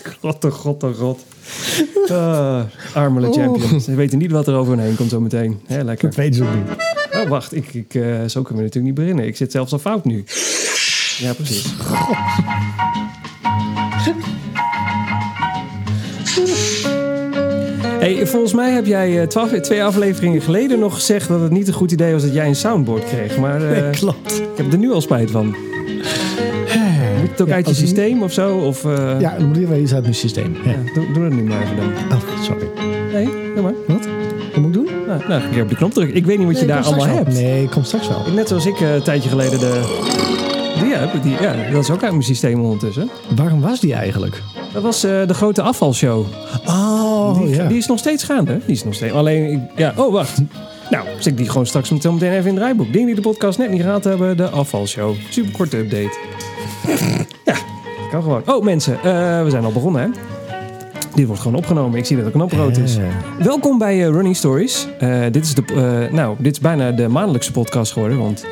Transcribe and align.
God, 0.00 0.44
oh 0.44 0.50
god, 0.52 0.82
oh 0.82 0.94
god. 0.94 1.24
Ah, 2.10 2.60
armele 2.94 3.32
champions. 3.32 3.84
Ze 3.84 3.94
weten 3.94 4.18
niet 4.18 4.30
wat 4.30 4.48
er 4.48 4.54
over 4.54 4.76
hen 4.76 4.84
heen 4.84 4.96
komt 4.96 5.10
zo 5.10 5.20
meteen. 5.20 5.60
Hè, 5.66 5.82
lekker. 5.82 6.08
Dat 6.08 6.16
weten 6.16 6.34
ze 6.34 6.42
ook 6.44 6.54
niet. 6.54 7.22
Oh, 7.22 7.28
wacht. 7.28 7.54
Ik, 7.54 7.74
ik, 7.74 7.94
eh, 7.94 8.02
zo 8.02 8.42
kunnen 8.42 8.56
we 8.56 8.62
natuurlijk 8.62 8.84
niet 8.84 8.94
beginnen. 8.94 9.26
Ik 9.26 9.36
zit 9.36 9.52
zelfs 9.52 9.72
al 9.72 9.78
fout 9.78 10.04
nu. 10.04 10.24
Ja, 11.18 11.32
precies. 11.32 11.64
Hey, 17.98 18.26
volgens 18.26 18.52
mij 18.52 18.70
heb 18.70 18.86
jij 18.86 19.20
eh, 19.20 19.26
twaalf, 19.26 19.50
twee 19.50 19.84
afleveringen 19.84 20.42
geleden 20.42 20.78
nog 20.78 20.94
gezegd 20.94 21.28
dat 21.28 21.40
het 21.40 21.50
niet 21.50 21.68
een 21.68 21.74
goed 21.74 21.92
idee 21.92 22.12
was 22.12 22.22
dat 22.22 22.34
jij 22.34 22.46
een 22.46 22.56
soundboard 22.56 23.04
kreeg. 23.04 23.38
Maar 23.38 23.70
eh, 23.72 23.82
Nee, 23.82 23.90
klopt. 24.00 24.40
ik 24.40 24.56
heb 24.56 24.72
er 24.72 24.78
nu 24.78 24.92
al 24.92 25.00
spijt 25.00 25.30
van. 25.30 25.56
Moet 27.22 27.30
het 27.30 27.40
ook 27.40 27.48
Ja, 27.48 27.54
uit 27.54 27.68
je 27.68 27.74
systeem 27.74 28.22
of 28.22 28.32
zo? 28.32 28.56
Of, 28.56 28.84
eh, 28.84 29.20
Ja, 29.20 29.34
dan 29.38 29.46
moet 29.46 29.56
je 29.56 29.66
wel 29.66 29.78
iets 29.78 29.94
uit 29.94 30.02
mijn 30.02 30.14
systeem. 30.14 30.56
Ja. 30.64 30.70
ja, 30.70 30.76
doe, 30.94 31.12
doe 31.12 31.24
het 31.24 31.34
nu 31.34 31.42
maar 31.42 31.62
even 31.62 31.76
dan. 31.76 31.86
Oh, 31.86 32.42
sorry. 32.42 32.66
Nee, 33.12 33.28
doe 33.54 33.62
maar. 33.62 33.74
Wat? 33.86 34.06
Wat 34.52 34.56
moet 34.62 34.66
ik 34.66 34.72
doen? 34.72 34.88
Nou, 35.06 35.20
nou, 35.28 35.42
ik 35.56 35.62
op 35.62 35.68
de 35.68 35.76
knop 35.76 35.92
drukken. 35.92 36.16
Ik 36.16 36.26
weet 36.26 36.38
niet 36.38 36.46
wat 36.46 36.60
je 36.60 36.66
daar 36.66 36.84
allemaal 36.84 37.06
hebt. 37.06 37.32
Nee, 37.32 37.68
kom 37.68 37.84
straks 37.84 38.08
wel. 38.08 38.22
Net 38.34 38.48
zoals 38.48 38.66
ik 38.66 38.80
eh, 38.80 38.94
een 38.94 39.02
tijdje 39.02 39.28
geleden 39.28 39.58
de... 39.60 40.00
Die 40.82 40.92
heb, 40.94 41.22
die, 41.22 41.32
ja, 41.40 41.54
dat 41.72 41.82
is 41.82 41.90
ook 41.90 42.02
uit 42.02 42.10
mijn 42.12 42.22
systeem 42.24 42.60
ondertussen. 42.60 43.10
Waarom 43.36 43.60
was 43.60 43.80
die 43.80 43.94
eigenlijk? 43.94 44.42
Dat 44.72 44.82
was 44.82 45.04
eh, 45.04 45.26
de 45.26 45.34
grote 45.34 45.62
afvalshow. 45.62 46.26
Oh, 46.66 47.38
die, 47.38 47.48
ja. 47.48 47.68
die 47.68 47.78
is 47.78 47.86
nog 47.86 47.98
steeds 47.98 48.24
gaande. 48.24 48.58
Die 48.66 48.74
is 48.74 48.84
nog 48.84 48.94
steeds. 48.94 49.12
Alleen, 49.12 49.68
ja, 49.76 49.92
oh 49.96 50.12
wacht. 50.12 50.40
Nou, 50.90 51.06
zet 51.16 51.26
ik 51.26 51.36
die 51.36 51.48
gewoon 51.48 51.66
straks 51.66 51.90
meteen 51.90 52.20
even 52.20 52.36
in 52.38 52.44
het 52.46 52.56
draaiboek. 52.56 52.92
Dingen 52.92 53.06
die 53.06 53.14
de 53.14 53.20
podcast 53.20 53.58
net 53.58 53.70
niet 53.70 53.82
gehad 53.82 54.04
hebben, 54.04 54.36
de 54.36 54.48
afvalshow. 54.48 55.14
Super 55.30 55.52
korte 55.52 55.76
update. 55.76 56.18
Ja, 57.44 57.54
kan 58.10 58.22
gewoon. 58.22 58.42
Oh 58.46 58.64
mensen, 58.64 58.96
eh, 58.96 59.42
we 59.42 59.50
zijn 59.50 59.64
al 59.64 59.72
begonnen 59.72 60.02
hè. 60.02 60.08
Dit 61.14 61.26
wordt 61.26 61.42
gewoon 61.42 61.58
opgenomen. 61.58 61.98
Ik 61.98 62.04
zie 62.04 62.16
dat 62.16 62.24
de 62.24 62.30
knop 62.30 62.52
rood 62.52 62.76
is. 62.76 62.96
Eh, 62.96 63.04
Welkom 63.38 63.78
bij 63.78 64.04
eh, 64.04 64.08
Running 64.08 64.36
Stories. 64.36 64.88
Dit, 65.30 65.44
is 65.44 65.54
de, 65.54 66.08
nou, 66.12 66.36
dit 66.38 66.52
is 66.52 66.60
bijna 66.60 66.90
de 66.90 67.08
maandelijkse 67.08 67.52
podcast 67.52 67.92
geworden, 67.92 68.18
want 68.18 68.44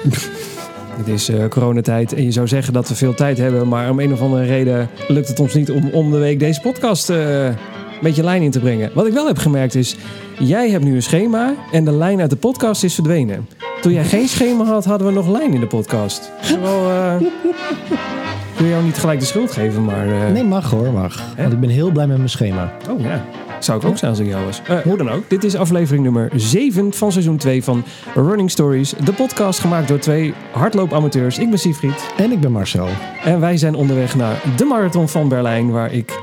het 1.00 1.08
is 1.08 1.30
coronatijd. 1.48 2.12
En 2.12 2.24
je 2.24 2.30
zou 2.30 2.48
zeggen 2.48 2.72
dat 2.72 2.88
we 2.88 2.94
veel 2.94 3.14
tijd 3.14 3.38
hebben, 3.38 3.68
maar 3.68 3.90
om 3.90 4.00
een 4.00 4.12
of 4.12 4.20
andere 4.20 4.44
reden 4.44 4.88
lukt 5.08 5.28
het 5.28 5.40
ons 5.40 5.54
niet 5.54 5.70
om 5.70 5.90
om 5.92 6.10
de 6.10 6.18
week 6.18 6.38
deze 6.38 6.60
podcast 6.60 7.08
een 7.08 7.56
beetje 8.00 8.22
lijn 8.24 8.42
in 8.42 8.50
te 8.50 8.60
brengen. 8.60 8.90
Wat 8.94 9.06
ik 9.06 9.12
wel 9.12 9.26
heb 9.26 9.38
gemerkt 9.38 9.74
is, 9.74 9.96
jij 10.38 10.70
hebt 10.70 10.84
nu 10.84 10.94
een 10.94 11.02
schema 11.02 11.54
en 11.72 11.84
de 11.84 11.92
lijn 11.92 12.20
uit 12.20 12.30
de 12.30 12.36
podcast 12.36 12.84
is 12.84 12.94
verdwenen. 12.94 13.48
Toen 13.80 13.92
jij 13.92 14.04
geen 14.04 14.28
schema 14.28 14.64
had, 14.64 14.84
hadden 14.84 15.06
we 15.06 15.12
nog 15.12 15.28
lijn 15.28 15.54
in 15.54 15.60
de 15.60 15.66
podcast. 15.66 16.30
Wel, 16.60 16.90
ik 17.20 18.19
wil 18.60 18.68
jou 18.68 18.84
niet 18.84 18.98
gelijk 18.98 19.20
de 19.20 19.26
schuld 19.26 19.52
geven, 19.52 19.84
maar... 19.84 20.06
eh, 20.08 20.32
nee, 20.32 20.44
mag 20.44 20.70
hoor, 20.70 20.92
mag. 20.92 21.22
Want 21.36 21.52
ik 21.52 21.60
ben 21.60 21.68
heel 21.70 21.90
blij 21.90 22.06
met 22.06 22.16
mijn 22.16 22.28
schema. 22.28 22.72
Oh 22.90 23.00
ja, 23.00 23.24
zou 23.58 23.80
ik 23.80 23.86
ook 23.86 23.98
zijn 23.98 24.10
als 24.10 24.20
ik 24.20 24.26
jou 24.26 24.44
was. 24.44 24.62
Eh, 24.66 24.76
hoe 24.76 24.96
dan 24.96 25.10
ook, 25.10 25.30
dit 25.30 25.44
is 25.44 25.56
aflevering 25.56 26.04
nummer 26.04 26.30
7 26.34 26.92
van 26.92 27.12
seizoen 27.12 27.36
2 27.36 27.64
van 27.64 27.84
Running 28.14 28.50
Stories. 28.50 28.94
De 29.04 29.12
podcast 29.12 29.58
gemaakt 29.60 29.88
door 29.88 29.98
twee 29.98 30.34
hardloopamateurs. 30.52 31.38
Ik 31.38 31.50
ben 31.50 31.58
Siegfried 31.58 32.12
En 32.16 32.32
ik 32.32 32.40
ben 32.40 32.52
Marcel. 32.52 32.88
en 33.24 33.40
wij 33.40 33.56
zijn 33.56 33.74
onderweg 33.74 34.16
naar 34.16 34.42
de 34.56 34.64
Marathon 34.64 35.08
van 35.08 35.28
Berlijn... 35.28 35.70
waar 35.70 35.92
ik... 35.92 36.18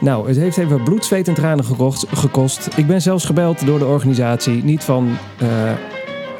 Nou, 0.00 0.28
het 0.28 0.36
heeft 0.36 0.56
even 0.56 0.82
bloed, 0.82 1.04
zweet 1.04 1.28
en 1.28 1.34
tranen 1.34 1.64
gekost. 2.14 2.68
Ik 2.76 2.86
ben 2.86 3.02
zelfs 3.02 3.24
gebeld 3.24 3.66
door 3.66 3.78
de 3.78 3.86
organisatie. 3.86 4.64
Niet 4.64 4.84
van... 4.84 5.16
eh, 5.38 5.48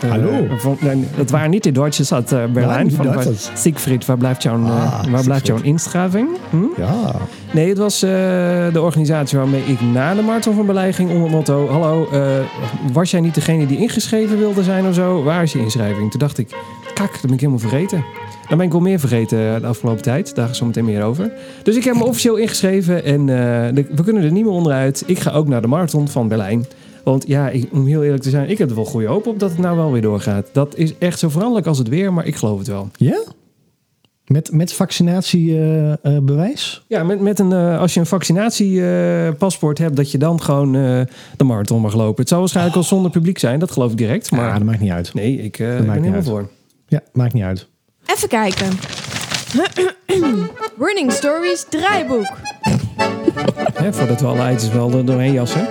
Hallo? 0.09 0.31
Van, 0.59 0.77
nee, 0.81 1.05
het 1.14 1.31
waren 1.31 1.50
niet 1.50 1.62
de 1.62 1.73
Duitsers 1.73 2.12
uit 2.12 2.33
eh, 2.33 2.39
Berlijn. 2.53 2.89
die. 2.89 2.97
Siegfried, 3.55 4.06
waar 4.06 4.19
blijft 4.19 4.42
jouw, 4.42 4.64
eh, 4.64 4.70
Ah, 4.70 5.05
waar 5.11 5.23
blijft 5.25 5.47
jouw 5.47 5.59
inschrijving? 5.62 6.28
Hm? 6.51 6.56
Ja. 6.81 7.14
Nee, 7.53 7.69
het 7.69 7.78
was 7.78 8.03
eh, 8.03 8.11
de 8.73 8.81
organisatie 8.83 9.39
waarmee 9.39 9.62
ik 9.64 9.81
na 9.81 10.14
de 10.14 10.23
Marathon 10.23 10.55
van 10.55 10.67
Berlijn 10.67 10.95
ging 10.95 11.09
onder 11.11 11.23
het 11.25 11.33
motto... 11.33 11.69
Hallo, 11.69 12.09
eh, 12.12 12.20
was 12.92 13.11
jij 13.11 13.20
niet 13.20 13.34
degene 13.34 13.67
die 13.67 13.78
ingeschreven 13.78 14.39
wilde 14.39 14.62
zijn 14.62 14.86
of 14.86 14.95
zo? 14.95 15.23
Waar 15.23 15.42
is 15.42 15.53
je 15.53 15.59
inschrijving? 15.59 16.11
Toen 16.11 16.20
dacht 16.20 16.39
ik, 16.39 16.48
kak, 16.95 17.13
dat 17.13 17.23
ben 17.23 17.33
ik 17.33 17.41
helemaal 17.41 17.58
vergeten. 17.58 18.05
Dan 18.48 18.57
ben 18.57 18.67
ik 18.67 18.73
wel 18.73 18.80
meer 18.80 18.98
vergeten 19.01 19.61
de 19.61 19.67
afgelopen 19.67 20.02
tijd. 20.02 20.35
Daar 20.35 20.55
zo 20.55 20.67
meteen 20.67 20.85
meer 20.85 21.02
over. 21.02 21.33
Dus 21.63 21.77
ik 21.77 21.85
heb 21.85 21.95
me 21.95 22.05
officieel 22.13 22.36
ingeschreven 22.36 23.05
en 23.05 23.20
eh, 23.20 23.74
de- 23.74 23.86
we 23.95 24.05
kunnen 24.05 24.23
er 24.23 24.33
niet 24.33 24.45
meer 24.45 24.52
onderuit. 24.52 25.02
Ik 25.07 25.18
ga 25.18 25.30
ook 25.30 25.48
naar 25.48 25.63
de 25.63 25.68
Marathon 25.68 26.08
van 26.08 26.29
Berlijn. 26.29 26.64
Want 27.05 27.27
ja, 27.27 27.51
ik, 27.51 27.69
om 27.73 27.87
heel 27.87 28.03
eerlijk 28.03 28.23
te 28.23 28.31
zijn, 28.31 28.51
ik 28.51 28.59
heb 28.59 28.69
er 28.69 28.75
wel 28.75 28.85
goede 28.85 29.07
hoop 29.07 29.27
op 29.27 29.39
dat 29.39 29.51
het 29.51 29.59
nou 29.59 29.77
wel 29.77 29.92
weer 29.92 30.03
doorgaat. 30.03 30.48
Dat 30.53 30.77
is 30.77 30.98
echt 30.98 31.19
zo 31.19 31.29
veranderlijk 31.29 31.67
als 31.67 31.79
het 31.79 31.89
weer, 31.89 32.13
maar 32.13 32.27
ik 32.27 32.37
geloof 32.37 32.59
het 32.59 32.67
wel. 32.67 32.89
Ja? 32.97 33.23
Met, 34.25 34.53
met 34.53 34.73
vaccinatiebewijs? 34.73 36.85
Ja, 36.89 37.03
met, 37.03 37.20
met 37.20 37.39
een, 37.39 37.53
eh, 37.53 37.81
als 37.81 37.95
je 37.95 38.01
een 38.01 38.07
vaccinatiepaspoort 38.07 39.79
hebt, 39.79 39.97
dat 39.97 40.11
je 40.11 40.19
dan 40.19 40.42
gewoon 40.42 40.75
eh, 40.75 41.01
de 41.37 41.45
marathon 41.45 41.81
mag 41.81 41.95
lopen. 41.95 42.20
Het 42.20 42.29
zou 42.29 42.41
waarschijnlijk 42.41 42.77
al 42.77 42.83
zonder 42.83 43.11
publiek 43.11 43.39
zijn, 43.39 43.59
dat 43.59 43.71
geloof 43.71 43.91
ik 43.91 43.97
direct. 43.97 44.31
Maar 44.31 44.47
ja, 44.47 44.53
dat 44.53 44.63
maakt 44.63 44.81
niet 44.81 44.91
uit. 44.91 45.15
nee, 45.15 45.36
ik 45.36 45.59
eh, 45.59 45.67
ben 45.67 45.77
maakt 45.77 45.86
niet 45.86 45.95
helemaal 45.95 46.15
uit. 46.15 46.27
voor. 46.27 46.48
Ja, 46.89 47.01
maakt 47.13 47.33
niet 47.33 47.42
uit. 47.42 47.67
Even 48.07 48.29
kijken. 48.29 48.69
Running 50.86 51.13
Stories 51.13 51.67
draaiboek. 51.71 52.33
Hè, 53.75 53.92
voordat 53.92 54.21
we 54.21 54.27
alle 54.27 54.53
items 54.53 54.73
wel 54.73 54.92
er 54.92 55.05
doorheen 55.05 55.33
jassen. 55.33 55.67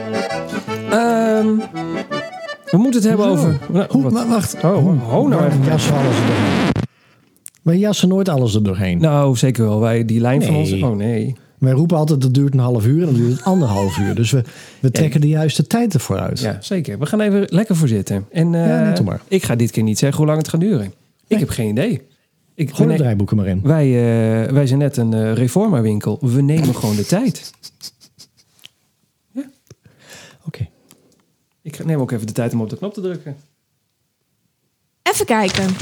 Ehm, 0.94 1.48
we 2.72 2.78
moeten 2.78 3.00
het 3.02 3.10
hebben 3.10 3.26
over... 3.28 3.58
Nou, 3.72 3.86
Hoe, 3.90 4.04
wat- 4.04 4.12
wa- 4.14 4.28
wacht. 4.28 4.56
Oh, 4.64 5.14
oh, 5.18 5.30
nou 5.30 5.46
even. 5.46 5.64
jassen 5.66 5.94
alles 5.96 6.16
er 6.16 6.26
doorheen? 6.26 6.72
Wij 7.62 7.78
jassen 7.78 8.08
nooit 8.10 8.30
alles 8.30 8.56
er 8.56 8.64
doorheen. 8.64 8.98
Nou, 9.00 9.36
zeker 9.38 9.64
wel. 9.64 9.80
Wij, 9.80 10.06
die 10.06 10.20
lijn 10.20 10.44
van 10.44 10.56
ons... 10.56 10.72
Oh 10.82 10.96
nee. 10.96 11.36
Wij 11.58 11.72
roepen 11.72 11.98
altijd 11.98 12.24
het 12.24 12.34
duurt 12.34 12.54
een 12.54 12.60
half 12.60 12.86
uur 12.86 13.00
en 13.00 13.06
dan 13.06 13.14
duurt 13.16 13.32
het 13.32 13.44
anderhalf 13.44 13.98
uur. 13.98 14.16
Dus 14.16 14.32
we, 14.32 14.44
we 14.80 14.92
trekken 14.92 15.22
de 15.22 15.28
juiste 15.28 15.68
tijd 15.68 15.94
ervoor 15.94 16.20
uit. 16.20 16.40
Ja, 16.40 16.58
zeker. 16.62 17.00
We 17.00 17.06
gaan 17.06 17.20
even 17.22 17.46
lekker 17.50 17.76
voor 17.76 17.88
zitten. 17.88 18.26
En 18.32 18.56
eh, 18.56 18.68
Ja, 18.68 18.92
doe 18.94 19.06
maar. 19.06 19.22
ik 19.28 19.44
ga 19.44 19.56
dit 19.56 19.72
keer 19.72 19.84
niet 19.84 19.98
zeggen 20.00 20.18
hoe 20.18 20.28
lang 20.28 20.38
het 20.40 20.48
gaat 20.48 20.60
duren. 20.60 20.94
Ik 21.28 21.40
heb 21.40 21.50
geen 21.50 21.70
idee. 21.70 22.02
Ik, 22.56 22.78
nee, 22.78 22.88
de 22.88 22.96
draaiboeken 22.96 23.38
maar 23.38 23.48
in. 23.48 23.60
wij, 23.64 23.86
eh, 23.86 24.52
wij 24.52 24.68
zijn 24.68 24.80
net 24.80 24.98
een 24.98 25.14
eh 25.14 25.34
reforma 25.34 25.82
winkel. 25.82 26.18
We 26.22 26.42
nemen 26.42 26.76
gewoon 26.76 26.96
de 26.96 27.06
tijd. 27.06 27.52
Ik 31.64 31.86
neem 31.86 32.00
ook 32.00 32.12
even 32.12 32.28
de 32.28 32.34
tijd 32.34 32.54
om 32.54 32.62
op 32.62 32.70
de 32.70 32.78
knop 32.78 32.94
te 32.94 33.02
drukken. 33.02 33.38
Even 35.04 35.26
kijken. 35.26 35.76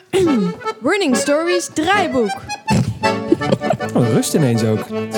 Running 0.90 1.16
Stories 1.16 1.70
draaiboek. 1.74 2.40
Oh, 3.94 4.08
rust 4.08 4.34
ineens 4.34 4.62
ook. 4.62 4.78
Ik 4.78 5.14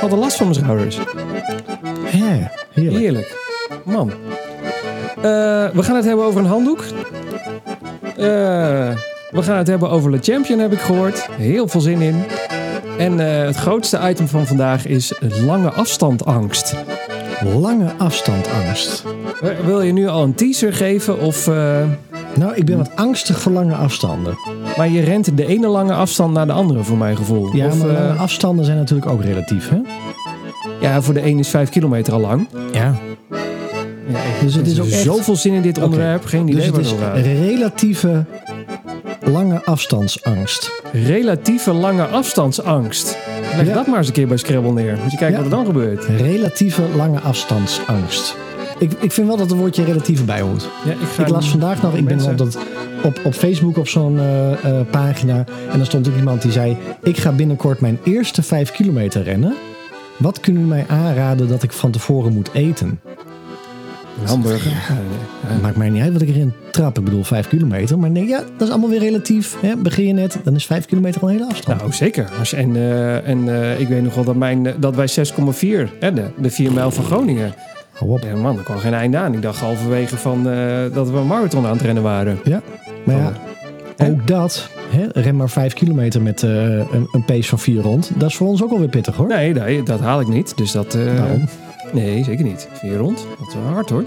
had, 0.00 0.12
een 0.12 0.18
last 0.18 0.36
van 0.36 0.46
mijn 0.46 0.58
schouders. 0.58 0.98
Heerlijk. 2.04 2.66
Heerlijk. 2.70 3.36
Man. 3.84 4.10
Eh, 4.10 5.70
we 5.70 5.82
gaan 5.82 5.96
het 5.96 6.04
hebben 6.04 6.24
over 6.24 6.40
een 6.40 6.46
handdoek. 6.46 6.84
Eh, 8.16 8.96
we 9.30 9.42
gaan 9.42 9.56
het 9.56 9.66
hebben 9.66 9.90
over 9.90 10.10
Le 10.10 10.18
Champion, 10.20 10.58
heb 10.58 10.72
ik 10.72 10.80
gehoord. 10.80 11.26
Heel 11.30 11.68
veel 11.68 11.80
zin 11.80 12.00
in. 12.00 12.24
En 12.98 13.20
eh, 13.20 13.46
het 13.46 13.56
grootste 13.56 14.00
item 14.02 14.28
van 14.28 14.46
vandaag 14.46 14.86
is 14.86 15.12
lange 15.20 15.70
afstandangst. 15.70 16.74
Lange 17.52 17.92
afstandangst. 17.98 19.04
Eh, 19.42 19.48
Wil 19.64 19.80
je 19.82 19.92
nu 19.92 20.06
al 20.08 20.22
een 20.22 20.34
teaser 20.34 20.72
geven? 20.72 21.20
Of, 21.20 21.46
eh, 21.48 21.82
Nou, 22.34 22.54
ik 22.54 22.64
ben 22.64 22.76
wat 22.76 22.90
angstig 22.94 23.40
voor 23.40 23.52
lange 23.52 23.74
afstanden. 23.74 24.38
maar 24.76 24.88
je 24.90 25.00
rent 25.00 25.36
de 25.36 25.46
ene 25.46 25.66
lange 25.68 25.92
afstand 25.92 26.32
naar 26.32 26.46
de 26.46 26.52
andere, 26.52 26.82
voor 26.82 26.96
mijn 26.96 27.16
gevoel. 27.16 27.56
Ja, 27.56 27.66
of, 27.66 27.78
maar 27.78 27.88
eh, 27.88 27.94
lange 27.94 28.18
afstanden 28.18 28.64
zijn 28.64 28.76
natuurlijk 28.78 29.10
ook 29.10 29.22
relatief, 29.22 29.68
hè? 29.68 29.78
ja, 30.80 31.02
voor 31.02 31.14
de 31.14 31.26
een 31.26 31.38
is 31.38 31.48
vijf 31.48 31.68
kilometer 31.70 32.12
al 32.12 32.20
lang. 32.20 32.48
Ja. 32.72 32.94
Dus 34.42 34.54
het 34.54 34.66
is 34.66 34.80
ook 34.80 34.86
echt- 34.86 35.02
zoveel 35.02 35.36
zin 35.36 35.52
in 35.52 35.62
dit 35.62 35.82
onderwerp. 35.82 36.24
Geen 36.24 36.48
idee 36.48 36.54
Dus 36.54 36.66
het 36.66 36.76
is 36.86 36.92
relatieve 37.22 38.24
lange 39.24 39.64
afstandsangst. 39.64 40.70
Relatieve 40.92 41.72
lange 41.72 42.02
afstandsangst. 42.06 43.16
Leg 43.56 43.66
Ja. 43.66 43.74
dat 43.74 43.86
maar 43.86 43.98
eens 43.98 44.06
een 44.06 44.12
keer 44.12 44.26
bij 44.28 44.36
Scrabble 44.36 44.72
neer. 44.72 44.98
Moet 45.02 45.10
je 45.12 45.16
kijken 45.18 45.36
Ja. 45.36 45.42
wat 45.42 45.52
er 45.52 45.56
dan 45.56 45.66
gebeurt. 45.66 46.04
Relatieve 46.04 46.82
lange 46.96 47.20
afstandsangst. 47.20 48.36
Ik, 48.78 48.92
ik 49.00 49.12
vind 49.12 49.26
wel 49.26 49.36
dat 49.36 49.50
er 49.50 49.56
woordje 49.56 49.84
relatief 49.84 50.24
bij 50.24 50.40
hoort. 50.40 50.68
Ja, 50.84 50.90
ik, 50.92 50.98
Ik 51.26 51.28
las 51.28 51.48
vandaag 51.48 51.82
nog, 51.82 51.94
ik 51.94 52.04
ben 52.04 52.22
op, 52.22 52.38
dat, 52.38 52.58
op, 53.02 53.20
op 53.24 53.34
Facebook 53.34 53.76
op 53.76 53.88
zo'n 53.88 54.18
eh, 54.18 54.52
eh, 54.52 54.86
pagina. 54.90 55.44
En 55.70 55.76
daar 55.76 55.86
stond 55.86 56.08
ook 56.08 56.16
iemand 56.16 56.42
die 56.42 56.52
zei: 56.52 56.76
Ik 57.02 57.16
ga 57.16 57.32
binnenkort 57.32 57.80
mijn 57.80 57.98
eerste 58.04 58.42
vijf 58.42 58.70
kilometer 58.72 59.22
rennen. 59.22 59.54
Wat 60.16 60.40
kunnen 60.40 60.62
u 60.62 60.66
mij 60.66 60.84
aanraden 60.88 61.48
dat 61.48 61.62
ik 61.62 61.72
van 61.72 61.90
tevoren 61.90 62.32
moet 62.32 62.50
eten? 62.52 63.00
Een 64.20 64.28
hamburger. 64.28 64.70
Ja, 64.70 64.78
Het 65.46 65.62
maakt 65.62 65.76
mij 65.76 65.90
niet 65.90 66.02
uit 66.02 66.12
wat 66.12 66.22
ik 66.22 66.28
erin 66.28 66.52
trap. 66.70 66.98
Ik 66.98 67.04
bedoel, 67.04 67.24
vijf 67.24 67.48
kilometer. 67.48 67.98
Maar 67.98 68.10
nee, 68.10 68.26
ja, 68.26 68.38
dat 68.38 68.68
is 68.68 68.70
allemaal 68.70 68.90
weer 68.90 68.98
relatief. 68.98 69.56
Hè? 69.60 69.76
Begin 69.76 70.06
je 70.06 70.12
net, 70.12 70.38
dan 70.44 70.54
is 70.54 70.66
vijf 70.66 70.86
kilometer 70.86 71.20
al 71.20 71.28
een 71.28 71.34
hele 71.34 71.48
afstand. 71.48 71.80
Nou, 71.80 71.92
zeker. 71.92 72.30
En 72.56 72.76
eh, 72.76 73.28
en 73.28 73.62
eh, 73.62 73.80
ik 73.80 73.88
weet 73.88 74.02
nog 74.02 74.14
wel 74.14 74.24
dat, 74.24 74.36
mijn, 74.36 74.66
eh, 74.66 74.72
dat 74.78 74.94
wij 74.94 75.08
6,4, 75.08 75.98
hè, 76.00 76.12
de, 76.12 76.24
de 76.36 76.50
4 76.50 76.72
mijl 76.72 76.90
van 76.90 77.04
Groningen. 77.04 77.54
Hou 77.92 78.10
op. 78.10 78.22
Ja, 78.22 78.36
man, 78.36 78.58
er 78.58 78.64
kwam 78.64 78.78
geen 78.78 78.94
einde 78.94 79.16
aan. 79.16 79.34
Ik 79.34 79.42
dacht 79.42 79.60
halverwege 79.60 80.16
van, 80.16 80.42
dat 80.94 81.10
we 81.10 81.16
een 81.16 81.26
marathon 81.26 81.66
aan 81.66 81.72
het 81.72 81.82
rennen 81.82 82.02
waren. 82.02 82.38
Ja, 82.44 82.62
maar 83.04 83.16
ja? 83.16 83.32
Ook 84.06 84.26
dat, 84.26 84.68
hè, 84.88 85.20
ren 85.20 85.36
maar 85.36 85.48
5 85.48 85.72
kilometer 85.72 86.22
met 86.22 86.42
een, 86.42 87.08
een 87.12 87.24
pace 87.26 87.48
van 87.48 87.58
4 87.58 87.82
rond. 87.82 88.10
Dat 88.16 88.28
is 88.30 88.36
voor 88.36 88.48
ons 88.48 88.62
ook 88.62 88.70
alweer 88.70 88.88
pittig 88.88 89.16
hoor. 89.16 89.26
Nee, 89.26 89.52
nee, 89.52 89.82
dat 89.82 90.00
haal 90.00 90.20
ik 90.20 90.28
niet. 90.28 90.56
Dus 90.56 90.72
dat... 90.72 90.94
Waarom? 91.18 91.48
Nee, 91.94 92.24
zeker 92.24 92.44
niet. 92.44 92.68
Vier 92.72 92.96
rond. 92.96 93.26
Dat 93.38 93.48
is 93.48 93.54
wel 93.54 93.62
hard 93.62 93.90
hoor. 93.90 94.04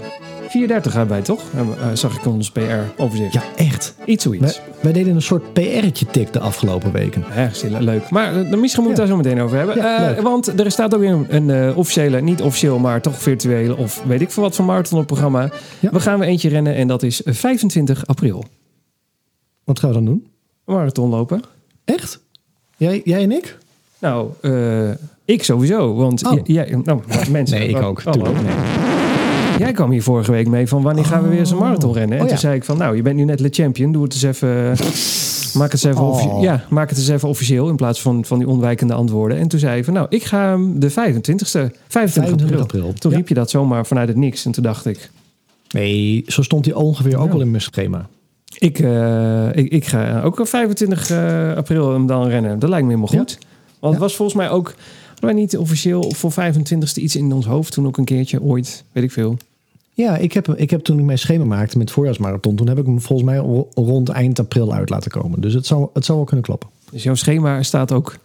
430 0.48 0.92
gaan 0.92 1.08
wij 1.08 1.22
toch? 1.22 1.42
Eh, 1.54 1.60
eh, 1.60 1.96
zag 1.96 2.16
ik 2.16 2.24
in 2.24 2.30
ons 2.30 2.50
PR-overzicht. 2.50 3.32
Ja, 3.32 3.42
echt. 3.56 3.94
Iets 4.04 4.24
Wij, 4.24 4.38
zoiets. 4.38 4.60
wij 4.80 4.92
deden 4.92 5.14
een 5.14 5.22
soort 5.22 5.52
PR'tje 5.52 6.06
tik 6.06 6.32
de 6.32 6.40
afgelopen 6.40 6.92
weken. 6.92 7.24
Ja, 7.34 7.48
Sille, 7.52 7.82
leuk. 7.82 8.10
Maar 8.10 8.26
eh, 8.26 8.34
misschien 8.34 8.58
moeten 8.58 8.82
we 8.84 8.88
het 8.88 8.96
daar 8.96 9.06
zo 9.06 9.16
meteen 9.16 9.40
over 9.40 9.56
hebben. 9.56 9.76
Ja, 9.76 10.14
Eh, 10.14 10.22
want 10.22 10.60
er 10.60 10.70
staat 10.70 10.94
ook 10.94 11.00
weer 11.00 11.10
een, 11.10 11.26
een 11.28 11.50
eh, 11.70 11.76
officiële, 11.78 12.20
niet 12.20 12.42
officieel, 12.42 12.78
maar 12.78 13.00
toch 13.00 13.18
virtuele 13.22 13.76
of 13.76 14.02
weet 14.06 14.20
ik 14.20 14.30
veel 14.30 14.42
wat 14.42 14.56
van 14.56 14.64
marathon 14.64 15.00
op 15.00 15.06
programma. 15.06 15.50
Ja. 15.80 15.90
We 15.90 16.00
gaan 16.00 16.18
weer 16.18 16.28
eentje 16.28 16.48
rennen 16.48 16.74
en 16.74 16.88
dat 16.88 17.02
is 17.02 17.20
25 17.24 18.06
april. 18.06 18.44
Wat 19.64 19.78
gaan 19.78 19.88
we 19.88 19.94
dan 19.94 20.04
doen? 20.04 20.26
Een 20.64 20.74
marathon 20.74 21.10
lopen. 21.10 21.42
Echt? 21.84 22.20
Jij, 22.76 23.00
jij 23.04 23.22
en 23.22 23.32
ik? 23.32 23.58
Nou, 23.98 24.30
eh, 24.40 24.90
ik 25.24 25.42
sowieso. 25.44 25.94
Want 25.94 26.26
Oh. 26.26 26.38
jij, 26.44 26.78
nou, 26.84 27.00
mensen. 27.30 27.58
Nee, 27.58 27.68
ik 27.68 27.76
oh, 27.76 27.86
ook. 27.86 28.02
hallo. 28.02 28.24
Tuurlijk. 28.24 28.44
Nee. 28.44 28.54
Jij 29.58 29.72
kwam 29.72 29.90
hier 29.90 30.02
vorige 30.02 30.30
week 30.30 30.48
mee 30.48 30.68
van 30.68 30.82
wanneer 30.82 31.04
gaan 31.04 31.22
we 31.22 31.28
weer 31.28 31.46
zo'n 31.46 31.58
marathon 31.58 31.92
rennen? 31.92 32.16
En 32.18 32.22
Oh, 32.24 32.28
toen 32.28 32.38
zei 32.38 32.54
ik 32.56 32.64
van, 32.64 32.78
nou, 32.78 32.96
je 32.96 33.02
bent 33.02 33.16
nu 33.16 33.24
net 33.24 33.40
Le 33.40 33.48
Champion. 33.50 33.92
Doe 33.92 34.02
het 34.02 34.12
eens 34.12 34.22
even. 34.22 34.76
Maak 35.54 35.72
het 35.72 35.84
eens 35.84 35.94
even, 35.94 36.04
Oh. 36.04 36.42
ja, 36.42 36.64
maak 36.68 36.88
het 36.88 36.98
eens 36.98 37.08
even 37.08 37.28
officieel 37.28 37.68
in 37.68 37.76
plaats 37.76 38.00
van, 38.02 38.24
van 38.24 38.38
die 38.38 38.48
ontwijkende 38.48 38.94
antwoorden. 38.94 39.38
En 39.38 39.48
toen 39.48 39.58
zei 39.60 39.76
je 39.76 39.84
van, 39.84 39.94
nou, 39.94 40.06
ik 40.10 40.24
ga 40.24 40.48
hem 40.48 40.80
de 40.80 40.90
25ste, 40.90 40.92
25, 40.92 41.72
25 41.88 42.60
april. 42.60 42.92
Toen 42.92 43.10
Ja. 43.10 43.16
riep 43.16 43.28
je 43.28 43.34
dat 43.34 43.50
zomaar 43.50 43.86
vanuit 43.86 44.08
het 44.08 44.16
niks. 44.16 44.44
En 44.44 44.52
toen 44.52 44.62
dacht 44.62 44.86
ik, 44.86 45.10
Nee, 45.70 46.24
zo 46.26 46.42
stond 46.42 46.64
hij 46.64 46.74
ongeveer 46.74 47.18
ook 47.18 47.32
al 47.32 47.40
in 47.40 47.50
mijn 47.50 47.62
schema. 47.62 48.06
ik, 48.58 48.78
eh, 48.78 49.48
ik, 49.56 49.72
ik 49.72 49.86
ga 49.86 50.20
ook 50.22 50.40
op 50.40 50.48
25 50.48 51.10
eh, 51.10 51.52
april 51.56 51.92
hem 51.92 52.06
dan 52.06 52.28
rennen. 52.28 52.58
Dat 52.58 52.68
lijkt 52.70 52.84
me 52.86 52.90
helemaal 52.94 53.18
goed. 53.18 53.38
Want 53.80 53.92
het 53.92 54.02
was 54.02 54.16
volgens 54.16 54.38
mij 54.38 54.50
ook, 54.50 54.74
hadden 55.10 55.24
wij 55.24 55.32
niet 55.32 55.56
officieel 55.56 56.12
voor 56.14 56.32
25ste 56.32 56.94
iets 56.94 57.16
in 57.16 57.32
ons 57.32 57.46
hoofd 57.46 57.72
toen 57.72 57.86
ook 57.86 57.96
een 57.96 58.04
keertje 58.04 58.42
ooit, 58.42 58.84
weet 58.92 59.04
ik 59.04 59.12
veel. 59.12 59.36
Ja, 59.94 60.16
ik 60.16 60.32
heb, 60.32 60.48
ik 60.48 60.70
heb 60.70 60.80
toen 60.80 60.98
ik 60.98 61.04
mijn 61.04 61.18
schema 61.18 61.44
maakte 61.44 61.78
met 61.78 61.90
voorjaarsmarathon, 61.90 62.56
toen 62.56 62.68
heb 62.68 62.78
ik 62.78 62.86
hem 62.86 63.00
volgens 63.00 63.28
mij 63.28 63.38
ro- 63.38 63.68
rond 63.74 64.08
eind 64.08 64.38
april 64.38 64.72
uit 64.72 64.90
laten 64.90 65.10
komen. 65.10 65.40
Dus 65.40 65.54
het 65.54 65.66
zou, 65.66 65.88
het 65.92 66.04
zou 66.04 66.18
wel 66.18 66.26
kunnen 66.26 66.44
kloppen. 66.44 66.68
Dus 66.90 67.02
jouw 67.02 67.14
schema 67.14 67.62
staat 67.62 67.92
ook. 67.92 68.16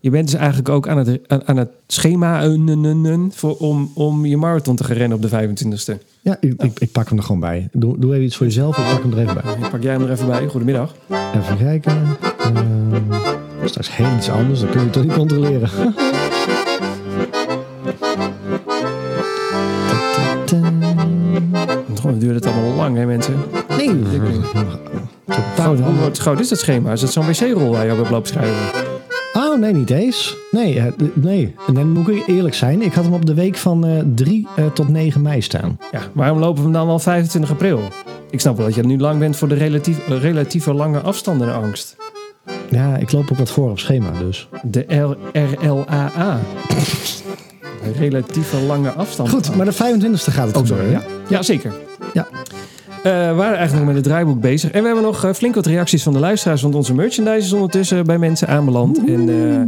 Je 0.00 0.10
bent 0.10 0.30
dus 0.30 0.38
eigenlijk 0.38 0.68
ook 0.68 0.88
aan 0.88 0.98
het, 0.98 1.20
aan, 1.26 1.46
aan 1.46 1.56
het 1.56 1.70
schema 1.86 2.46
nun, 2.46 3.32
voor, 3.34 3.56
om, 3.56 3.90
om 3.94 4.26
je 4.26 4.36
marathon 4.36 4.76
te 4.76 4.84
gaan 4.84 4.96
rennen 4.96 5.16
op 5.16 5.22
de 5.22 5.48
25ste. 5.48 5.98
Ja, 6.20 6.36
ik, 6.40 6.62
ik, 6.62 6.80
ik 6.80 6.92
pak 6.92 7.08
hem 7.08 7.18
er 7.18 7.24
gewoon 7.24 7.40
bij. 7.40 7.68
Doe, 7.72 7.98
doe 7.98 8.12
even 8.12 8.24
iets 8.24 8.36
voor 8.36 8.46
jezelf, 8.46 8.78
ik 8.78 8.84
pak 8.84 9.02
hem 9.02 9.12
er 9.12 9.18
even 9.18 9.34
bij. 9.34 9.52
Ik 9.64 9.70
pak 9.70 9.82
jij 9.82 9.92
hem 9.92 10.02
er 10.02 10.10
even 10.10 10.26
bij. 10.26 10.48
Goedemiddag. 10.48 10.94
Even 11.34 11.56
kijken. 11.58 12.02
Uh, 12.54 13.23
straks 13.68 13.96
heel 13.96 14.16
iets 14.16 14.30
anders, 14.30 14.60
dan 14.60 14.68
kun 14.70 14.78
je 14.78 14.84
het 14.84 14.92
toch 14.94 15.02
niet 15.04 15.12
controleren. 15.14 15.70
Gewoon 22.00 22.18
duurt 22.18 22.34
het 22.34 22.46
allemaal 22.46 22.74
lang, 22.74 22.96
hè 22.96 23.06
mensen? 23.06 23.34
Nee, 23.68 23.90
Groot, 25.56 25.78
hoe 25.80 26.10
groot- 26.12 26.40
is 26.40 26.48
dat 26.48 26.58
schema? 26.58 26.92
Is 26.92 27.00
dat 27.00 27.12
zo'n 27.12 27.26
wc-rol 27.26 27.70
waar 27.70 27.84
je 27.84 27.90
op 27.92 27.96
hebt 27.98 28.10
lopen 28.10 28.28
schrijven? 28.28 28.82
Oh, 29.32 29.58
nee, 29.58 29.72
niet 29.72 29.90
eens. 29.90 30.36
Nee, 30.50 30.78
eh, 30.78 30.84
nee. 31.14 31.54
En 31.66 31.74
dan 31.74 31.90
moet 31.90 32.08
ik 32.08 32.26
eerlijk 32.26 32.54
zijn. 32.54 32.82
Ik 32.82 32.92
had 32.92 33.04
hem 33.04 33.12
op 33.12 33.26
de 33.26 33.34
week 33.34 33.56
van 33.56 33.86
eh 33.86 34.02
3 34.14 34.46
eh, 34.56 34.64
tot 34.66 34.88
9 34.88 35.22
mei 35.22 35.40
staan. 35.42 35.78
Ja, 35.92 36.00
waarom 36.12 36.38
lopen 36.38 36.56
we 36.56 36.62
hem 36.62 36.72
dan 36.72 36.88
al 36.88 36.98
25 36.98 37.50
april? 37.50 37.80
Ik 38.30 38.40
snap 38.40 38.56
wel 38.56 38.66
dat 38.66 38.74
je 38.74 38.82
nu 38.82 38.98
lang 38.98 39.18
bent 39.18 39.36
voor 39.36 39.48
de 39.48 39.54
relatief, 39.54 40.08
relatieve 40.08 40.72
lange 40.74 40.98
afstandenangst. 41.00 41.96
Ja, 42.74 42.96
ik 42.96 43.12
loop 43.12 43.32
ook 43.32 43.38
wat 43.38 43.50
voor 43.50 43.70
op 43.70 43.78
schema, 43.78 44.10
dus. 44.10 44.48
De 44.62 44.80
R 44.88 45.38
RLAA. 45.38 46.40
Relatieve 47.98 48.56
lange 48.56 48.90
afstand. 48.90 49.28
Goed, 49.28 49.56
maar 49.56 49.66
de 49.66 49.72
25e 49.72 49.76
gaat 49.78 50.46
het 50.46 50.56
gebeuren. 50.56 50.66
sorry. 50.66 50.90
Ja, 50.90 51.02
ja 51.28 51.42
zeker. 51.42 51.72
Ja. 52.12 52.28
Eh, 53.04 53.12
we 53.12 53.34
waren 53.34 53.56
eigenlijk 53.56 53.74
nog 53.74 53.86
met 53.86 53.94
het 53.94 54.04
draaiboek 54.04 54.40
bezig. 54.40 54.70
En 54.70 54.80
we 54.80 54.86
hebben 54.86 55.04
nog 55.04 55.24
eh, 55.24 55.32
flink 55.32 55.54
wat 55.54 55.66
reacties 55.66 56.02
van 56.02 56.12
de 56.12 56.18
luisteraars. 56.18 56.62
Want 56.62 56.74
onze 56.74 56.94
merchandise 56.94 57.46
is 57.46 57.52
ondertussen 57.52 58.06
bij 58.06 58.18
mensen 58.18 58.48
aanbeland. 58.48 58.98
En 59.06 59.28
eh, 59.28 59.60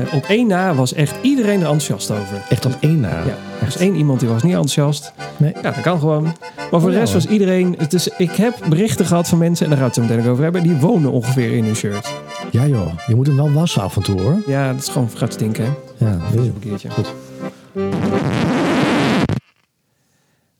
eh, 0.00 0.14
op 0.14 0.24
één 0.24 0.46
na 0.46 0.74
was 0.74 0.94
echt 0.94 1.14
iedereen 1.22 1.60
er 1.60 1.66
enthousiast 1.66 2.10
over. 2.10 2.42
Echt 2.48 2.66
op 2.66 2.76
één 2.80 3.00
na. 3.00 3.08
Ja, 3.08 3.36
er 3.58 3.64
was 3.64 3.76
één 3.76 3.94
iemand 3.94 4.20
die 4.20 4.28
was 4.28 4.42
niet 4.42 4.52
enthousiast. 4.52 5.12
Nee. 5.36 5.52
Ja, 5.54 5.70
dat 5.70 5.80
kan 5.80 5.98
gewoon. 5.98 6.22
Maar 6.70 6.80
voor 6.80 6.88
de 6.90 6.94
Ja, 6.94 7.00
rest 7.00 7.12
was 7.12 7.26
iedereen... 7.26 7.74
Het 7.78 7.92
is, 7.92 8.08
ik 8.08 8.30
heb 8.30 8.54
berichten 8.68 9.06
gehad 9.06 9.28
van 9.28 9.38
mensen, 9.38 9.64
en 9.64 9.70
daar 9.70 9.80
gaat 9.80 9.96
het 9.96 10.04
zo 10.04 10.14
meteen 10.14 10.30
over 10.30 10.42
hebben... 10.42 10.62
die 10.62 10.76
wonen 10.76 11.10
ongeveer 11.12 11.52
in 11.52 11.64
hun 11.64 11.76
shirt. 11.76 12.12
Ja 12.50 12.66
joh, 12.66 12.86
je 13.06 13.14
moet 13.14 13.26
hem 13.26 13.36
wel 13.36 13.52
wassen 13.52 13.82
af 13.82 13.96
en 13.96 14.02
toe 14.02 14.20
hoor. 14.20 14.36
Ja, 14.46 14.72
dat 14.72 14.80
is 14.80 14.88
gewoon 14.88 15.10
gaat 15.14 15.32
stinken, 15.32 15.64
hè? 15.64 16.06
Ja, 16.06 16.18
weet 16.32 16.44
je. 16.44 16.50
Een 16.50 16.58
keertje. 16.60 16.90
Goed. 16.90 17.12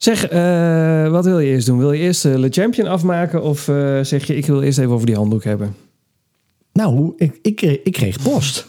Zeg, 0.02 0.28
eh, 0.28 1.08
wat 1.10 1.24
wil 1.24 1.38
je 1.38 1.50
eerst 1.50 1.66
doen? 1.66 1.78
Wil 1.78 1.92
je 1.92 2.00
eerst 2.02 2.22
de 2.22 2.38
Le 2.38 2.48
Champion 2.50 2.88
afmaken? 2.88 3.42
Of 3.42 3.68
eh, 3.68 4.00
zeg 4.00 4.26
je, 4.26 4.36
ik 4.36 4.46
wil 4.46 4.62
eerst 4.62 4.78
even 4.78 4.92
over 4.92 5.06
die 5.06 5.16
handdoek 5.16 5.44
hebben? 5.44 5.74
Nou, 6.72 7.12
ik, 7.16 7.38
ik, 7.42 7.56
kreeg, 7.56 7.78
ik 7.82 7.92
kreeg 7.92 8.22
post. 8.22 8.66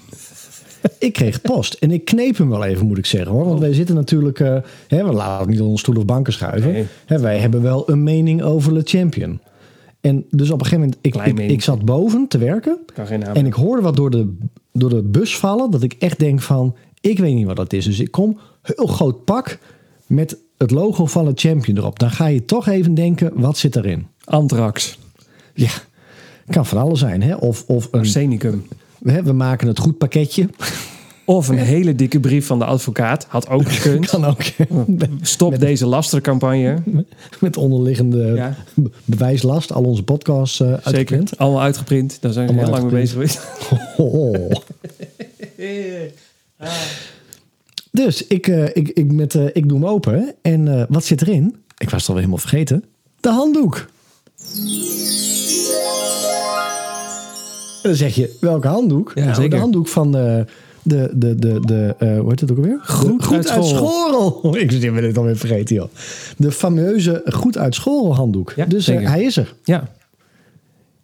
ik 1.00 1.14
kreeg 1.14 1.42
post. 1.42 1.74
En 1.74 1.92
ik 1.92 2.06
kneep 2.06 2.38
hem 2.38 2.50
wel 2.50 2.64
even, 2.64 2.86
moet 2.86 2.98
ik 2.98 3.06
zeggen 3.06 3.32
hoor. 3.32 3.46
Want 3.46 3.60
wij 3.60 3.74
zitten 3.74 3.96
natuurlijk... 3.96 4.40
eh, 4.40 4.58
hè, 4.88 5.06
we 5.06 5.14
laten 5.14 5.40
het 5.40 5.50
niet 5.50 5.62
onder 5.62 5.80
stoel 5.80 5.96
of 5.96 6.06
banken 6.06 6.34
schuiven. 6.34 6.72
Nee. 6.72 6.86
Hè, 7.06 7.20
wij 7.20 7.38
hebben 7.38 7.62
wel 7.62 7.90
een 7.90 8.04
mening 8.04 8.42
over 8.42 8.74
Le 8.74 8.82
Champion. 8.84 9.40
En 10.02 10.26
dus 10.30 10.52
op 10.52 10.60
een 10.60 10.66
gegeven 10.66 10.80
moment... 10.80 10.98
Ik, 11.02 11.40
ik, 11.40 11.52
ik 11.52 11.62
zat 11.62 11.86
boven 11.86 12.28
te 12.28 12.38
werken. 12.38 12.80
En 13.34 13.46
ik 13.46 13.54
hoorde 13.54 13.82
wat 13.82 13.96
door 13.96 14.10
de, 14.10 14.36
door 14.72 14.90
de 14.90 15.02
bus 15.02 15.38
vallen. 15.38 15.72
Dat 15.72 15.84
ik 15.84 15.96
echt 16.00 16.20
denk 16.20 16.42
van... 16.42 16.76
Ik 17.02 17.20
weet 17.20 17.36
niet 17.36 17.48
wat 17.48 17.56
dat 17.56 17.74
is. 17.74 17.86
Dus 17.86 18.00
ik 18.00 18.12
kom 18.12 18.40
heel 18.62 18.88
groot 18.88 19.26
pak 19.26 19.60
met 20.08 20.38
het 20.58 20.72
logo 20.72 21.06
van 21.06 21.24
Le 21.26 21.32
Champion 21.36 21.78
erop. 21.78 22.00
Dan 22.00 22.12
ga 22.12 22.26
je 22.28 22.46
toch 22.46 22.68
even 22.68 22.94
denken, 22.94 23.32
wat 23.34 23.58
zit 23.58 23.76
erin? 23.76 24.08
Anthrax. 24.24 24.98
Ja, 25.54 25.70
kan 26.48 26.66
van 26.66 26.78
alles 26.78 27.00
zijn. 27.00 27.22
Hè? 27.22 27.36
Of, 27.36 27.64
of 27.68 27.88
een, 27.92 28.00
Arsenicum. 28.00 28.68
hè, 29.04 29.24
we 29.24 29.34
maken 29.34 29.68
het 29.68 29.80
goed 29.80 29.98
pakketje. 29.98 30.50
Of 31.26 31.48
een 31.48 31.58
hele 31.58 31.96
dikke 31.96 32.20
brief 32.20 32.46
van 32.46 32.60
de 32.60 32.66
advocaat. 32.66 33.26
Had 33.30 33.50
ook 33.50 33.72
gekund. 33.74 34.06
Kan 34.10 34.26
ook. 34.26 34.42
Stop 35.22 35.60
deze 35.60 35.86
lastercampagne. 35.86 36.78
Met 37.40 37.58
onderliggende 37.58 38.34
Ja, 38.36 38.56
bewijslast. 39.06 39.72
Al 39.74 39.84
onze 39.84 40.04
podcasts 40.04 40.60
eh 40.60 40.68
zeker. 40.68 40.84
uitgeprint. 40.86 41.38
Allemaal 41.38 41.62
uitgeprint. 41.62 42.18
Daar 42.22 42.32
zijn 42.34 42.48
we 42.48 42.54
heel 42.54 42.70
lang 42.70 42.84
mee 42.84 42.92
bezig 42.92 43.12
geweest. 43.12 43.42
Oh. 43.98 44.52
Dus 47.94 48.28
ik, 48.28 48.48
eh, 48.48 48.66
ik, 48.66 48.90
ik, 48.90 49.12
met, 49.12 49.36
eh, 49.36 49.46
ik 49.54 49.70
doe 49.70 49.80
hem 49.80 49.88
open. 49.88 50.34
En 50.42 50.80
eh, 50.80 50.86
wat 50.90 51.06
zit 51.06 51.22
erin? 51.22 51.56
Ik 51.78 51.90
was 51.90 52.00
het 52.00 52.10
alweer 52.10 52.24
helemaal 52.24 52.48
vergeten. 52.48 52.84
De 53.20 53.30
handdoek. 53.30 53.88
En 57.84 57.90
dan 57.90 57.96
zeg 57.96 58.16
je, 58.16 58.38
welke 58.40 58.68
handdoek? 58.68 59.12
Ja, 59.16 59.24
nou, 59.24 59.36
zeker. 59.36 59.50
De 59.50 59.58
handdoek 59.58 59.88
van 59.88 60.12
de, 60.12 60.46
de, 60.82 61.12
de, 61.16 61.36
de, 61.36 61.60
de 61.66 61.96
hoe 62.00 62.30
heet 62.30 62.40
het 62.40 62.52
ook 62.52 62.58
alweer? 62.58 62.80
Goed 62.84 63.30
De 63.30 63.36
uit 63.36 63.50
uit. 63.50 64.62
Ik 64.84 64.94
ben 64.94 65.04
het 65.04 65.18
alweer 65.18 65.38
vergeten, 65.38 65.76
joh. 65.76 65.88
De 66.38 66.52
fameuze 66.52 67.22
goed 67.26 67.58
uit 67.58 67.76
Schorrel 67.76 68.16
handdoek. 68.16 68.54
Ja, 68.56 68.66
dus 68.66 68.86
hij 68.86 69.24
is 69.24 69.38
er. 69.38 69.54
Ja, 69.64 69.90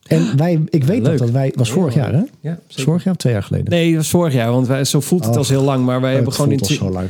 En 0.10 0.38
wij, 0.38 0.62
ik 0.70 0.84
weet 0.84 1.02
nog 1.02 1.16
dat 1.18 1.30
wij, 1.30 1.54
was 1.56 1.72
vorig 1.72 1.94
jaar 1.94 2.14
hè? 2.14 2.22
ja 2.42 2.60
vorig 2.68 3.04
jaar 3.04 3.14
of 3.14 3.20
twee 3.20 3.34
jaar 3.34 3.44
geleden? 3.44 3.70
Nee, 3.70 3.88
dat 3.88 3.98
was 3.98 4.10
vorig 4.10 4.34
jaar. 4.34 4.52
Want 4.52 4.68
wij, 4.68 4.84
zo 4.84 5.00
voelt 5.00 5.22
het 5.22 5.32
Och, 5.32 5.38
als 5.38 5.50
heel 5.50 5.64
lang. 5.64 5.86
Maar 5.86 6.02
wij 6.02 6.14
hebben 6.14 6.34
gewoon 6.34 6.52
in... 6.52 6.60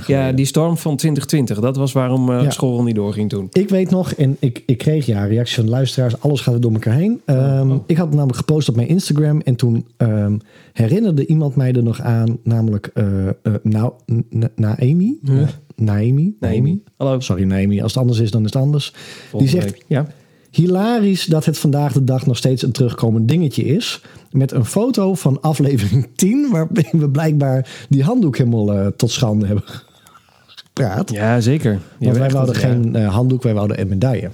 Ja, 0.07 0.31
die 0.31 0.45
storm 0.45 0.77
van 0.77 0.95
2020. 0.95 1.59
Dat 1.59 1.77
was 1.77 1.91
waarom 1.91 2.31
eh 2.31 2.41
Ja. 2.41 2.49
school 2.49 2.83
niet 2.83 2.95
doorging 2.95 3.29
toen. 3.29 3.47
Ik 3.51 3.69
weet 3.69 3.89
nog, 3.89 4.11
en 4.13 4.37
ik, 4.39 4.63
ik 4.65 4.77
kreeg 4.77 5.05
ja, 5.05 5.25
reacties 5.25 5.55
van 5.55 5.69
luisteraars, 5.69 6.21
alles 6.21 6.41
gaat 6.41 6.53
er 6.53 6.61
door 6.61 6.73
elkaar 6.73 6.93
heen. 6.93 7.21
Ehm, 7.25 7.71
oh. 7.71 7.83
Ik 7.85 7.97
had 7.97 8.09
namelijk 8.11 8.37
gepost 8.37 8.69
op 8.69 8.75
mijn 8.75 8.87
Instagram 8.87 9.41
en 9.41 9.55
toen 9.55 9.85
ehm, 9.97 10.37
herinnerde 10.73 11.25
iemand 11.25 11.55
mij 11.55 11.73
er 11.73 11.83
nog 11.83 12.01
aan, 12.01 12.37
namelijk 12.43 12.89
eh 12.93 13.27
eh, 13.27 13.53
nou, 13.63 13.91
Naemi. 14.55 15.17
Naemi. 16.39 16.83
Hallo. 16.97 17.19
Sorry 17.19 17.43
Naemi, 17.43 17.81
als 17.81 17.93
het 17.93 18.01
anders 18.01 18.19
is, 18.19 18.31
dan 18.31 18.45
is 18.45 18.53
het 18.53 18.61
anders. 18.61 18.93
Volgende 19.29 19.53
zegt- 19.59 19.71
week. 19.71 19.83
Ja. 19.87 20.07
Hilarisch 20.51 21.25
dat 21.25 21.45
het 21.45 21.57
vandaag 21.57 21.93
de 21.93 22.03
dag 22.03 22.25
nog 22.25 22.37
steeds 22.37 22.61
een 22.63 22.71
terugkomend 22.71 23.27
dingetje 23.27 23.63
is. 23.63 24.01
Met 24.31 24.51
een 24.51 24.65
foto 24.65 25.13
van 25.15 25.41
aflevering 25.41 26.07
10, 26.15 26.49
waarbij 26.51 26.89
we 26.91 27.09
blijkbaar 27.09 27.85
die 27.89 28.03
handdoek 28.03 28.37
helemaal 28.37 28.73
eh, 28.73 28.87
tot 28.87 29.11
schande 29.11 29.45
hebben 29.45 29.63
gepraat. 30.45 31.11
Ja, 31.11 31.39
zeker. 31.41 31.79
Want 31.99 32.17
wij 32.17 32.29
wouden 32.29 32.53
wat- 32.53 32.63
geen 32.63 32.95
eh, 32.95 33.13
handdoek, 33.13 33.43
wij 33.43 33.53
wouden 33.53 33.79
een 33.79 33.87
medaille. 33.87 34.29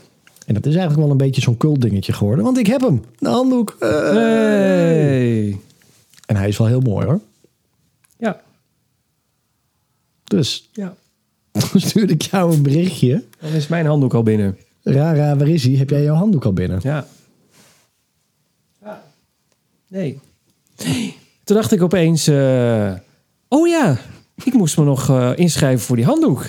En 0.46 0.54
dat 0.54 0.66
is 0.66 0.72
eigenlijk 0.76 1.02
wel 1.02 1.12
een 1.12 1.18
beetje 1.26 1.42
zo'n 1.42 1.58
cult 1.58 1.82
dingetje 1.82 2.14
geworden. 2.14 2.44
Want 2.46 2.58
ik 2.58 2.68
heb 2.68 2.82
hem, 2.82 3.02
de 3.20 3.30
handdoek. 3.30 3.76
Hey. 3.80 5.60
En 6.26 6.36
hij 6.36 6.48
is 6.48 6.58
wel 6.58 6.68
heel 6.68 6.82
mooi 6.82 7.06
hoor. 7.06 7.20
Ja. 8.18 8.42
Dus 10.24 10.70
ja. 10.74 10.96
stuurde 11.76 12.14
ik 12.14 12.22
jou 12.22 12.54
een 12.54 12.62
berichtje. 12.64 13.24
Dan 13.42 13.52
is 13.52 13.68
mijn 13.68 13.86
handdoek 13.86 14.14
al 14.14 14.24
binnen. 14.24 14.58
Rara, 14.86 15.36
waar 15.36 15.48
is 15.48 15.64
hij? 15.64 15.74
Heb 15.74 15.90
jij 15.90 16.04
jouw 16.04 16.16
handdoek 16.16 16.46
al 16.46 16.54
binnen? 16.54 16.80
Ja. 16.84 17.06
Nee. 19.88 20.20
Toen 21.44 21.56
dacht 21.56 21.72
ik 21.72 21.82
opeens... 21.82 22.28
eh, 22.28 22.94
oh 23.48 23.68
ja, 23.68 23.98
ik 24.44 24.54
moest 24.54 24.78
me 24.78 24.84
nog 24.84 25.10
eh, 25.10 25.32
inschrijven 25.36 25.86
voor 25.86 25.96
die 25.96 26.06
handdoek. 26.06 26.44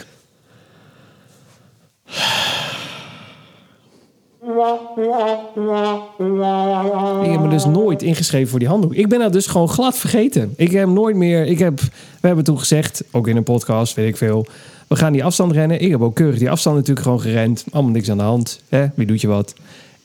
Ik 7.23 7.31
heb 7.31 7.41
me 7.41 7.49
dus 7.51 7.65
nooit 7.65 8.03
ingeschreven 8.03 8.49
voor 8.49 8.59
die 8.59 8.69
handdoek. 8.69 8.95
Ik 8.95 9.09
ben 9.09 9.19
dat 9.19 9.33
dus 9.33 9.47
gewoon 9.47 9.69
glad 9.69 9.97
vergeten. 9.97 10.55
Ik 10.57 10.71
heb 10.71 10.89
nooit 10.89 11.17
meer... 11.17 11.47
Ik 11.47 11.59
heb, 11.59 11.81
we 12.21 12.27
hebben 12.27 12.45
toen 12.45 12.59
gezegd, 12.59 13.05
ook 13.13 13.29
in 13.29 13.37
een 13.37 13.43
podcast, 13.43 13.95
weet 13.95 14.09
ik 14.09 14.17
veel... 14.17 14.47
We 14.87 14.97
gaan 14.97 15.13
die 15.13 15.25
afstand 15.25 15.53
rennen. 15.53 15.81
Ik 15.81 15.91
heb 15.91 16.01
ook 16.01 16.15
keurig 16.15 16.39
die 16.39 16.51
afstand 16.51 16.77
natuurlijk 16.77 17.07
gewoon 17.07 17.21
gerend. 17.21 17.65
Allemaal 17.71 17.93
niks 17.93 18.11
aan 18.11 18.17
de 18.17 18.23
hand. 18.23 18.63
Hè? 18.69 18.87
Wie 18.95 19.07
doet 19.07 19.21
je 19.21 19.27
wat? 19.27 19.55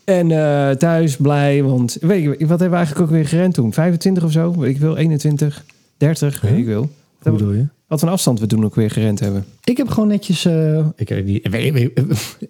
En 0.04 0.32
eh, 0.32 0.70
thuis 0.76 1.18
blij, 1.18 1.64
want 1.64 1.98
weet 2.02 2.22
je, 2.24 2.30
wat 2.30 2.40
hebben 2.40 2.70
we 2.70 2.76
eigenlijk 2.76 3.06
ook 3.06 3.12
weer 3.16 3.28
gerend 3.28 3.54
toen? 3.54 3.74
25 3.74 4.24
of 4.24 4.32
zo? 4.32 4.54
Weet 4.58 4.70
ik 4.76 4.78
wil, 4.82 4.98
21, 4.98 5.64
30, 5.98 6.42
weet 6.42 6.58
ik 6.58 6.66
wil. 6.66 6.90
Hoe 7.22 7.32
bedoel 7.32 7.52
je? 7.54 7.66
Wat 7.88 8.00
voor 8.00 8.08
een 8.08 8.14
afstand 8.14 8.40
we 8.40 8.46
toen 8.48 8.66
ook 8.66 8.76
weer 8.76 8.92
gerend 8.92 9.20
hebben. 9.20 9.46
Ik 9.64 9.78
heb 9.78 9.88
gewoon 9.90 10.08
netjes. 10.10 10.46
eh, 10.46 10.86
ik, 10.96 11.10
heb 11.10 11.26
die- 11.26 11.42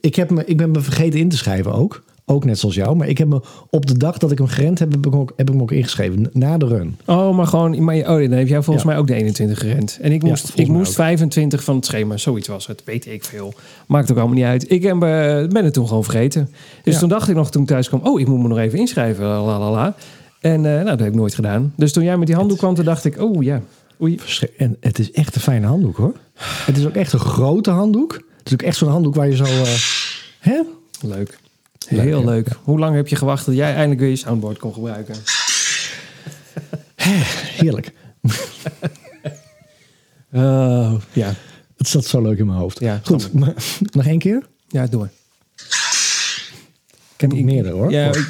ik, 0.01 0.15
heb 0.15 0.29
me, 0.29 0.45
ik 0.45 0.57
ben 0.57 0.71
me 0.71 0.81
vergeten 0.81 1.19
in 1.19 1.29
te 1.29 1.38
schrijven 1.38 1.73
ook. 1.73 2.03
Ook 2.31 2.45
net 2.45 2.59
zoals 2.59 2.75
jou. 2.75 2.95
Maar 2.95 3.07
ik 3.07 3.17
heb 3.17 3.27
me 3.27 3.41
op 3.69 3.85
de 3.85 3.97
dag 3.97 4.17
dat 4.17 4.31
ik 4.31 4.38
hem 4.38 4.47
gerend 4.47 4.79
heb, 4.79 4.91
heb 4.91 5.05
ik, 5.05 5.11
hem 5.11 5.19
ook, 5.21 5.33
heb 5.35 5.47
ik 5.47 5.53
hem 5.53 5.61
ook 5.61 5.71
ingeschreven. 5.71 6.29
Na 6.33 6.57
de 6.57 6.67
run. 6.67 6.97
Oh, 7.05 7.35
maar 7.35 7.47
gewoon, 7.47 7.83
maar, 7.83 7.95
oh, 7.95 8.05
dan 8.05 8.31
heb 8.31 8.47
jij 8.47 8.61
volgens 8.61 8.85
Ja. 8.85 8.91
mij 8.91 8.97
ook 9.00 9.07
de 9.07 9.13
21 9.13 9.59
gerend. 9.59 9.97
En 10.01 10.11
ik 10.11 10.23
moest, 10.23 10.51
ik 10.55 10.67
moest 10.67 10.89
ook. 10.89 10.95
25 10.95 11.63
van 11.63 11.75
het 11.75 11.85
schema, 11.85 12.17
zoiets 12.17 12.47
was 12.47 12.67
het. 12.67 12.81
Weet 12.85 13.05
ik 13.07 13.23
veel. 13.25 13.53
Maakt 13.88 14.11
ook 14.11 14.17
allemaal 14.17 14.35
niet 14.35 14.45
uit. 14.45 14.71
Ik 14.71 14.83
heb, 14.83 14.93
eh, 14.93 15.00
ben 15.47 15.63
het 15.63 15.73
toen 15.73 15.88
gewoon 15.88 16.03
vergeten. 16.03 16.50
Dus 16.83 16.93
Ja. 16.93 17.00
toen 17.00 17.09
dacht 17.09 17.29
ik 17.29 17.35
nog 17.35 17.51
toen 17.51 17.61
ik 17.61 17.67
thuis 17.67 17.88
kwam, 17.88 18.00
oh, 18.03 18.19
ik 18.19 18.27
moet 18.27 18.41
me 18.41 18.47
nog 18.47 18.57
even 18.57 18.79
inschrijven. 18.79 19.25
La, 19.25 19.43
la, 19.43 19.59
la, 19.59 19.71
la. 19.71 19.95
En 20.41 20.55
eh, 20.65 20.71
nou, 20.73 20.83
dat 20.85 21.00
heb 21.00 21.07
ik 21.07 21.15
nooit 21.15 21.35
gedaan. 21.35 21.73
Dus 21.75 21.91
toen 21.93 22.03
jij 22.03 22.17
met 22.17 22.27
die 22.27 22.35
handdoek 22.35 22.57
kwam, 22.57 22.75
toen 22.75 22.85
dacht 22.85 23.05
ik, 23.05 23.19
oh 23.21 23.43
ja, 23.43 23.61
oei. 24.01 24.19
En 24.57 24.77
het 24.79 25.00
is 25.00 25.11
echt 25.11 25.35
een 25.35 25.41
fijne 25.41 25.67
handdoek 25.67 25.97
hoor. 25.97 26.13
Het 26.65 26.77
is 26.77 26.85
ook 26.85 26.95
echt 26.95 27.13
een 27.13 27.19
grote 27.19 27.69
handdoek. 27.71 28.13
Het 28.38 28.47
is 28.47 28.53
ook 28.53 28.61
echt 28.61 28.77
zo'n 28.77 28.89
handdoek 28.89 29.15
waar 29.15 29.29
je 29.29 29.35
zo. 29.35 29.43
eh, 29.43 29.73
hè? 30.39 30.59
Leuk. 31.01 31.39
Leuk, 31.89 32.01
Heel 32.01 32.19
ja. 32.19 32.25
leuk. 32.25 32.47
Hoe 32.63 32.79
lang 32.79 32.95
heb 32.95 33.07
je 33.07 33.15
gewacht 33.15 33.45
dat 33.45 33.55
jij 33.55 33.73
eindelijk 33.73 34.00
weer 34.00 34.09
je 34.09 34.15
soundboard 34.15 34.57
kon 34.59 34.73
gebruiken? 34.73 35.15
Heerlijk. 37.61 37.91
Oh, 40.33 41.01
ja. 41.13 41.33
Het 41.77 41.88
zat 41.88 42.05
zo 42.05 42.21
leuk 42.21 42.38
in 42.38 42.45
mijn 42.45 42.57
hoofd. 42.57 42.79
Ja, 42.79 43.00
Goed, 43.03 43.33
maar, 43.33 43.53
nog 43.91 44.05
één 44.05 44.19
keer? 44.19 44.47
Ja, 44.67 44.88
door. 44.88 45.09
Ik 47.15 47.17
heb 47.17 47.31
meerdere 47.33 47.75
hoor. 47.75 47.91
Ja, 47.91 48.09
Oh, 48.09 48.15
ik- 48.15 48.27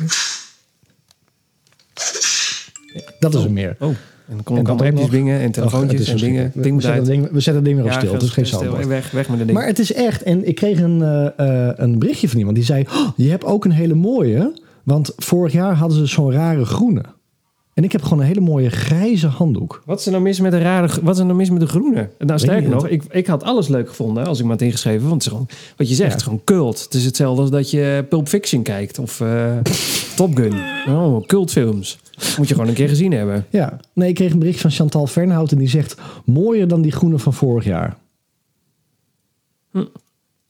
dat 3.19 3.33
is 3.35 3.43
er 3.43 3.51
meer. 3.51 3.75
oh. 3.79 3.95
En 4.31 4.37
dan 4.37 4.45
kon 4.45 4.55
En 4.55 4.61
ik 4.61 4.67
dan 4.67 4.77
allemaal 4.77 4.93
ook 4.93 4.99
appjes 5.01 5.01
nog- 5.01 5.09
bingen 5.25 5.39
en 5.41 5.51
telefoontjes 5.51 6.09
en 6.09 6.17
dingen. 6.17 6.51
We, 6.53 6.71
moet 6.71 6.81
zetten 6.81 7.01
het 7.01 7.09
ding, 7.11 7.23
we 7.31 7.39
zetten 7.39 7.55
het 7.55 7.65
ding 7.65 7.75
weer 7.75 7.85
op 7.85 7.91
stil. 7.91 8.15
is 8.15 8.51
geen 8.51 8.87
weg, 8.87 9.11
weg 9.11 9.29
met 9.29 9.37
de 9.39 9.45
ding. 9.45 9.57
Maar 9.57 9.67
het 9.67 9.79
is 9.79 9.93
echt, 9.93 10.23
en 10.23 10.47
ik 10.47 10.55
kreeg 10.55 10.79
een, 10.81 11.01
eh, 11.37 11.69
een 11.75 11.99
berichtje 11.99 12.29
van 12.29 12.37
iemand 12.37 12.55
die 12.55 12.65
zei: 12.65 12.85
"Oh, 12.91 13.07
Je 13.15 13.29
hebt 13.29 13.45
ook 13.45 13.65
een 13.65 13.71
hele 13.71 13.93
mooie. 13.93 14.59
Want 14.83 15.13
vorig 15.17 15.53
jaar 15.53 15.75
hadden 15.75 15.97
ze 15.97 16.05
zo'n 16.05 16.31
rare 16.31 16.65
groene. 16.65 17.01
En 17.73 17.83
ik 17.83 17.91
heb 17.91 18.01
gewoon 18.03 18.19
een 18.19 18.25
hele 18.25 18.39
mooie 18.41 18.69
grijze 18.69 19.27
handdoek. 19.27 19.81
Wat 19.85 19.99
is 19.99 20.05
er 20.05 20.11
nou 20.11 20.23
mis 20.23 20.39
met 20.39 20.51
de 20.51 20.59
rare, 20.59 20.87
wat 21.01 21.13
is 21.13 21.19
er 21.19 21.25
nou 21.25 21.37
mis 21.37 21.49
met 21.49 21.59
de 21.59 21.67
groene? 21.67 22.09
Nou, 22.19 22.39
sterker 22.39 22.69
nog, 22.69 22.87
ik, 22.87 23.03
ik 23.09 23.27
had 23.27 23.43
alles 23.43 23.67
leuk 23.67 23.89
gevonden 23.89 24.25
als 24.25 24.39
ik 24.39 24.45
me 24.45 24.51
had 24.51 24.61
ingeschreven. 24.61 25.01
Want 25.01 25.13
het 25.13 25.21
is 25.23 25.27
gewoon, 25.31 25.47
wat 25.77 25.89
je 25.89 25.95
zegt, 25.95 25.97
Ja. 25.97 26.05
het 26.15 26.15
is 26.17 26.23
gewoon 26.23 26.41
cult. 26.43 26.83
Het 26.83 26.93
is 26.93 27.05
hetzelfde 27.05 27.41
als 27.41 27.49
dat 27.51 27.71
je 27.71 28.05
Pulp 28.09 28.27
Fiction 28.27 28.61
kijkt 28.61 28.99
of 28.99 29.21
eh, 29.21 29.51
Top 30.15 30.35
Gun. 30.35 30.53
Oh, 30.87 31.25
cultfilms. 31.25 31.99
Moet 32.37 32.47
je 32.47 32.53
gewoon 32.53 32.69
een 32.69 32.75
keer 32.75 32.89
gezien 32.89 33.11
hebben. 33.11 33.45
Ja, 33.49 33.79
nee, 33.93 34.09
ik 34.09 34.15
kreeg 34.15 34.31
een 34.31 34.39
bericht 34.39 34.61
van 34.61 34.71
Chantal 34.71 35.07
Vernhout 35.07 35.51
en 35.51 35.57
die 35.57 35.67
zegt: 35.69 35.95
Mooier 36.25 36.67
dan 36.67 36.81
die 36.81 36.91
groene 36.91 37.19
van 37.19 37.33
vorig 37.33 37.63
jaar. 37.63 37.97
Ik 39.73 39.87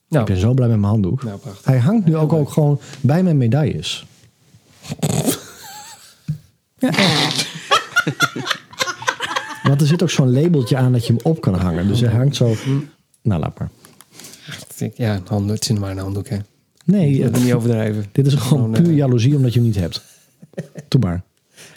Nou, 0.08 0.26
ben 0.26 0.36
zo 0.36 0.54
blij 0.54 0.68
met 0.68 0.76
mijn 0.78 0.90
handdoek. 0.92 1.22
nou 1.22 1.38
prachtig. 1.38 1.64
Hij 1.64 1.78
hangt 1.78 2.06
nu 2.06 2.16
ook, 2.16 2.32
ook 2.32 2.50
gewoon 2.50 2.80
bij 3.00 3.22
mijn 3.22 3.36
medailles. 3.36 4.06
Ja. 6.78 6.90
Want 9.62 9.80
er 9.80 9.86
zit 9.86 10.02
ook 10.02 10.10
zo'n 10.10 10.32
labeltje 10.32 10.76
aan 10.76 10.92
dat 10.92 11.06
je 11.06 11.12
hem 11.12 11.22
op 11.22 11.40
kan 11.40 11.54
hangen. 11.54 11.88
Dus 11.88 12.00
hij 12.00 12.12
hangt 12.12 12.36
zo. 12.36 12.54
Nou, 13.22 13.40
laat 13.40 13.58
maar. 13.58 13.70
Ja, 14.94 15.14
een 15.14 15.22
handdoek. 15.26 15.54
Het 15.56 15.70
is 15.70 15.78
maar 15.78 15.90
een 15.90 15.98
handdoek, 15.98 16.28
hè. 16.28 16.36
Nee, 16.84 17.22
het- 17.22 17.36
we 17.38 17.44
niet 17.44 17.52
overdrijven. 17.54 18.04
dit 18.12 18.26
is 18.26 18.34
gewoon 18.34 18.58
Gewoon, 18.62 18.74
eh, 18.76 18.82
puur 18.82 18.92
jaloezie 18.94 19.36
omdat 19.36 19.52
je 19.52 19.58
hem 19.58 19.68
niet 19.68 19.78
hebt. 19.78 20.02
Doe 20.88 21.00
maar. 21.00 21.22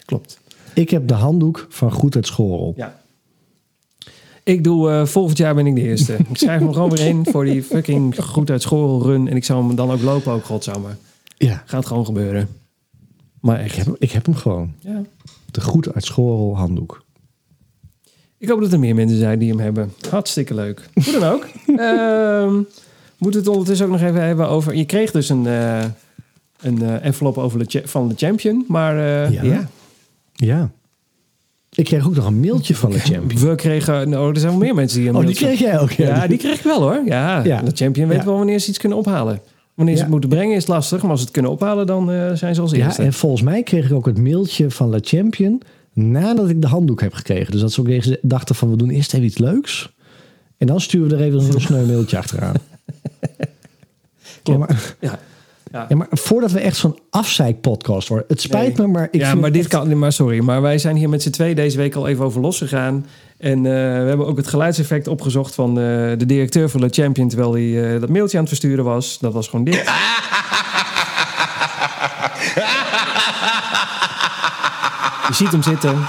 Klopt. 0.06 0.38
Ik 0.74 0.90
heb 0.90 1.08
de 1.08 1.14
handdoek 1.14 1.66
van 1.68 1.92
Goed 1.92 2.14
uit 2.14 2.26
School. 2.26 2.72
Ja. 2.76 3.00
Ik 4.42 4.64
doe, 4.64 4.90
eh, 4.90 5.06
volgend 5.06 5.38
jaar 5.38 5.54
ben 5.54 5.66
ik 5.66 5.74
de 5.74 5.80
eerste. 5.82 6.14
ik 6.30 6.36
schrijf 6.36 6.60
me 6.60 6.72
gewoon 6.72 6.90
weer 6.90 7.06
in 7.06 7.26
voor 7.30 7.44
die 7.44 7.62
fucking 7.62 8.16
goed 8.24 8.50
uit 8.50 8.62
school 8.62 9.02
run. 9.02 9.28
En 9.28 9.36
ik 9.36 9.44
zou 9.44 9.66
hem 9.66 9.76
dan 9.76 9.90
ook 9.90 10.02
lopen, 10.02 10.32
ook 10.32 10.44
godsamme. 10.44 10.88
Ja, 11.36 11.62
Gaat 11.66 11.86
gewoon 11.86 12.04
gebeuren. 12.04 12.48
Maar 13.40 13.64
ik 13.64 13.72
heb, 13.72 13.86
hem- 13.86 13.96
ik 13.98 14.10
heb 14.12 14.26
hem 14.26 14.34
gewoon. 14.34 14.72
Ja. 14.80 15.02
De 15.50 15.60
Goed 15.60 15.94
uit 15.94 16.04
School 16.04 16.56
handdoek. 16.56 17.04
Ik 18.38 18.48
hoop 18.48 18.60
dat 18.60 18.72
er 18.72 18.78
meer 18.78 18.94
mensen 18.94 19.18
zijn 19.18 19.38
die 19.38 19.48
hem 19.50 19.58
hebben. 19.60 19.92
Hartstikke 20.10 20.54
leuk. 20.54 20.88
Hoe 20.94 21.18
dan 21.18 21.22
ook. 21.32 21.46
Ehm 21.76 22.54
moet 23.18 23.34
het 23.34 23.48
ondertussen 23.48 23.86
ook 23.86 23.92
nog 23.92 24.00
even 24.02 24.22
hebben 24.22 24.48
over... 24.48 24.74
Je 24.74 24.84
kreeg 24.84 25.10
dus 25.10 25.28
een, 25.28 25.46
eh, 25.46 25.84
een 26.60 26.82
eh, 26.82 27.04
envelop 27.04 27.38
over 27.38 27.66
de 27.68 27.82
van 27.84 28.08
de 28.08 28.14
champion. 28.16 28.64
Maar 28.68 28.96
eh, 28.98 29.32
Ja. 29.32 29.42
ja. 29.42 29.68
Ja. 30.36 30.70
Ik 31.70 31.84
kreeg 31.84 32.06
ook 32.06 32.14
nog 32.14 32.26
een 32.26 32.40
mailtje 32.40 32.74
van 32.74 32.90
de 32.90 32.98
champion. 32.98 33.40
we 33.48 33.54
kregen... 33.54 34.08
Nou, 34.08 34.30
er 34.34 34.38
zijn 34.40 34.50
wel 34.52 34.60
meer 34.60 34.74
mensen 34.74 34.98
die 35.00 35.08
een 35.08 35.16
Oh, 35.16 35.26
die 35.26 35.34
kreeg 35.34 35.58
jij 35.58 35.80
ook. 35.80 35.90
Ja, 35.90 36.26
die 36.26 36.38
kreeg 36.38 36.56
ik 36.56 36.62
wel 36.64 36.80
hoor. 36.80 37.02
Ja, 37.06 37.44
Ja. 37.44 37.62
de 37.62 37.70
champion 37.74 38.08
weet 38.08 38.18
Ja. 38.18 38.24
wel 38.24 38.36
wanneer 38.36 38.58
ze 38.58 38.68
iets 38.68 38.78
kunnen 38.78 38.98
ophalen. 38.98 39.40
Wanneer 39.74 39.94
ze 39.94 39.98
Ja. 40.00 40.04
het 40.06 40.12
moeten 40.12 40.30
brengen 40.30 40.56
is 40.56 40.66
lastig. 40.66 41.00
Maar 41.02 41.10
als 41.10 41.18
ze 41.18 41.24
het 41.24 41.34
kunnen 41.34 41.52
ophalen, 41.52 41.86
dan 41.86 42.10
eh, 42.10 42.32
zijn 42.32 42.54
ze 42.54 42.60
als 42.60 42.70
Ja, 42.70 42.84
eerste. 42.84 43.02
en 43.02 43.12
volgens 43.12 43.42
mij 43.42 43.62
kreeg 43.62 43.86
ik 43.86 43.92
ook 43.92 44.06
het 44.06 44.18
mailtje 44.18 44.70
van 44.70 44.88
La 44.88 44.98
Champion 45.02 45.62
nadat 45.92 46.48
ik 46.48 46.60
de 46.62 46.66
handdoek 46.68 47.00
heb 47.00 47.12
gekregen. 47.12 47.52
Dus 47.52 47.60
dat 47.60 47.72
ze 47.72 47.80
ook 47.80 48.18
dachten 48.22 48.54
van 48.54 48.70
we 48.70 48.76
doen 48.76 48.90
eerst 48.90 49.14
even 49.14 49.26
iets 49.26 49.38
leuks. 49.38 49.94
En 50.56 50.66
dan 50.66 50.80
sturen 50.80 51.08
we 51.08 51.14
er 51.14 51.20
even 51.22 51.38
een 51.38 51.44
heel 51.44 51.60
sneu 51.60 51.86
mailtje 51.86 52.18
achteraan. 52.18 52.54
Ja 53.38 53.46
Klopt. 54.42 54.58
maar, 54.58 54.96
Ja. 55.00 55.18
Ja. 55.76 55.86
ja, 55.88 55.96
maar 55.96 56.06
voordat 56.10 56.50
we 56.50 56.60
echt 56.60 56.76
zo'n 56.76 56.98
afzeikpodcast 57.10 58.08
worden. 58.08 58.26
Het 58.28 58.40
spijt 58.40 58.76
me, 58.78 58.86
maar 58.86 59.08
ik 59.10 59.20
ja, 59.20 59.28
vind 59.28 59.40
maar 59.40 59.52
dit 59.52 59.60
echt- 59.60 59.70
kan 59.70 59.98
maar 59.98 60.12
sorry. 60.12 60.38
Maar 60.40 60.62
wij 60.62 60.78
zijn 60.78 60.96
hier 60.96 61.08
met 61.08 61.22
z'n 61.22 61.30
twee 61.30 61.54
deze 61.54 61.76
week 61.76 61.94
al 61.94 62.06
even 62.08 62.24
over 62.24 62.40
losgegaan. 62.40 63.06
En 63.38 63.56
eh, 63.66 63.72
we 63.72 64.08
hebben 64.08 64.26
ook 64.26 64.36
het 64.36 64.46
geluidseffect 64.46 65.08
opgezocht 65.08 65.54
van 65.54 65.68
eh, 65.68 65.84
de 66.18 66.26
directeur 66.26 66.68
van 66.68 66.80
de 66.80 66.88
Champion. 66.90 67.28
Terwijl 67.28 67.52
hij 67.52 67.94
eh, 67.94 68.00
dat 68.00 68.08
mailtje 68.08 68.36
aan 68.36 68.44
het 68.44 68.52
versturen 68.58 68.84
was. 68.84 69.18
Dat 69.18 69.32
was 69.32 69.48
gewoon 69.48 69.64
dit. 69.64 69.84
Je 75.28 75.34
ziet 75.34 75.50
hem 75.52 75.62
zitten. 75.62 75.94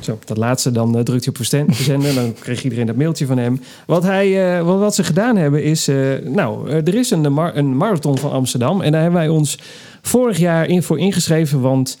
Zo, 0.00 0.18
dat 0.24 0.36
laatste, 0.36 0.70
dan 0.70 0.96
eh, 0.96 1.02
drukt 1.02 1.24
hij 1.24 1.34
op 1.38 1.66
verzenden. 1.74 2.14
Dan 2.14 2.34
kreeg 2.38 2.64
iedereen 2.64 2.86
dat 2.86 2.96
mailtje 2.96 3.26
van 3.26 3.38
hem. 3.38 3.60
Wat, 3.86 4.02
hij, 4.02 4.56
eh, 4.58 4.78
wat, 4.78 4.94
ze 4.94 5.04
gedaan 5.04 5.36
hebben 5.36 5.62
is... 5.62 5.88
eh, 5.88 5.96
nou, 6.24 6.70
er 6.70 6.94
is 6.94 7.10
een, 7.10 7.24
een 7.56 7.76
marathon 7.76 8.18
van 8.18 8.30
Amsterdam. 8.30 8.80
En 8.80 8.92
daar 8.92 9.02
hebben 9.02 9.20
wij 9.20 9.28
ons 9.28 9.58
vorig 10.02 10.38
jaar 10.38 10.66
in 10.66 10.82
voor 10.82 10.98
ingeschreven. 10.98 11.60
Want 11.60 11.98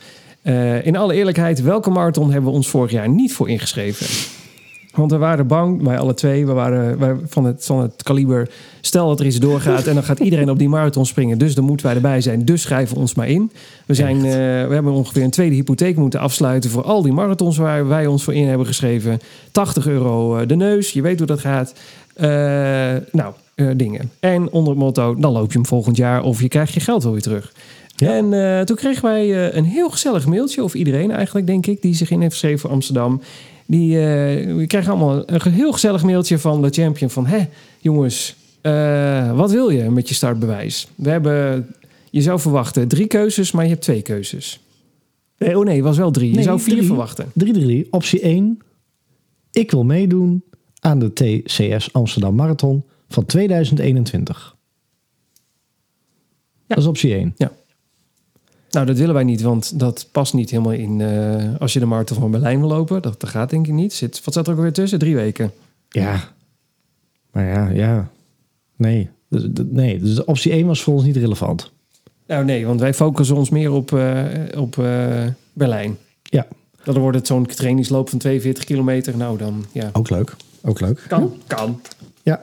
in 0.82 0.96
alle 0.96 1.14
eerlijkheid, 1.14 1.62
welke 1.62 1.90
marathon 1.90 2.30
hebben 2.30 2.50
we 2.50 2.56
ons 2.56 2.68
vorig 2.68 2.90
jaar 2.90 3.08
niet 3.08 3.32
voor 3.32 3.48
ingeschreven? 3.48 4.06
Want 4.94 5.10
we 5.10 5.16
waren 5.16 5.46
bang, 5.46 5.82
wij 5.82 5.98
alle 5.98 6.14
twee, 6.14 6.46
we 6.46 6.52
waren 6.52 6.98
wij 6.98 7.16
van, 7.26 7.44
het, 7.44 7.64
van 7.64 7.80
het 7.80 8.02
kaliber... 8.02 8.50
stel 8.80 9.08
dat 9.08 9.20
er 9.20 9.26
iets 9.26 9.38
doorgaat 9.38 9.86
en 9.86 9.94
dan 9.94 10.02
gaat 10.02 10.18
iedereen 10.18 10.50
op 10.50 10.58
die 10.58 10.68
marathon 10.68 11.06
springen... 11.06 11.38
dus 11.38 11.54
dan 11.54 11.64
moeten 11.64 11.86
wij 11.86 11.94
erbij 11.94 12.20
zijn, 12.20 12.44
dus 12.44 12.62
schrijven 12.62 12.94
we 12.94 13.00
ons 13.00 13.14
maar 13.14 13.28
in. 13.28 13.52
We, 13.86 13.94
zijn, 13.94 14.16
eh, 14.16 14.22
we 14.22 14.74
hebben 14.74 14.92
ongeveer 14.92 15.22
een 15.22 15.30
tweede 15.30 15.54
hypotheek 15.54 15.96
moeten 15.96 16.20
afsluiten... 16.20 16.70
voor 16.70 16.82
al 16.82 17.02
die 17.02 17.12
marathons 17.12 17.56
waar 17.56 17.88
wij 17.88 18.06
ons 18.06 18.24
voor 18.24 18.34
in 18.34 18.48
hebben 18.48 18.66
geschreven. 18.66 19.18
80 19.52 19.86
euro 19.86 20.36
eh, 20.36 20.48
de 20.48 20.56
neus, 20.56 20.92
je 20.92 21.02
weet 21.02 21.18
hoe 21.18 21.26
dat 21.26 21.40
gaat. 21.40 21.74
Eh, 22.14 22.28
nou, 23.12 23.34
dingen. 23.76 24.10
En 24.20 24.50
onder 24.50 24.72
het 24.72 24.82
motto, 24.82 25.14
dan 25.14 25.32
loop 25.32 25.52
je 25.52 25.58
hem 25.58 25.66
volgend 25.66 25.96
jaar... 25.96 26.22
of 26.22 26.40
je 26.40 26.48
krijgt 26.48 26.74
je 26.74 26.80
geld 26.80 27.02
wel 27.02 27.12
weer 27.12 27.22
terug. 27.22 27.52
Ja. 27.96 28.16
En 28.16 28.66
toen 28.66 28.76
kregen 28.76 29.02
wij 29.02 29.54
een 29.54 29.64
heel 29.64 29.90
gezellig 29.90 30.26
mailtje... 30.26 30.62
of 30.62 30.74
iedereen 30.74 31.10
eigenlijk, 31.10 31.46
denk 31.46 31.66
ik, 31.66 31.82
die 31.82 31.94
zich 31.94 32.10
in 32.10 32.20
heeft 32.20 32.32
geschreven 32.32 32.58
voor 32.58 32.70
Amsterdam... 32.70 33.20
Die, 33.70 33.96
eh, 33.98 34.54
we 34.56 34.64
krijgen 34.66 34.90
allemaal 34.92 35.22
een 35.26 35.52
heel 35.52 35.72
gezellig 35.72 36.02
mailtje 36.04 36.38
van 36.38 36.62
de 36.62 36.70
champion 36.70 37.10
van... 37.10 37.26
Hé, 37.26 37.46
jongens, 37.78 38.36
eh, 38.60 39.36
wat 39.36 39.50
wil 39.50 39.68
je 39.70 39.90
met 39.90 40.08
je 40.08 40.14
startbewijs? 40.14 40.88
We 40.94 41.10
hebben, 41.10 41.66
je 42.10 42.20
zou 42.22 42.40
verwachten 42.40 42.88
drie 42.88 43.06
keuzes, 43.06 43.52
maar 43.52 43.64
je 43.64 43.70
hebt 43.70 43.82
twee 43.82 44.02
keuzes. 44.02 44.60
Nee, 45.38 45.58
oh 45.58 45.64
nee, 45.64 45.74
het 45.76 45.84
was 45.84 45.96
wel 45.96 46.10
drie. 46.10 46.28
Je 46.28 46.34
Nee, 46.34 46.44
zou 46.44 46.60
vier 46.60 46.74
drie. 46.74 46.86
verwachten. 46.86 47.32
3-3. 47.84 47.88
Optie 47.90 48.20
1. 48.20 48.58
Ik 49.52 49.70
wil 49.70 49.84
meedoen 49.84 50.42
aan 50.80 50.98
de 50.98 51.12
TCS 51.12 51.92
Amsterdam 51.92 52.34
Marathon 52.34 52.84
van 53.08 53.24
2021. 53.24 54.56
Dat 56.66 56.78
is 56.78 56.86
optie 56.86 57.14
1. 57.14 57.34
Nou, 58.70 58.86
dat 58.86 58.98
willen 58.98 59.14
wij 59.14 59.24
niet, 59.24 59.42
want 59.42 59.78
dat 59.78 60.08
past 60.12 60.34
niet 60.34 60.50
helemaal 60.50 60.72
in 60.72 61.00
eh, 61.00 61.60
als 61.60 61.72
je 61.72 61.78
de 61.78 61.86
marathon 61.86 62.18
van 62.18 62.30
Berlijn 62.30 62.60
wil 62.60 62.68
lopen. 62.68 63.02
Dat, 63.02 63.20
dat 63.20 63.30
gaat 63.30 63.50
denk 63.50 63.66
ik 63.66 63.72
niet. 63.72 63.92
Zit, 63.92 64.24
wat 64.24 64.34
zat 64.34 64.46
er 64.46 64.52
ook 64.52 64.60
weer 64.60 64.72
tussen? 64.72 64.98
Drie 64.98 65.14
weken. 65.14 65.52
Ja. 65.88 66.32
Maar 67.32 67.44
ja, 67.44 67.68
ja. 67.68 68.10
Nee. 68.76 69.08
Dus, 69.28 69.42
nee. 69.70 69.98
Dus 69.98 70.24
optie 70.24 70.52
1 70.52 70.66
was 70.66 70.82
voor 70.82 70.94
ons 70.94 71.04
niet 71.04 71.16
relevant. 71.16 71.72
Nou 72.26 72.44
nee, 72.44 72.66
want 72.66 72.80
wij 72.80 72.94
focussen 72.94 73.36
ons 73.36 73.50
meer 73.50 73.72
op, 73.72 73.92
eh, 73.92 74.24
op 74.56 74.78
eh, 74.78 75.26
Berlijn. 75.52 75.98
Ja. 76.22 76.46
Dan 76.84 76.98
wordt 76.98 77.16
het 77.16 77.26
zo'n 77.26 77.46
trainingsloop 77.46 78.08
van 78.08 78.18
42 78.18 78.64
kilometer. 78.64 79.16
Nou 79.16 79.38
dan, 79.38 79.64
ja. 79.72 79.90
Ook 79.92 80.10
leuk. 80.10 80.36
Ook 80.62 80.80
leuk. 80.80 81.04
Kan, 81.08 81.32
kan. 81.46 81.80
Ja. 82.22 82.42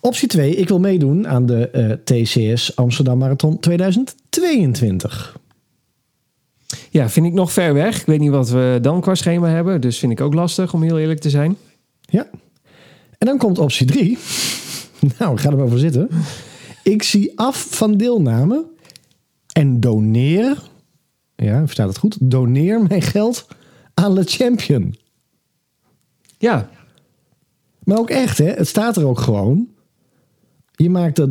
Optie 0.00 0.28
2. 0.28 0.54
Ik 0.54 0.68
wil 0.68 0.78
meedoen 0.78 1.28
aan 1.28 1.46
de 1.46 1.98
TCS 2.04 2.76
Amsterdam 2.76 3.18
Marathon 3.18 3.60
2022. 3.60 5.36
Ja, 6.96 7.08
vind 7.08 7.26
ik 7.26 7.32
nog 7.32 7.52
ver 7.52 7.74
weg. 7.74 8.00
Ik 8.00 8.06
weet 8.06 8.18
niet 8.18 8.30
wat 8.30 8.48
we 8.48 8.78
dan 8.82 9.00
qua 9.00 9.14
schema 9.14 9.48
hebben. 9.48 9.80
Dus 9.80 9.98
vind 9.98 10.12
ik 10.12 10.20
ook 10.20 10.34
lastig, 10.34 10.74
om 10.74 10.82
heel 10.82 10.98
eerlijk 10.98 11.20
te 11.20 11.30
zijn. 11.30 11.56
Ja. 12.00 12.26
En 13.18 13.26
dan 13.26 13.38
komt 13.38 13.58
optie 13.58 13.86
3. 13.86 14.18
nou, 15.18 15.38
ga 15.38 15.50
er 15.50 15.56
maar 15.56 15.68
voor 15.68 15.78
zitten. 15.78 16.08
Ik 16.82 17.02
zie 17.02 17.38
af 17.38 17.66
van 17.70 17.96
deelname 17.96 18.64
en 19.52 19.80
doneer. 19.80 20.62
Ja, 21.34 21.60
verstaat 21.60 21.88
het 21.88 21.98
goed? 21.98 22.16
Doneer 22.20 22.82
mijn 22.82 23.02
geld 23.02 23.46
aan 23.94 24.12
Le 24.12 24.22
Champion. 24.24 24.94
Ja, 26.38 26.70
Maar 27.84 27.98
ook 27.98 28.10
echt, 28.10 28.38
hè? 28.38 28.50
Het 28.50 28.68
staat 28.68 28.96
er 28.96 29.06
ook 29.06 29.20
gewoon. 29.20 29.68
Je 30.74 30.90
maakt 30.90 31.18
eh, 31.18 31.26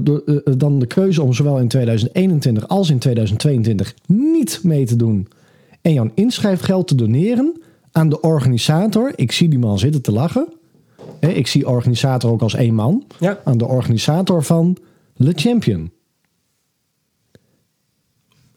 dan 0.57 0.79
de 0.79 0.88
keuze 0.88 1.22
om 1.22 1.34
zowel 1.34 1.60
in 1.60 1.67
2021 1.67 2.67
als 2.67 2.89
in 2.89 3.00
2022 3.00 3.95
niet 4.07 4.60
mee 4.63 4.86
te 4.86 4.95
doen. 4.95 5.27
En 5.86 5.94
jouw 5.94 6.12
inschrijfgeld 6.13 6.88
te 6.88 6.96
doneren 6.96 7.62
aan 7.92 8.10
de 8.10 8.22
organisator. 8.22 9.12
Ik 9.15 9.32
zie 9.32 9.50
die 9.50 9.60
man 9.60 9.80
zitten 9.80 10.01
te 10.01 10.12
lachen. 10.12 10.48
Ik 11.20 11.48
zie 11.48 11.68
organisator 11.68 12.32
ook 12.32 12.42
als 12.42 12.54
één 12.54 12.74
man. 12.74 13.04
ja. 13.20 13.39
Aan 13.44 13.58
de 13.58 13.65
organisator 13.65 14.44
van 14.44 14.77
Le 15.15 15.32
Champion. 15.36 15.92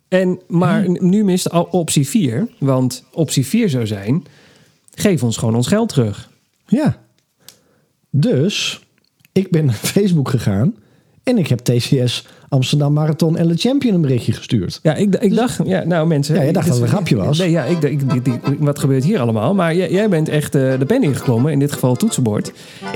En, 0.08 0.40
maar 0.46 1.02
nu 1.02 1.24
mist 1.24 1.50
al 1.50 1.62
optie 1.62 2.08
4. 2.08 2.48
Want 2.58 3.04
optie 3.12 3.46
4 3.46 3.68
zou 3.68 3.86
zijn... 3.86 4.24
Geef 4.90 5.22
ons 5.22 5.36
gewoon 5.36 5.54
ons 5.54 5.66
geld 5.66 5.88
terug. 5.88 6.30
Ja. 6.66 7.02
Dus 8.10 8.86
ik 9.32 9.50
ben 9.50 9.64
naar 9.64 9.74
Facebook 9.94 10.28
gegaan. 10.28 10.76
En 11.22 11.38
ik 11.38 11.46
heb 11.48 11.58
TCS 11.58 12.26
Amsterdam 12.48 12.92
Marathon 12.92 13.36
en 13.36 13.46
Le 13.46 13.54
Champion 13.56 13.94
een 13.94 14.00
berichtje 14.00 14.32
gestuurd. 14.32 14.80
Ja, 14.82 14.94
ik, 14.94 15.14
ik 15.16 15.34
dacht... 15.34 15.60
Ja, 15.64 15.84
nou 15.84 16.06
mensen... 16.06 16.34
Ja, 16.34 16.42
jij 16.42 16.52
dacht 16.52 16.66
dat 16.66 16.74
het 16.74 16.84
een 16.84 16.90
grapje 16.90 17.16
was. 17.16 17.38
Nee, 17.38 17.50
ja, 17.50 17.64
ik, 17.64 17.82
ik, 17.82 18.10
die- 18.10 18.22
die- 18.22 18.40
wat 18.58 18.78
gebeurt 18.78 19.04
hier 19.04 19.20
allemaal? 19.20 19.54
Maar 19.54 19.74
jij, 19.74 19.90
jij 19.90 20.08
bent 20.08 20.28
echt 20.28 20.54
eh, 20.54 20.78
de 20.78 20.84
pen 20.86 21.02
ingeklommen. 21.02 21.52
In 21.52 21.58
dit 21.58 21.72
geval 21.72 21.90
het 21.90 21.98
toetsenbord. 21.98 22.52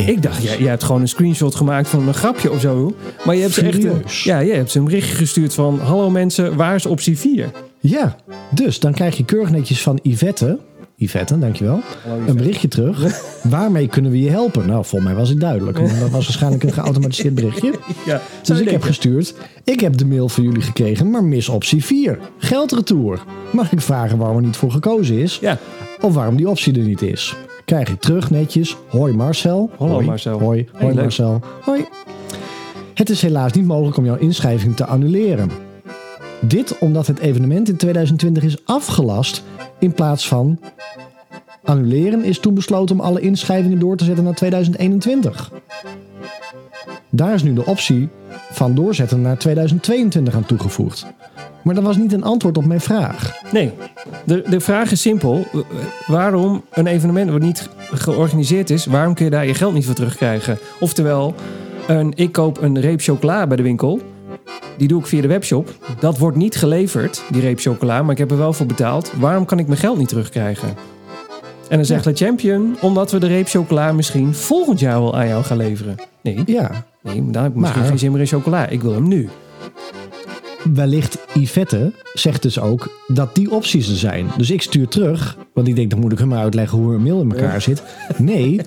Ik 0.06 0.22
dacht, 0.22 0.42
jij, 0.42 0.58
jij 0.58 0.68
hebt 0.68 0.84
gewoon 0.84 1.00
een 1.00 1.08
screenshot 1.08 1.54
gemaakt 1.54 1.88
van 1.88 2.08
een 2.08 2.14
grapje 2.14 2.50
of 2.50 2.60
zo. 2.60 2.94
Maar 3.24 3.34
je 3.34 3.40
hebt 3.40 3.54
ze 3.54 3.62
echt... 3.66 3.84
een- 3.84 4.02
ja, 4.24 4.38
je 4.38 4.52
hebt 4.52 4.70
ze 4.70 4.78
een 4.78 4.84
berichtje 4.84 5.14
gestuurd 5.14 5.54
van... 5.54 5.78
Hallo 5.80 6.10
mensen, 6.10 6.56
waar 6.56 6.74
is 6.74 6.86
optie 6.86 7.18
4? 7.18 7.50
Ja, 7.80 8.16
dus 8.50 8.80
dan 8.80 8.92
krijg 8.92 9.16
je 9.16 9.24
keurig 9.24 9.50
netjes 9.50 9.82
van 9.82 9.98
Yvette. 10.02 10.58
Yvette, 11.02 11.38
dankjewel. 11.38 11.80
Een 12.26 12.36
berichtje 12.36 12.68
terug. 12.68 13.22
Waarmee 13.42 13.88
kunnen 13.88 14.10
we 14.10 14.20
je 14.20 14.30
helpen? 14.30 14.66
Nou, 14.66 14.84
volgens 14.84 15.10
mij 15.10 15.20
was 15.20 15.30
ik 15.30 15.40
duidelijk. 15.40 15.78
Maar 15.80 15.98
dat 16.00 16.10
was 16.10 16.24
waarschijnlijk 16.24 16.62
een 16.62 16.72
geautomatiseerd 16.72 17.34
berichtje. 17.34 17.72
Ja, 18.06 18.20
Dus 18.42 18.60
ik 18.60 18.70
heb 18.70 18.82
gestuurd. 18.82 19.34
Ik 19.64 19.80
heb 19.80 19.96
de 19.96 20.06
mail 20.06 20.28
van 20.28 20.44
jullie 20.44 20.62
gekregen, 20.62 21.10
maar 21.10 21.24
mis 21.24 21.48
optie 21.48 21.84
4. 21.84 22.18
Geldretour. 22.38 23.22
Mag 23.52 23.72
ik 23.72 23.80
vragen 23.80 24.18
waarom 24.18 24.36
er 24.36 24.42
niet 24.42 24.56
voor 24.56 24.70
gekozen 24.70 25.18
is? 25.18 25.38
Ja, 25.40 25.58
Of 26.00 26.14
waarom 26.14 26.36
die 26.36 26.48
optie 26.48 26.78
er 26.78 26.86
niet 26.86 27.02
is? 27.02 27.36
Krijg 27.64 27.88
ik 27.88 28.00
terug 28.00 28.30
netjes. 28.30 28.76
Hoi 28.88 29.12
Marcel. 29.12 29.70
Hallo 29.78 29.92
hoi, 29.92 30.06
Marcel. 30.06 30.38
Hoi, 30.38 30.68
hoi. 30.72 30.94
Marcel. 30.94 31.40
Hoi. 31.62 31.84
Het 32.94 33.10
is 33.10 33.22
helaas 33.22 33.52
niet 33.52 33.66
mogelijk 33.66 33.96
om 33.96 34.04
jouw 34.04 34.16
inschrijving 34.16 34.76
te 34.76 34.84
annuleren. 34.86 35.50
Dit 36.44 36.78
omdat 36.78 37.06
het 37.06 37.18
evenement 37.18 37.68
in 37.68 37.76
2020 37.76 38.42
is 38.42 38.56
afgelast 38.64 39.42
in 39.78 39.92
plaats 39.92 40.28
van 40.28 40.58
annuleren 41.64 42.24
is 42.24 42.38
toen 42.38 42.54
besloten 42.54 42.98
om 42.98 43.04
alle 43.04 43.20
inschrijvingen 43.20 43.78
door 43.78 43.96
te 43.96 44.04
zetten 44.04 44.24
naar 44.24 44.34
2021. 44.34 45.50
Daar 47.10 47.34
is 47.34 47.42
nu 47.42 47.52
de 47.52 47.66
optie 47.66 48.08
van 48.50 48.74
doorzetten 48.74 49.20
naar 49.20 49.38
2022 49.38 50.34
aan 50.34 50.46
toegevoegd. 50.46 51.06
Maar 51.62 51.74
dat 51.74 51.84
was 51.84 51.96
niet 51.96 52.12
een 52.12 52.24
antwoord 52.24 52.56
op 52.56 52.64
mijn 52.64 52.80
vraag. 52.80 53.42
nee. 53.52 53.72
De, 54.24 54.42
de 54.50 54.60
vraag 54.60 54.90
is 54.90 55.00
simpel. 55.00 55.46
Waarom 56.06 56.64
een 56.70 56.86
evenement 56.86 57.30
wat 57.30 57.40
niet 57.40 57.68
georganiseerd 57.92 58.70
is... 58.70 58.86
waarom 58.86 59.14
kun 59.14 59.24
je 59.24 59.30
daar 59.30 59.46
je 59.46 59.54
geld 59.54 59.74
niet 59.74 59.86
voor 59.86 59.94
terugkrijgen? 59.94 60.58
Oftewel, 60.80 61.34
een, 61.88 62.12
ik 62.14 62.32
koop 62.32 62.62
een 62.62 62.80
reep 62.80 63.00
chocola 63.00 63.46
bij 63.46 63.56
de 63.56 63.62
winkel... 63.62 64.00
Die 64.76 64.88
doe 64.88 65.00
ik 65.00 65.06
via 65.06 65.20
de 65.20 65.28
webshop. 65.28 65.74
Dat 66.00 66.18
wordt 66.18 66.36
niet 66.36 66.56
geleverd, 66.56 67.22
die 67.30 67.40
reep 67.40 67.60
chocola, 67.60 68.02
maar 68.02 68.12
ik 68.12 68.18
heb 68.18 68.30
er 68.30 68.36
wel 68.36 68.52
voor 68.52 68.66
betaald. 68.66 69.12
Waarom 69.18 69.44
kan 69.44 69.58
ik 69.58 69.66
mijn 69.66 69.78
geld 69.78 69.98
niet 69.98 70.08
terugkrijgen? 70.08 70.68
En 71.68 71.76
dan 71.76 71.86
zegt 71.86 72.04
de 72.04 72.14
champion, 72.14 72.76
omdat 72.80 73.10
we 73.10 73.18
de 73.18 73.26
reep 73.26 73.48
chocola 73.48 73.92
misschien 73.92 74.34
volgend 74.34 74.80
jaar 74.80 75.00
wel 75.00 75.16
aan 75.16 75.28
jou 75.28 75.44
gaan 75.44 75.56
leveren. 75.56 75.96
Nee, 76.22 76.42
Ja, 76.46 76.84
nee 77.02 77.22
maar 77.22 77.32
dan 77.32 77.42
heb 77.42 77.52
ik 77.52 77.58
misschien 77.58 77.80
Maar- 77.80 77.88
geen 77.90 77.98
zin 77.98 78.10
meer 78.12 78.20
in 78.20 78.26
chocola. 78.26 78.66
Ik 78.66 78.82
wil 78.82 78.92
hem 78.92 79.08
nu. 79.08 79.28
Wellicht 80.74 81.18
Yvette 81.34 81.92
zegt 82.14 82.42
dus 82.42 82.60
ook 82.60 82.92
dat 83.06 83.34
die 83.34 83.50
opties 83.50 83.88
er 83.88 83.96
zijn. 83.96 84.26
Dus 84.36 84.50
ik 84.50 84.62
stuur 84.62 84.88
terug, 84.88 85.36
want 85.54 85.68
ik 85.68 85.76
denk 85.76 85.90
dan 85.90 85.98
moet 86.00 86.12
ik 86.12 86.18
hem 86.18 86.28
maar 86.28 86.38
uitleggen 86.42 86.78
hoe 86.78 86.94
een 86.94 87.02
mail 87.02 87.20
in 87.20 87.30
elkaar 87.32 87.62
zit. 87.62 87.82
Nee, 88.16 88.60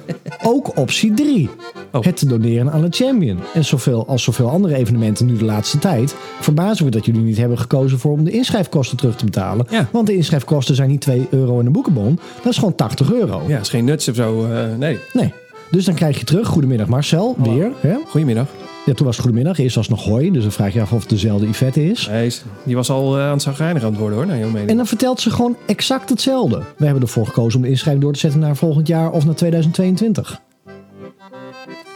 ook 0.43 0.77
optie 0.77 1.13
3. 1.13 1.49
Oh. 1.91 2.03
Het 2.03 2.17
te 2.17 2.27
doneren 2.27 2.71
aan 2.71 2.81
de 2.81 2.87
champion. 2.89 3.39
En 3.53 3.65
zoveel 3.65 4.07
als 4.07 4.23
zoveel 4.23 4.49
andere 4.49 4.75
evenementen 4.75 5.25
nu 5.25 5.37
de 5.37 5.45
laatste 5.45 5.79
tijd, 5.79 6.15
verbazen 6.39 6.85
we 6.85 6.91
dat 6.91 7.05
jullie 7.05 7.21
niet 7.21 7.37
hebben 7.37 7.57
gekozen 7.57 7.99
voor 7.99 8.11
om 8.11 8.23
de 8.23 8.31
inschrijfkosten 8.31 8.97
terug 8.97 9.15
te 9.15 9.25
betalen. 9.25 9.67
Ja. 9.69 9.89
Want 9.91 10.07
de 10.07 10.15
inschrijfkosten 10.15 10.75
zijn 10.75 10.89
niet 10.89 11.01
2 11.01 11.27
euro 11.29 11.59
in 11.59 11.65
een 11.65 11.71
boekenbon, 11.71 12.19
dat 12.43 12.51
is 12.51 12.57
gewoon 12.57 12.75
80 12.75 13.13
euro. 13.13 13.41
Ja, 13.47 13.59
is 13.59 13.69
geen 13.69 13.85
nuts 13.85 14.09
of 14.09 14.15
zo. 14.15 14.45
eh, 14.45 14.75
nee. 14.77 14.99
Nee. 15.13 15.33
Dus 15.71 15.85
dan 15.85 15.95
krijg 15.95 16.19
je 16.19 16.25
terug, 16.25 16.47
goedemiddag 16.47 16.87
Marcel, 16.87 17.35
weer. 17.43 17.71
Hè? 17.79 17.95
Goedemiddag. 18.07 18.47
Ja, 18.85 18.93
toen 18.93 19.05
was 19.05 19.15
het 19.15 19.25
goedemiddag, 19.25 19.57
eerst 19.59 19.75
was 19.75 19.87
het 19.87 19.95
nog 19.95 20.05
hoi, 20.05 20.31
dus 20.31 20.41
dan 20.43 20.51
vraag 20.51 20.73
je 20.73 20.81
af 20.81 20.91
of 20.93 20.99
het 20.99 21.09
dezelfde 21.09 21.47
Yvette 21.47 21.89
is. 21.91 22.07
Nee, 22.07 22.33
die 22.63 22.75
was 22.75 22.89
al 22.89 23.17
eh, 23.17 23.23
aan 23.25 23.31
het 23.31 23.41
zagrijnig 23.41 23.83
aan 23.83 23.89
het 23.89 23.99
worden 23.99 24.17
hoor, 24.17 24.27
naar 24.27 24.37
jouw 24.37 24.49
mening. 24.49 24.69
En 24.69 24.77
dan 24.77 24.87
vertelt 24.87 25.19
ze 25.21 25.29
gewoon 25.29 25.55
exact 25.65 26.09
hetzelfde. 26.09 26.61
We 26.77 26.85
hebben 26.85 27.03
ervoor 27.03 27.25
gekozen 27.25 27.55
om 27.59 27.65
de 27.65 27.69
inschrijving 27.71 28.03
door 28.03 28.13
te 28.13 28.19
zetten 28.19 28.39
naar 28.39 28.55
volgend 28.55 28.87
jaar 28.87 29.11
of 29.11 29.25
naar 29.25 29.35
2022. 29.35 30.41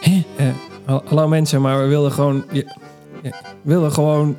Eh, 0.02 0.12
hal- 0.84 1.02
hallo 1.04 1.28
mensen, 1.28 1.60
maar 1.60 1.82
we 1.82 1.88
willen 1.88 2.12
gewoon... 2.12 2.44
Ja, 2.52 2.62
we 3.22 3.30
willen 3.62 3.92
gewoon 3.92 4.36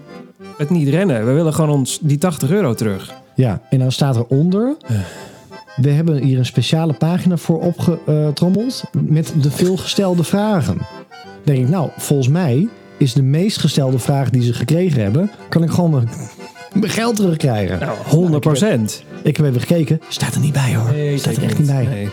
het 0.57 0.69
niet 0.69 0.87
rennen. 0.87 1.25
We 1.25 1.31
willen 1.31 1.53
gewoon 1.53 1.69
ons 1.69 1.99
die 2.01 2.17
80 2.17 2.49
euro 2.51 2.73
terug. 2.73 3.13
Ja, 3.35 3.61
en 3.69 3.79
dan 3.79 3.91
staat 3.91 4.15
eronder. 4.15 4.75
We 5.75 5.89
hebben 5.89 6.17
hier 6.23 6.37
een 6.37 6.45
speciale 6.45 6.93
pagina 6.93 7.37
voor 7.37 7.59
opgetrommeld 7.61 8.83
met 9.01 9.33
de 9.41 9.51
veelgestelde 9.51 10.23
vragen. 10.23 10.77
Denk 11.43 11.59
ik, 11.59 11.69
nou, 11.69 11.89
volgens 11.97 12.27
mij 12.27 12.67
is 12.97 13.13
de 13.13 13.23
meest 13.23 13.59
gestelde 13.59 13.99
vraag 13.99 14.29
die 14.29 14.43
ze 14.43 14.53
gekregen 14.53 15.01
hebben, 15.01 15.31
kan 15.49 15.63
ik 15.63 15.69
gewoon 15.69 15.89
mijn, 15.91 16.09
mijn 16.73 16.91
geld 16.91 17.15
terugkrijgen. 17.15 17.79
Nou, 17.79 17.97
100 18.07 18.41
procent. 18.41 19.03
Ik 19.23 19.37
heb 19.37 19.45
even 19.45 19.61
gekeken, 19.61 20.01
staat 20.07 20.33
er 20.33 20.41
niet 20.41 20.53
bij 20.53 20.75
hoor. 20.75 21.19
staat 21.19 21.35
er 21.35 21.43
echt 21.43 21.57
niet 21.57 21.67
bij. 21.67 21.85
Nee. 21.85 22.09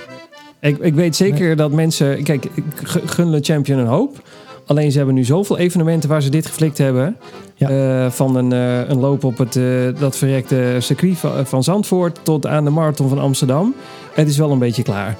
Ik, 0.60 0.78
ik 0.78 0.94
weet 0.94 1.16
zeker 1.16 1.56
dat 1.56 1.72
mensen... 1.72 2.22
Kijk, 2.22 2.46
gun 2.84 3.30
Le 3.30 3.38
Champion 3.40 3.78
een 3.78 3.86
hoop. 3.86 4.22
Alleen 4.68 4.90
ze 4.90 4.96
hebben 4.96 5.14
nu 5.14 5.24
zoveel 5.24 5.58
evenementen 5.58 6.08
waar 6.08 6.22
ze 6.22 6.30
dit 6.30 6.46
geflikt 6.46 6.78
hebben. 6.78 7.16
Ja. 7.54 7.68
Eh, 7.68 8.10
van 8.10 8.36
een, 8.36 8.52
eh, 8.52 8.88
een 8.88 8.98
loop 8.98 9.24
op 9.24 9.38
het, 9.38 9.56
eh, 9.56 9.64
dat 9.98 10.16
verrekte 10.16 10.76
circuit 10.78 11.18
van, 11.18 11.46
van 11.46 11.62
Zandvoort 11.62 12.18
tot 12.22 12.46
aan 12.46 12.64
de 12.64 12.70
marathon 12.70 13.08
van 13.08 13.18
Amsterdam. 13.18 13.74
Het 14.12 14.28
is 14.28 14.38
wel 14.38 14.50
een 14.50 14.58
beetje 14.58 14.82
klaar. 14.82 15.16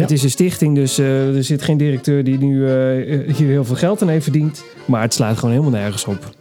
Ja. 0.00 0.06
Het 0.06 0.14
is 0.14 0.22
een 0.22 0.30
stichting, 0.30 0.74
dus 0.74 0.98
eh, 0.98 1.36
er 1.36 1.44
zit 1.44 1.62
geen 1.62 1.76
directeur 1.76 2.24
die 2.24 2.38
nu 2.38 2.66
eh, 2.68 3.36
hier 3.36 3.48
heel 3.48 3.64
veel 3.64 3.76
geld 3.76 4.02
aan 4.02 4.08
heeft 4.08 4.22
verdiend. 4.22 4.64
Maar 4.84 5.02
het 5.02 5.14
slaat 5.14 5.34
gewoon 5.38 5.50
helemaal 5.54 5.80
nergens 5.80 6.04
op. 6.04 6.34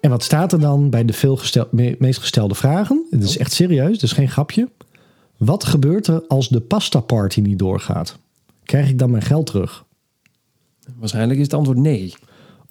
En 0.00 0.10
wat 0.10 0.22
staat 0.22 0.52
er 0.52 0.60
dan 0.60 0.90
bij 0.90 1.04
de 1.04 1.12
veel 1.12 1.36
gestel- 1.36 1.68
me- 1.70 1.96
meest 1.98 2.18
gestelde 2.18 2.54
vragen? 2.54 3.06
Het 3.10 3.22
is 3.22 3.38
echt 3.38 3.52
serieus, 3.52 3.98
dus 3.98 4.12
geen 4.12 4.28
grapje. 4.28 4.68
Wat 5.36 5.64
gebeurt 5.64 6.06
er 6.06 6.24
als 6.28 6.48
de 6.48 6.60
pasta 6.60 7.00
party 7.00 7.40
niet 7.40 7.58
doorgaat? 7.58 8.18
Krijg 8.64 8.88
ik 8.88 8.98
dan 8.98 9.10
mijn 9.10 9.22
geld 9.22 9.46
terug? 9.46 9.84
Waarschijnlijk 10.98 11.38
is 11.38 11.44
het 11.44 11.54
antwoord 11.54 11.78
nee. 11.78 12.14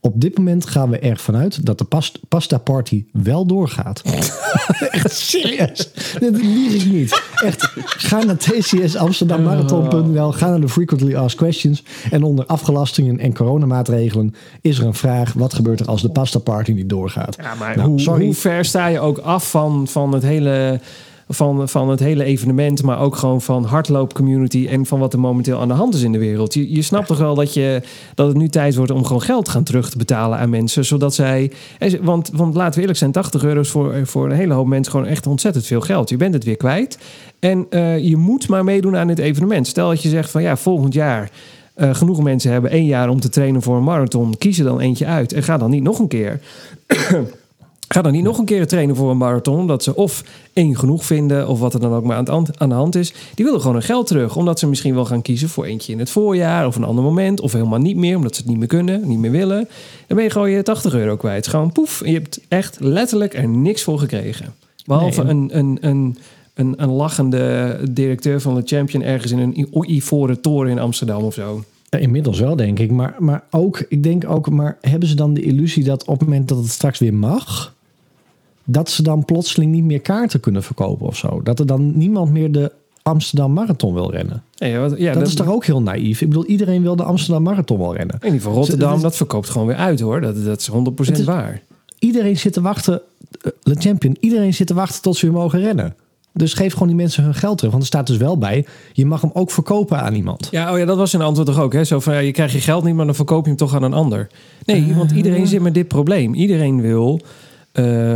Op 0.05 0.21
dit 0.21 0.37
moment 0.37 0.65
gaan 0.67 0.89
we 0.89 0.99
ervan 0.99 1.35
uit 1.35 1.65
dat 1.65 1.77
de 1.77 1.83
past- 1.83 2.19
pasta 2.27 2.57
party 2.57 3.05
wel 3.11 3.45
doorgaat. 3.45 4.01
Echt 4.89 5.11
serieus. 5.11 5.89
Dit 6.19 6.41
lieg 6.41 6.73
ik 6.73 6.91
niet. 6.91 7.21
Echt. 7.35 7.71
Ga 7.85 8.23
naar 8.23 8.37
tcsamsterdammarathon.nl. 8.37 10.31
Ga 10.31 10.49
naar 10.49 10.61
de 10.61 10.69
Frequently 10.69 11.15
Asked 11.15 11.37
Questions. 11.39 11.83
En 12.11 12.23
onder 12.23 12.45
afgelastingen 12.45 13.19
en 13.19 13.33
coronamaatregelen 13.33 14.33
is 14.61 14.77
er 14.79 14.85
een 14.85 14.93
vraag. 14.93 15.33
Wat 15.33 15.53
gebeurt 15.53 15.79
er 15.79 15.85
als 15.87 16.01
de 16.01 16.09
pasta 16.09 16.39
party 16.39 16.71
niet 16.71 16.89
doorgaat? 16.89 17.35
Ja, 17.41 17.53
maar 17.55 17.77
Nou, 17.77 17.89
hoe, 17.89 17.99
sorry. 17.99 18.25
hoe 18.25 18.33
ver 18.33 18.65
sta 18.65 18.87
je 18.87 18.99
ook 18.99 19.17
af 19.17 19.49
van, 19.49 19.87
van, 19.87 20.11
het 20.13 20.23
hele, 20.23 20.79
van, 21.27 21.69
van 21.69 21.89
het 21.89 21.99
hele 21.99 22.23
evenement, 22.23 22.83
maar 22.83 22.99
ook 22.99 23.15
gewoon 23.15 23.41
van 23.41 23.63
hardloopcommunity 23.63 24.67
en 24.69 24.85
van 24.85 24.99
wat 24.99 25.13
er 25.13 25.19
momenteel 25.19 25.59
aan 25.59 25.67
de 25.67 25.73
hand 25.73 25.93
is 25.93 26.01
in 26.01 26.11
de 26.11 26.17
wereld? 26.17 26.53
Je, 26.53 26.73
je 26.73 26.81
snapt 26.81 27.07
toch 27.07 27.17
wel 27.17 27.35
dat, 27.35 27.53
je, 27.53 27.81
dat 28.15 28.27
het 28.27 28.37
nu 28.37 28.49
tijd 28.49 28.75
wordt 28.75 28.91
om 28.91 29.05
gewoon 29.05 29.21
geld 29.21 29.49
gaan 29.49 29.63
terug 29.63 29.89
te 29.89 29.97
betalen 29.97 30.37
aan 30.37 30.49
mensen, 30.49 30.85
zodat 30.85 31.13
zij. 31.13 31.51
Want, 32.01 32.29
want 32.33 32.55
laten 32.55 32.73
we 32.73 32.79
eerlijk 32.79 32.97
zijn, 32.99 33.11
80 33.11 33.43
euro 33.43 33.59
is 33.59 33.69
voor, 33.69 34.07
voor 34.07 34.25
een 34.25 34.35
hele 34.35 34.53
hoop 34.53 34.67
mensen 34.67 34.91
gewoon 34.91 35.07
echt 35.07 35.27
ontzettend 35.27 35.65
veel 35.65 35.81
geld. 35.81 36.09
Je 36.09 36.17
bent 36.17 36.33
het 36.33 36.43
weer 36.43 36.57
kwijt. 36.57 36.97
En 37.39 37.65
eh, 37.69 37.97
je 37.97 38.17
moet 38.17 38.47
maar 38.47 38.63
meedoen 38.63 38.97
aan 38.97 39.07
dit 39.07 39.19
evenement. 39.19 39.67
Stel 39.67 39.89
dat 39.89 40.01
je 40.01 40.09
zegt 40.09 40.31
van 40.31 40.41
ja, 40.41 40.57
volgend 40.57 40.93
jaar. 40.93 41.31
eh, 41.75 41.95
genoeg 41.95 42.23
mensen 42.23 42.51
hebben 42.51 42.71
één 42.71 42.85
jaar 42.85 43.09
om 43.09 43.19
te 43.19 43.29
trainen 43.29 43.61
voor 43.61 43.77
een 43.77 43.83
marathon. 43.83 44.37
Kies 44.37 44.57
er 44.59 44.65
dan 44.65 44.79
eentje 44.79 45.05
uit 45.05 45.33
en 45.33 45.43
ga 45.43 45.57
dan 45.57 45.69
niet 45.69 45.83
nog 45.83 45.99
een 45.99 46.07
keer. 46.07 46.39
Ga 47.87 48.01
dan 48.01 48.11
niet 48.11 48.23
nog 48.23 48.37
een 48.37 48.45
keer 48.45 48.67
trainen 48.67 48.95
voor 48.95 49.11
een 49.11 49.17
marathon. 49.17 49.59
Omdat 49.59 49.83
ze 49.83 49.95
of 49.95 50.23
één 50.53 50.77
genoeg 50.77 51.05
vinden. 51.05 51.47
Of 51.47 51.59
wat 51.59 51.73
er 51.73 51.79
dan 51.79 51.93
ook 51.93 52.03
maar 52.03 52.29
aan, 52.57 52.69
de 52.69 52.75
hand 52.75 52.95
is. 52.95 53.13
Die 53.35 53.45
willen 53.45 53.59
gewoon 53.59 53.75
hun 53.75 53.85
geld 53.85 54.07
terug. 54.07 54.35
Omdat 54.35 54.59
ze 54.59 54.67
misschien 54.67 54.93
wel 54.95 55.05
gaan 55.05 55.21
kiezen 55.21 55.49
voor 55.49 55.65
eentje 55.65 55.91
in 55.91 55.99
het 55.99 56.09
voorjaar. 56.09 56.67
Of 56.67 56.75
een 56.75 56.83
ander 56.83 57.03
moment. 57.03 57.41
Of 57.41 57.53
helemaal 57.53 57.79
niet 57.79 57.97
meer. 57.97 58.15
Omdat 58.15 58.35
ze 58.35 58.41
het 58.41 58.49
niet 58.49 58.59
meer 58.59 58.67
kunnen. 58.67 59.07
Niet 59.07 59.19
meer 59.19 59.31
willen. 59.31 59.67
Dan 60.07 60.15
ben 60.17 60.23
je 60.23 60.31
gewoon 60.31 60.51
je 60.51 60.63
80 60.63 60.93
euro 60.93 61.15
kwijt. 61.15 61.47
Gewoon 61.47 61.71
poef. 61.71 62.01
En 62.01 62.11
je 62.11 62.17
hebt 62.17 62.39
echt 62.47 62.77
letterlijk 62.79 63.33
er 63.33 63.47
niks 63.47 63.83
voor 63.83 63.99
gekregen. 63.99 64.53
Behalve 64.85 65.23
Nee. 65.23 65.31
een, 65.31 65.57
een, 65.57 65.77
een, 65.81 66.17
een, 66.53 66.73
een 66.77 66.91
lachende 66.91 67.77
directeur 67.91 68.41
van 68.41 68.55
de 68.55 68.61
Champion. 68.65 69.03
Ergens 69.03 69.31
in 69.31 69.39
een 69.39 69.67
ivoren 69.91 70.41
toren 70.41 70.71
in 70.71 70.79
Amsterdam 70.79 71.23
of 71.23 71.33
zo. 71.33 71.63
Ja, 71.89 71.97
inmiddels 71.97 72.39
wel, 72.39 72.55
denk 72.55 72.79
ik. 72.79 72.91
Maar, 72.91 73.15
maar 73.19 73.43
ook, 73.51 73.85
ik 73.89 74.03
denk 74.03 74.29
ook, 74.29 74.49
maar 74.49 74.77
hebben 74.81 75.09
ze 75.09 75.15
dan 75.15 75.33
de 75.33 75.41
illusie 75.41 75.83
dat 75.83 76.05
op 76.05 76.19
het 76.19 76.27
moment 76.27 76.47
dat 76.47 76.57
het 76.57 76.67
straks 76.67 76.99
weer 76.99 77.13
mag, 77.13 77.74
dat 78.65 78.89
ze 78.89 79.03
dan 79.03 79.25
plotseling 79.25 79.71
niet 79.71 79.83
meer 79.83 80.01
kaarten 80.01 80.39
kunnen 80.39 80.63
verkopen 80.63 81.07
of 81.07 81.17
zo? 81.17 81.41
Dat 81.43 81.59
er 81.59 81.65
dan 81.65 81.97
niemand 81.97 82.31
meer 82.31 82.51
de 82.51 82.71
Amsterdam 83.01 83.53
Marathon 83.53 83.93
wil 83.93 84.11
rennen? 84.11 84.43
Ja, 84.55 84.79
wat, 84.79 84.97
ja, 84.97 85.13
dat, 85.13 85.27
is 85.27 85.35
toch 85.35 85.47
ook 85.51 85.65
heel 85.65 85.81
naïef? 85.81 86.21
Ik 86.21 86.27
bedoel, 86.27 86.45
iedereen 86.45 86.81
wil 86.81 86.95
de 86.95 87.03
Amsterdam 87.03 87.43
Marathon 87.43 87.77
wel 87.77 87.95
rennen. 87.95 88.15
In 88.19 88.25
ieder 88.25 88.41
geval 88.41 88.55
Rotterdam, 88.55 89.01
dat 89.01 89.15
verkoopt 89.15 89.49
gewoon 89.49 89.67
weer 89.67 89.75
uit 89.75 89.99
hoor. 89.99 90.21
Dat, 90.21 90.45
dat 90.45 90.59
is 90.59 90.69
100% 90.69 91.07
Het 91.07 91.19
is- 91.19 91.25
waar. 91.25 91.61
Iedereen 91.99 92.37
zit 92.37 92.53
te 92.53 92.61
wachten, 92.61 93.01
eh, 93.41 93.51
Le 93.63 93.75
Champion, 93.77 94.17
iedereen 94.19 94.53
zit 94.53 94.67
te 94.67 94.73
wachten 94.73 95.01
tot 95.01 95.17
ze 95.17 95.25
weer 95.25 95.35
mogen 95.35 95.59
rennen. 95.59 95.95
Dus 96.33 96.53
geef 96.53 96.73
gewoon 96.73 96.87
die 96.87 96.97
mensen 96.97 97.23
hun 97.23 97.33
geld 97.33 97.57
terug. 97.57 97.71
Want 97.71 97.83
er 97.83 97.89
staat 97.89 98.07
dus 98.07 98.17
wel 98.17 98.37
bij, 98.37 98.65
je 98.93 99.05
mag 99.05 99.21
hem 99.21 99.29
ook 99.33 99.51
verkopen 99.51 100.01
aan 100.01 100.13
iemand. 100.13 100.47
Ja, 100.51 100.71
oh 100.73 100.77
ja, 100.79 100.85
dat 100.85 100.97
was 100.97 101.13
een 101.13 101.21
antwoord 101.21 101.47
toch 101.47 101.59
ook. 101.59 101.73
Hè? 101.73 101.83
Zo 101.83 101.99
van, 101.99 102.13
ja, 102.13 102.19
je 102.19 102.31
krijgt 102.31 102.53
je 102.53 102.59
geld 102.59 102.83
niet, 102.83 102.95
maar 102.95 103.05
dan 103.05 103.15
verkoop 103.15 103.43
je 103.43 103.49
hem 103.49 103.57
toch 103.57 103.75
aan 103.75 103.83
een 103.83 103.93
ander. 103.93 104.27
Nee, 104.65 104.93
want 104.95 105.11
iedereen 105.11 105.47
zit 105.47 105.61
met 105.61 105.73
dit 105.73 105.87
probleem. 105.87 106.33
Iedereen 106.33 106.81
wil 106.81 107.19
eh, 107.21 107.27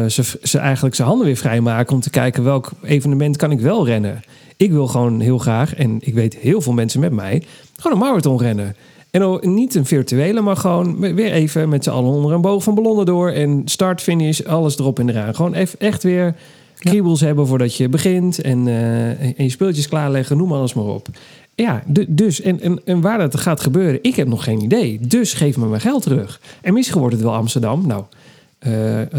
ze, 0.10 0.38
ze 0.44 0.58
eigenlijk 0.58 0.96
zijn 0.96 1.08
handen 1.08 1.26
weer 1.26 1.36
vrijmaken... 1.36 1.96
om 1.96 2.02
te 2.02 2.10
kijken 2.10 2.44
welk 2.44 2.72
evenement 2.84 3.38
kan 3.38 3.52
ik 3.52 3.60
wel 3.60 3.86
rennen. 3.86 4.22
Ik 4.58 4.72
wil 4.72 4.88
gewoon 4.88 5.20
heel 5.20 5.38
graag, 5.38 5.76
en 5.76 5.98
ik 6.02 6.14
weet 6.14 6.36
heel 6.36 6.62
veel 6.62 6.74
mensen 6.74 7.00
met 7.00 7.12
mij... 7.12 7.44
gewoon 7.78 7.98
een 7.98 8.04
marathon 8.08 8.38
rennen. 8.38 8.76
En 9.12 9.40
niet 9.42 9.76
een 9.76 9.86
virtuele, 9.86 10.42
maar 10.42 10.58
gewoon 10.58 11.00
weer 11.00 11.32
even 11.32 11.70
met 11.70 11.84
z'n 11.84 11.90
allen 11.90 12.12
onder 12.12 12.32
een 12.32 12.42
boog 12.42 12.64
van 12.64 12.76
ballonnen 12.76 13.06
door. 13.06 13.30
En 13.30 13.62
start, 13.66 14.02
finish, 14.02 14.42
alles 14.42 14.80
erop 14.80 15.00
en 15.00 15.10
eraan. 15.10 15.36
Gewoon 15.36 15.54
even 15.54 15.80
echt 15.80 16.04
weer 16.04 16.36
kriebels 16.78 17.22
hebben 17.22 17.48
voordat 17.48 17.76
je 17.76 17.90
begint. 17.90 18.42
En, 18.42 18.68
eh, 18.68 19.10
en 19.10 19.44
je 19.44 19.50
speeltjes 19.50 19.88
klaarleggen, 19.88 20.38
noem 20.38 20.54
alles 20.54 20.74
maar 20.74 20.86
op. 20.86 21.08
Ja, 21.56 21.84
du- 21.88 22.06
dus, 22.08 22.42
en, 22.42 22.62
en, 22.62 22.82
en 22.86 23.02
waar 23.02 23.18
dat 23.18 23.40
gaat 23.40 23.62
gebeuren, 23.62 24.00
ik 24.02 24.16
heb 24.16 24.28
nog 24.28 24.44
geen 24.44 24.62
idee. 24.64 25.00
Dus 25.02 25.34
geef 25.34 25.58
me 25.58 25.66
mijn 25.66 25.82
geld 25.82 26.02
terug. 26.04 26.42
En 26.62 26.74
misschien 26.74 27.00
wordt 27.00 27.16
het 27.16 27.24
wel 27.24 27.34
Amsterdam. 27.34 27.88
Nou, 27.88 28.04
eh, 28.10 28.18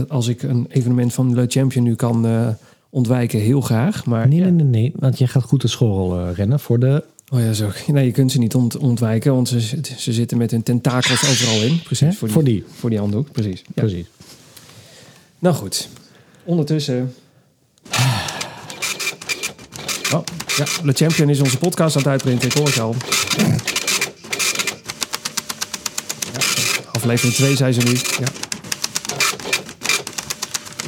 als 0.08 0.26
ik 0.28 0.42
een 0.42 0.66
evenement 0.68 1.12
van 1.14 1.34
Le 1.34 1.44
Champion 1.48 1.84
nu 1.84 1.94
kan 1.94 2.26
eh, 2.26 2.48
ontwijken, 2.90 3.38
heel 3.40 3.60
graag. 3.60 4.04
Maar 4.06 4.28
Nee, 4.28 4.38
ja. 4.38 4.44
nee, 4.44 4.52
nee, 4.52 4.64
nee. 4.66 4.92
Want 4.96 5.18
je 5.18 5.26
gaat 5.26 5.42
goed 5.42 5.60
de 5.60 5.68
schorrel 5.68 6.18
eh, 6.28 6.34
rennen 6.34 6.60
voor 6.60 6.78
de... 6.78 7.04
Oh 7.32 7.40
ja, 7.40 7.52
zo. 7.52 7.70
Nee, 7.86 8.04
je 8.04 8.10
kunt 8.12 8.32
ze 8.32 8.38
niet 8.38 8.54
ont- 8.54 8.76
ontwijken, 8.76 9.34
want 9.34 9.48
ze, 9.48 9.60
ze 9.98 10.12
zitten 10.12 10.38
met 10.38 10.50
hun 10.50 10.62
tentakels 10.62 11.28
overal 11.30 11.62
in. 11.62 11.82
Precies, 11.82 12.16
voor 12.18 12.28
die, 12.28 12.34
Voor 12.36 12.44
die. 12.44 12.64
voor 12.78 12.90
die 12.90 12.98
handdoek. 12.98 13.32
Precies. 13.32 13.62
Ja. 13.66 13.72
Precies. 13.82 14.06
Nou 15.38 15.54
goed. 15.54 15.88
Ondertussen. 16.44 17.14
Oh, 20.14 20.22
ja, 20.56 20.64
Le 20.82 20.92
Champion 20.92 21.28
is 21.28 21.40
onze 21.40 21.58
podcast 21.58 21.96
aan 21.96 22.02
het 22.02 22.10
uitprinten. 22.10 22.48
Ik 22.48 22.54
hoor 22.54 22.66
het 22.66 22.78
al. 22.80 22.94
Ja, 26.32 26.40
aflevering 26.92 27.34
2 27.36 27.56
zijn 27.56 27.74
ze 27.74 27.80
nu. 27.80 27.92
Ja. 27.92 28.39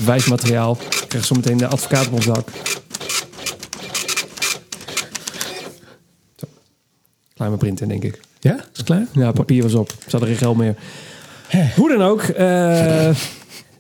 Bewijsmateriaal. 0.05 0.79
Ik 1.03 1.09
krijg 1.09 1.25
zo 1.25 1.35
meteen 1.35 1.57
de 1.57 1.67
advocaat 1.67 2.07
op 2.07 2.13
ons 2.13 2.25
dak. 2.27 2.49
Zo. 6.37 6.47
Klaar 7.35 7.51
met 7.51 7.59
printen, 7.59 7.89
denk 7.89 8.05
ik. 8.05 8.21
Ja, 8.41 8.55
is 8.57 8.63
het 8.73 8.83
klaar? 8.87 9.07
Ja, 9.13 9.33
papier 9.33 9.63
was 9.63 9.75
op. 9.75 9.89
Ze 9.91 10.11
hadden 10.11 10.29
geen 10.29 10.39
geld 10.39 10.57
meer. 10.57 10.75
Hoe 11.77 11.89
dan 11.97 12.03
ook. 12.03 12.23
eh 12.23 12.37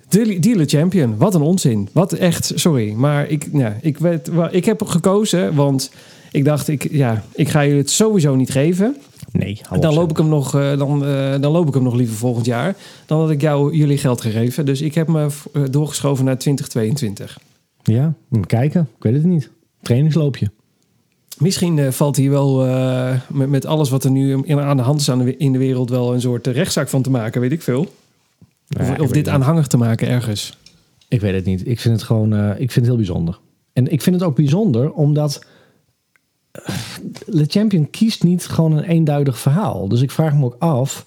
de 0.08 0.38
Dealer 0.40 0.66
Champion. 0.68 1.16
Wat 1.16 1.34
een 1.34 1.40
onzin. 1.40 1.88
Wat 1.92 2.12
echt, 2.12 2.52
sorry. 2.54 2.92
Maar 2.92 3.28
ik, 3.28 3.46
ja, 3.52 3.76
ik, 3.80 3.98
wa- 4.30 4.50
ik 4.50 4.64
heb 4.64 4.82
gekozen, 4.84 5.54
want 5.54 5.90
ik 6.32 6.44
dacht, 6.44 6.68
ik, 6.68 6.90
ja, 6.90 7.24
ik 7.34 7.48
ga 7.48 7.60
je 7.60 7.74
het 7.74 7.90
sowieso 7.90 8.34
niet 8.34 8.50
geven. 8.50 8.96
Nee, 9.32 9.60
Dan 9.70 9.90
op, 9.90 9.94
loop, 9.96 10.10
ik 10.10 10.16
hem 10.16 10.28
nog, 10.28 10.54
eh, 10.54 10.78
dan, 10.78 11.04
eh, 11.04 11.40
dan 11.40 11.52
loop 11.52 11.68
ik 11.68 11.74
hem 11.74 11.82
nog 11.82 11.94
liever 11.94 12.16
volgend 12.16 12.46
jaar. 12.46 12.76
Dan 13.06 13.20
had 13.20 13.30
ik 13.30 13.40
jou 13.40 13.76
jullie 13.76 13.98
geld 13.98 14.20
gegeven. 14.20 14.66
Dus 14.66 14.80
ik 14.80 14.94
heb 14.94 15.08
me 15.08 15.26
eh, 15.52 15.62
doorgeschoven 15.70 16.24
naar 16.24 16.38
2022. 16.38 17.38
Ja, 17.82 18.14
kijken. 18.46 18.88
Ik 18.96 19.02
weet 19.02 19.14
het 19.14 19.24
niet. 19.24 19.50
Trainingsloopje. 19.82 20.50
Misschien 21.38 21.92
valt 21.92 22.16
hier 22.16 22.30
wel 22.30 22.56
met, 23.28 23.48
met 23.48 23.66
alles 23.66 23.90
wat 23.90 24.04
er 24.04 24.10
nu 24.10 24.42
in- 24.42 24.60
aan 24.60 24.76
de 24.76 24.82
hand 24.82 25.00
is 25.00 25.10
aan 25.10 25.18
de, 25.18 25.36
in 25.36 25.52
de 25.52 25.58
wereld 25.58 25.90
wel 25.90 26.14
een 26.14 26.20
soort 26.20 26.46
rechtszaak 26.46 26.88
van 26.88 27.02
te 27.02 27.10
maken, 27.10 27.40
weet 27.40 27.52
ik 27.52 27.62
veel. 27.62 27.86
Ja, 28.66 28.80
Of, 28.80 28.88
ik 28.88 28.92
of 29.00 29.04
weet 29.06 29.14
dit 29.14 29.28
aanhangig 29.28 29.66
te 29.66 29.76
maken 29.76 30.08
ergens. 30.08 30.58
Ik 31.08 31.20
weet 31.20 31.34
het 31.34 31.44
niet. 31.44 31.66
Ik 31.66 31.80
vind 31.80 31.94
het 31.94 32.02
gewoon 32.04 32.34
ik 32.52 32.56
vind 32.56 32.74
het 32.74 32.84
heel 32.84 32.96
bijzonder. 32.96 33.38
En 33.72 33.92
ik 33.92 34.02
vind 34.02 34.16
het 34.16 34.24
ook 34.24 34.36
bijzonder 34.36 34.92
omdat 34.92 35.44
Le 37.26 37.44
Champion 37.48 37.90
kiest 37.90 38.22
niet 38.22 38.46
gewoon 38.46 38.72
een 38.76 38.84
eenduidig 38.84 39.38
verhaal. 39.38 39.88
Dus 39.88 40.00
ik 40.02 40.10
vraag 40.10 40.34
me 40.34 40.44
ook 40.44 40.56
af, 40.58 41.06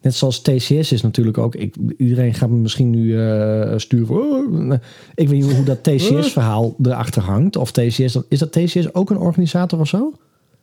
net 0.00 0.14
zoals 0.14 0.40
TCS 0.42 0.92
is 0.92 1.02
natuurlijk 1.02 1.38
ook, 1.38 1.54
ik, 1.54 1.74
iedereen 1.96 2.34
gaat 2.34 2.48
me 2.48 2.56
misschien 2.56 2.90
nu 2.90 3.20
eh, 3.20 3.72
sturen 3.76 4.06
voor, 4.06 4.22
oh, 4.22 4.72
ik 5.14 5.28
weet 5.28 5.42
niet 5.44 5.52
hoe 5.54 5.64
dat 5.64 5.82
TCS-verhaal 5.84 6.74
erachter 6.82 7.22
hangt. 7.22 7.56
Of 7.56 7.70
TCS, 7.72 8.12
dan- 8.12 8.24
is 8.28 8.38
dat 8.38 8.52
TCS 8.52 8.94
ook 8.94 9.10
een 9.10 9.18
organisator 9.18 9.80
of 9.80 9.88
zo? 9.88 10.12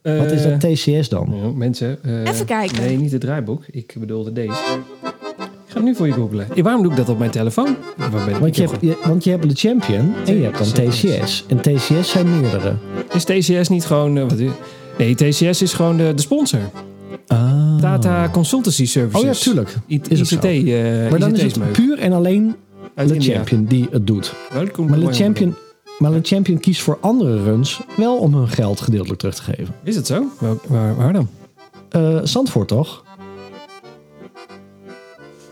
Wat 0.02 0.30
is 0.32 0.42
dat 0.42 0.60
TCS 0.60 1.08
dan? 1.08 1.34
Ja, 1.42 1.48
mensen. 1.50 2.02
eh, 2.02 2.26
Even 2.28 2.46
kijken. 2.46 2.80
Nee, 2.82 2.96
niet 2.96 3.12
het 3.12 3.20
draaiboek. 3.20 3.64
Ik 3.70 3.94
bedoelde 3.98 4.32
deze. 4.32 4.78
Ik 5.70 5.76
ga 5.76 5.82
het 5.82 5.88
nu 5.88 5.94
voor 5.96 6.06
je 6.06 6.12
googlen. 6.12 6.46
Eh, 6.56 6.62
Waarom 6.62 6.82
doe 6.82 6.90
ik 6.90 6.96
dat 6.96 7.08
op 7.08 7.18
mijn 7.18 7.30
telefoon? 7.30 7.76
Waar 7.96 8.10
ben 8.10 8.28
ik? 8.28 8.36
Want 8.36 8.56
je, 8.56 8.62
hebt, 8.62 8.76
je, 8.80 8.96
want 9.04 9.24
je 9.24 9.30
hebt 9.30 9.48
de 9.48 9.54
Champion 9.54 10.14
en 10.26 10.36
je 10.36 10.42
hebt 10.42 10.58
dan 10.58 10.88
TCS. 10.88 11.44
En 11.48 11.60
TCS 11.60 12.10
zijn 12.10 12.40
meerdere. 12.40 12.74
Is 13.12 13.24
TCS 13.24 13.68
niet 13.68 13.84
gewoon... 13.86 14.16
eh, 14.16 14.22
wat 14.22 14.38
is- 14.38 14.50
nee, 14.98 15.14
TCS 15.14 15.62
is 15.62 15.72
gewoon 15.72 15.96
de, 15.96 16.12
de 16.14 16.22
sponsor. 16.22 16.60
Ah. 17.26 17.80
Data 17.80 18.28
Consultancy 18.32 18.86
Services. 18.86 19.20
Oh 19.20 19.26
ja, 19.26 19.32
tuurlijk. 19.32 19.76
I- 19.88 20.00
Is. 20.08 20.32
ICT. 20.32 20.44
eh 20.44 21.10
Maar 21.10 21.18
dan 21.18 21.34
is 21.36 21.42
het 21.42 21.72
puur 21.72 21.98
en 21.98 22.12
alleen 22.12 22.54
India. 22.96 23.34
Champion 23.34 23.64
die 23.64 23.86
het 23.90 24.06
doet. 24.06 24.34
Welkom 24.52 24.88
Maar 24.88 24.98
mij. 24.98 25.14
Champion, 25.14 25.54
maar 25.98 26.10
Le 26.10 26.18
Champion 26.22 26.58
kiest 26.58 26.80
voor 26.82 26.98
andere 27.00 27.42
runs 27.42 27.80
wel 27.96 28.16
om 28.16 28.34
hun 28.34 28.48
geld 28.48 28.80
gedeeltelijk 28.80 29.18
terug 29.20 29.34
te 29.34 29.42
geven. 29.42 29.74
Is 29.82 29.96
het 29.96 30.06
zo? 30.06 30.24
Waar, 30.38 30.54
waar, 30.66 30.96
waar 30.96 31.12
dan? 31.12 31.28
Eh 31.88 32.18
Zandvoort 32.22 32.68
toch? 32.68 33.04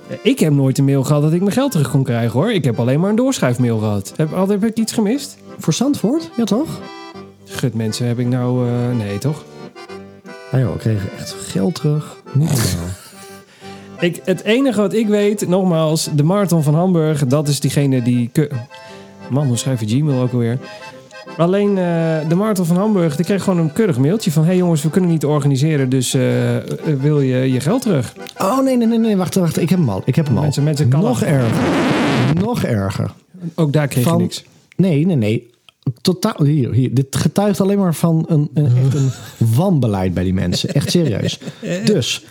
Eh, 0.08 0.16
Ik 0.22 0.38
heb 0.38 0.52
nooit 0.52 0.78
een 0.78 0.84
mail 0.84 1.04
gehad 1.04 1.22
dat 1.22 1.32
ik 1.32 1.40
mijn 1.40 1.52
geld 1.52 1.70
terug 1.70 1.90
kon 1.90 2.02
krijgen 2.02 2.30
hoor. 2.40 2.52
Ik 2.52 2.64
heb 2.64 2.78
alleen 2.80 3.00
maar 3.00 3.10
een 3.10 3.16
doorschuifmail 3.16 3.78
gehad. 3.78 4.12
Heb, 4.16 4.48
heb 4.48 4.64
ik 4.64 4.76
iets 4.76 4.92
gemist? 4.92 5.36
Voor 5.58 5.72
Zandvoort? 5.72 6.30
Ja 6.36 6.44
toch? 6.44 6.80
Gut 7.44 7.74
mensen, 7.74 8.06
heb 8.06 8.18
ik 8.18 8.26
nou... 8.26 8.68
eh, 8.68 8.96
nee 8.96 9.18
toch? 9.18 9.44
Ah 10.52 10.60
joh, 10.60 10.72
we 10.72 10.78
kregen 10.78 11.08
echt 11.18 11.32
geld 11.38 11.74
terug. 11.74 12.16
Niet 12.32 12.48
normaal. 12.48 12.88
Ik, 14.00 14.20
het 14.24 14.42
enige 14.42 14.80
wat 14.80 14.92
ik 14.92 15.06
weet, 15.08 15.48
nogmaals, 15.48 16.08
de 16.14 16.22
marathon 16.22 16.62
van 16.62 16.74
Hamburg, 16.74 17.26
dat 17.26 17.48
is 17.48 17.60
diegene 17.60 18.02
die. 18.02 18.30
Man, 19.30 19.46
hoe 19.46 19.56
schrijf 19.56 19.80
je 19.80 19.86
Gmail 19.86 20.20
ook 20.22 20.32
alweer? 20.32 20.58
Alleen 21.38 21.68
eh, 21.68 22.28
de 22.28 22.34
Marathon 22.34 22.66
van 22.66 22.76
Hamburg, 22.76 23.16
die 23.16 23.24
kreeg 23.24 23.42
gewoon 23.42 23.58
een 23.58 23.72
keurig 23.72 23.98
mailtje 23.98 24.32
van... 24.32 24.42
hé 24.42 24.48
hey 24.48 24.56
jongens, 24.56 24.82
we 24.82 24.90
kunnen 24.90 25.10
niet 25.10 25.24
organiseren, 25.24 25.88
dus 25.88 26.14
eh, 26.14 26.56
eh, 26.56 26.64
wil 27.00 27.20
je 27.20 27.52
je 27.52 27.60
geld 27.60 27.82
terug? 27.82 28.14
Oh 28.38 28.62
nee, 28.64 28.76
nee, 28.76 28.86
nee, 28.86 28.98
nee, 28.98 29.16
wacht, 29.16 29.34
wacht. 29.34 29.60
Ik 29.60 29.68
heb 29.68 29.78
hem 29.78 29.88
al. 29.88 30.02
Ik 30.04 30.14
heb 30.14 30.26
hem 30.26 30.36
al. 30.36 30.42
Mensen- 30.42 30.64
mensen 30.64 30.88
kan 30.88 31.00
Nog 31.00 31.22
erger. 31.22 31.58
Nog 32.40 32.62
erger. 32.62 33.10
Ook 33.54 33.72
daar 33.72 33.88
kreeg 33.88 34.04
je 34.04 34.16
niks. 34.16 34.44
Nee, 34.76 35.06
nee, 35.06 35.16
nee. 35.16 35.50
Totaal, 36.00 36.44
hier, 36.44 36.72
hier. 36.72 36.94
Dit 36.94 37.16
getuigt 37.16 37.60
alleen 37.60 37.78
maar 37.78 37.94
van 37.94 38.24
een, 38.28 38.50
een, 38.54 38.66
echt 38.84 38.94
een 38.94 39.10
wanbeleid 39.56 40.14
bij 40.14 40.24
die 40.24 40.34
mensen. 40.34 40.74
Echt 40.74 40.90
serieus. 40.90 41.38
Dus, 41.84 42.24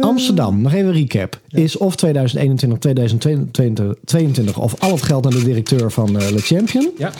Amsterdam, 0.00 0.62
nog 0.62 0.72
even 0.72 0.92
recap. 0.92 1.40
Is 1.48 1.76
of 1.76 1.96
2021, 1.96 2.78
2022 2.78 3.94
22, 4.04 4.58
of 4.58 4.80
al 4.80 4.90
het 4.90 5.02
geld 5.02 5.24
naar 5.24 5.32
de 5.32 5.44
directeur 5.44 5.90
van 5.90 6.12
Le 6.12 6.40
Champion. 6.40 6.90
Ja, 6.98 7.12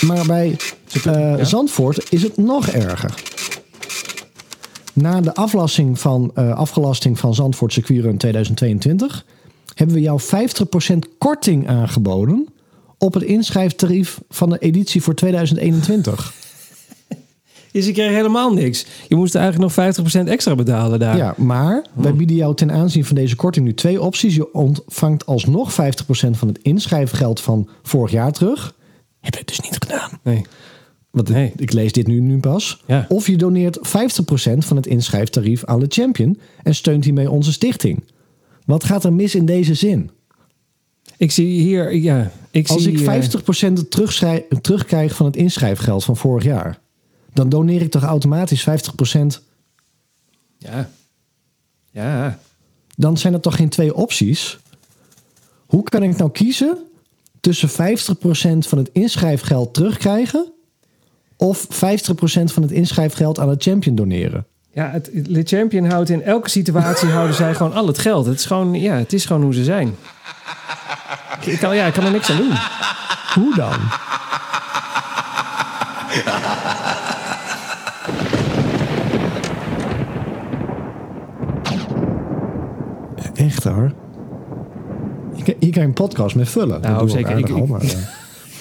Maar 0.00 0.26
bij 0.26 0.56
eh. 1.04 1.44
Zandvoort 1.44 2.06
is 2.12 2.22
het 2.22 2.36
nog 2.36 2.68
erger. 2.68 3.14
Na 4.92 5.20
de 5.20 5.34
aflasting 5.34 5.98
van, 5.98 6.30
eh, 6.34 6.52
afgelasting 6.52 7.18
van 7.18 7.34
Zandvoort 7.34 7.72
Circuitrun 7.72 8.16
2022 8.16 9.24
hebben 9.74 9.94
we 9.96 10.02
jou 10.02 10.20
50% 10.20 11.08
korting 11.18 11.68
aangeboden 11.68 12.48
op 12.98 13.14
het 13.14 13.22
inschrijftarief 13.22 14.20
van 14.28 14.50
de 14.50 14.58
editie 14.58 15.02
voor 15.02 15.14
2021. 15.14 16.32
dus 17.72 17.86
je 17.86 17.92
kreeg 17.92 18.10
helemaal 18.10 18.52
niks. 18.52 18.86
Je 19.08 19.14
moest 19.14 19.34
eigenlijk 19.34 19.76
nog 19.76 19.96
50% 20.24 20.28
extra 20.28 20.54
betalen 20.54 20.98
daar. 20.98 21.16
Ja, 21.16 21.34
maar 21.36 21.84
wij 21.92 22.14
bieden 22.14 22.36
jou 22.36 22.54
ten 22.54 22.72
aanzien 22.72 23.04
van 23.04 23.16
deze 23.16 23.36
korting 23.36 23.66
nu 23.66 23.74
twee 23.74 24.02
opties. 24.02 24.34
Je 24.34 24.52
ontvangt 24.52 25.26
alsnog 25.26 25.72
50% 25.72 26.36
van 26.36 26.48
het 26.48 26.58
inschrijfgeld 26.62 27.40
van 27.40 27.68
vorig 27.82 28.10
jaar 28.10 28.32
terug. 28.32 28.74
Heb 29.26 29.34
je 29.34 29.44
dus 29.44 29.60
niet 29.60 29.76
gedaan. 29.80 30.10
Nee. 30.22 30.44
Want 31.10 31.28
Nee. 31.28 31.52
ik 31.56 31.72
lees 31.72 31.92
dit 31.92 32.06
nu, 32.06 32.20
nu 32.20 32.38
pas. 32.38 32.82
Ja. 32.86 33.06
Of 33.08 33.26
je 33.26 33.36
doneert 33.36 33.78
50% 33.78 34.64
van 34.64 34.76
het 34.76 34.86
inschrijftarief 34.86 35.64
aan 35.64 35.80
de 35.80 35.86
Champion 35.88 36.40
en 36.62 36.74
steunt 36.74 37.04
hiermee 37.04 37.30
onze 37.30 37.52
stichting. 37.52 38.04
Wat 38.64 38.84
gaat 38.84 39.04
er 39.04 39.12
mis 39.12 39.34
in 39.34 39.46
deze 39.46 39.74
zin? 39.74 40.10
Ik 41.16 41.30
zie 41.30 41.60
hier, 41.60 41.94
ja, 41.94 42.30
ik 42.50 42.68
Als 42.68 42.82
zie... 42.82 42.92
ik 42.92 43.06
eh, 43.06 43.22
50% 43.78 43.88
terugschrij- 43.88 44.46
terugkrijg 44.60 45.14
van 45.16 45.26
het 45.26 45.36
inschrijfgeld 45.36 46.04
van 46.04 46.16
vorig 46.16 46.44
jaar, 46.44 46.78
dan 47.32 47.48
doneer 47.48 47.80
ik 47.82 47.90
toch 47.90 48.02
automatisch 48.02 48.66
50%. 48.68 49.42
ja. 50.58 50.90
Ja. 51.90 52.38
Dan 52.96 53.16
zijn 53.18 53.32
er 53.34 53.40
toch 53.40 53.56
geen 53.56 53.68
twee 53.68 53.94
opties? 53.94 54.58
Hoe 55.66 55.82
kan 55.82 56.02
ik 56.02 56.16
nou 56.16 56.30
kiezen 56.30 56.78
tussen 57.40 57.68
50% 57.68 57.72
van 58.58 58.78
het 58.78 58.90
inschrijfgeld 58.92 59.74
terugkrijgen 59.74 60.52
of 61.36 61.66
50% 61.66 61.68
van 62.44 62.62
het 62.62 62.70
inschrijfgeld 62.70 63.38
aan 63.38 63.48
de 63.48 63.56
Champion 63.58 63.94
doneren? 63.94 64.46
Ja, 64.72 64.90
het, 64.90 65.10
Le 65.12 65.42
Champion 65.42 65.90
houdt 65.90 66.10
in 66.10 66.22
elke 66.22 66.50
situatie 66.50 67.08
houden 67.08 67.36
zij 67.36 67.54
gewoon 67.54 67.72
al 67.72 67.86
het 67.86 67.98
geld. 67.98 68.26
Het 68.26 68.38
is 68.38 68.46
gewoon, 68.46 68.74
ja, 68.80 68.94
het 68.94 69.12
is 69.12 69.24
gewoon 69.24 69.42
hoe 69.42 69.54
ze 69.54 69.64
zijn. 69.64 69.96
Ik, 71.40 71.46
ik 71.46 71.58
kan, 71.58 71.76
ja, 71.76 71.86
ik 71.86 71.92
kan 71.92 72.04
er 72.04 72.10
niks 72.10 72.30
aan 72.30 72.36
doen. 72.36 72.52
Hoe 73.34 73.54
dan? 73.54 73.74
Echt 83.34 83.64
hoor. 83.64 83.92
Hier 85.46 85.54
kan- 85.54 85.62
Hier 85.64 85.72
kan 85.72 85.82
je 85.82 85.88
een 85.88 85.94
podcast 85.94 86.34
mee 86.36 86.44
vullen. 86.44 86.80
Nou, 86.80 86.98
Dat 86.98 87.10
zeker. 87.10 87.38
Ik- 87.38 87.50
al, 87.50 87.56
ik- 87.56 87.66
maar, 87.68 87.82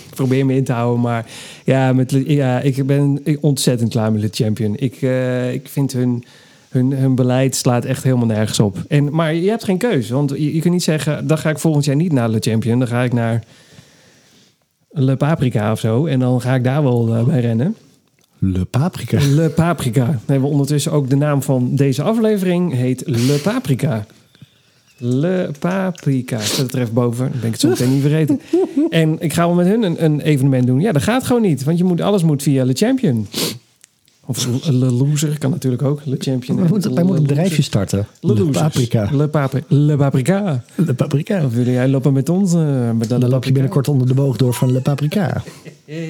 Ik 0.10 0.22
probeer 0.22 0.46
me 0.46 0.56
in 0.56 0.64
te 0.64 0.72
houden, 0.74 1.02
maar 1.02 1.26
ja, 1.66 1.94
met, 1.94 2.22
ja 2.26 2.60
ik 2.60 2.86
ben 2.86 3.20
ontzettend 3.42 3.90
klaar 3.90 4.12
met 4.12 4.22
Le 4.22 4.28
Champion. 4.32 4.76
Ik, 4.78 5.02
eh, 5.02 5.54
ik 5.54 5.68
vind 5.68 5.92
hun, 5.94 6.24
hun, 6.70 6.92
hun 6.94 7.16
beleid 7.16 7.56
slaat 7.56 7.86
echt 7.86 8.04
helemaal 8.04 8.26
nergens 8.26 8.60
op. 8.60 8.78
En, 8.88 9.12
maar 9.16 9.34
je 9.34 9.50
hebt 9.50 9.64
geen 9.64 9.78
keuze, 9.78 10.14
want 10.14 10.30
je, 10.30 10.54
je 10.56 10.62
kunt 10.62 10.74
niet 10.74 10.84
zeggen... 10.84 11.28
dan 11.28 11.38
ga 11.38 11.50
ik 11.50 11.60
volgend 11.60 11.86
jaar 11.86 11.96
niet 11.96 12.12
naar 12.12 12.30
Le 12.30 12.38
Champion. 12.40 12.80
Dan 12.80 12.88
ga 12.88 13.04
ik 13.04 13.14
naar 13.14 13.44
Le 14.92 15.16
Paprika 15.16 15.72
of 15.72 15.80
zo. 15.80 16.06
En 16.06 16.20
dan 16.20 16.42
ga 16.42 16.56
ik 16.56 16.64
daar 16.64 16.84
wel 16.84 17.16
eh, 17.16 17.24
bij 17.24 17.40
rennen. 17.42 17.76
Le 18.40 18.66
Paprika. 18.66 19.20
Le 19.36 19.50
Paprika. 19.50 20.06
Dan 20.06 20.20
hebben 20.26 20.42
we 20.42 20.48
ondertussen 20.52 20.92
ook 20.92 21.10
de 21.10 21.16
naam 21.16 21.42
van 21.42 21.76
deze 21.76 22.02
aflevering. 22.02 22.74
Heet 22.74 23.04
Le 23.06 23.40
Paprika. 23.44 24.06
Le 24.98 25.50
Paprika. 25.60 26.40
Zet 26.40 26.58
het 26.58 26.74
er 26.74 26.82
even 26.82 26.94
boven. 26.94 27.30
Dan 27.32 27.40
ben 27.40 27.46
ik 27.46 27.52
het 27.52 27.60
zo 27.62 27.70
meteen 27.70 27.94
niet 27.94 28.02
vergeten. 28.02 28.40
En 28.90 29.16
ik 29.20 29.34
ga 29.34 29.46
wel 29.46 29.56
met 29.56 29.68
hun 29.68 29.84
een, 29.84 30.04
een 30.04 30.22
evenement 30.22 30.68
doen. 30.68 30.80
Ja, 30.80 30.92
dat 30.92 31.02
gaat 31.04 31.24
gewoon 31.24 31.42
niet. 31.42 31.64
Want 31.64 31.78
je 31.78 31.84
moet, 31.84 32.02
alles 32.02 32.24
moet 32.24 32.44
via 32.44 32.64
Le 32.66 32.74
Champion. 32.74 33.28
Of 34.28 34.48
Le 34.70 34.92
Loser 34.92 35.38
kan 35.40 35.52
natuurlijk 35.52 35.82
ook. 35.84 36.02
Le 36.06 36.16
Champion. 36.20 36.58
Wij 36.60 36.68
moeten, 36.70 36.94
wij 36.94 37.04
moeten 37.04 37.22
een 37.22 37.28
bedrijfje 37.28 37.62
starten. 37.62 38.08
Le 38.22 38.34
Le. 38.34 38.46
Paprika. 38.46 39.10
Le, 39.12 39.28
Papri- 39.28 39.64
Le 39.68 39.96
Paprika. 39.98 40.64
Le 40.76 40.94
Paprika. 40.94 41.46
Of 41.46 41.54
wil 41.54 41.66
jij 41.66 41.88
lopen 41.88 42.14
met 42.14 42.30
ons? 42.30 42.54
eh, 42.54 42.92
met 42.92 43.10
Dan 43.10 43.28
loop 43.28 43.44
je 43.46 43.52
binnenkort 43.52 43.88
onder 43.88 44.08
de 44.08 44.14
boog 44.14 44.38
door 44.38 44.54
van 44.54 44.72
Le 44.72 44.80
Paprika. 44.82 45.44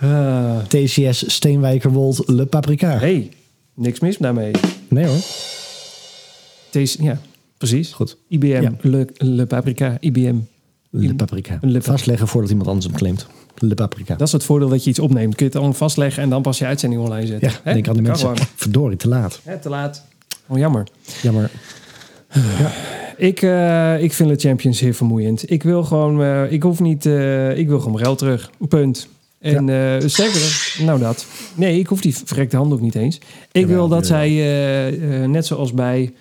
Ah. 0.00 0.56
TCS 0.68 1.24
Steenwijkerwold 1.34 2.22
Le 2.26 2.46
Paprika. 2.46 2.98
hey, 2.98 3.28
niks 3.74 4.00
mis 4.00 4.16
daarmee. 4.16 4.50
Nee 4.88 5.06
hoor. 5.06 5.16
Deze, 6.72 7.02
ja, 7.02 7.20
precies. 7.58 7.92
Goed. 7.92 8.16
IBM, 8.28 8.46
Ja. 8.46 8.72
Le, 8.80 9.06
Le 9.18 9.46
Paprika, 9.46 9.96
IBM. 10.00 10.36
Le 10.90 11.14
Paprika. 11.14 11.52
Le 11.52 11.58
Paprika. 11.60 11.80
Vastleggen 11.90 12.28
voordat 12.28 12.50
iemand 12.50 12.68
anders 12.68 12.86
hem 12.86 12.94
claimt. 12.96 13.26
Le 13.58 13.74
Paprika. 13.74 14.14
Dat 14.16 14.26
is 14.26 14.32
het 14.32 14.44
voordeel 14.44 14.68
dat 14.68 14.84
je 14.84 14.90
iets 14.90 14.98
opneemt. 14.98 15.34
Kun 15.34 15.38
je 15.38 15.44
het 15.44 15.54
allemaal 15.56 15.74
vastleggen 15.76 16.22
en 16.22 16.30
dan 16.30 16.42
pas 16.42 16.58
je 16.58 16.64
uitzending 16.64 17.02
online 17.02 17.26
zetten. 17.26 17.48
Ja, 17.50 17.56
Hè? 17.62 17.72
denk 17.72 17.88
aan 17.88 17.96
de 17.96 18.02
mensen. 18.02 18.32
Verdorie, 18.54 18.96
te 18.96 19.08
laat. 19.08 19.40
Hè, 19.44 19.58
te 19.58 19.68
laat. 19.68 20.04
Oh, 20.46 20.58
jammer. 20.58 20.86
Jammer. 21.22 21.50
Ik, 23.16 23.42
eh, 23.42 24.02
ik 24.02 24.12
vind 24.12 24.28
de 24.28 24.36
Champions 24.48 24.80
heel 24.80 24.92
vermoeiend. 24.92 25.50
Ik 25.50 25.62
wil 25.62 25.84
gewoon, 25.84 26.22
eh, 26.22 26.52
ik 26.52 26.62
hoef 26.62 26.80
niet, 26.80 27.06
eh, 27.06 27.56
ik 27.58 27.68
wil 27.68 27.80
gewoon 27.80 27.98
geld 27.98 28.18
terug. 28.18 28.50
Punt. 28.68 29.08
En 29.38 29.64
sterker 30.10 30.40
nog, 30.40 30.86
nou 30.86 31.00
dat. 31.00 31.26
Nee, 31.54 31.78
ik 31.78 31.86
hoef 31.86 32.00
die 32.00 32.16
verrekte 32.24 32.56
handdoek 32.56 32.80
niet 32.80 32.94
eens. 32.94 33.16
Ik 33.16 33.22
Jawel, 33.60 33.76
wil 33.76 33.88
dat 33.88 34.06
zij, 34.06 34.30
net 35.26 35.46
zoals 35.46 35.72
bij 35.72 36.12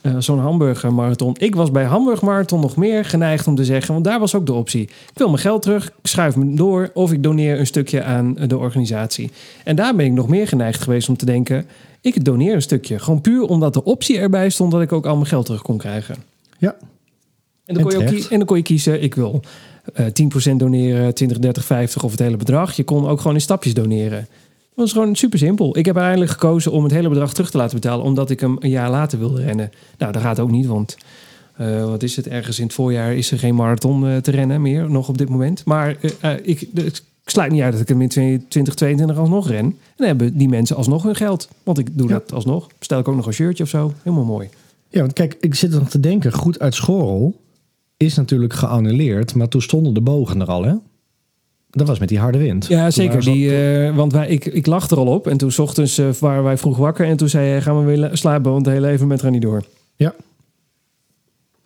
eh, 0.00 0.14
zo'n 0.18 0.38
hamburgermarathon. 0.38 1.36
Ik 1.38 1.54
was 1.54 1.70
bij 1.70 1.84
hamburgermarathon 1.84 2.60
nog 2.60 2.76
meer 2.76 3.04
geneigd 3.04 3.46
om 3.46 3.54
te 3.54 3.64
zeggen, 3.64 3.92
want 3.92 4.04
daar 4.04 4.18
was 4.18 4.34
ook 4.34 4.46
de 4.46 4.52
optie. 4.52 4.82
Ik 4.82 5.12
wil 5.14 5.28
mijn 5.28 5.38
geld 5.38 5.62
terug, 5.62 5.86
ik 5.86 5.92
schuif 6.02 6.36
me 6.36 6.54
door 6.54 6.90
of 6.94 7.12
ik 7.12 7.22
doneer 7.22 7.58
een 7.58 7.66
stukje 7.66 8.02
aan 8.02 8.34
de 8.34 8.58
organisatie. 8.58 9.30
En 9.64 9.76
daar 9.76 9.94
ben 9.94 10.06
ik 10.06 10.12
nog 10.12 10.28
meer 10.28 10.48
geneigd 10.48 10.82
geweest 10.82 11.08
om 11.08 11.16
te 11.16 11.24
denken, 11.24 11.66
ik 12.00 12.24
doneer 12.24 12.54
een 12.54 12.62
stukje. 12.62 12.98
Gewoon 12.98 13.20
puur 13.20 13.42
omdat 13.42 13.74
de 13.74 13.84
optie 13.84 14.18
erbij 14.18 14.50
stond 14.50 14.72
dat 14.72 14.80
ik 14.80 14.92
ook 14.92 15.06
al 15.06 15.14
mijn 15.14 15.26
geld 15.26 15.46
terug 15.46 15.62
kon 15.62 15.78
krijgen. 15.78 16.16
Ja. 16.58 16.76
En 17.64 17.74
dan, 17.74 17.82
kon 17.82 17.92
je 17.92 17.98
ook 17.98 18.30
en 18.30 18.38
dan 18.38 18.46
kon 18.46 18.56
je 18.56 18.62
kiezen, 18.62 19.02
ik 19.02 19.14
wil 19.14 19.40
eh 19.94 20.06
10% 20.52 20.56
doneren, 20.56 21.14
20, 21.14 21.38
30, 21.38 21.64
50 21.64 22.02
of 22.02 22.10
het 22.10 22.20
hele 22.20 22.36
bedrag. 22.36 22.72
Je 22.72 22.84
kon 22.84 23.08
ook 23.08 23.20
gewoon 23.20 23.36
in 23.36 23.40
stapjes 23.40 23.74
doneren. 23.74 24.26
Dat 24.78 24.86
was 24.86 24.96
gewoon 24.96 25.16
super 25.16 25.38
simpel. 25.38 25.78
Ik 25.78 25.86
heb 25.86 25.94
uiteindelijk 25.94 26.32
gekozen 26.32 26.72
om 26.72 26.82
het 26.82 26.92
hele 26.92 27.08
bedrag 27.08 27.32
terug 27.32 27.50
te 27.50 27.56
laten 27.56 27.80
betalen, 27.80 28.04
omdat 28.04 28.30
ik 28.30 28.40
hem 28.40 28.56
een 28.58 28.70
jaar 28.70 28.90
later 28.90 29.18
wilde 29.18 29.42
rennen. 29.42 29.70
Nou, 29.98 30.12
dat 30.12 30.22
gaat 30.22 30.40
ook 30.40 30.50
niet, 30.50 30.66
want 30.66 30.96
eh, 31.56 31.84
wat 31.84 32.02
is 32.02 32.16
het? 32.16 32.28
Ergens 32.28 32.58
in 32.58 32.64
het 32.64 32.74
voorjaar 32.74 33.14
is 33.14 33.30
er 33.30 33.38
geen 33.38 33.54
marathon 33.54 34.06
eh, 34.08 34.16
te 34.16 34.30
rennen 34.30 34.62
meer, 34.62 34.90
nog 34.90 35.08
op 35.08 35.18
dit 35.18 35.28
moment. 35.28 35.64
Maar 35.64 35.96
eh, 36.20 36.32
ik, 36.42 36.60
ik 36.60 37.02
sluit 37.24 37.52
niet 37.52 37.62
uit 37.62 37.72
dat 37.72 37.80
ik 37.80 37.88
hem 37.88 38.02
in 38.02 38.08
2022 38.08 39.18
alsnog 39.18 39.48
ren. 39.48 39.58
En 39.58 39.74
dan 39.96 40.06
hebben 40.06 40.36
die 40.36 40.48
mensen 40.48 40.76
alsnog 40.76 41.02
hun 41.02 41.16
geld. 41.16 41.48
Want 41.62 41.78
ik 41.78 41.98
doe 41.98 42.08
Ja. 42.08 42.12
dat 42.12 42.32
alsnog. 42.32 42.66
Bestel 42.78 42.98
ik 42.98 43.08
ook 43.08 43.16
nog 43.16 43.26
een 43.26 43.32
shirtje 43.32 43.62
of 43.62 43.68
zo. 43.68 43.92
Helemaal 44.02 44.24
mooi. 44.24 44.48
Ja, 44.88 45.00
want 45.00 45.12
kijk, 45.12 45.36
ik 45.40 45.54
zit 45.54 45.70
nog 45.70 45.88
te 45.88 46.00
denken. 46.00 46.32
Goed 46.32 46.58
uit 46.58 46.74
Schorrel 46.74 47.40
is 47.96 48.14
natuurlijk 48.14 48.52
geannuleerd. 48.52 49.34
Maar 49.34 49.48
toen 49.48 49.62
stonden 49.62 49.94
de 49.94 50.00
bogen 50.00 50.40
er 50.40 50.46
al, 50.46 50.64
hè? 50.64 50.74
Dat 51.70 51.86
was 51.86 51.98
met 51.98 52.08
die 52.08 52.18
harde 52.18 52.38
wind. 52.38 52.66
Ja, 52.66 52.90
zeker. 52.90 53.20
Die, 53.20 53.56
eh, 53.56 53.96
want 53.96 54.12
wij, 54.12 54.28
ik, 54.28 54.44
ik 54.44 54.66
lag 54.66 54.90
er 54.90 54.96
al 54.96 55.06
op. 55.06 55.26
En 55.26 55.36
toen 55.36 55.50
's 55.52 55.58
ochtends 55.58 55.98
eh, 55.98 56.08
waren 56.12 56.42
wij 56.42 56.56
vroeg 56.56 56.76
wakker. 56.76 57.06
En 57.06 57.16
toen 57.16 57.28
zei 57.28 57.48
hij, 57.48 57.62
gaan 57.62 57.78
we 57.78 57.96
weer 57.96 58.10
slapen, 58.12 58.52
want 58.52 58.66
het 58.66 58.74
hele 58.74 58.88
evenement 58.88 59.22
gaat 59.22 59.30
niet 59.30 59.42
door. 59.42 59.64
Ja. 59.96 60.14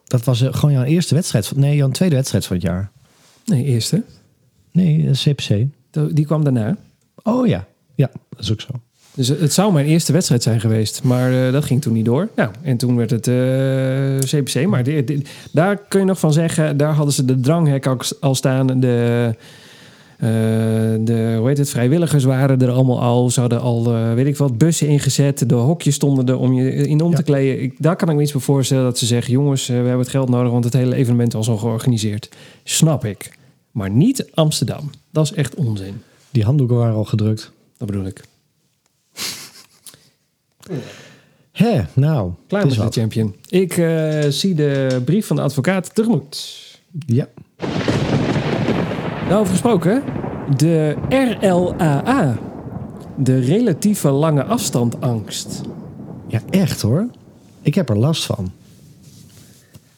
Dat 0.05 0.25
was 0.25 0.41
eh, 0.41 0.55
gewoon 0.55 0.75
jouw 0.75 0.85
eerste 0.85 1.15
wedstrijd. 1.15 1.47
Van, 1.47 1.59
nee, 1.61 1.77
jouw 1.77 1.89
tweede 1.89 2.15
wedstrijd 2.15 2.47
van 2.47 2.57
het 2.57 2.65
jaar. 2.65 2.91
Nee, 3.45 3.65
eerste. 3.65 4.03
Nee, 4.73 5.11
CPC. 5.13 5.67
Die 6.11 6.27
kwam 6.27 6.45
daarna. 6.45 6.77
Oh 7.23 7.47
ja. 7.47 7.67
Ja, 7.95 8.11
dat 8.29 8.41
is 8.41 8.53
ook 8.53 8.61
zo. 8.61 8.69
Dus 9.15 9.29
het 9.29 9.53
zou 9.53 9.73
mijn 9.73 9.87
eerste 9.87 10.13
wedstrijd 10.13 10.43
zijn 10.43 10.61
geweest. 10.61 11.03
Maar 11.03 11.53
dat 11.53 11.65
ging 11.65 11.83
toen 11.83 11.93
niet 11.93 12.05
door. 12.05 12.29
Nou, 12.37 12.51
en 12.63 12.77
toen 12.77 12.97
werd 12.97 13.11
het 13.11 13.31
CPC. 14.25 14.67
Maar 14.67 14.85
daar 15.53 15.77
kun 15.77 16.01
je 16.01 16.07
nog 16.07 16.19
van 16.19 16.33
zeggen... 16.33 16.77
daar 16.77 16.93
hadden 16.93 17.15
ze 17.15 17.25
de 17.25 17.41
dranghek 17.41 17.87
al, 17.87 17.99
al 18.21 18.35
staan. 18.35 18.81
De, 18.81 19.35
de, 21.05 21.35
hoe 21.39 21.49
heet 21.49 21.59
het, 21.59 21.71
vrijwilligers 21.71 22.25
waren 22.25 22.61
er 22.61 22.71
allemaal 22.71 23.01
al. 23.01 23.31
Ze 23.31 23.41
hadden 23.41 23.61
al, 23.61 23.95
eh, 23.95 24.15
weet 24.15 24.27
ik 24.27 24.37
wat, 24.37 24.59
bussen 24.59 24.89
ingezet. 24.89 25.49
De 25.49 25.55
hokjes 25.55 25.95
stonden 25.95 26.27
er 26.27 26.39
om 26.39 26.53
je 26.53 26.89
in 26.89 27.01
om 27.01 27.11
Ja. 27.11 27.17
te 27.17 27.23
kleden. 27.23 27.63
Ik, 27.63 27.75
daar 27.79 27.97
kan 27.97 28.09
ik 28.09 28.17
me 28.17 28.23
iets 28.23 28.33
bij 28.33 28.41
voorstellen 28.41 28.85
dat 28.85 28.99
ze 28.99 29.07
zeggen... 29.07 29.33
jongens, 29.33 29.63
eh, 29.63 29.69
we 29.69 29.75
hebben 29.75 29.99
het 29.99 30.09
geld 30.09 30.29
nodig... 30.29 30.53
want 30.53 30.65
het 30.65 30.73
hele 30.73 30.95
evenement 30.95 31.33
was 31.33 31.49
al 31.49 31.57
georganiseerd. 31.57 32.29
Snap 32.65 33.05
ik. 33.05 33.39
Maar 33.71 33.91
niet 33.91 34.31
Amsterdam. 34.35 34.91
Dat 35.11 35.25
is 35.25 35.33
echt 35.33 35.55
onzin. 35.55 36.03
Die 36.31 36.45
handdoeken 36.45 36.77
waren 36.77 36.95
al 36.95 37.05
gedrukt. 37.05 37.53
Dat 37.79 37.87
bedoel 37.89 38.07
ik. 38.07 38.21
Hè, 41.53 41.81
nou, 41.95 42.33
Klaar 42.47 42.67
met 42.67 42.75
de 42.75 43.01
champion. 43.01 43.35
Ik 43.49 43.77
eh, 43.77 44.21
zie 44.29 44.55
de 44.55 45.01
brief 45.05 45.27
van 45.27 45.37
de 45.37 45.43
advocaat 45.43 45.95
tegemoet. 45.95 46.61
Ja. 47.07 47.29
Daarover 49.33 49.57
gesproken, 49.57 50.03
de 50.57 50.97
RLAA. 51.09 52.39
De 53.17 53.39
relatieve 53.39 54.11
lange 54.11 54.45
afstandangst. 54.45 55.61
ja, 56.27 56.41
echt 56.51 56.81
hoor. 56.81 57.07
Ik 57.63 57.75
heb 57.75 57.89
er 57.89 57.99
last 57.99 58.25
van. 58.25 58.53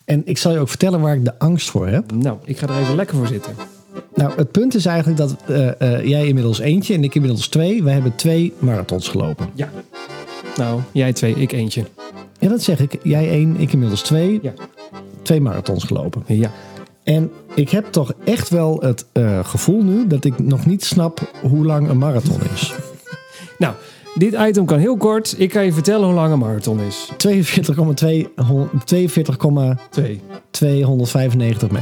En 0.05 0.23
ik 0.25 0.39
zal 0.39 0.53
je 0.53 0.59
ook 0.59 0.69
vertellen 0.69 1.01
waar 1.01 1.15
ik 1.15 1.25
de 1.25 1.39
angst 1.39 1.71
voor 1.71 1.87
heb. 1.87 2.13
Nou, 2.13 2.39
ik 2.45 2.59
ga 2.59 2.69
er 2.69 2.79
even 2.81 2.95
lekker 2.95 3.17
voor 3.17 3.27
zitten. 3.27 3.55
Nou, 4.15 4.33
het 4.37 4.51
punt 4.51 4.75
is 4.75 4.87
eigenlijk 4.87 5.19
dat 5.19 5.37
eh, 5.47 5.81
eh, 5.81 6.07
jij 6.07 6.27
inmiddels 6.27 6.59
eentje 6.59 6.95
en 6.95 7.05
ik 7.05 7.15
inmiddels 7.15 7.49
twee. 7.49 7.83
We 7.83 7.91
hebben 7.91 8.15
twee 8.17 8.53
marathons 8.59 9.09
gelopen. 9.09 9.49
Ja. 9.55 9.71
Nou, 10.57 10.81
jij 10.93 11.13
twee, 11.13 11.35
ik 11.35 11.53
eentje. 11.53 11.85
Ja, 12.39 12.49
dat 12.49 12.63
zeg 12.63 12.81
ik. 12.81 12.99
Jij 13.03 13.29
één, 13.29 13.57
ik 13.57 13.73
inmiddels 13.73 14.03
twee. 14.03 14.39
Ja. 14.43 14.53
Twee 15.23 15.41
marathons 15.41 15.85
gelopen. 15.85 16.23
Ja. 16.27 16.51
En 17.05 17.31
ik 17.55 17.71
heb 17.71 17.87
toch 17.91 18.13
echt 18.25 18.49
wel 18.49 18.81
het 18.81 19.07
eh, 19.13 19.45
gevoel 19.45 19.83
nu 19.83 20.07
dat 20.07 20.25
ik 20.25 20.39
nog 20.39 20.67
niet 20.67 20.85
snap 20.85 21.31
hoe 21.43 21.65
lang 21.65 21.89
een 21.89 21.99
marathon 21.99 22.41
is. 22.55 22.73
Nou, 23.59 23.75
dit 24.15 24.35
item 24.35 24.65
kan 24.65 24.79
heel 24.79 24.97
kort. 24.97 25.35
Ik 25.39 25.49
kan 25.49 25.65
je 25.65 25.73
vertellen 25.73 26.07
hoe 26.07 26.15
lang 26.15 26.33
een 26.33 26.39
marathon 26.39 26.81
is. 26.81 27.11
42,295 27.17 29.37
Twee. 29.91 30.21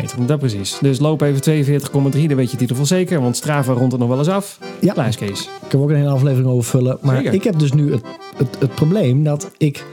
meter. 0.01 0.27
Dat 0.27 0.39
precies. 0.39 0.79
Dus 0.81 0.99
loop 0.99 1.21
even 1.21 1.65
42,3, 1.65 1.91
dan 1.91 2.13
weet 2.13 2.29
je 2.29 2.37
het 2.37 2.59
titel 2.59 2.77
wel 2.77 2.87
zeker. 2.87 3.21
Want 3.21 3.37
Strava 3.37 3.73
rondt 3.73 3.93
het 3.93 4.01
nog 4.01 4.09
wel 4.09 4.19
eens 4.19 4.29
af. 4.29 4.59
Ja. 4.81 4.93
Klaar 4.93 5.09
is 5.09 5.17
Kees. 5.17 5.43
Ik 5.43 5.49
kan 5.69 5.81
ook 5.81 5.91
een 5.91 5.97
hele 5.97 6.09
aflevering 6.09 6.49
over 6.49 6.65
vullen. 6.65 6.99
Maar 7.01 7.17
Zeker. 7.17 7.35
ik 7.35 7.45
heb 7.45 7.59
dus 7.59 7.73
nu 7.73 7.93
het, 7.93 8.03
het, 8.37 8.57
het 8.59 8.75
probleem 8.75 9.25
dat 9.25 9.51
ik... 9.59 9.85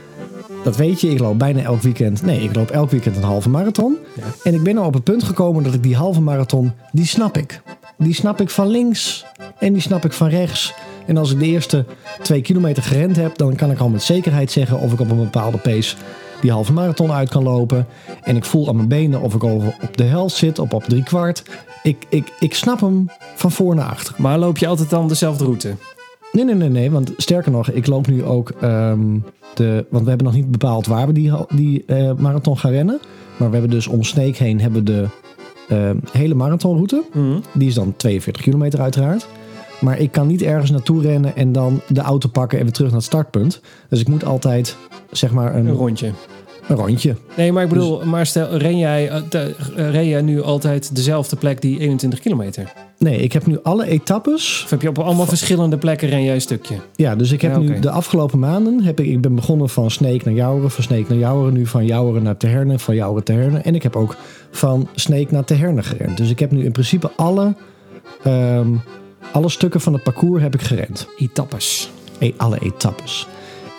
Dat 0.63 0.75
weet 0.75 1.01
je, 1.01 1.09
ik 1.09 1.19
loop 1.19 1.39
bijna 1.39 1.61
elk 1.61 1.81
weekend... 1.81 2.21
Nee, 2.21 2.41
ik 2.41 2.55
loop 2.55 2.69
elk 2.69 2.89
weekend 2.89 3.15
een 3.15 3.23
halve 3.23 3.49
marathon. 3.49 3.97
Ja. 4.15 4.23
En 4.43 4.53
ik 4.53 4.63
ben 4.63 4.75
nou 4.75 4.87
op 4.87 4.93
het 4.93 5.03
punt 5.03 5.23
gekomen 5.23 5.63
dat 5.63 5.73
ik 5.73 5.83
die 5.83 5.95
halve 5.95 6.21
marathon... 6.21 6.71
Die 6.91 7.05
snap 7.05 7.37
ik. 7.37 7.61
Die 7.97 8.13
snap 8.13 8.41
ik 8.41 8.49
van 8.49 8.67
links 8.67 9.25
en 9.59 9.73
die 9.73 9.81
snap 9.81 10.05
ik 10.05 10.13
van 10.13 10.29
rechts. 10.29 10.73
En 11.05 11.17
als 11.17 11.31
ik 11.31 11.39
de 11.39 11.45
eerste 11.45 11.85
twee 12.21 12.41
kilometer 12.41 12.83
gerend 12.83 13.15
heb... 13.15 13.37
dan 13.37 13.55
kan 13.55 13.71
ik 13.71 13.79
al 13.79 13.89
met 13.89 14.03
zekerheid 14.03 14.51
zeggen 14.51 14.79
of 14.79 14.93
ik 14.93 14.99
op 14.99 15.09
een 15.09 15.17
bepaalde 15.17 15.57
pace... 15.57 15.95
die 16.41 16.51
halve 16.51 16.73
marathon 16.73 17.11
uit 17.11 17.29
kan 17.29 17.43
lopen. 17.43 17.87
En 18.23 18.35
ik 18.35 18.45
voel 18.45 18.67
aan 18.67 18.75
mijn 18.75 18.87
benen 18.87 19.21
of 19.21 19.33
ik 19.33 19.43
over 19.43 19.75
op 19.81 19.97
de 19.97 20.03
helft 20.03 20.35
zit, 20.35 20.59
op 20.59 20.73
op 20.73 20.83
drie 20.83 21.03
kwart. 21.03 21.43
Ik, 21.83 22.05
ik, 22.09 22.31
ik 22.39 22.55
snap 22.55 22.79
hem 22.79 23.09
van 23.35 23.51
voor 23.51 23.75
naar 23.75 23.89
achter. 23.89 24.15
Maar 24.17 24.37
loop 24.37 24.57
je 24.57 24.67
altijd 24.67 24.89
dan 24.89 25.07
dezelfde 25.07 25.43
route? 25.43 25.75
Nee, 26.31 26.45
nee, 26.45 26.55
nee, 26.55 26.69
nee. 26.69 26.91
Want 26.91 27.13
sterker 27.17 27.51
nog, 27.51 27.69
ik 27.69 27.87
loop 27.87 28.07
nu 28.07 28.23
ook 28.23 28.49
ehm, 28.49 29.19
de. 29.53 29.85
Want 29.89 30.03
we 30.03 30.09
hebben 30.09 30.27
nog 30.27 30.35
niet 30.35 30.51
bepaald 30.51 30.87
waar 30.87 31.07
we 31.07 31.13
die, 31.13 31.31
die 31.55 31.83
eh, 31.85 32.13
marathon 32.13 32.57
gaan 32.57 32.71
rennen. 32.71 32.99
Maar 33.37 33.47
we 33.47 33.53
hebben 33.57 33.75
dus 33.75 33.87
om 33.87 34.03
Sneek 34.03 34.37
heen 34.37 34.61
hebben 34.61 34.85
de 34.85 35.07
ehm, 35.67 35.97
hele 36.11 36.33
marathonroute. 36.33 37.03
Mhm. 37.13 37.39
Die 37.53 37.67
is 37.67 37.73
dan 37.73 37.93
42 37.97 38.41
kilometer 38.41 38.81
uiteraard. 38.81 39.27
Maar 39.81 39.99
ik 39.99 40.11
kan 40.11 40.27
niet 40.27 40.41
ergens 40.41 40.71
naartoe 40.71 41.01
rennen 41.01 41.35
en 41.35 41.51
dan 41.51 41.81
de 41.87 42.01
auto 42.01 42.29
pakken 42.29 42.57
en 42.57 42.63
weer 42.63 42.73
terug 42.73 42.89
naar 42.89 42.99
het 42.99 43.07
startpunt. 43.07 43.61
Dus 43.89 43.99
ik 43.99 44.07
moet 44.07 44.25
altijd, 44.25 44.77
zeg 45.11 45.31
maar, 45.31 45.55
een, 45.55 45.65
Een 45.65 45.75
rondje. 45.75 46.11
Een 46.69 46.75
rondje. 46.75 47.15
Nee, 47.37 47.51
maar 47.51 47.63
ik 47.63 47.69
bedoel, 47.69 48.05
maar 48.05 48.25
stel, 48.25 48.57
ren 48.57 48.77
jij, 48.77 49.09
eh, 49.09 49.21
te- 49.29 49.55
eh, 49.75 49.91
ren 49.91 50.07
jij 50.07 50.21
nu 50.21 50.41
altijd 50.41 50.95
dezelfde 50.95 51.35
plek 51.35 51.61
die 51.61 51.79
21 51.79 52.19
kilometer? 52.19 52.73
Nee, 52.97 53.17
ik 53.17 53.33
heb 53.33 53.45
nu 53.45 53.59
alle 53.63 53.85
etappes. 53.87 54.61
Of 54.63 54.69
heb 54.69 54.81
je 54.81 54.89
op 54.89 54.99
allemaal 54.99 55.25
verschillende 55.25 55.77
plekken 55.77 56.09
ren 56.09 56.23
jij 56.23 56.33
een 56.35 56.41
stukje? 56.41 56.75
Ja, 56.95 57.15
dus 57.15 57.31
ik 57.31 57.41
heb 57.41 57.51
Ja, 57.51 57.57
nu 57.57 57.79
de 57.79 57.89
afgelopen 57.89 58.39
maanden 58.39 58.81
heb 58.83 58.99
ik, 58.99 59.05
ik 59.07 59.21
ben 59.21 59.35
begonnen 59.35 59.69
van 59.69 59.91
Sneek 59.91 60.25
naar 60.25 60.33
Jouweren, 60.33 60.71
van 60.71 60.83
Sneek 60.83 61.09
naar 61.09 61.17
Jouweren, 61.17 61.53
nu 61.53 61.65
van 61.65 61.85
Jouweren 61.85 62.23
naar 62.23 62.37
Teherne, 62.37 62.79
van 62.79 62.95
Jouweren 62.95 63.23
Teherne. 63.25 63.57
En 63.59 63.75
ik 63.75 63.83
heb 63.83 63.95
ook 63.95 64.15
van 64.51 64.87
Sneek 64.95 65.31
naar 65.31 65.43
Teherne 65.45 65.83
gerend. 65.83 66.17
Dus 66.17 66.29
ik 66.29 66.39
heb 66.39 66.51
nu 66.51 66.63
in 66.65 66.71
principe 66.71 67.11
alle, 67.15 67.55
ehm, 68.23 68.67
alle 69.31 69.49
stukken 69.49 69.81
van 69.81 69.93
het 69.93 70.03
parcours 70.03 70.41
heb 70.41 70.53
ik 70.53 70.61
gerend. 70.61 71.07
Etappes. 71.17 71.91
E- 72.19 72.31
alle 72.37 72.57
etappes. 72.59 73.27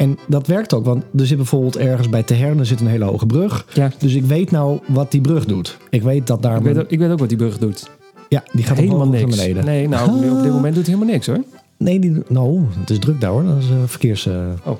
En 0.00 0.18
dat 0.28 0.46
werkt 0.46 0.74
ook, 0.74 0.84
want 0.84 1.04
er 1.18 1.26
zit 1.26 1.36
bijvoorbeeld 1.36 1.76
ergens 1.76 2.08
bij 2.08 2.22
Teherne 2.22 2.64
zit 2.64 2.80
een 2.80 2.86
hele 2.86 3.04
hoge 3.04 3.26
brug. 3.26 3.66
Ja. 3.72 3.90
Dus 3.98 4.14
ik 4.14 4.24
weet 4.24 4.50
nou 4.50 4.78
wat 4.86 5.10
die 5.10 5.20
brug 5.20 5.44
doet. 5.44 5.78
Ik 5.90 6.02
weet 6.02 6.26
dat 6.26 6.42
daar... 6.42 6.56
Ik 6.56 6.62
weet, 6.62 6.78
ook, 6.78 6.90
ik 6.90 6.98
weet 6.98 7.10
ook 7.10 7.18
wat 7.18 7.28
die 7.28 7.38
brug 7.38 7.58
doet. 7.58 7.90
ja, 8.28 8.42
die 8.52 8.64
gaat 8.64 8.76
helemaal 8.76 9.08
niks. 9.08 9.22
naar 9.36 9.36
beneden. 9.46 9.64
Nee, 9.64 9.88
nou, 9.88 10.30
op 10.36 10.42
dit 10.42 10.52
moment 10.52 10.74
doet 10.74 10.86
hij 10.86 10.94
helemaal 10.94 11.14
niks 11.14 11.26
hoor. 11.26 11.42
Nee, 11.76 11.98
die, 11.98 12.22
nou, 12.28 12.60
het 12.80 12.90
is 12.90 12.98
druk 12.98 13.20
daar 13.20 13.30
hoor. 13.30 13.44
Dat 13.44 13.56
is 13.58 13.70
eh, 13.70 13.76
verkeers... 13.86 14.26
eh, 14.26 14.34
Oh. 14.64 14.76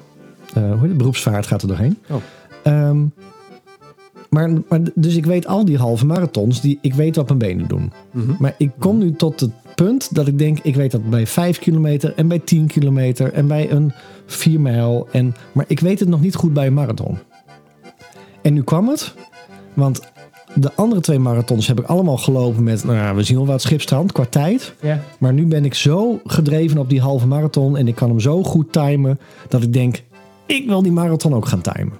eh, 0.54 0.62
hoe 0.62 0.72
heet 0.72 0.88
het? 0.88 0.96
Beroepsvaart 0.96 1.46
gaat 1.46 1.62
er 1.62 1.68
doorheen. 1.68 1.98
Oh. 2.10 2.16
Ehm, 2.62 2.98
maar, 4.30 4.50
maar, 4.68 4.80
dus 4.94 5.16
ik 5.16 5.26
weet 5.26 5.46
al 5.46 5.64
die 5.64 5.76
halve 5.78 6.06
marathons, 6.06 6.60
die, 6.60 6.78
ik 6.82 6.94
weet 6.94 7.16
wat 7.16 7.26
mijn 7.26 7.38
benen 7.38 7.68
doen. 7.68 7.92
Mhm. 8.10 8.32
Maar 8.38 8.54
ik 8.58 8.70
kom 8.78 8.98
nu 8.98 9.12
tot 9.12 9.40
het 9.40 9.50
punt 9.84 10.14
dat 10.14 10.26
ik 10.26 10.38
denk, 10.38 10.58
ik 10.62 10.74
weet 10.74 10.90
dat 10.90 11.10
bij 11.10 11.26
5 11.26 11.58
kilometer 11.58 12.14
en 12.16 12.28
bij 12.28 12.38
10 12.38 12.66
kilometer 12.66 13.32
en 13.32 13.46
bij 13.46 13.70
een 13.70 13.92
4 14.26 14.60
mijl. 14.60 15.08
En, 15.12 15.34
maar 15.52 15.64
ik 15.68 15.80
weet 15.80 16.00
het 16.00 16.08
nog 16.08 16.20
niet 16.20 16.34
goed 16.34 16.52
bij 16.52 16.66
een 16.66 16.74
marathon. 16.74 17.18
En 18.42 18.54
nu 18.54 18.62
kwam 18.62 18.88
het, 18.88 19.14
want 19.74 20.00
de 20.54 20.72
andere 20.74 21.00
twee 21.00 21.18
marathons 21.18 21.66
heb 21.66 21.80
ik 21.80 21.86
allemaal 21.86 22.16
gelopen 22.16 22.62
met, 22.62 22.84
nou 22.84 22.96
ja, 22.96 23.14
we 23.14 23.22
zien 23.22 23.36
wel 23.36 23.46
wat 23.46 23.62
schipstrand 23.62 24.12
qua 24.12 24.24
tijd. 24.24 24.74
Ja. 24.80 25.02
Maar 25.18 25.32
nu 25.32 25.46
ben 25.46 25.64
ik 25.64 25.74
zo 25.74 26.20
gedreven 26.24 26.78
op 26.78 26.88
die 26.88 27.00
halve 27.00 27.26
marathon 27.26 27.76
en 27.76 27.88
ik 27.88 27.94
kan 27.94 28.08
hem 28.08 28.20
zo 28.20 28.42
goed 28.42 28.72
timen 28.72 29.20
dat 29.48 29.62
ik 29.62 29.72
denk, 29.72 30.02
ik 30.46 30.66
wil 30.66 30.82
die 30.82 30.92
marathon 30.92 31.34
ook 31.34 31.46
gaan 31.46 31.60
timen. 31.60 31.98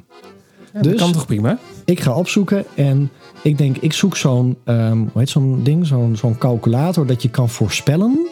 Ja, 0.72 0.80
dat 0.80 0.82
Dus- 0.82 1.00
kan 1.00 1.12
toch 1.12 1.26
prima? 1.26 1.58
Ik 1.84 2.00
ga 2.00 2.14
opzoeken 2.14 2.64
en 2.74 3.10
ik 3.42 3.58
denk, 3.58 3.76
ik 3.76 3.92
zoek 3.92 4.16
zo'n, 4.16 4.56
ehm, 4.64 4.96
hoe 4.96 5.08
heet 5.14 5.28
zo'n 5.28 5.62
ding, 5.62 5.86
zo'n 5.86 6.16
zo'n 6.16 6.38
calculator 6.38 7.06
dat 7.06 7.22
je 7.22 7.30
kan 7.30 7.48
voorspellen 7.48 8.28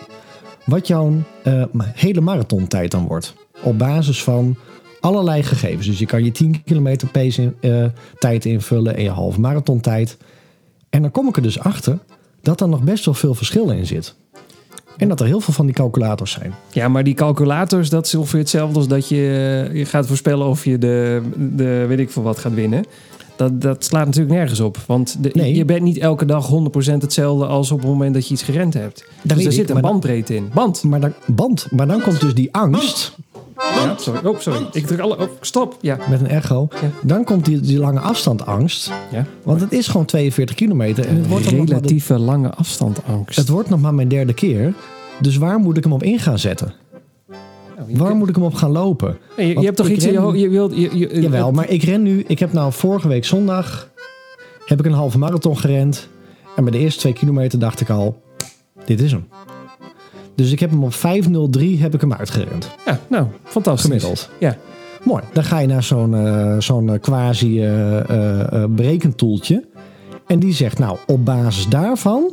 wat 0.65 0.87
jouw 0.87 1.13
eh, 1.43 1.65
hele 1.75 2.21
marathontijd 2.21 2.91
dan 2.91 3.07
wordt. 3.07 3.35
Op 3.63 3.79
basis 3.79 4.23
van 4.23 4.57
allerlei 5.01 5.43
gegevens. 5.43 5.87
Dus 5.87 5.99
je 5.99 6.07
kan 6.07 6.25
je 6.25 6.33
10 6.33 6.63
kilometer 6.65 7.09
pace 7.09 7.43
in, 7.43 7.55
eh, 7.61 7.85
tijd 8.19 8.45
invullen 8.45 8.97
en 8.97 9.03
je 9.03 9.11
halve 9.11 9.41
marathontijd. 9.41 10.17
En 10.91 11.03
dan 11.03 11.11
kom 11.11 11.29
ik 11.29 11.37
er 11.37 11.43
dus 11.43 11.59
achter 11.59 11.99
dat 12.43 12.61
er 12.61 12.69
nog 12.69 12.83
best 12.83 13.05
wel 13.05 13.15
veel 13.15 13.35
verschillen 13.35 13.77
in 13.77 13.87
zit. 13.87 14.15
En 14.97 15.09
dat 15.09 15.21
er 15.21 15.27
heel 15.27 15.41
veel 15.41 15.55
van 15.55 15.67
die 15.67 15.75
calculators 15.75 16.31
zijn. 16.31 16.55
Ja, 16.73 16.89
maar 16.89 17.05
die 17.05 17.15
calculators, 17.15 17.89
dat 17.89 18.07
is 18.07 18.15
ongeveer 18.15 18.39
hetzelfde 18.39 18.79
als 18.79 18.89
dat 18.89 19.09
je, 19.09 19.67
eh, 19.69 19.77
je 19.77 19.85
gaat 19.85 20.07
voorspellen 20.07 20.47
of 20.47 20.65
je 20.65 20.79
de, 20.79 21.23
de 21.37 21.85
weet 21.89 21.99
ik 21.99 22.11
veel 22.11 22.23
wat 22.23 22.39
gaat 22.39 22.55
winnen. 22.55 22.85
Dat, 23.39 23.61
dat 23.61 23.85
slaat 23.85 24.05
natuurlijk 24.07 24.35
nergens 24.35 24.61
op. 24.61 24.79
Want 24.87 25.17
de, 25.23 25.31
Nee. 25.33 25.55
je 25.55 25.65
bent 25.65 25.83
niet 25.83 25.99
elke 25.99 26.25
dag 26.25 26.49
100% 26.51 27.03
hetzelfde 27.03 27.47
als 27.47 27.71
op 27.71 27.79
het 27.79 27.89
moment 27.89 28.15
dat 28.15 28.27
je 28.29 28.33
iets 28.35 28.43
gerend 28.43 28.75
hebt. 28.75 29.05
dus 29.23 29.39
er 29.39 29.45
ik, 29.45 29.53
zit 29.53 29.71
een 29.71 29.81
bandbreedte 29.81 30.35
in. 30.35 30.51
Band! 30.55 30.83
Maar 30.83 31.01
dan, 31.01 31.13
band, 31.27 31.67
maar 31.71 31.87
dan 31.87 32.01
komt 32.01 32.21
dus 32.21 32.35
die 32.35 32.49
angst 32.55 33.17
Ja, 33.57 33.95
sorry. 33.99 34.27
Oh, 34.27 34.39
sorry. 34.39 34.67
Ik 34.73 34.87
druk 34.87 34.99
alle... 35.01 35.19
Oh, 35.19 35.29
stop! 35.41 35.77
Ja. 35.81 35.99
met 36.11 36.21
een 36.21 36.27
echo. 36.29 36.69
Ja. 36.71 36.91
Dan 37.03 37.25
komt 37.25 37.45
die, 37.45 37.61
die 37.61 37.79
lange 37.79 38.01
afstandangst. 38.01 38.91
ja. 39.13 39.27
Want 39.43 39.61
het 39.61 39.73
is 39.73 39.89
gewoon 39.89 40.07
42 40.07 40.57
kilometer. 40.57 41.07
En 41.07 41.17
het 41.17 41.27
wordt, 41.29 41.45
dan 41.45 41.57
nog 41.57 41.67
maar 41.69 41.75
de- 41.75 41.75
Relatieve 41.75 42.19
lange 42.19 42.51
afstandangst. 42.51 43.37
het 43.37 43.49
wordt 43.49 43.69
nog 43.69 43.81
maar 43.81 43.95
mijn 43.95 44.09
derde 44.09 44.33
keer. 44.35 44.75
Dus 45.21 45.37
waar 45.37 45.59
moet 45.59 45.77
ik 45.77 45.85
hem 45.85 45.93
op 45.93 46.03
in 46.03 46.19
gaan 46.19 46.39
zetten? 46.39 46.73
Nou, 47.79 47.97
Waar 47.97 48.07
kunt- 48.07 48.19
moet 48.19 48.29
ik 48.29 48.35
hem 48.35 48.45
op 48.45 48.55
gaan 48.55 48.71
lopen? 48.71 49.19
Nee, 49.37 49.47
je, 49.49 49.59
je 49.59 49.65
hebt 49.65 49.77
toch 49.77 49.89
iets 49.89 50.05
in 50.07 50.13
je 50.13 50.39
Je 50.39 50.49
wilt... 50.49 50.77
Je, 50.77 50.99
je, 50.99 51.21
Jawel, 51.21 51.53
maar 51.53 51.69
ik 51.71 51.83
ren 51.83 52.03
nu. 52.03 52.25
Ik 52.27 52.39
heb 52.39 52.53
nou 52.53 52.73
vorige 52.73 53.09
week 53.09 53.25
zondag. 53.25 53.91
heb 54.67 54.79
ik 54.79 54.87
een 54.87 54.93
halve 54.93 55.19
marathon 55.19 55.59
gerend. 55.59 56.09
En 56.57 56.63
bij 56.65 56.73
de 56.73 56.79
eerste 56.79 57.01
twee 57.01 57.13
kilometer 57.13 57.59
dacht 57.59 57.81
ik 57.81 57.91
al. 57.91 58.23
Dit 58.85 59.01
is 59.01 59.13
hem. 59.13 59.29
Dus 60.35 60.53
ik 60.53 60.61
heb 60.61 60.71
hem 60.71 60.85
op 60.85 60.93
5.03 60.95 61.01
heb 61.79 61.95
ik 61.95 62.01
hem 62.01 62.13
uitgerend. 62.13 62.71
Ja, 62.87 63.01
nou, 63.09 63.27
fantastisch. 63.45 63.85
Gemiddeld. 63.87 64.29
Ja. 64.39 64.57
Mooi. 65.05 65.23
Dan 65.33 65.45
ga 65.45 65.59
je 65.59 65.67
naar 65.67 65.83
zo'n 65.83 66.15
eh, 66.15 66.57
zo'n 66.59 66.93
eh, 66.93 67.01
quasi 67.01 67.61
berekentoeltje. 68.69 69.65
En 70.27 70.39
die 70.39 70.53
zegt, 70.53 70.79
nou, 70.79 70.97
op 71.07 71.25
basis 71.25 71.67
daarvan 71.69 72.31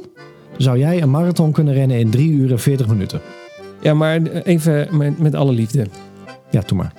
zou 0.58 0.77
jij 0.77 1.01
een 1.01 1.12
marathon 1.12 1.51
kunnen 1.51 1.73
rennen 1.73 1.99
in 1.99 2.10
3 2.10 2.31
uur 2.31 2.51
en 2.51 2.60
40 2.60 2.88
minuten. 2.88 3.21
Ja, 3.86 3.93
maar 3.93 4.21
even 4.21 4.88
met, 4.98 5.19
met 5.19 5.36
alle 5.36 5.52
liefde. 5.52 5.86
Ja, 6.52 6.62
doe 6.65 6.78
maar. 6.78 6.93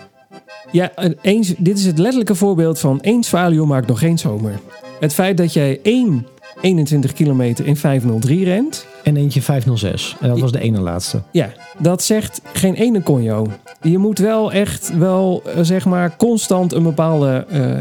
Ja, 0.71 0.91
een- 0.95 1.19
eens, 1.23 1.55
dit 1.59 1.79
is 1.79 1.87
het 1.87 1.99
letterlijke 1.99 2.35
voorbeeld 2.35 2.79
van 2.79 3.01
één 3.01 3.25
zwaluw 3.25 3.65
maakt 3.65 3.87
nog 3.87 3.99
geen 3.99 4.19
zomer. 4.19 4.53
Het 5.01 5.15
feit 5.15 5.37
dat 5.37 5.53
jij 5.53 5.81
één 5.83 6.27
21 6.61 7.13
kilometer 7.13 7.67
in 7.67 7.77
503 7.77 8.45
rent, 8.45 8.87
En 9.03 9.17
eentje 9.17 9.43
506. 9.43 10.17
En 10.21 10.29
dat 10.29 10.41
was 10.41 10.53
de 10.53 10.61
ene 10.61 10.81
laatste. 10.81 11.23
ja, 11.31 11.53
dat 11.79 12.03
zegt 12.03 12.41
geen 12.53 12.75
ene 12.75 13.03
conjo. 13.03 13.47
Je 13.83 13.99
moet 13.99 14.19
wel 14.19 14.53
echt 14.53 14.97
wel, 14.99 15.43
eh, 15.47 15.59
zeg 15.63 15.85
maar, 15.85 16.17
constant 16.17 16.73
een 16.73 16.83
bepaalde 16.83 17.47
eh, 17.49 17.77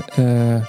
eh, 0.56 0.64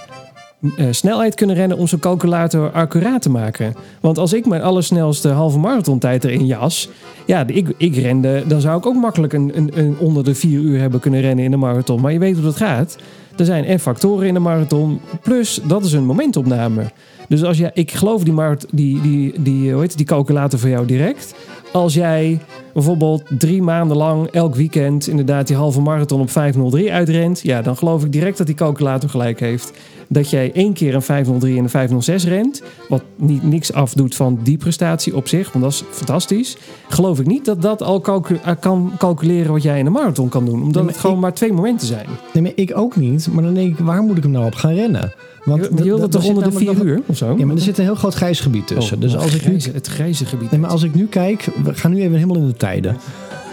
eh, 0.61 0.85
snelheid 0.91 1.35
kunnen 1.35 1.55
rennen 1.55 1.77
om 1.77 1.87
zo'n 1.87 1.99
calculator 1.99 2.71
accuraat 2.71 3.21
te 3.21 3.29
maken. 3.29 3.75
Want 4.01 4.17
als 4.17 4.33
ik 4.33 4.45
mijn 4.45 4.61
allersnelste 4.61 5.29
halve 5.29 5.59
marathontijd 5.59 6.23
erin 6.23 6.45
jas, 6.45 6.89
ja, 7.25 7.47
ik, 7.47 7.73
ik 7.77 7.95
rende, 7.95 8.43
dan 8.47 8.61
zou 8.61 8.77
ik 8.77 8.85
ook 8.85 8.95
makkelijk 8.95 9.33
een, 9.33 9.51
een, 9.55 9.71
een 9.73 9.97
onder 9.99 10.23
de 10.23 10.35
vier 10.35 10.59
uur 10.59 10.79
hebben 10.79 10.99
kunnen 10.99 11.21
rennen 11.21 11.45
in 11.45 11.51
de 11.51 11.57
marathon. 11.57 12.01
Maar 12.01 12.11
je 12.11 12.19
weet 12.19 12.33
hoe 12.33 12.43
dat 12.43 12.57
gaat. 12.57 12.97
Er 13.37 13.45
zijn 13.45 13.65
en 13.65 13.79
factoren 13.79 14.27
in 14.27 14.33
de 14.33 14.39
marathon, 14.39 15.01
plus 15.21 15.59
dat 15.67 15.85
is 15.85 15.93
een 15.93 16.05
momentopname. 16.05 16.83
Dus 17.27 17.43
als 17.43 17.57
jij, 17.57 17.71
ik 17.73 17.91
geloof 17.91 18.23
die, 18.23 18.35
die, 18.71 19.01
die, 19.01 19.41
die, 19.41 19.71
hoe 19.71 19.81
heet 19.81 19.89
het, 19.89 19.97
die 19.97 20.05
calculator 20.05 20.59
voor 20.59 20.69
jou 20.69 20.85
direct. 20.85 21.35
Als 21.71 21.93
jij 21.93 22.39
bijvoorbeeld 22.73 23.23
drie 23.29 23.61
maanden 23.61 23.97
lang 23.97 24.27
elk 24.27 24.55
weekend 24.55 25.07
inderdaad 25.07 25.47
die 25.47 25.55
halve 25.55 25.81
marathon 25.81 26.21
op 26.21 26.29
503 26.29 26.91
uitrent, 26.91 27.41
ja, 27.41 27.61
dan 27.61 27.77
geloof 27.77 28.03
ik 28.03 28.11
direct 28.11 28.37
dat 28.37 28.47
die 28.47 28.55
calculator 28.55 29.09
gelijk 29.09 29.39
heeft. 29.39 29.73
Dat 30.09 30.29
jij 30.29 30.51
één 30.53 30.73
keer 30.73 30.95
een 30.95 31.01
503 31.01 31.57
en 31.57 31.63
een 31.63 31.69
506 31.69 32.25
rent, 32.25 32.61
wat 32.89 33.01
niet, 33.15 33.43
niks 33.43 33.73
afdoet 33.73 34.15
van 34.15 34.39
die 34.43 34.57
prestatie 34.57 35.15
op 35.15 35.27
zich, 35.27 35.51
want 35.51 35.63
dat 35.63 35.73
is 35.73 35.83
fantastisch. 35.89 36.57
Geloof 36.89 37.19
ik 37.19 37.25
niet 37.25 37.45
dat 37.45 37.61
dat 37.61 37.81
al 37.83 38.01
calcu- 38.01 38.39
eh, 38.43 38.51
kan 38.59 38.91
calculeren 38.97 39.51
wat 39.51 39.63
jij 39.63 39.77
in 39.79 39.85
de 39.85 39.91
marathon 39.91 40.29
kan 40.29 40.45
doen, 40.45 40.61
omdat 40.61 40.81
Nee, 40.83 40.91
het 40.91 41.01
gewoon 41.01 41.15
ik- 41.15 41.21
maar 41.21 41.33
twee 41.33 41.53
momenten 41.53 41.87
zijn. 41.87 42.05
Nee, 42.33 42.43
maar 42.43 42.51
ik 42.55 42.77
ook 42.77 42.95
niet. 42.95 43.27
Maar 43.31 43.43
dan 43.43 43.53
denk 43.53 43.79
ik, 43.79 43.85
waar 43.85 44.01
moet 44.01 44.17
ik 44.17 44.23
hem 44.23 44.31
nou 44.31 44.45
op 44.45 44.55
gaan 44.55 44.73
rennen? 44.73 45.13
Want 45.43 45.63
je, 45.63 45.69
je 45.75 45.83
wil 45.83 45.99
dat 45.99 46.13
er 46.13 46.19
toch 46.19 46.29
onder 46.29 46.43
de 46.43 46.51
vier 46.51 46.81
uur 46.85 47.01
of 47.05 47.17
zo? 47.17 47.35
Ja, 47.37 47.45
maar 47.45 47.55
er 47.55 47.61
zit 47.61 47.77
een 47.77 47.83
heel 47.83 47.95
groot 47.95 48.13
grijs 48.13 48.39
gebied 48.39 48.67
tussen. 48.67 48.95
Oh, 48.95 49.01
dus 49.01 49.13
maar 49.13 49.21
als 49.21 49.33
ik 49.35 49.47
nu 49.47 49.57
het 49.73 49.87
grijze 49.87 50.25
gebied. 50.25 50.51
Nee, 50.51 50.59
maar 50.59 50.69
als 50.69 50.83
ik 50.83 50.93
nu 50.95 51.05
kijk, 51.07 51.47
we 51.63 51.73
gaan 51.73 51.91
nu 51.91 51.99
even 52.01 52.13
helemaal 52.15 52.35
in 52.37 52.47
de 52.47 52.53
tijden. 52.57 52.97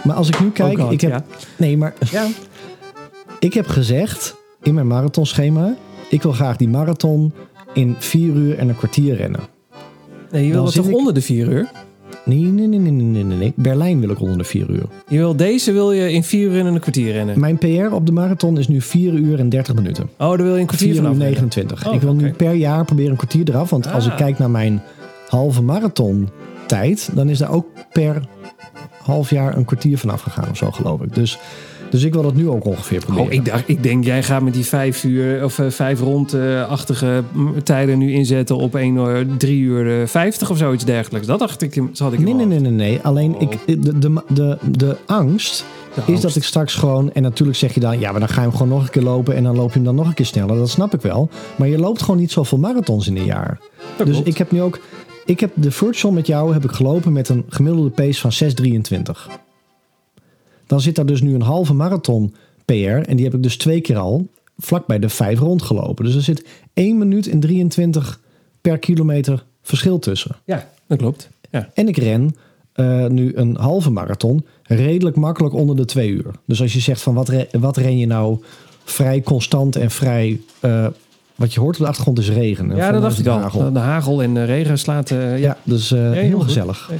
Maar 0.03 0.15
als 0.15 0.27
ik 0.27 0.39
nu 0.39 0.51
kijk, 0.51 0.77
Oh 0.77 0.83
God, 0.83 0.91
ik 0.93 1.01
heb, 1.01 1.11
ja. 1.11 1.23
nee, 1.57 1.77
maar 1.77 1.93
Ja. 2.11 2.27
ik 3.39 3.53
heb 3.53 3.67
gezegd 3.67 4.35
in 4.63 4.73
mijn 4.73 4.87
marathonschema, 4.87 5.75
ik 6.15 6.21
wil 6.21 6.31
graag 6.31 6.57
die 6.57 6.67
marathon 6.69 7.31
in 7.73 7.95
vier 7.99 8.33
uur 8.33 8.57
en 8.57 8.69
een 8.69 8.77
kwartier 8.77 9.15
rennen. 9.15 9.39
Nee, 10.31 10.41
je 10.41 10.47
wil 10.47 10.55
Dan 10.55 10.65
dat 10.65 10.73
toch 10.73 10.87
ik- 10.87 10.95
onder 10.95 11.13
de 11.13 11.21
vier 11.21 11.47
uur? 11.47 11.71
Nee, 12.25 12.39
nee, 12.41 12.67
nee, 12.67 12.79
nee, 12.79 12.91
nee, 12.91 13.23
nee, 13.23 13.37
nee. 13.37 13.53
Berlijn 13.55 13.99
wil 13.99 14.09
ik 14.09 14.19
onder 14.19 14.37
de 14.37 14.43
vier 14.43 14.69
uur. 14.69 14.85
Je 15.07 15.17
wil 15.17 15.35
deze 15.35 15.71
wil 15.71 15.91
je 15.91 16.11
in 16.11 16.23
vier 16.23 16.51
uur 16.51 16.59
en 16.59 16.65
een 16.65 16.79
kwartier 16.79 17.11
rennen. 17.11 17.39
Mijn 17.39 17.57
PR 17.57 17.93
op 17.93 18.05
de 18.05 18.11
marathon 18.11 18.57
is 18.57 18.67
nu 18.67 18.81
4 18.81 19.13
uur 19.13 19.39
en 19.39 19.49
30 19.49 19.75
minuten. 19.75 20.03
Oh, 20.17 20.29
daar 20.29 20.37
wil 20.37 20.53
je 20.55 20.59
een 20.61 20.65
kwartier 20.65 20.87
4 20.93 20.95
van 21.01 21.05
uur 21.05 21.11
af. 21.11 21.17
29. 21.17 21.87
Oh, 21.87 21.93
ik 21.93 22.01
wil 22.01 22.13
nu 22.15 22.31
per 22.31 22.53
jaar 22.53 22.85
proberen 22.85 23.11
een 23.11 23.17
kwartier 23.17 23.49
eraf. 23.49 23.69
Want 23.69 23.91
als 23.91 24.05
ik 24.05 24.11
Ah. 24.11 24.17
kijk 24.17 24.37
naar 24.39 24.49
mijn 24.51 24.81
halve 25.29 25.61
marathon 25.61 26.29
tijd, 26.67 27.09
dan 27.13 27.29
is 27.29 27.37
daar 27.37 27.51
ook 27.51 27.65
per 27.91 28.21
half 29.03 29.29
jaar 29.29 29.57
een 29.57 29.65
kwartier 29.65 29.97
vanaf 29.97 30.21
gegaan 30.21 30.49
of 30.49 30.57
zo, 30.57 30.71
geloof 30.71 31.01
ik. 31.01 31.15
Dus, 31.15 31.39
dus 31.95 32.03
ik 32.03 32.13
wil 32.13 32.21
dat 32.21 32.35
nu 32.35 32.49
ook 32.49 32.65
ongeveer 32.65 32.99
proberen. 32.99 33.27
Oh, 33.27 33.33
ik, 33.33 33.45
dacht, 33.45 33.63
ik 33.65 33.83
denk, 33.83 34.03
jij 34.03 34.23
gaat 34.23 34.41
met 34.41 34.53
die 34.53 34.65
vijf 34.65 35.03
uur 35.03 35.43
of 35.43 35.59
eh, 35.59 35.69
vijf 35.69 35.99
rond-achtige 35.99 37.23
mm, 37.31 37.63
tijden 37.63 37.97
nu 37.97 38.13
inzetten 38.13 38.57
op 38.57 38.75
1 38.75 38.95
uur, 38.95 39.27
3 39.37 39.59
uur 39.59 40.01
eh, 40.01 40.07
50 40.07 40.49
of 40.49 40.57
zoiets 40.57 40.85
dergelijks. 40.85 41.27
Dat 41.27 41.39
dacht 41.39 41.61
ik, 41.61 41.81
had 41.97 42.13
ik 42.13 42.19
Nee, 42.19 42.33
nee, 42.33 42.45
nee, 42.45 42.59
nee, 42.59 42.71
nee. 42.71 42.99
Alleen 43.03 43.35
Oh. 43.35 43.41
ik, 43.41 43.81
de, 43.81 43.99
de, 43.99 44.21
de, 44.27 44.57
de 44.71 44.97
angst 45.05 45.65
is 46.05 46.21
dat 46.21 46.35
ik 46.35 46.43
straks 46.43 46.75
gewoon... 46.75 47.11
En 47.13 47.21
natuurlijk 47.21 47.57
zeg 47.57 47.73
je 47.73 47.79
dan, 47.79 47.99
ja, 47.99 48.11
maar 48.11 48.19
dan 48.19 48.29
ga 48.29 48.35
je 48.41 48.47
hem 48.47 48.51
gewoon 48.51 48.67
nog 48.67 48.83
een 48.83 48.89
keer 48.89 49.01
lopen... 49.01 49.35
en 49.35 49.43
dan 49.43 49.55
loop 49.55 49.67
je 49.67 49.75
hem 49.75 49.83
dan 49.83 49.95
nog 49.95 50.07
een 50.07 50.13
keer 50.13 50.25
sneller. 50.25 50.55
Dat 50.55 50.69
snap 50.69 50.93
ik 50.93 51.01
wel. 51.01 51.29
Maar 51.55 51.67
je 51.67 51.77
loopt 51.77 52.01
gewoon 52.01 52.19
niet 52.19 52.31
zoveel 52.31 52.57
marathons 52.57 53.07
in 53.07 53.17
een 53.17 53.25
jaar. 53.25 53.59
Dat 53.97 54.05
dus 54.05 54.15
klopt. 54.15 54.29
ik 54.29 54.37
heb 54.37 54.51
nu 54.51 54.61
ook... 54.61 54.79
Ik 55.25 55.39
heb 55.39 55.51
de 55.53 55.71
virtual 55.71 56.13
met 56.13 56.27
jou 56.27 56.53
heb 56.53 56.63
ik 56.63 56.71
gelopen 56.71 57.13
met 57.13 57.29
een 57.29 57.45
gemiddelde 57.49 57.89
pace 57.89 58.29
van 58.29 58.31
6,23. 59.31 59.44
Dan 60.67 60.81
zit 60.81 60.95
daar 60.95 61.05
dus 61.05 61.21
nu 61.21 61.33
een 61.33 61.41
halve 61.41 61.73
marathon 61.73 62.33
PR. 62.65 62.73
En 62.73 63.15
die 63.15 63.25
heb 63.25 63.33
ik 63.33 63.43
dus 63.43 63.57
twee 63.57 63.81
keer 63.81 63.97
al 63.97 64.27
vlak 64.57 64.87
bij 64.87 64.99
de 64.99 65.09
vijf 65.09 65.39
rondgelopen. 65.39 66.05
Dus 66.05 66.15
er 66.15 66.21
zit 66.21 66.45
1 66.73 66.97
minuut 66.97 67.27
en 67.29 67.39
23 67.39 68.19
per 68.61 68.77
kilometer 68.77 69.43
verschil 69.61 69.99
tussen. 69.99 70.35
Ja, 70.45 70.69
dat 70.87 70.97
klopt. 70.97 71.29
Ja. 71.51 71.69
En 71.73 71.87
ik 71.87 71.97
ren 71.97 72.35
eh, 72.73 73.05
nu 73.05 73.31
een 73.35 73.55
halve 73.59 73.89
marathon 73.91 74.45
redelijk 74.63 75.15
makkelijk 75.15 75.53
onder 75.53 75.75
de 75.75 75.85
twee 75.85 76.09
uur. 76.09 76.31
Dus 76.45 76.61
als 76.61 76.73
je 76.73 76.79
zegt 76.79 77.01
van 77.01 77.13
wat, 77.13 77.29
re- 77.29 77.47
wat 77.51 77.77
ren 77.77 77.97
je 77.97 78.05
nou 78.07 78.39
vrij 78.83 79.21
constant 79.21 79.75
en 79.75 79.91
vrij... 79.91 80.39
eh, 80.59 80.87
wat 81.35 81.53
je 81.53 81.59
hoort 81.59 81.75
op 81.75 81.81
de 81.81 81.87
achtergrond 81.87 82.19
is 82.19 82.29
regen. 82.29 82.71
En 82.71 82.77
ja, 82.77 82.91
dat 82.91 83.01
dacht 83.01 83.19
ik 83.19 83.27
al. 83.27 83.73
De 83.73 83.79
hagel 83.79 84.23
en 84.23 84.33
de 84.33 84.43
regen 84.43 84.77
slaat 84.79 85.11
eh, 85.11 85.29
ja. 85.29 85.35
Ja, 85.37 85.57
dus 85.63 85.89
heel 85.89 86.39
gezellig. 86.39 86.91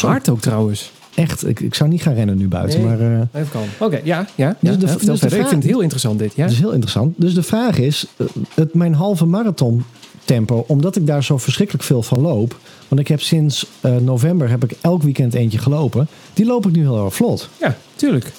Hard 0.00 0.28
ook 0.28 0.40
trouwens. 0.40 0.92
Echt, 1.20 1.46
ik, 1.46 1.60
ik 1.60 1.74
zou 1.74 1.90
niet 1.90 2.02
gaan 2.02 2.14
rennen 2.14 2.36
nu 2.36 2.48
buiten. 2.48 2.78
Nee. 2.80 2.88
Maar 2.88 3.00
eh, 3.00 3.40
Even 3.40 3.50
kalm. 3.52 3.64
Oké, 3.78 4.00
ja, 4.04 4.26
ja. 4.34 4.56
Dus 4.60 4.70
ja, 4.72 4.76
de- 4.76 4.86
ja, 4.86 4.92
vertel 4.92 5.10
dus 5.10 5.18
verder. 5.20 5.24
Ik 5.24 5.30
vraag- 5.34 5.48
vind 5.48 5.62
het 5.62 5.72
heel 5.72 5.80
interessant 5.80 6.18
dit. 6.18 6.34
Ja? 6.34 6.42
dat 6.42 6.52
is 6.52 6.58
heel 6.58 6.70
interessant. 6.72 7.14
Dus 7.16 7.34
de 7.34 7.42
vraag 7.42 7.78
is, 7.78 8.06
eh, 8.16 8.26
het, 8.54 8.74
mijn 8.74 8.94
halve 8.94 9.26
marathon 9.26 9.84
tempo, 10.24 10.64
omdat 10.66 10.96
ik 10.96 11.06
daar 11.06 11.24
zo 11.24 11.38
verschrikkelijk 11.38 11.84
veel 11.84 12.02
van 12.02 12.20
loop. 12.20 12.58
Want 12.88 13.00
ik 13.00 13.08
heb 13.08 13.20
sinds 13.20 13.66
eh, 13.80 13.96
november 13.96 14.50
heb 14.50 14.64
ik 14.64 14.74
elk 14.80 15.02
weekend 15.02 15.34
eentje 15.34 15.58
gelopen. 15.58 16.06
Die 16.34 16.46
loop 16.46 16.66
ik 16.66 16.72
nu 16.72 16.80
heel 16.80 17.04
erg 17.04 17.14
vlot. 17.14 17.48
ja, 17.60 17.76
tuurlijk. 17.96 18.32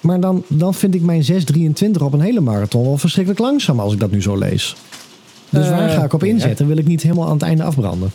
Maar 0.00 0.20
dan, 0.20 0.42
dan 0.48 0.74
vind 0.74 0.94
ik 0.94 1.02
mijn 1.02 1.24
6,23 1.24 2.02
op 2.02 2.12
een 2.12 2.20
hele 2.20 2.40
marathon 2.40 2.84
wel 2.84 2.98
verschrikkelijk 2.98 3.40
langzaam 3.42 3.80
als 3.80 3.92
ik 3.92 4.00
dat 4.00 4.10
nu 4.10 4.22
zo 4.22 4.36
lees. 4.36 4.76
Dus 5.50 5.64
Eh, 5.64 5.70
waar 5.76 5.88
ga 5.88 6.04
ik 6.04 6.12
op 6.12 6.24
inzetten? 6.24 6.66
Wil 6.66 6.76
ik 6.76 6.86
niet 6.86 7.02
helemaal 7.02 7.26
aan 7.26 7.32
het 7.32 7.42
einde 7.42 7.62
afbranden? 7.62 8.10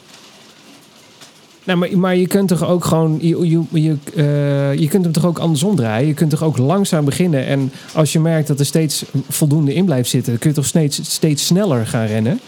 Nou, 1.67 1.79
maar, 1.79 1.97
maar 1.97 2.15
je 2.15 2.27
kunt 2.27 2.47
toch 2.47 2.67
ook 2.67 2.85
gewoon, 2.85 3.17
je, 3.21 3.49
je, 3.49 3.81
je, 3.81 3.95
eh, 4.15 4.79
je 4.79 4.87
kunt 4.87 5.03
hem 5.03 5.13
toch 5.13 5.25
ook 5.25 5.39
andersom 5.39 5.75
draaien. 5.75 6.07
Je 6.07 6.13
kunt 6.13 6.29
toch 6.29 6.43
ook 6.43 6.57
langzaam 6.57 7.05
beginnen. 7.05 7.45
En 7.45 7.71
als 7.93 8.13
je 8.13 8.19
merkt 8.19 8.47
dat 8.47 8.59
er 8.59 8.65
steeds 8.65 9.03
voldoende 9.29 9.73
in 9.73 9.85
blijft 9.85 10.09
zitten, 10.09 10.31
dan 10.31 10.41
kun 10.41 10.49
je 10.49 10.55
toch 10.55 10.65
steeds, 10.65 10.99
steeds 11.03 11.45
sneller 11.45 11.87
gaan 11.87 12.05
rennen. 12.05 12.39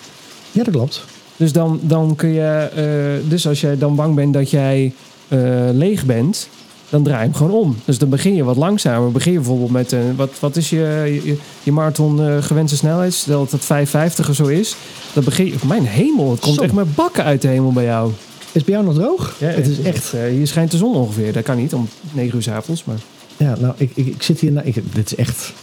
Ja, 0.51 0.63
dat 0.63 0.74
klopt. 0.74 1.05
Dus 1.38 1.51
dan, 1.51 1.80
dan 1.82 2.15
kun 2.15 2.30
je, 2.30 2.70
eh, 2.76 3.30
dus 3.30 3.47
als 3.47 3.61
jij 3.61 3.78
dan 3.78 3.95
bang 3.95 4.15
bent 4.15 4.34
dat 4.34 4.49
jij 4.49 4.93
eh, 5.28 5.39
leeg 5.72 6.05
bent, 6.05 6.49
dan 6.89 7.03
draai 7.03 7.20
je 7.20 7.26
hem 7.26 7.36
gewoon 7.36 7.51
om. 7.51 7.76
Dus 7.86 7.97
dan 7.97 8.09
begin 8.09 8.36
je 8.36 8.43
wat 8.43 8.57
langzamer. 8.57 9.11
Begin 9.11 9.32
je 9.32 9.38
bijvoorbeeld 9.38 9.72
met, 9.72 9.91
een 9.91 10.15
wat, 10.15 10.39
wat 10.39 10.55
is 10.55 10.70
je, 10.70 11.20
je, 11.24 11.38
je 11.63 11.72
marathon 11.72 12.43
gewenste 12.43 12.78
snelheid? 12.78 13.13
Stel 13.13 13.39
dat 13.39 13.51
het 13.51 13.65
550 13.65 14.30
of 14.30 14.36
zo 14.36 14.45
is. 14.45 14.76
Dan 15.13 15.24
begin 15.24 15.45
je, 15.45 15.53
mijn 15.65 15.86
hemel, 15.86 16.32
het 16.32 16.39
komt 16.39 16.55
Zo. 16.55 16.61
echt 16.61 16.74
met 16.74 16.95
bakken 16.95 17.24
uit 17.24 17.41
de 17.41 17.47
hemel 17.47 17.72
bij 17.72 17.84
jou. 17.84 18.11
Is 18.52 18.56
het 18.56 18.66
bij 18.66 18.74
jou 18.74 18.86
nog 18.86 18.95
droog? 18.95 19.36
het 19.39 19.68
is 19.68 19.80
echt... 19.82 20.14
eh, 20.14 20.24
hier 20.24 20.47
schijnt 20.47 20.72
de 20.72 20.78
zon 20.78 20.95
ongeveer. 20.95 21.34
Dat 21.34 21.43
kan 21.43 21.58
niet 21.58 21.74
om 21.74 21.88
9 22.12 22.36
uur 22.36 22.41
s 22.43 22.47
avonds. 22.47 22.84
Maar 22.84 22.95
Ja, 23.38 23.56
nou, 23.60 23.74
ik, 23.78 23.91
ik, 23.93 24.06
ik 24.06 24.22
zit 24.24 24.39
hier... 24.39 24.52
Nou, 24.52 24.68
ik, 24.68 24.76
dit 24.93 25.06
is 25.12 25.16
echt... 25.16 25.54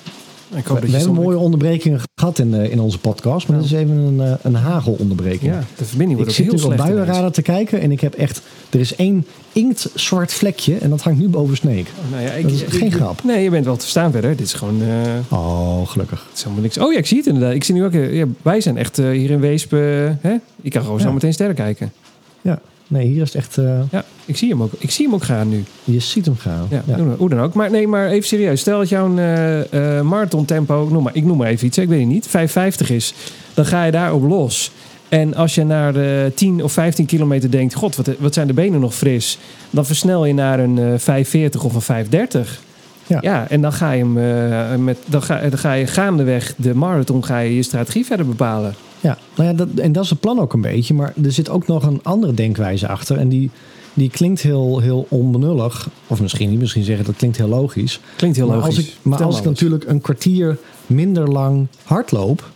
ik 0.54 0.62
We, 0.64 0.68
hoop 0.68 0.80
dat 0.80 0.90
je 0.90 0.96
hebben 0.96 1.14
zon- 1.14 1.24
mooie 1.24 1.38
onderbrekingen 1.38 2.00
gehad 2.14 2.38
in, 2.38 2.54
eh, 2.54 2.70
in 2.70 2.80
onze 2.80 2.98
podcast. 2.98 3.48
Maar 3.48 3.56
Ja. 3.56 3.62
dit 3.62 3.72
is 3.72 3.78
even 3.78 3.96
een, 3.96 4.20
eh, 4.20 4.32
een 4.42 4.54
hagelonderbreking. 4.54 5.52
Ja, 5.52 5.58
de 5.76 5.84
verbinding 5.84 6.10
Ik 6.10 6.16
wordt 6.16 6.30
ook 6.30 6.36
zit 6.36 6.44
heel 6.44 6.54
nu 6.54 6.60
op 6.60 6.66
slecht. 6.66 6.80
ineens. 6.80 6.96
buienradar 6.96 7.30
te 7.32 7.42
kijken 7.42 7.80
en 7.80 7.92
ik 7.92 8.00
heb 8.00 8.14
echt... 8.14 8.40
Er 8.70 8.80
is 8.80 8.96
één 8.96 9.26
inktzwart 9.52 10.32
vlekje 10.32 10.76
en 10.78 10.90
dat 10.90 11.02
hangt 11.02 11.18
nu 11.18 11.28
boven 11.28 11.56
Sneek. 11.56 11.88
Nou 12.10 12.22
ja, 12.22 12.30
ik, 12.30 12.42
Dat 12.42 12.52
is 12.52 12.62
ik- 12.62 12.68
geen 12.72 12.86
ik- 12.86 12.94
grap. 12.94 13.24
Nee, 13.24 13.42
je 13.42 13.50
bent 13.50 13.64
wel 13.64 13.74
te 13.76 13.80
verstaan 13.80 14.12
verder. 14.12 14.36
Dit 14.36 14.46
is 14.46 14.52
gewoon... 14.52 14.82
Oh, 15.28 15.88
gelukkig. 15.88 16.24
Het 16.28 16.36
is 16.36 16.42
helemaal 16.42 16.62
niks. 16.62 16.78
Oh 16.78 16.92
ja, 16.92 16.98
ik 16.98 17.06
zie 17.06 17.16
het 17.18 17.26
inderdaad. 17.26 17.54
Ik 17.54 17.64
zie 17.64 17.74
nu 17.74 17.84
ook... 17.84 17.92
Ja, 17.92 18.24
wij 18.42 18.60
zijn 18.60 18.76
echt 18.76 18.96
hier 18.96 19.30
in 19.30 19.40
Weesp... 19.40 19.70
hè? 19.70 20.34
Ik 20.62 20.70
kan 20.72 20.82
gewoon 20.82 21.00
zo 21.00 21.12
meteen 21.12 21.32
sterren 21.32 21.54
kijken. 21.54 21.92
Ja, 22.40 22.60
nee, 22.86 23.06
hier 23.06 23.22
is 23.22 23.32
het 23.32 23.42
echt... 23.42 23.58
eh, 23.58 23.80
Ja, 23.90 24.04
ik 24.24 24.36
zie 24.36 24.48
hem 24.50 24.62
ook. 24.62 24.72
Ik 24.78 24.90
zie 24.90 25.04
hem 25.04 25.14
ook 25.14 25.22
gaan 25.24 25.48
nu. 25.48 25.64
je 25.84 25.98
ziet 26.00 26.24
hem 26.26 26.36
gaan. 26.36 26.66
Ja, 26.70 26.82
Ja. 26.86 26.98
Hoe, 27.16 27.28
dan, 27.28 27.40
ook. 27.40 27.54
Maar 27.54 27.70
nee, 27.70 27.88
maar 27.88 28.08
even 28.08 28.28
serieus. 28.28 28.60
Stel 28.60 28.78
dat 28.78 28.88
jouw 28.88 29.16
eh, 29.16 29.98
eh, 29.98 30.04
marathon 30.04 30.44
tempo... 30.44 30.88
Noem 30.90 31.02
maar, 31.02 31.14
ik 31.16 31.24
noem 31.24 31.36
maar 31.36 31.48
even 31.48 31.66
iets. 31.66 31.76
hè, 31.76 31.82
Ik 31.82 31.88
weet 31.88 32.00
het 32.00 32.08
niet. 32.08 32.26
550 32.26 32.90
is. 32.90 33.14
Dan 33.54 33.66
ga 33.66 33.84
je 33.84 33.92
daarop 33.92 34.22
los. 34.28 34.70
En 35.08 35.34
als 35.34 35.54
je 35.54 35.64
naar 35.64 35.92
de 35.92 36.32
10 36.34 36.62
of 36.64 36.72
15 36.72 37.06
kilometer 37.06 37.50
denkt... 37.50 37.74
God, 37.74 37.96
wat, 37.96 38.10
wat 38.18 38.34
zijn 38.34 38.46
de 38.46 38.52
benen 38.52 38.80
nog 38.80 38.94
fris. 38.94 39.38
Dan 39.70 39.86
versnel 39.86 40.24
je 40.24 40.34
naar 40.34 40.58
een 40.58 40.78
eh 40.78 40.84
540 40.84 41.64
of 41.64 41.74
een 41.74 41.80
530. 41.80 42.60
Ja. 43.06 43.18
Ja, 43.20 43.48
en 43.48 43.60
dan 43.60 43.72
ga 43.72 43.92
je 43.92 44.04
hem 44.16 44.84
met, 44.84 44.98
dan 45.06 45.22
ga, 45.22 45.40
dan 45.40 45.58
ga 45.58 45.72
je 45.72 45.86
gaandeweg 45.86 46.54
de 46.56 46.74
marathon 46.74 47.24
ga 47.24 47.38
je 47.38 47.54
je 47.56 47.62
strategie 47.62 48.04
verder 48.06 48.26
bepalen. 48.26 48.74
Ja, 49.00 49.18
nou 49.36 49.48
ja, 49.48 49.54
dat, 49.54 49.68
en 49.74 49.92
dat 49.92 50.04
is 50.04 50.10
het 50.10 50.20
plan 50.20 50.38
ook 50.38 50.52
een 50.52 50.60
beetje. 50.60 50.94
Maar 50.94 51.12
er 51.22 51.32
zit 51.32 51.48
ook 51.48 51.66
nog 51.66 51.82
een 51.82 52.00
andere 52.02 52.34
denkwijze 52.34 52.88
achter. 52.88 53.16
En 53.16 53.28
die, 53.28 53.50
die 53.94 54.10
klinkt 54.10 54.40
heel, 54.40 54.78
heel 54.78 55.06
onbenullig. 55.08 55.88
Of 56.06 56.20
misschien 56.20 56.50
niet, 56.50 56.58
misschien 56.58 56.84
zeggen 56.84 57.04
dat 57.04 57.16
klinkt 57.16 57.36
heel 57.36 57.48
logisch. 57.48 58.00
Klinkt 58.16 58.36
heel 58.36 58.46
maar 58.46 58.56
logisch. 58.56 58.76
als 58.76 58.86
ik, 58.86 58.92
maar 59.02 59.12
Vertel 59.12 59.26
als 59.26 59.38
ik 59.38 59.44
natuurlijk 59.44 59.84
een 59.84 60.00
kwartier 60.00 60.58
minder 60.86 61.28
lang 61.28 61.66
hardloop... 61.82 62.50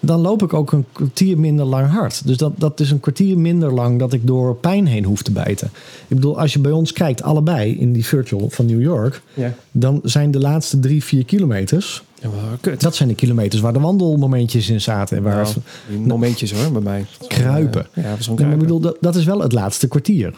dan 0.00 0.20
loop 0.20 0.42
ik 0.42 0.54
ook 0.54 0.72
een 0.72 0.84
kwartier 0.92 1.38
minder 1.38 1.64
lang 1.64 1.90
hard. 1.90 2.26
Dus 2.26 2.36
dat, 2.36 2.52
dat 2.56 2.80
is 2.80 2.90
een 2.90 3.00
kwartier 3.00 3.38
minder 3.38 3.72
lang 3.72 3.98
dat 3.98 4.12
ik 4.12 4.26
door 4.26 4.54
pijn 4.54 4.86
heen 4.86 5.04
hoef 5.04 5.22
te 5.22 5.32
bijten. 5.32 5.70
Ik 6.08 6.16
bedoel, 6.16 6.40
als 6.40 6.52
je 6.52 6.58
bij 6.58 6.72
ons 6.72 6.92
kijkt, 6.92 7.22
allebei 7.22 7.78
in 7.78 7.92
die 7.92 8.06
virtual 8.06 8.50
van 8.50 8.66
New 8.66 8.82
York... 8.82 9.22
Ja. 9.34 9.54
dan 9.70 10.00
zijn 10.02 10.30
de 10.30 10.38
laatste 10.38 10.80
drie, 10.80 11.04
vier 11.04 11.24
kilometers... 11.24 12.02
Ja, 12.20 12.74
dat 12.78 12.94
zijn 12.96 13.08
de 13.08 13.14
kilometers 13.14 13.62
waar 13.62 13.72
de 13.72 13.80
wandelmomentjes 13.80 14.68
in 14.68 14.80
zaten. 14.80 15.16
En 15.16 15.22
waar 15.22 15.34
Nou, 15.88 16.06
momentjes 16.06 16.52
hoor, 16.52 16.72
bij 16.72 16.82
mij. 16.82 17.04
Kruipen. 17.28 17.86
Ja, 17.94 18.02
ja 18.02 18.16
Nee, 18.28 18.44
maar 18.46 18.52
ik 18.52 18.58
bedoel, 18.58 18.80
dat, 18.80 18.96
dat 19.00 19.16
is 19.16 19.24
wel 19.24 19.40
het 19.40 19.52
laatste 19.52 19.88
kwartier. 19.88 20.34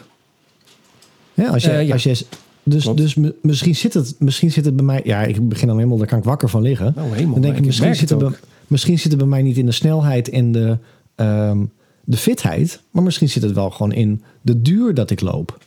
Ja, 1.33 1.47
als 1.49 1.63
je, 1.63 1.69
Eh, 1.69 1.87
ja. 1.87 1.93
als 1.93 2.03
je, 2.03 2.25
dus 2.63 2.83
Klopt. 2.83 2.97
dus 2.97 3.15
mi- 3.15 3.33
misschien, 3.41 3.75
zit 3.75 3.93
het, 3.93 4.15
misschien 4.19 4.51
zit 4.51 4.65
het 4.65 4.75
bij 4.75 4.85
mij... 4.85 5.01
Ja, 5.03 5.21
ik 5.23 5.49
begin 5.49 5.67
dan 5.67 5.77
helemaal, 5.77 5.97
daar 5.97 6.07
kan 6.07 6.17
ik 6.17 6.23
wakker 6.23 6.49
van 6.49 6.61
liggen. 6.61 6.93
Nou, 6.95 7.09
helemaal. 7.13 7.33
Dan 7.33 7.41
denk 7.41 7.53
ik, 7.53 7.59
ik 7.59 7.65
misschien 7.65 7.95
zit, 7.95 8.09
het 8.09 8.19
bij, 8.19 8.31
Misschien 8.67 8.99
zit 8.99 9.09
het 9.11 9.19
bij 9.19 9.29
mij 9.29 9.41
niet 9.41 9.57
in 9.57 9.65
de 9.65 9.71
snelheid 9.71 10.29
en 10.29 10.51
de, 10.51 10.77
ehm, 11.15 11.65
de 12.03 12.17
fitheid. 12.17 12.81
Maar 12.91 13.03
misschien 13.03 13.29
zit 13.29 13.43
het 13.43 13.51
wel 13.53 13.69
gewoon 13.69 13.91
in 13.91 14.21
de 14.41 14.61
duur 14.61 14.93
dat 14.93 15.09
ik 15.09 15.21
loop. 15.21 15.57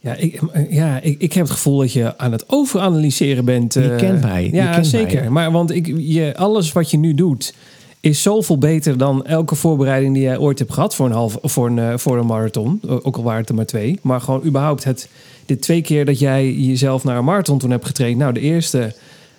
Ja, 0.00 0.14
ik, 0.14 0.40
ja 0.70 1.00
ik, 1.00 1.20
ik 1.20 1.32
heb 1.32 1.42
het 1.44 1.52
gevoel 1.52 1.78
dat 1.78 1.92
je 1.92 2.18
aan 2.18 2.32
het 2.32 2.44
overanalyseren 2.48 3.44
bent. 3.44 3.74
Je 3.74 3.90
eh, 3.90 3.96
kent 3.96 4.20
mij, 4.20 4.48
Ja, 4.52 4.72
kent 4.72 4.86
zeker. 4.86 5.20
mij. 5.20 5.30
Maar 5.30 5.52
want 5.52 5.70
ik, 5.70 5.92
je, 5.96 6.36
alles 6.36 6.72
wat 6.72 6.90
je 6.90 6.96
nu 6.98 7.14
doet 7.14 7.54
is 8.00 8.22
zoveel 8.22 8.58
beter 8.58 8.98
dan 8.98 9.26
elke 9.26 9.54
voorbereiding 9.54 10.14
die 10.14 10.22
jij 10.22 10.38
ooit 10.38 10.58
hebt 10.58 10.72
gehad 10.72 10.94
voor 10.94 11.06
een, 11.06 11.12
half, 11.12 11.38
voor 11.42 11.66
een, 11.66 11.78
eh, 11.78 11.96
voor 11.96 12.18
een 12.18 12.26
marathon. 12.26 12.80
Ook 13.02 13.16
al 13.16 13.22
waren 13.22 13.40
het 13.40 13.48
er 13.48 13.54
maar 13.54 13.66
twee. 13.66 13.98
Maar 14.02 14.20
gewoon 14.20 14.44
überhaupt 14.44 14.84
het, 14.84 15.08
de 15.46 15.58
twee 15.58 15.80
keer 15.82 16.04
dat 16.04 16.18
jij 16.18 16.52
jezelf 16.52 17.04
naar 17.04 17.16
een 17.18 17.24
marathon 17.24 17.58
toen 17.58 17.70
hebt 17.70 17.86
getraind. 17.86 18.18
Nou, 18.18 18.32
de 18.32 18.40
eerste 18.40 18.94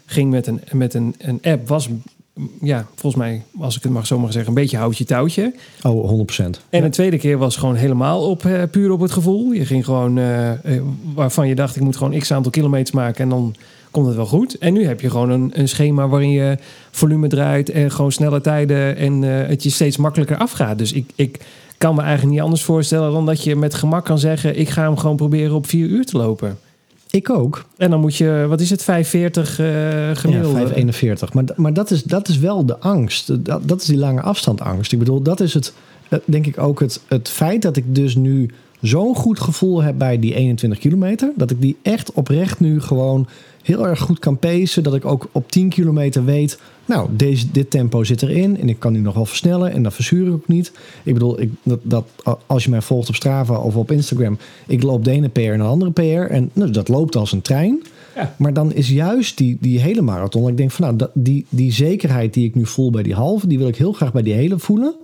ging 0.05 0.31
met 0.31 0.47
een, 0.47 0.61
met 0.71 0.93
een, 0.93 1.15
een 1.17 1.39
app, 1.41 1.67
was 1.67 1.89
ja, 2.61 2.87
volgens 2.95 3.21
mij, 3.21 3.43
als 3.59 3.75
ik 3.75 3.83
het 3.83 3.91
mag 3.91 4.07
zo 4.07 4.19
maar 4.19 4.31
zeggen, 4.31 4.49
een 4.49 4.61
beetje 4.61 4.77
houtje 4.77 5.05
touwtje. 5.05 5.53
Oh, 5.83 6.09
100%. 6.09 6.59
En 6.69 6.81
de 6.81 6.89
tweede 6.89 7.17
keer 7.17 7.37
was 7.37 7.55
gewoon 7.55 7.75
helemaal 7.75 8.29
op, 8.29 8.45
eh, 8.45 8.63
puur 8.71 8.91
op 8.91 8.99
het 8.99 9.11
gevoel. 9.11 9.51
Je 9.51 9.65
ging 9.65 9.85
gewoon, 9.85 10.17
eh, 10.17 10.51
eh, 10.51 10.83
waarvan 11.13 11.47
je 11.47 11.55
dacht, 11.55 11.75
ik 11.75 11.81
moet 11.81 11.97
gewoon 11.97 12.19
x 12.19 12.31
aantal 12.31 12.51
kilometers 12.51 12.91
maken 12.91 13.23
en 13.23 13.29
dan 13.29 13.55
komt 13.91 14.07
het 14.07 14.15
wel 14.15 14.25
goed. 14.25 14.57
En 14.57 14.73
nu 14.73 14.85
heb 14.85 15.01
je 15.01 15.09
gewoon 15.09 15.29
een, 15.29 15.51
een 15.53 15.69
schema 15.69 16.07
waarin 16.07 16.31
je 16.31 16.57
volume 16.91 17.27
draait 17.27 17.69
en 17.69 17.91
gewoon 17.91 18.11
snelle 18.11 18.41
tijden 18.41 18.95
en 18.95 19.21
het 19.21 19.63
je 19.63 19.69
steeds 19.69 19.97
makkelijker 19.97 20.37
afgaat. 20.37 20.77
Dus 20.77 20.93
ik, 20.93 21.11
ik 21.15 21.39
kan 21.77 21.95
me 21.95 22.01
eigenlijk 22.01 22.31
niet 22.31 22.43
anders 22.43 22.63
voorstellen 22.63 23.11
dan 23.11 23.25
dat 23.25 23.43
je 23.43 23.55
met 23.55 23.73
gemak 23.73 24.05
kan 24.05 24.19
zeggen, 24.19 24.59
ik 24.59 24.69
ga 24.69 24.83
hem 24.83 24.97
gewoon 24.97 25.15
proberen 25.15 25.55
op 25.55 25.67
vier 25.67 25.87
uur 25.87 26.05
te 26.05 26.17
lopen. 26.17 26.57
Ik 27.09 27.29
ook. 27.29 27.65
En 27.77 27.89
dan 27.89 27.99
moet 27.99 28.15
je, 28.15 28.45
wat 28.47 28.61
is 28.61 28.69
het, 28.69 28.83
540 28.83 29.59
eh 29.59 29.65
gemiddeld? 30.13 30.51
Ja, 30.51 30.59
541. 30.59 31.33
Maar, 31.33 31.43
maar 31.55 31.73
dat, 31.73 31.91
is, 31.91 32.03
dat 32.03 32.27
is 32.27 32.37
wel 32.37 32.65
de 32.65 32.79
angst. 32.79 33.45
Dat, 33.45 33.67
dat 33.67 33.81
is 33.81 33.87
die 33.87 33.97
lange 33.97 34.21
afstandangst. 34.21 34.91
Ik 34.91 34.99
bedoel, 34.99 35.21
dat 35.21 35.39
is 35.39 35.53
het, 35.53 35.73
eh, 36.09 36.19
denk 36.25 36.45
ik 36.45 36.57
ook 36.57 36.79
het, 36.79 37.01
het 37.07 37.29
feit 37.29 37.61
dat 37.61 37.77
ik 37.77 37.95
dus 37.95 38.15
nu 38.15 38.49
zo'n 38.81 39.15
goed 39.15 39.39
gevoel 39.39 39.81
heb 39.81 39.97
bij 39.97 40.19
die 40.19 40.35
21 40.35 40.79
kilometer. 40.79 41.31
Dat 41.35 41.51
ik 41.51 41.61
die 41.61 41.77
echt 41.81 42.13
oprecht 42.13 42.59
nu 42.59 42.81
gewoon 42.81 43.27
heel 43.61 43.87
erg 43.87 43.99
goed 43.99 44.19
kan 44.19 44.37
pacen. 44.37 44.83
Dat 44.83 44.95
ik 44.95 45.05
ook 45.05 45.29
op 45.31 45.51
10 45.51 45.69
kilometer 45.69 46.25
weet, 46.25 46.59
nou, 46.85 47.09
deze, 47.11 47.51
dit 47.51 47.69
tempo 47.69 48.03
zit 48.03 48.21
erin. 48.21 48.59
En 48.59 48.69
ik 48.69 48.79
kan 48.79 48.93
nu 48.93 48.99
nog 48.99 49.13
wel 49.13 49.25
versnellen 49.25 49.71
en 49.71 49.83
dat 49.83 49.93
verzuur 49.93 50.27
ik 50.27 50.33
ook 50.33 50.47
niet. 50.47 50.71
Ik 51.03 51.13
bedoel, 51.13 51.41
ik, 51.41 51.51
dat, 51.63 51.79
dat, 51.83 52.05
als 52.45 52.63
je 52.63 52.69
mij 52.69 52.81
volgt 52.81 53.09
op 53.09 53.15
Strava 53.15 53.57
of 53.57 53.75
op 53.75 53.91
Instagram. 53.91 54.37
Ik 54.67 54.83
loop 54.83 55.05
de 55.05 55.11
ene 55.11 55.29
PR 55.29 55.39
en 55.39 55.57
de 55.57 55.63
andere 55.63 55.91
PR. 55.91 56.31
En 56.31 56.49
nou, 56.53 56.71
dat 56.71 56.87
loopt 56.87 57.15
als 57.15 57.31
een 57.31 57.41
trein. 57.41 57.81
Ja. 58.15 58.35
Maar 58.37 58.53
dan 58.53 58.73
is 58.73 58.89
juist 58.89 59.37
die, 59.37 59.57
die 59.59 59.79
hele 59.79 60.01
marathon. 60.01 60.49
Ik 60.49 60.57
denk 60.57 60.71
van 60.71 60.85
nou, 60.85 60.97
dat, 60.97 61.11
die, 61.13 61.45
die 61.49 61.71
zekerheid 61.71 62.33
die 62.33 62.47
ik 62.47 62.55
nu 62.55 62.65
voel 62.65 62.91
bij 62.91 63.03
die 63.03 63.13
halve, 63.13 63.47
die 63.47 63.57
wil 63.57 63.67
ik 63.67 63.75
heel 63.75 63.93
graag 63.93 64.11
bij 64.11 64.23
die 64.23 64.33
hele 64.33 64.59
voelen. 64.59 64.95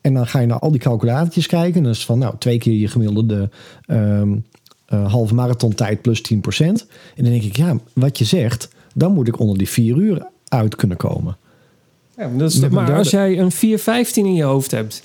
En 0.00 0.14
dan 0.14 0.26
ga 0.26 0.38
je 0.38 0.46
naar 0.46 0.58
al 0.58 0.70
die 0.70 0.80
calculatortjes 0.80 1.46
kijken. 1.46 1.74
En 1.74 1.82
dan 1.82 1.92
is 1.92 2.04
van 2.04 2.18
nou, 2.18 2.34
twee 2.38 2.58
keer 2.58 2.72
je 2.72 2.88
gemiddelde 2.88 3.50
ehm 3.86 4.32
eh, 4.94 5.12
halve 5.12 5.34
marathon 5.34 5.74
tijd 5.74 6.02
plus 6.02 6.20
10%. 6.20 6.86
En 7.14 7.22
dan 7.22 7.24
denk 7.24 7.42
ik, 7.42 7.56
ja, 7.56 7.76
wat 7.92 8.18
je 8.18 8.24
zegt, 8.24 8.68
dan 8.94 9.12
moet 9.12 9.28
ik 9.28 9.38
onder 9.38 9.58
die 9.58 9.68
vier 9.68 9.96
uur 9.96 10.26
uit 10.48 10.76
kunnen 10.76 10.96
komen. 10.96 11.36
Ja, 12.16 12.28
maar 12.28 12.38
dat 12.38 12.52
is, 12.52 12.68
maar 12.68 12.94
als 12.94 13.10
jij 13.10 13.38
een 13.38 13.50
415 13.50 14.26
in 14.26 14.34
je 14.34 14.42
hoofd 14.42 14.70
hebt 14.70 15.02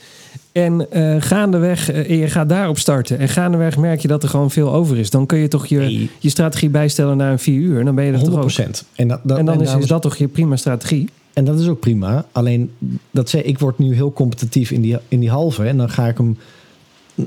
en 0.51 0.91
eh, 0.91 1.15
gaandeweg 1.19 1.91
en 1.91 2.17
je 2.17 2.27
gaat 2.27 2.49
daarop 2.49 2.77
starten 2.77 3.19
en 3.19 3.29
gaandeweg 3.29 3.77
merk 3.77 3.99
je 3.99 4.07
dat 4.07 4.23
er 4.23 4.29
gewoon 4.29 4.51
veel 4.51 4.73
over 4.73 4.97
is, 4.97 5.09
dan 5.09 5.25
kun 5.25 5.37
je 5.37 5.47
toch 5.47 5.65
je, 5.65 5.77
Nee. 5.77 6.09
je 6.19 6.29
strategie 6.29 6.69
bijstellen 6.69 7.17
naar 7.17 7.31
een 7.31 7.39
4 7.39 7.59
uur 7.59 7.79
en 7.79 7.85
dan 7.85 7.95
ben 7.95 8.05
je 8.05 8.11
er 8.11 8.23
toch 8.23 8.43
ook. 8.43 8.51
100%. 8.51 8.55
En, 8.95 9.07
dat, 9.07 9.19
dat, 9.23 9.37
En 9.37 9.45
dan 9.45 9.61
is, 9.61 9.75
is 9.75 9.87
dat 9.87 10.01
toch 10.01 10.15
je 10.15 10.27
prima 10.27 10.55
strategie? 10.55 11.09
En 11.33 11.45
dat 11.45 11.59
is 11.59 11.67
ook 11.67 11.79
prima. 11.79 12.25
Alleen, 12.31 12.71
dat 13.11 13.29
zei, 13.29 13.43
ik 13.43 13.59
word 13.59 13.77
nu 13.77 13.93
heel 13.93 14.13
competitief 14.13 14.71
in 14.71 14.81
die, 14.81 14.97
in 15.07 15.19
die 15.19 15.29
halve. 15.29 15.63
En 15.63 15.77
dan 15.77 15.89
ga 15.89 16.07
ik 16.07 16.17
hem. 16.17 16.37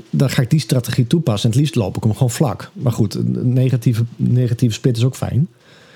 Dan 0.09 0.29
ga 0.29 0.41
ik 0.41 0.49
die 0.49 0.59
strategie 0.59 1.07
toepassen. 1.07 1.43
En 1.43 1.49
het 1.55 1.59
liefst 1.59 1.75
loop 1.75 1.97
ik 1.97 2.03
hem 2.03 2.13
gewoon 2.13 2.29
vlak. 2.29 2.71
Maar 2.73 2.91
goed, 2.91 3.13
een 3.15 3.53
negatieve, 3.53 4.03
negatieve 4.15 4.73
split 4.75 4.97
is 4.97 5.03
ook 5.03 5.15
fijn. 5.15 5.47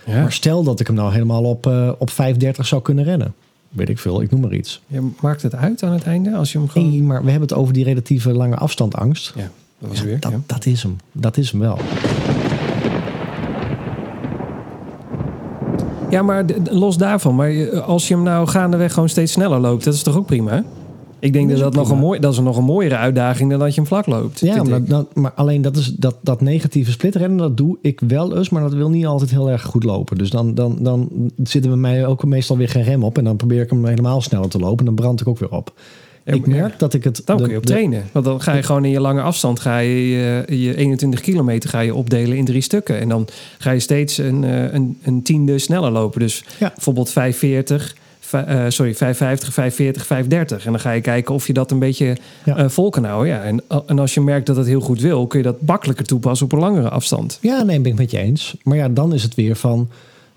Ja. 0.06 0.22
Maar 0.22 0.32
stel 0.32 0.64
dat 0.64 0.80
ik 0.80 0.88
hem 0.88 0.95
nou 0.95 1.12
helemaal 1.12 1.43
op, 1.43 1.68
eh 1.68 1.91
op 1.98 2.10
5,30 2.12 2.50
zou 2.62 2.82
kunnen 2.82 3.04
rennen. 3.04 3.34
Weet 3.70 3.89
ik 3.89 4.00
veel, 4.00 4.22
ik 4.22 4.32
noem 4.32 4.41
maar 4.41 4.54
iets. 4.54 4.82
Je 4.88 5.10
maakt 5.22 5.41
het 5.41 5.56
uit 5.56 5.84
aan 5.84 5.91
het 5.93 6.04
einde 6.04 6.36
als 6.36 6.52
je 6.52 6.58
hem 6.58 6.70
gewoon. 6.70 6.89
Nee, 6.89 7.04
maar 7.04 7.24
we 7.24 7.30
hebben 7.32 7.48
het 7.50 7.58
over 7.58 7.74
die 7.74 7.84
relatieve 7.84 8.32
lange 8.32 8.56
afstandangst. 8.56 9.34
Ja, 9.36 9.50
dat 9.80 9.89
was 9.89 10.00
Ja, 10.00 10.06
weer. 10.06 10.20
dat, 10.20 10.32
ja. 10.32 10.39
dat 10.45 10.66
is 10.66 10.84
hem. 10.84 10.95
Dat 11.12 11.38
is 11.38 11.52
hem 11.52 11.60
wel. 11.60 11.78
Ja, 16.10 16.22
maar 16.22 16.45
los 16.72 16.98
daarvan. 16.98 17.36
Maar 17.36 17.50
je- 17.52 17.82
als 17.82 18.08
je 18.08 18.14
hem 18.14 18.24
nou 18.24 18.48
gaandeweg 18.48 18.93
gewoon 18.93 19.10
steeds 19.10 19.32
sneller 19.32 19.60
loopt, 19.60 19.84
dat 19.84 19.93
is 19.93 20.04
toch 20.04 20.18
ook 20.18 20.26
prima? 20.26 20.64
Ik 21.20 21.34
denk 21.34 21.49
dat 21.49 21.59
Dat 21.59 21.74
nog 21.74 21.89
een, 21.89 21.97
mooi, 21.97 22.20
dat 22.20 22.34
is 22.34 22.39
nog 22.39 22.57
een 22.57 22.63
mooiere 22.63 22.95
uitdaging 22.95 23.49
dan 23.49 23.59
dat 23.59 23.70
je 23.70 23.76
hem 23.76 23.86
vlak 23.86 24.05
loopt. 24.05 24.39
Ja, 24.39 24.63
maar, 24.63 24.84
dat, 24.84 25.15
maar 25.15 25.32
alleen 25.36 25.61
dat, 25.61 25.76
is, 25.78 25.86
dat, 25.88 26.15
dat 26.22 26.41
negatieve 26.41 26.91
splitrennen, 26.91 27.38
dat 27.38 27.57
doe 27.57 27.78
ik 27.82 28.01
wel 28.07 28.38
eens, 28.38 28.49
maar 28.49 28.61
dat 28.61 28.74
wil 28.74 28.89
niet 28.89 29.05
altijd 29.05 29.30
heel 29.32 29.49
erg 29.49 29.63
goed 29.63 29.84
lopen. 29.84 30.18
Dus 30.18 30.30
dan, 30.30 30.53
dan, 30.55 30.78
dan 30.80 31.09
zitten 31.43 31.72
we 31.72 31.78
mij 31.78 32.05
ook 32.05 32.26
meestal 32.26 32.57
weer 32.57 32.70
geen 32.70 32.84
rem 32.84 33.03
op 33.03 33.18
en 33.18 33.24
dan 33.24 33.36
probeer 33.36 33.61
ik 33.61 33.70
hem 33.70 33.86
helemaal 33.86 34.22
sneller 34.22 34.49
te 34.49 34.59
lopen 34.59 34.80
en 34.80 34.86
dan 34.86 34.95
brand 34.95 35.22
ik 35.22 35.28
ook 35.28 35.39
weer 35.39 35.51
op. 35.51 35.74
Ik 36.36 36.47
merk 36.47 36.80
dat 36.80 36.93
ik 36.93 37.03
het... 37.03 37.22
Dan 37.26 37.38
kun 37.38 37.49
je 37.49 37.57
op 37.57 37.65
trainen. 37.65 38.03
Want 38.11 38.26
dan 38.26 38.41
ga 38.41 38.53
je 38.53 38.63
gewoon 38.63 38.86
in 38.86 38.91
je 38.91 38.99
lange 38.99 39.22
afstand, 39.22 39.59
ga 39.59 39.78
je 39.78 40.09
je, 40.09 40.45
je 40.61 40.76
21 40.76 41.22
kilometer 41.22 41.70
ga 41.70 41.80
je 41.80 41.95
opdelen 41.95 42.38
in 42.38 42.45
drie 42.45 42.61
stukken. 42.61 42.99
En 42.99 43.09
dan 43.09 43.28
ga 43.57 43.72
je 43.72 43.80
steeds 43.80 44.18
een, 44.18 44.43
eh, 44.43 44.74
een, 44.74 44.97
een 45.03 45.22
tiende 45.22 45.59
sneller 45.59 45.91
lopen. 45.91 46.20
Dus 46.20 46.43
Ja. 46.59 46.72
bijvoorbeeld 46.76 47.09
540, 47.09 47.95
eh, 48.34 48.66
sorry, 48.68 48.96
550, 48.96 49.54
540, 49.54 50.06
530. 50.06 50.66
En 50.66 50.72
dan 50.72 50.82
ga 50.82 50.92
je 50.92 51.02
kijken 51.02 51.34
of 51.34 51.48
je 51.48 51.54
dat 51.54 51.72
een 51.72 51.80
beetje 51.80 52.18
Ja. 52.46 52.56
eh, 52.58 52.70
vol 52.70 52.90
kan 52.90 53.04
houden. 53.04 53.34
Ja, 53.34 53.42
en, 53.44 53.62
en 53.88 54.00
als 54.00 54.14
je 54.14 54.22
merkt 54.22 54.46
dat 54.46 54.56
het 54.56 54.66
heel 54.68 54.80
goed 54.82 55.02
wil, 55.02 55.28
kun 55.28 55.40
je 55.40 55.46
dat 55.46 55.62
makkelijker 55.62 56.06
toepassen 56.06 56.46
op 56.46 56.52
een 56.52 56.60
langere 56.60 56.90
afstand. 56.90 57.38
Ja, 57.42 57.64
nee, 57.64 57.80
ben 57.80 57.92
ik 57.92 57.98
met 57.98 58.12
je 58.12 58.18
eens. 58.18 58.56
Maar 58.64 58.78
ja, 58.78 58.90
dan 58.90 59.14
is 59.14 59.24
het 59.24 59.36
weer 59.36 59.56
van, 59.56 59.90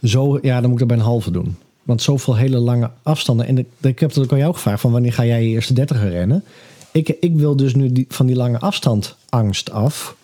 zo, 0.03 0.39
ja, 0.43 0.61
dan 0.61 0.71
moet 0.71 0.81
ik 0.81 0.89
dat 0.89 0.89
bij 0.89 0.97
een 0.97 1.11
halve 1.13 1.31
doen. 1.31 1.57
Want 1.83 2.03
zoveel 2.03 2.37
hele 2.37 2.59
lange 2.59 2.91
afstanden. 3.03 3.47
En 3.47 3.59
ik, 3.59 3.67
ik 3.81 3.99
heb 3.99 4.15
het 4.15 4.19
ook 4.25 4.33
aan 4.33 4.39
jou 4.39 4.55
gevraagd, 4.55 4.81
van 4.81 4.93
wanneer 4.93 5.13
ga 5.13 5.25
jij 5.25 5.43
je 5.43 5.49
eerste 5.49 5.73
dertiger 5.73 6.11
rennen? 6.11 6.45
Ik, 6.93 7.09
ik 7.21 7.35
wil 7.37 7.57
dus 7.57 7.75
nu 7.75 7.93
die, 7.93 8.07
van 8.09 8.27
die 8.27 8.37
lange 8.37 8.59
afstand 8.59 9.17
angst 9.29 9.71
af. 9.71 10.17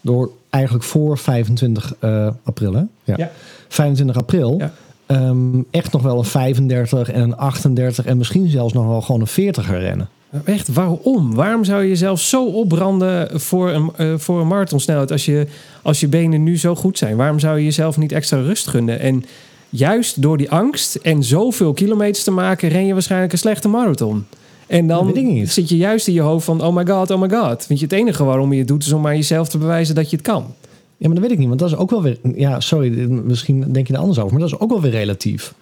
Door 0.00 0.30
eigenlijk 0.50 0.84
voor 0.84 1.18
25 1.18 1.94
eh, 1.98 2.28
april, 2.42 2.72
hè? 2.72 2.82
Ja. 3.04 3.14
Ja. 3.16 3.30
25 3.68 4.16
april. 4.16 4.54
Ja. 4.58 4.72
Ehm, 5.16 5.62
echt 5.70 5.92
nog 5.92 6.02
wel 6.02 6.18
een 6.18 6.24
35 6.24 7.10
en 7.10 7.22
een 7.22 7.36
38 7.36 8.04
en 8.04 8.18
misschien 8.18 8.48
zelfs 8.48 8.72
nog 8.72 8.86
wel 8.86 9.00
gewoon 9.00 9.20
een 9.20 9.54
40er 9.54 9.78
rennen. 9.78 10.08
Echt, 10.44 10.68
waarom? 10.68 11.34
Waarom 11.34 11.64
zou 11.64 11.82
je 11.82 11.88
jezelf 11.88 12.20
zo 12.20 12.44
opbranden 12.44 13.40
voor 13.40 13.70
een, 13.70 13.90
eh, 13.96 14.14
voor 14.16 14.40
een 14.40 14.46
marathonsnelheid 14.46 15.12
als 15.12 15.24
je, 15.24 15.46
als 15.82 16.00
je 16.00 16.08
benen 16.08 16.42
nu 16.42 16.58
zo 16.58 16.74
goed 16.74 16.98
zijn? 16.98 17.16
Waarom 17.16 17.38
zou 17.38 17.58
je 17.58 17.64
jezelf 17.64 17.96
niet 17.96 18.12
extra 18.12 18.40
rust 18.40 18.66
gunnen? 18.66 19.00
En 19.00 19.24
juist 19.68 20.22
door 20.22 20.36
die 20.36 20.50
angst 20.50 20.94
en 20.94 21.24
zoveel 21.24 21.72
kilometers 21.72 22.24
te 22.24 22.30
maken, 22.30 22.68
ren 22.68 22.86
je 22.86 22.92
waarschijnlijk 22.92 23.32
een 23.32 23.38
slechte 23.38 23.68
marathon. 23.68 24.24
En 24.66 24.86
dan 24.86 25.12
zit 25.44 25.68
je 25.68 25.76
juist 25.76 26.08
in 26.08 26.14
je 26.14 26.20
hoofd 26.20 26.44
van, 26.44 26.62
oh 26.62 26.74
my 26.74 26.86
god, 26.86 27.10
oh 27.10 27.20
my 27.20 27.28
god. 27.28 27.66
Want 27.66 27.80
je 27.80 27.86
het 27.86 27.92
enige 27.92 28.24
waarom 28.24 28.52
je 28.52 28.58
het 28.58 28.68
doet 28.68 28.84
is 28.84 28.92
om 28.92 29.06
aan 29.06 29.16
jezelf 29.16 29.48
te 29.48 29.58
bewijzen 29.58 29.94
dat 29.94 30.10
je 30.10 30.16
het 30.16 30.24
kan. 30.26 30.54
Ja, 31.00 31.06
maar 31.06 31.14
dat 31.14 31.20
weet 31.24 31.30
ik 31.32 31.38
niet, 31.38 31.48
want 31.48 31.60
dat 31.60 31.68
is 31.70 31.76
ook 31.76 31.90
wel 31.90 32.02
weer... 32.02 32.18
Ja, 32.34 32.60
sorry, 32.60 33.08
misschien 33.10 33.72
denk 33.72 33.86
je 33.86 33.92
er 33.92 33.98
anders 33.98 34.18
over, 34.18 34.32
maar 34.32 34.40
dat 34.40 34.52
is 34.52 34.58
ook 34.58 34.70
wel 34.70 34.80
weer 34.80 34.90
relatief. 34.90 35.54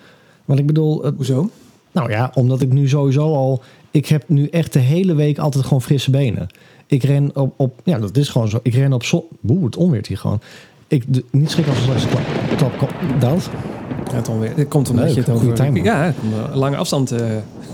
Want 0.44 0.58
ik 0.58 0.66
bedoel, 0.66 1.04
het- 1.04 1.14
Hoezo? 1.16 1.50
Nou 1.92 2.10
ja, 2.10 2.30
omdat 2.34 2.60
ik 2.60 2.72
nu 2.72 2.88
sowieso 2.88 3.34
al. 3.34 3.62
Ik 3.90 4.06
heb 4.06 4.24
nu 4.26 4.46
echt 4.48 4.72
de 4.72 4.78
hele 4.78 5.14
week 5.14 5.38
altijd 5.38 5.64
gewoon 5.64 5.82
frisse 5.82 6.10
benen. 6.10 6.46
Ik 6.86 7.02
ren 7.02 7.30
op. 7.36 7.54
op 7.56 7.80
ja, 7.84 7.98
dat 7.98 8.16
is 8.16 8.28
gewoon 8.28 8.48
zo. 8.48 8.58
Ik 8.62 8.74
ren 8.74 8.92
op 8.92 9.04
zon. 9.04 9.22
Boe, 9.40 9.64
het 9.64 9.76
onweert 9.76 10.06
hier 10.06 10.18
gewoon. 10.18 10.40
Ik, 10.88 11.04
de, 11.08 11.24
niet 11.30 11.50
schrikken 11.50 11.74
als 11.74 12.02
een 12.04 12.08
klap, 12.08 12.22
klap 12.56 12.78
komt. 12.78 13.20
Dat. 13.20 13.50
Ja, 14.10 14.14
het, 14.14 14.28
onweer. 14.28 14.52
het 14.56 14.68
komt 14.68 14.90
omdat 14.90 15.04
Leuk, 15.04 15.14
je 15.14 15.20
het 15.20 15.30
over... 15.30 15.54
timing. 15.54 15.84
Ja, 15.86 16.14
lange 16.54 16.76
afstand, 16.76 17.10
eh 17.10 17.26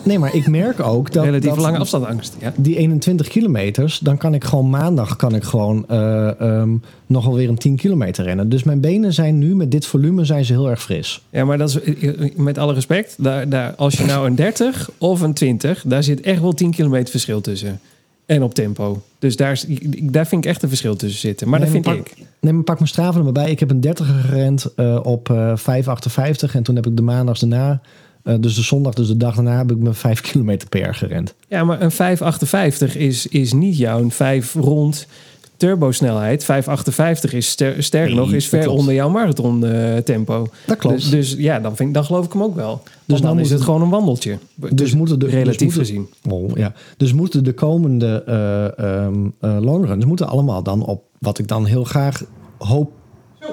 Nee, 0.05 0.18
maar 0.18 0.34
ik 0.34 0.48
merk 0.48 0.80
ook 0.80 1.12
dat. 1.12 1.24
relatief 1.24 1.48
dat 1.48 1.59
lange 1.59 1.78
afstandangst. 1.78 2.36
Ja. 2.40 2.53
Die 2.57 2.76
21 2.76 3.28
kilometers, 3.28 3.98
dan 3.98 4.16
kan 4.16 4.34
ik 4.34 4.44
gewoon 4.44 4.70
maandag 4.70 5.16
kan 5.16 5.34
ik 5.34 5.42
gewoon 5.42 5.84
eh 5.88 6.40
ehm, 6.40 6.76
nog 7.07 7.24
wel 7.24 7.34
weer 7.34 7.48
een 7.48 7.59
10 7.59 7.76
kilometer 7.76 8.24
rennen. 8.24 8.48
Dus 8.48 8.62
mijn 8.62 8.80
benen 8.80 9.12
zijn 9.12 9.38
nu 9.38 9.55
met 9.55 9.70
dit 9.70 9.86
volume 9.86 10.24
zijn 10.24 10.44
ze 10.44 10.53
heel 10.53 10.70
erg 10.70 10.82
fris. 10.82 11.22
Ja, 11.30 11.44
maar 11.44 11.59
dat 11.59 11.68
is 11.68 11.80
eh, 11.80 12.36
met 12.36 12.59
alle 12.59 12.74
respect. 12.74 13.14
Daar, 13.18 13.48
daar, 13.48 13.74
als 13.74 13.94
je 13.94 14.05
nou 14.05 14.26
een 14.26 14.34
30 14.34 14.90
of 14.98 15.20
een 15.20 15.34
20, 15.34 15.84
daar 15.86 16.03
zit 16.03 16.20
echt 16.20 16.40
wel 16.40 16.53
10 16.53 16.70
kilometer 16.70 17.11
verschil 17.11 17.40
tussen. 17.40 17.80
En 18.26 18.42
op 18.42 18.55
tempo. 18.55 19.03
Dus 19.18 19.36
daar, 19.36 19.62
daar 20.03 20.26
vind 20.26 20.44
ik 20.44 20.50
echt 20.50 20.62
een 20.62 20.68
verschil 20.68 20.96
tussen 20.96 21.20
zitten. 21.20 21.48
Maar 21.48 21.61
Nee, 21.61 21.72
dat 21.72 21.82
vind 21.82 21.96
pak, 21.96 22.07
ik. 22.07 22.26
Nee, 22.40 22.53
maar 22.53 22.62
pak 22.62 22.76
mijn 22.76 22.88
straven 22.88 23.18
er 23.18 23.24
maar 23.24 23.32
bij. 23.32 23.50
Ik 23.50 23.61
heb 23.61 23.70
een 23.70 23.80
30 23.80 24.07
gerend 24.26 24.74
eh, 24.76 24.98
op 25.03 25.30
eh 25.30 25.57
5,58. 25.59 26.53
En 26.53 26.62
toen 26.62 26.76
heb 26.76 26.86
ik 26.86 26.96
de 26.96 27.03
maandags 27.03 27.40
daarna, 27.40 27.80
eh, 28.22 28.34
dus 28.40 28.54
de 28.54 28.62
zondag, 28.62 28.94
dus 28.94 29.06
de 29.08 29.16
dag 29.16 29.34
daarna, 29.34 29.56
heb 29.56 29.70
ik 29.70 29.76
mijn 29.78 29.94
5 29.94 30.20
kilometer 30.30 30.68
per 30.68 30.80
jaar 30.80 30.94
gerend. 30.94 31.34
Ja, 31.48 31.64
maar 31.64 31.80
een 31.80 31.92
5,58 32.92 32.96
is, 32.96 33.26
is 33.26 33.52
niet 33.52 33.76
jouw 33.78 34.10
5 34.10 34.54
rond 34.54 35.06
turbosnelheid, 35.56 36.44
558 36.44 37.32
is 37.32 37.48
ster, 37.48 37.82
sterker 37.82 38.10
Nee, 38.14 38.18
nog, 38.24 38.32
is 38.32 38.40
dat 38.42 38.50
ver 38.50 38.62
klopt. 38.62 38.78
onder 38.78 38.94
jouw 38.94 39.08
marathon 39.08 39.66
eh, 39.66 39.96
tempo. 39.96 40.46
Dat 40.66 40.76
klopt. 40.78 40.96
Dus, 40.96 41.10
dus 41.10 41.34
ja, 41.38 41.60
dan, 41.60 41.76
vind, 41.76 41.94
dan 41.94 42.04
geloof 42.04 42.24
ik 42.26 42.32
hem 42.32 42.42
ook 42.42 42.54
wel. 42.54 42.82
Dus 43.04 43.20
dan 43.20 43.38
is 43.38 43.48
het 43.48 43.58
het- 43.58 43.62
gewoon 43.68 43.82
een 43.82 43.88
wandeltje. 43.90 44.38
Dus 44.72 44.94
moeten 44.94 45.18
de 45.18 45.26
relatief 45.26 45.74
dus 45.74 45.90
moeten- 45.92 46.08
gezien. 46.22 46.32
Oh, 46.32 46.56
ja. 46.56 46.72
Dus 46.96 47.12
moeten 47.12 47.44
de 47.44 47.52
komende 47.52 48.22
eh 48.26 48.78
ehm 49.04 49.14
eh, 49.40 49.56
longruns 49.60 50.04
moeten 50.04 50.28
allemaal 50.28 50.62
dan 50.62 50.84
op 50.84 51.02
wat 51.18 51.38
ik 51.38 51.48
dan 51.48 51.64
heel 51.66 51.84
graag 51.84 52.22
hoop. 52.58 52.92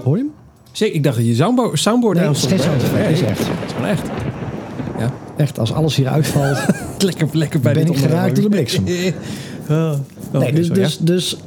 Hoor 0.03 0.17
je 0.17 0.23
hem? 0.23 0.31
Zeker, 0.71 0.95
ik 0.95 1.03
dacht 1.03 1.17
dat 1.17 1.25
je 1.25 1.35
soundboard, 1.35 1.79
soundboard 1.79 2.17
Nee, 2.17 2.25
aan 2.25 2.33
het 2.33 2.41
is 2.43 2.47
stond. 2.49 2.63
echt. 2.63 3.39
Het 3.39 3.47
is 3.65 3.71
gewoon 3.73 3.87
echt. 3.89 4.01
Ja. 4.99 5.13
Echt, 5.37 5.59
als 5.59 5.73
alles 5.73 5.95
hier 5.95 6.07
uitvalt, 6.07 6.57
Lekker, 6.99 7.27
lekker 7.31 7.59
bij 7.59 7.73
ben 7.73 7.85
dit 7.85 7.95
ik 7.95 8.01
geraakt 8.01 8.35
door 8.35 8.43
de 8.43 8.49
bliksem. 8.49 8.83
Oh, 9.69 9.93
nee, 10.31 10.53
dus, 10.53 10.69
dus, 10.69 10.97
dus 10.97 11.37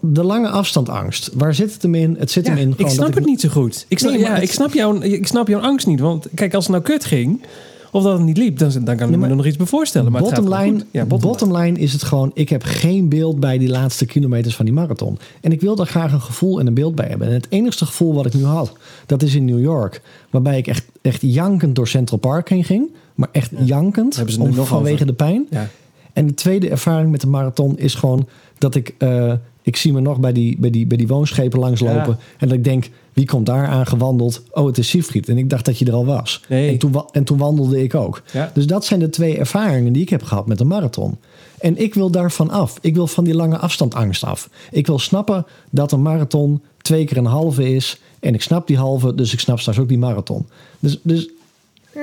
de 0.00 0.22
lange 0.22 0.48
afstandangst. 0.48 1.30
Waar 1.34 1.54
zit 1.54 1.72
het 1.72 1.82
hem 1.82 1.94
in? 1.94 2.16
Het 2.18 2.30
zit 2.30 2.46
ja. 2.46 2.52
hem 2.52 2.60
in. 2.60 2.74
Ik 2.76 2.88
snap 2.88 3.14
het 3.14 3.24
niet 3.24 3.40
zo 3.40 3.48
goed. 3.48 3.84
Ik 3.88 3.98
snap, 3.98 4.12
Nee, 4.12 4.20
ja, 4.20 4.34
het- 4.34 4.42
ik, 4.42 4.52
snap 4.52 4.72
jouw, 4.72 5.00
ik 5.02 5.26
snap 5.26 5.48
jouw 5.48 5.60
angst 5.60 5.86
niet. 5.86 6.00
Want 6.00 6.26
kijk, 6.34 6.54
als 6.54 6.64
het 6.64 6.72
nou 6.72 6.84
kut 6.84 7.04
ging, 7.04 7.42
of 7.96 8.02
dat 8.02 8.12
het 8.12 8.22
niet 8.26 8.36
liep, 8.36 8.58
dan, 8.58 8.70
dan 8.84 8.96
kan 8.96 9.12
ik 9.12 9.18
me 9.18 9.34
nog 9.34 9.46
iets 9.46 9.56
bij 9.56 9.66
voorstellen. 9.66 10.12
Maar 10.12 10.22
bottom 10.22 10.54
line. 10.54 10.84
Ja, 10.90 11.04
bottom, 11.04 11.30
bottom 11.30 11.56
line 11.56 11.78
is 11.78 11.92
het 11.92 12.02
gewoon... 12.02 12.30
ik 12.34 12.48
heb 12.48 12.62
geen 12.62 13.08
beeld 13.08 13.40
bij 13.40 13.58
die 13.58 13.68
laatste 13.68 14.06
kilometers 14.06 14.56
van 14.56 14.64
die 14.64 14.74
marathon. 14.74 15.18
En 15.40 15.52
ik 15.52 15.60
wil 15.60 15.76
daar 15.76 15.86
graag 15.86 16.12
een 16.12 16.20
gevoel 16.20 16.60
en 16.60 16.66
een 16.66 16.74
beeld 16.74 16.94
bij 16.94 17.06
hebben. 17.08 17.28
En 17.28 17.34
het 17.34 17.46
enigste 17.48 17.86
gevoel 17.86 18.14
wat 18.14 18.26
ik 18.26 18.34
nu 18.34 18.44
had, 18.44 18.72
dat 19.06 19.22
is 19.22 19.34
in 19.34 19.44
New 19.44 19.60
York. 19.60 20.02
Waarbij 20.30 20.58
ik 20.58 20.66
echt, 20.66 20.84
echt 21.02 21.22
jankend 21.22 21.74
door 21.74 21.88
Central 21.88 22.18
Park 22.18 22.48
heen 22.48 22.64
ging. 22.64 22.90
Maar 23.14 23.28
echt 23.32 23.50
jankend, 23.64 24.16
Hebben 24.16 24.34
ze 24.34 24.40
om, 24.40 24.54
nog 24.54 24.68
vanwege 24.68 24.94
over. 24.94 25.06
de 25.06 25.12
pijn. 25.12 25.46
Ja. 25.50 25.68
En 26.12 26.26
de 26.26 26.34
tweede 26.34 26.68
ervaring 26.68 27.10
met 27.10 27.20
de 27.20 27.26
marathon 27.26 27.78
is 27.78 27.94
gewoon 27.94 28.28
dat 28.58 28.74
ik... 28.74 28.94
eh, 28.98 29.32
ik 29.66 29.76
zie 29.76 29.92
me 29.92 30.00
nog 30.00 30.20
bij 30.20 30.32
die, 30.32 30.56
bij 30.58 30.70
die, 30.70 30.86
bij 30.86 30.96
die 30.96 31.06
woonschepen 31.06 31.58
langslopen. 31.58 32.18
Ja. 32.18 32.18
En 32.38 32.48
dat 32.48 32.56
ik 32.56 32.64
denk, 32.64 32.88
wie 33.12 33.26
komt 33.26 33.46
daar 33.46 33.66
aan 33.66 33.86
gewandeld? 33.86 34.42
Oh, 34.50 34.66
het 34.66 34.78
is 34.78 34.88
Siegfried. 34.88 35.28
En 35.28 35.38
ik 35.38 35.50
dacht 35.50 35.64
dat 35.64 35.78
je 35.78 35.84
er 35.84 35.92
al 35.92 36.06
was. 36.06 36.42
Nee. 36.48 36.70
En, 36.70 36.78
toen, 36.78 37.04
en 37.12 37.24
toen 37.24 37.38
wandelde 37.38 37.82
ik 37.82 37.94
ook. 37.94 38.22
Ja. 38.32 38.50
Dus 38.54 38.66
dat 38.66 38.84
zijn 38.84 39.00
de 39.00 39.10
twee 39.10 39.38
ervaringen 39.38 39.92
die 39.92 40.02
ik 40.02 40.08
heb 40.08 40.22
gehad 40.22 40.46
met 40.46 40.58
de 40.58 40.64
marathon. 40.64 41.16
En 41.58 41.76
ik 41.76 41.94
wil 41.94 42.10
daarvan 42.10 42.50
af. 42.50 42.78
Ik 42.80 42.94
wil 42.94 43.06
van 43.06 43.24
die 43.24 43.34
lange 43.34 43.58
afstandangst 43.58 44.24
af. 44.24 44.50
Ik 44.70 44.86
wil 44.86 44.98
snappen 44.98 45.46
dat 45.70 45.92
een 45.92 46.02
marathon 46.02 46.62
twee 46.82 47.04
keer 47.04 47.16
een 47.16 47.24
halve 47.24 47.74
is. 47.74 48.00
En 48.20 48.34
ik 48.34 48.42
snap 48.42 48.66
die 48.66 48.76
halve, 48.76 49.14
dus 49.14 49.32
ik 49.32 49.40
snap 49.40 49.60
straks 49.60 49.78
ook 49.78 49.88
die 49.88 49.98
marathon. 49.98 50.46
Dus, 50.78 50.98
dus 51.02 51.28
eh, 51.92 52.02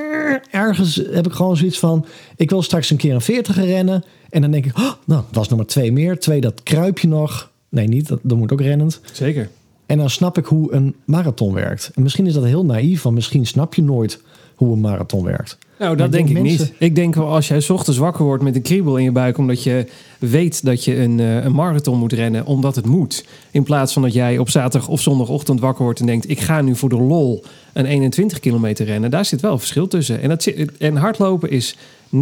ergens 0.50 1.02
heb 1.10 1.26
ik 1.26 1.32
gewoon 1.32 1.56
zoiets 1.56 1.78
van... 1.78 2.06
ik 2.36 2.50
wil 2.50 2.62
straks 2.62 2.90
een 2.90 2.96
keer 2.96 3.14
een 3.14 3.20
40 3.20 3.56
rennen. 3.56 4.04
En 4.30 4.40
dan 4.40 4.50
denk 4.50 4.66
ik, 4.66 4.78
oh, 4.78 4.92
nou, 5.04 5.22
dat 5.22 5.24
was 5.30 5.48
nog 5.48 5.58
maar 5.58 5.66
twee 5.66 5.92
meer. 5.92 6.20
Twee, 6.20 6.40
dat 6.40 6.62
kruip 6.62 6.98
je 6.98 7.08
nog. 7.08 7.52
Nee, 7.74 7.88
niet. 7.88 8.08
Dat, 8.08 8.18
dat 8.22 8.38
moet 8.38 8.52
ook 8.52 8.60
rennend. 8.60 9.00
Zeker. 9.12 9.48
En 9.86 9.98
dan 9.98 10.10
snap 10.10 10.38
ik 10.38 10.44
hoe 10.44 10.72
een 10.72 10.94
marathon 11.04 11.54
werkt. 11.54 11.90
En 11.94 12.02
misschien 12.02 12.26
is 12.26 12.34
dat 12.34 12.44
heel 12.44 12.64
naïef, 12.64 13.02
want 13.02 13.14
misschien 13.14 13.46
snap 13.46 13.74
je 13.74 13.82
nooit 13.82 14.20
hoe 14.54 14.72
een 14.72 14.80
marathon 14.80 15.24
werkt. 15.24 15.58
Nou, 15.78 15.96
dat 15.96 16.12
denk 16.12 16.28
ik 16.28 16.34
mensen- 16.42 16.66
niet. 16.66 16.72
Ik 16.78 16.94
denk 16.94 17.14
wel 17.14 17.28
als 17.28 17.48
jij 17.48 17.60
's 17.60 17.70
ochtends 17.70 17.98
wakker 17.98 18.24
wordt 18.24 18.42
met 18.42 18.56
een 18.56 18.62
kriebel 18.62 18.96
in 18.96 19.04
je 19.04 19.12
buik... 19.12 19.38
omdat 19.38 19.62
je 19.62 19.86
weet 20.18 20.64
dat 20.64 20.84
je 20.84 20.96
een, 21.00 21.20
eh, 21.20 21.44
een 21.44 21.52
marathon 21.52 21.98
moet 21.98 22.12
rennen, 22.12 22.46
omdat 22.46 22.76
het 22.76 22.86
moet. 22.86 23.24
In 23.50 23.62
plaats 23.62 23.92
van 23.92 24.02
dat 24.02 24.12
jij 24.12 24.38
op 24.38 24.48
zaterdag 24.50 24.88
of 24.88 25.00
zondagochtend 25.00 25.60
wakker 25.60 25.84
wordt 25.84 26.00
en 26.00 26.06
denkt... 26.06 26.30
ik 26.30 26.40
ga 26.40 26.60
nu 26.60 26.76
voor 26.76 26.88
de 26.88 27.00
lol 27.00 27.44
een 27.72 27.86
21 27.86 28.40
kilometer 28.40 28.86
rennen. 28.86 29.10
Daar 29.10 29.24
zit 29.24 29.40
wel 29.40 29.52
een 29.52 29.58
verschil 29.58 29.88
tussen. 29.88 30.20
En, 30.20 30.28
dat 30.28 30.46
en 30.78 30.96
hardlopen 30.96 31.50
is 31.50 31.76
99% 32.14 32.18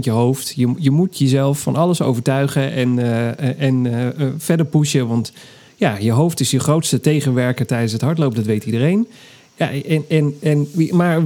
je 0.00 0.10
hoofd. 0.10 0.52
Je, 0.56 0.74
je 0.78 0.90
moet 0.90 1.18
jezelf 1.18 1.60
van 1.60 1.76
alles 1.76 2.02
overtuigen 2.02 2.72
en, 2.72 2.98
eh, 2.98 3.60
en 3.60 3.86
eh, 3.86 4.06
eh, 4.06 4.32
verder 4.38 4.66
pushen. 4.66 5.08
Want 5.08 5.32
ja, 5.76 5.96
je 5.96 6.10
hoofd 6.10 6.40
is 6.40 6.50
je 6.50 6.58
grootste 6.58 7.00
tegenwerker 7.00 7.66
tijdens 7.66 7.92
het 7.92 8.00
hardlopen. 8.00 8.36
Dat 8.36 8.46
weet 8.46 8.64
iedereen. 8.64 9.08
Ja, 9.56 9.70
en, 9.72 10.04
en, 10.08 10.34
en, 10.40 10.68
maar 10.90 11.22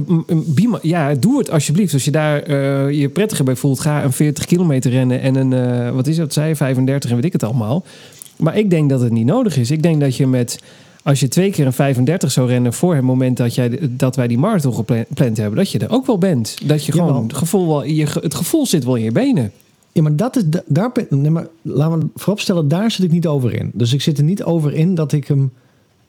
ja, 0.81 1.13
doe 1.13 1.37
het 1.37 1.51
alsjeblieft. 1.51 1.93
Als 1.93 2.05
je 2.05 2.11
daar 2.11 2.53
je 2.93 3.09
prettiger 3.09 3.45
bij 3.45 3.55
voelt, 3.55 3.79
ga 3.79 4.03
een 4.03 4.11
40 4.11 4.45
kilometer 4.45 4.91
rennen 4.91 5.21
en 5.21 5.35
een, 5.35 5.93
wat 5.93 6.07
is 6.07 6.15
dat, 6.15 6.33
zei 6.33 6.47
je, 6.47 6.55
35 6.55 7.09
en 7.09 7.15
weet 7.15 7.25
ik 7.25 7.33
het 7.33 7.43
allemaal. 7.43 7.85
Maar 8.37 8.57
ik 8.57 8.69
denk 8.69 8.89
dat 8.89 9.01
het 9.01 9.11
niet 9.11 9.25
nodig 9.25 9.57
is. 9.57 9.71
Ik 9.71 9.83
denk 9.83 9.99
dat 9.99 10.15
je 10.15 10.27
met, 10.27 10.59
als 11.03 11.19
je 11.19 11.27
twee 11.27 11.51
keer 11.51 11.65
een 11.65 11.73
35 11.73 12.31
zou 12.31 12.47
rennen 12.47 12.73
voor 12.73 12.95
het 12.95 13.03
moment 13.03 13.37
dat, 13.37 13.55
jij, 13.55 13.77
dat 13.89 14.15
wij 14.15 14.27
die 14.27 14.37
marathon 14.37 14.73
gepland 14.73 15.37
hebben, 15.37 15.55
dat 15.55 15.71
je 15.71 15.79
er 15.79 15.91
ook 15.91 16.05
wel 16.05 16.17
bent. 16.17 16.57
Dat 16.67 16.85
je 16.85 16.91
gewoon 16.91 17.23
het 17.23 17.33
gevoel, 17.37 17.67
wel, 17.67 17.83
je, 17.83 18.05
het 18.21 18.35
gevoel 18.35 18.65
zit 18.65 18.83
wel 18.83 18.95
in 18.95 19.03
je 19.03 19.11
benen. 19.11 19.51
Ja, 19.91 20.01
maar 20.01 20.15
dat 20.15 20.35
is. 20.35 20.43
da- 20.45 20.63
Daar, 20.67 20.91
nee, 21.09 21.31
maar 21.31 21.47
laten 21.61 21.99
we 21.99 22.05
vooropstellen, 22.15 22.67
daar 22.67 22.91
zit 22.91 23.03
ik 23.05 23.11
niet 23.11 23.27
over 23.27 23.53
in. 23.53 23.71
Dus 23.73 23.93
ik 23.93 24.01
zit 24.01 24.17
er 24.17 24.23
niet 24.23 24.43
over 24.43 24.73
in 24.73 24.95
dat 24.95 25.11
ik 25.11 25.27
hem. 25.27 25.51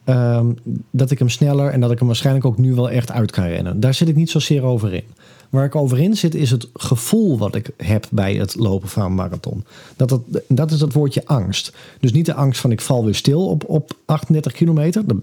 ehm, 0.04 0.46
dat 0.90 1.10
ik 1.10 1.18
hem 1.18 1.28
sneller 1.28 1.70
en 1.70 1.80
dat 1.80 1.90
ik 1.90 1.98
hem 1.98 2.06
waarschijnlijk 2.06 2.44
ook 2.46 2.58
nu 2.58 2.74
wel 2.74 2.90
echt 2.90 3.10
uit 3.10 3.30
kan 3.30 3.44
rennen. 3.44 3.80
Daar 3.80 3.94
zit 3.94 4.08
ik 4.08 4.16
niet 4.16 4.30
zozeer 4.30 4.62
over 4.62 4.92
in. 4.94 5.02
Waar 5.50 5.64
ik 5.64 5.74
over 5.74 5.98
in 5.98 6.16
zit 6.16 6.34
is 6.34 6.50
het 6.50 6.68
gevoel 6.74 7.38
wat 7.38 7.54
ik 7.54 7.70
heb 7.76 8.06
bij 8.10 8.34
het 8.34 8.54
lopen 8.54 8.88
van 8.88 9.04
een 9.04 9.14
marathon. 9.14 9.64
Dat, 9.96 10.08
dat, 10.08 10.20
dat 10.48 10.70
is 10.70 10.78
dat 10.78 10.92
woordje 10.92 11.26
angst. 11.26 11.72
Dus 12.00 12.12
niet 12.12 12.26
de 12.26 12.34
angst 12.34 12.60
van 12.60 12.70
ik 12.72 12.80
val 12.80 13.04
weer 13.04 13.14
stil 13.14 13.46
op, 13.46 13.64
op 13.68 13.92
38 14.04 14.52
kilometer. 14.52 15.06
Daar 15.06 15.16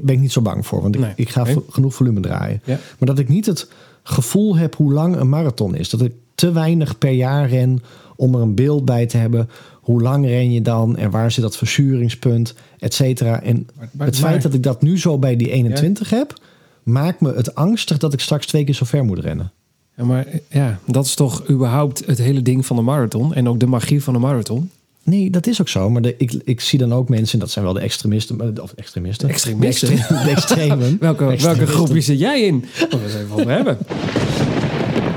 ben 0.00 0.14
ik 0.14 0.20
niet 0.20 0.32
zo 0.32 0.40
bang 0.40 0.66
voor, 0.66 0.82
want 0.82 0.94
ik, 0.94 1.00
Nee, 1.00 1.12
ik 1.16 1.28
ga 1.28 1.46
genoeg 1.68 1.94
volume 1.94 2.20
draaien. 2.20 2.60
Ja. 2.64 2.78
Maar 2.98 3.08
dat 3.08 3.18
ik 3.18 3.28
niet 3.28 3.46
het 3.46 3.70
gevoel 4.02 4.56
heb 4.56 4.76
hoe 4.76 4.92
lang 4.92 5.16
een 5.16 5.28
marathon 5.28 5.74
is. 5.74 5.90
Dat 5.90 6.02
ik 6.02 6.12
te 6.34 6.52
weinig 6.52 6.98
per 6.98 7.12
jaar 7.12 7.48
ren 7.48 7.82
om 8.16 8.34
er 8.34 8.40
een 8.40 8.54
beeld 8.54 8.84
bij 8.84 9.06
te 9.06 9.16
hebben. 9.16 9.48
Hoe 9.80 10.02
lang 10.02 10.24
ren 10.26 10.52
je 10.52 10.62
dan 10.62 10.96
en 10.96 11.10
waar 11.10 11.30
zit 11.30 11.42
dat 11.42 11.56
verzuringspunt, 11.56 12.54
et 12.78 12.94
cetera. 12.94 13.42
En 13.42 13.68
Maar- 13.76 13.88
maar- 13.92 14.06
het 14.06 14.16
feit 14.16 14.32
maar- 14.32 14.42
dat 14.42 14.54
ik 14.54 14.62
dat 14.62 14.82
nu 14.82 14.98
zo 14.98 15.18
bij 15.18 15.36
die 15.36 15.50
21 15.50 16.10
heb, 16.10 16.40
maakt 16.82 17.20
me 17.20 17.34
het 17.34 17.54
angstig 17.54 17.98
dat 17.98 18.12
ik 18.12 18.20
straks 18.20 18.46
twee 18.46 18.64
keer 18.64 18.74
zo 18.74 18.84
ver 18.84 19.04
moet 19.04 19.18
rennen. 19.18 19.52
Ja, 19.96 20.04
maar 20.04 20.26
ja, 20.50 20.78
dat 20.86 21.04
is 21.04 21.14
toch 21.14 21.48
überhaupt 21.50 22.06
het 22.06 22.18
hele 22.18 22.42
ding 22.42 22.66
van 22.66 22.76
de 22.76 22.82
marathon 22.82 23.34
en 23.34 23.48
ook 23.48 23.60
de 23.60 23.66
magie 23.66 24.02
van 24.02 24.12
de 24.14 24.20
marathon. 24.20 24.70
Nee, 25.02 25.30
dat 25.30 25.46
is 25.46 25.60
ook 25.60 25.68
zo. 25.68 25.90
Maar 25.90 26.02
de, 26.02 26.14
ik, 26.18 26.32
ik 26.44 26.60
zie 26.60 26.78
dan 26.78 26.92
ook 26.94 27.08
mensen, 27.08 27.38
dat 27.38 27.50
zijn 27.50 27.64
wel 27.64 27.74
de 27.74 27.80
extremisten. 27.80 28.62
Of 28.62 28.72
extremisten. 28.76 29.28
Extremisten? 29.28 29.88
De, 29.88 29.94
extre- 29.94 30.24
de 30.24 30.30
extremen. 30.30 30.78
Welke, 31.00 31.18
welke 31.18 31.32
Extremisten. 31.32 31.68
groepje 31.68 32.00
zit 32.00 32.18
jij 32.18 32.40
in? 32.42 32.64
Oh, 32.84 33.00
we 33.00 33.06
even 33.06 33.30
over 33.32 33.50
hebben. 33.50 33.78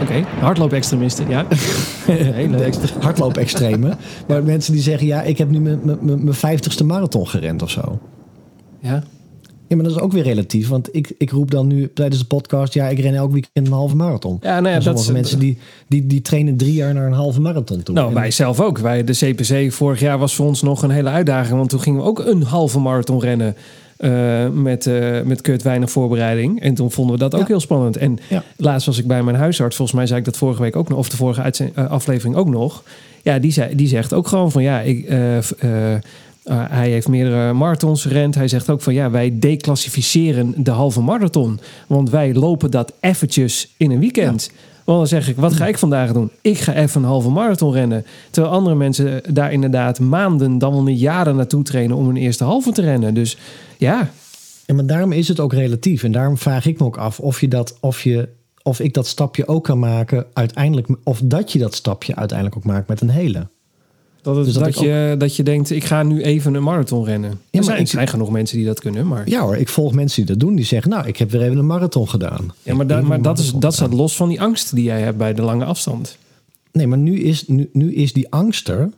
Oké, 0.01 0.25
hardloop-extremisten, 0.39 1.30
ja. 1.30 1.45
Hardloop-extremen. 2.99 3.97
Maar 4.27 4.43
mensen 4.43 4.73
die 4.73 4.82
zeggen, 4.82 5.07
ja, 5.07 5.21
ik 5.21 5.38
heb 5.38 5.49
nu 5.49 5.59
mijn- 5.59 5.80
mijn- 5.84 5.97
mijn 6.01 6.23
mijn 6.23 6.36
vijftigste 6.36 6.84
marathon 6.84 7.27
gerend 7.27 7.61
of 7.61 7.69
zo. 7.69 7.99
Ja. 8.80 9.03
Ja, 9.70 9.76
maar 9.76 9.86
dat 9.86 9.95
is 9.95 10.01
ook 10.01 10.11
weer 10.11 10.24
relatief. 10.24 10.67
Want 10.67 10.95
ik, 10.95 11.13
ik 11.17 11.32
roep 11.32 11.51
dan 11.51 11.67
nu 11.67 11.91
tijdens 11.93 12.20
de 12.20 12.26
podcast... 12.28 12.74
ja, 12.74 12.88
ik 12.88 12.99
ren 12.99 13.13
elk 13.13 13.32
weekend 13.32 13.67
een 13.67 13.74
halve 13.74 13.95
marathon. 13.95 14.38
Ja, 14.41 14.49
nou 14.59 14.67
ja, 14.67 14.70
En 14.70 14.74
dat 14.74 14.84
sommige 14.84 15.07
is- 15.09 15.11
mensen 15.15 15.39
die, 15.39 15.57
die, 15.88 16.07
die 16.07 16.22
trainen 16.22 16.57
drie 16.57 16.74
jaar 16.74 16.93
naar 16.93 17.05
een 17.05 17.13
halve 17.13 17.41
marathon 17.41 17.84
toe. 17.84 17.95
Nou, 17.95 18.07
En- 18.07 18.13
wij 18.13 18.32
zelf 18.32 18.59
ook. 18.59 18.78
Wij, 18.78 19.03
de 19.03 19.13
CPC 19.13 19.72
vorig 19.74 19.99
jaar 19.99 20.17
was 20.17 20.36
voor 20.36 20.45
ons 20.45 20.61
nog 20.61 20.82
een 20.84 20.89
hele 20.89 21.09
uitdaging. 21.09 21.57
Want 21.57 21.70
toen 21.70 21.82
gingen 21.82 21.99
we 22.01 22.05
ook 22.07 22.20
een 22.20 22.43
halve 22.43 22.80
marathon 22.80 23.20
rennen. 23.20 23.55
eh, 23.97 24.49
met, 24.49 24.88
eh 24.88 25.22
met 25.22 25.41
kut 25.41 25.63
weinig 25.63 25.91
voorbereiding. 25.91 26.61
En 26.61 26.74
toen 26.74 26.91
vonden 26.91 27.13
we 27.13 27.20
dat 27.22 27.34
ook 27.34 27.39
Ja. 27.39 27.45
heel 27.47 27.59
spannend. 27.59 27.97
En 27.97 28.17
Ja. 28.30 28.43
laatst 28.57 28.86
was 28.86 28.97
ik 28.97 29.07
bij 29.07 29.24
mijn 29.24 29.36
huisarts. 29.38 29.76
Volgens 29.76 29.97
mij 29.97 30.07
zei 30.07 30.20
ik 30.20 30.26
dat 30.26 30.38
vorige 30.38 30.61
week 30.61 30.76
ook 30.76 30.89
nog. 30.89 30.97
Of 30.97 31.09
de 31.09 31.17
vorige 31.17 31.41
eh, 31.74 31.89
aflevering 31.89 32.36
ook 32.36 32.49
nog. 32.49 32.84
Ja, 33.24 33.39
die, 33.39 33.51
zei, 33.51 33.76
die 33.76 33.88
zegt 33.88 34.13
ook 34.13 34.28
gewoon 34.28 34.51
van 34.51 34.63
ja, 34.63 34.80
ik, 34.82 35.09
eh, 36.44 36.64
hij 36.70 36.90
heeft 36.90 37.08
meerdere 37.08 37.54
marathons 37.54 38.02
gerend. 38.02 38.36
Hij 38.36 38.48
zegt 38.48 38.70
ook 38.70 38.82
van 38.82 38.94
ja, 38.94 39.12
wij 39.12 39.40
declassificeren 39.40 40.54
de 40.64 40.72
halve 40.72 41.02
marathon. 41.02 41.60
Want 41.88 42.10
wij 42.10 42.34
lopen 42.34 42.72
dat 42.72 42.94
eventjes 43.00 43.74
in 43.78 43.92
een 43.92 44.00
weekend. 44.00 44.52
Want 44.84 44.98
dan 44.98 45.08
zeg 45.08 45.30
ik, 45.30 45.36
wat 45.36 45.54
ga 45.54 45.68
ik 45.68 45.78
vandaag 45.78 46.14
doen? 46.14 46.32
Ik 46.42 46.58
ga 46.58 46.74
even 46.74 47.02
een 47.02 47.08
halve 47.08 47.30
marathon 47.30 47.74
rennen. 47.74 48.06
Terwijl 48.30 48.54
andere 48.54 48.76
mensen 48.76 49.22
daar 49.34 49.52
inderdaad 49.52 50.00
maanden, 50.00 50.58
dan 50.58 50.72
wel 50.72 50.84
niet 50.84 51.00
jaren 51.00 51.36
naartoe 51.36 51.64
trainen 51.64 51.98
om 51.98 52.10
een 52.10 52.18
eerste 52.18 52.44
halve 52.44 52.72
te 52.72 52.82
rennen. 52.82 53.14
Dus 53.14 53.38
ja, 53.78 54.10
Ja, 54.66 54.76
maar 54.76 54.86
daarom 54.86 55.12
is 55.12 55.28
het 55.28 55.40
ook 55.40 55.54
relatief. 55.54 56.04
En 56.04 56.12
daarom 56.12 56.38
vraag 56.38 56.66
ik 56.66 56.80
me 56.80 56.86
ook 56.86 56.98
af 56.98 57.20
of, 57.20 57.42
je 57.42 57.48
dat, 57.48 57.78
of, 57.80 58.04
je, 58.04 58.30
of 58.64 58.80
ik 58.80 58.94
dat 58.94 59.08
stapje 59.08 59.48
ook 59.48 59.64
kan 59.64 59.80
maken 59.80 60.26
uiteindelijk. 60.34 60.88
Of 61.04 61.22
dat 61.24 61.52
je 61.52 61.60
dat 61.60 61.76
stapje 61.76 62.16
uiteindelijk 62.16 62.58
ook 62.58 62.66
maakt 62.66 62.88
met 62.88 63.02
een 63.02 63.10
hele. 63.10 63.48
Dat, 64.36 64.45
het, 64.45 64.53
Dus 64.53 64.63
dat 64.63 64.80
je, 64.80 65.15
dat 65.17 65.36
je 65.36 65.43
denkt, 65.43 65.69
ik 65.69 65.84
ga 65.84 66.03
nu 66.03 66.21
even 66.21 66.53
een 66.53 66.63
marathon 66.63 67.05
rennen. 67.05 67.30
er 67.32 67.38
maar 67.51 67.63
zijn, 67.63 67.80
ik- 67.80 67.88
zijn 67.88 68.07
genoeg 68.07 68.30
mensen 68.32 68.57
die 68.57 68.65
dat 68.65 68.80
kunnen, 68.80 69.07
maar... 69.07 69.30
Ja 69.30 69.41
hoor, 69.41 69.55
ik 69.55 69.69
volg 69.69 69.93
mensen 69.93 70.15
die 70.25 70.32
dat 70.36 70.39
doen. 70.47 70.55
Die 70.55 70.65
zeggen, 70.65 70.91
nou, 70.91 71.07
ik 71.07 71.17
heb 71.17 71.32
weer 71.32 71.41
even 71.41 71.57
een 71.57 71.65
marathon 71.65 72.09
gedaan. 72.09 72.53
Ja, 72.63 72.75
maar, 72.75 73.05
maar 73.05 73.21
dat, 73.21 73.39
is, 73.39 73.51
dat 73.51 73.73
staat 73.73 73.93
los 73.93 74.15
van 74.15 74.30
die 74.30 74.41
angst 74.41 74.75
die 74.75 74.84
jij 74.84 75.01
hebt 75.01 75.17
bij 75.17 75.34
de 75.34 75.41
lange 75.41 75.65
afstand. 75.65 76.17
Nee, 76.71 76.88
maar 76.88 76.97
nu 76.97 77.19
is, 77.19 77.47
nu, 77.47 77.69
nu 77.73 77.93
is 77.93 78.13
die 78.13 78.32
angst 78.32 78.67
er 78.69 78.89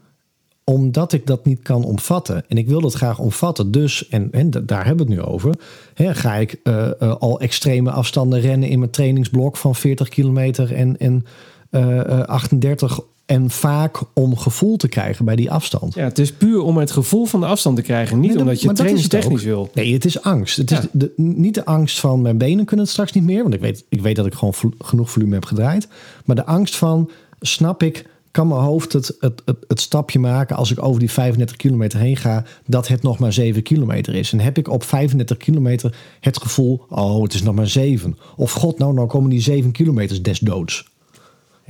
omdat 0.63 1.13
ik 1.13 1.27
dat 1.27 1.45
niet 1.45 1.61
kan 1.61 1.83
omvatten. 1.83 2.43
En 2.47 2.57
ik 2.57 2.67
wil 2.67 2.81
dat 2.81 2.93
graag 2.93 3.19
omvatten. 3.19 3.71
Dus, 3.71 4.07
en, 4.07 4.27
en 4.31 4.49
da- 4.49 4.59
daar 4.59 4.85
hebben 4.85 5.07
we 5.07 5.13
het 5.13 5.21
nu 5.21 5.27
over. 5.31 5.55
Hè, 5.93 6.13
ga 6.15 6.35
ik 6.35 6.59
eh, 6.63 6.87
eh, 7.01 7.15
al 7.19 7.39
extreme 7.39 7.91
afstanden 7.91 8.39
rennen 8.39 8.69
in 8.69 8.79
mijn 8.79 8.91
trainingsblok 8.91 9.57
van 9.57 9.75
40 9.75 10.09
kilometer 10.09 10.73
en, 10.73 10.97
en 10.99 11.25
eh, 11.69 11.99
eh, 12.19 12.19
38 12.27 12.99
en 13.31 13.49
vaak 13.49 13.99
om 14.13 14.37
gevoel 14.37 14.77
te 14.77 14.87
krijgen 14.87 15.25
bij 15.25 15.35
die 15.35 15.51
afstand. 15.51 15.93
Ja, 15.93 16.03
het 16.03 16.19
is 16.19 16.33
puur 16.33 16.61
om 16.61 16.77
het 16.77 16.91
gevoel 16.91 17.25
van 17.25 17.39
de 17.39 17.45
afstand 17.45 17.75
te 17.75 17.81
krijgen. 17.81 18.19
Niet 18.19 18.29
Nee, 18.29 18.39
omdat 18.39 18.61
je 18.61 18.71
trainingstechnisch 18.71 19.43
wil. 19.43 19.69
Nee, 19.73 19.93
het 19.93 20.05
is 20.05 20.21
angst. 20.21 20.57
Het 20.57 20.69
Ja. 20.69 20.79
is 20.79 20.85
de, 20.91 21.13
niet 21.15 21.53
de 21.53 21.65
angst 21.65 21.99
van 21.99 22.21
mijn 22.21 22.37
benen 22.37 22.65
kunnen 22.65 22.85
het 22.85 22.93
straks 22.93 23.11
niet 23.11 23.23
meer. 23.23 23.41
Want 23.41 23.53
ik 23.53 23.59
weet, 23.59 23.85
ik 23.89 24.01
weet 24.01 24.15
dat 24.15 24.25
ik 24.25 24.33
gewoon 24.33 24.53
genoeg 24.79 25.11
volume 25.11 25.33
heb 25.33 25.45
gedraaid. 25.45 25.87
Maar 26.25 26.35
de 26.35 26.45
angst 26.45 26.75
van, 26.75 27.09
snap 27.39 27.83
ik, 27.83 28.09
kan 28.31 28.47
mijn 28.47 28.61
hoofd 28.61 28.93
het, 28.93 29.15
het, 29.19 29.41
het, 29.45 29.57
het 29.67 29.81
stapje 29.81 30.19
maken 30.19 30.55
als 30.55 30.71
ik 30.71 30.83
over 30.83 30.99
die 30.99 31.11
35 31.11 31.55
kilometer 31.55 31.99
heen 31.99 32.17
ga, 32.17 32.43
dat 32.65 32.87
het 32.87 33.01
nog 33.01 33.19
maar 33.19 33.33
7 33.33 33.63
kilometer 33.63 34.15
is. 34.15 34.31
En 34.31 34.39
heb 34.39 34.57
ik 34.57 34.69
op 34.69 34.83
35 34.83 35.37
kilometer 35.37 35.95
het 36.19 36.41
gevoel, 36.41 36.85
oh, 36.89 37.23
het 37.23 37.33
is 37.33 37.43
nog 37.43 37.55
maar 37.55 37.67
7. 37.67 38.17
Of 38.35 38.51
god, 38.51 38.77
nou, 38.77 38.93
nou 38.93 39.07
komen 39.07 39.29
die 39.29 39.41
7 39.41 39.71
kilometers 39.71 40.21
des 40.21 40.39
doods. 40.39 40.90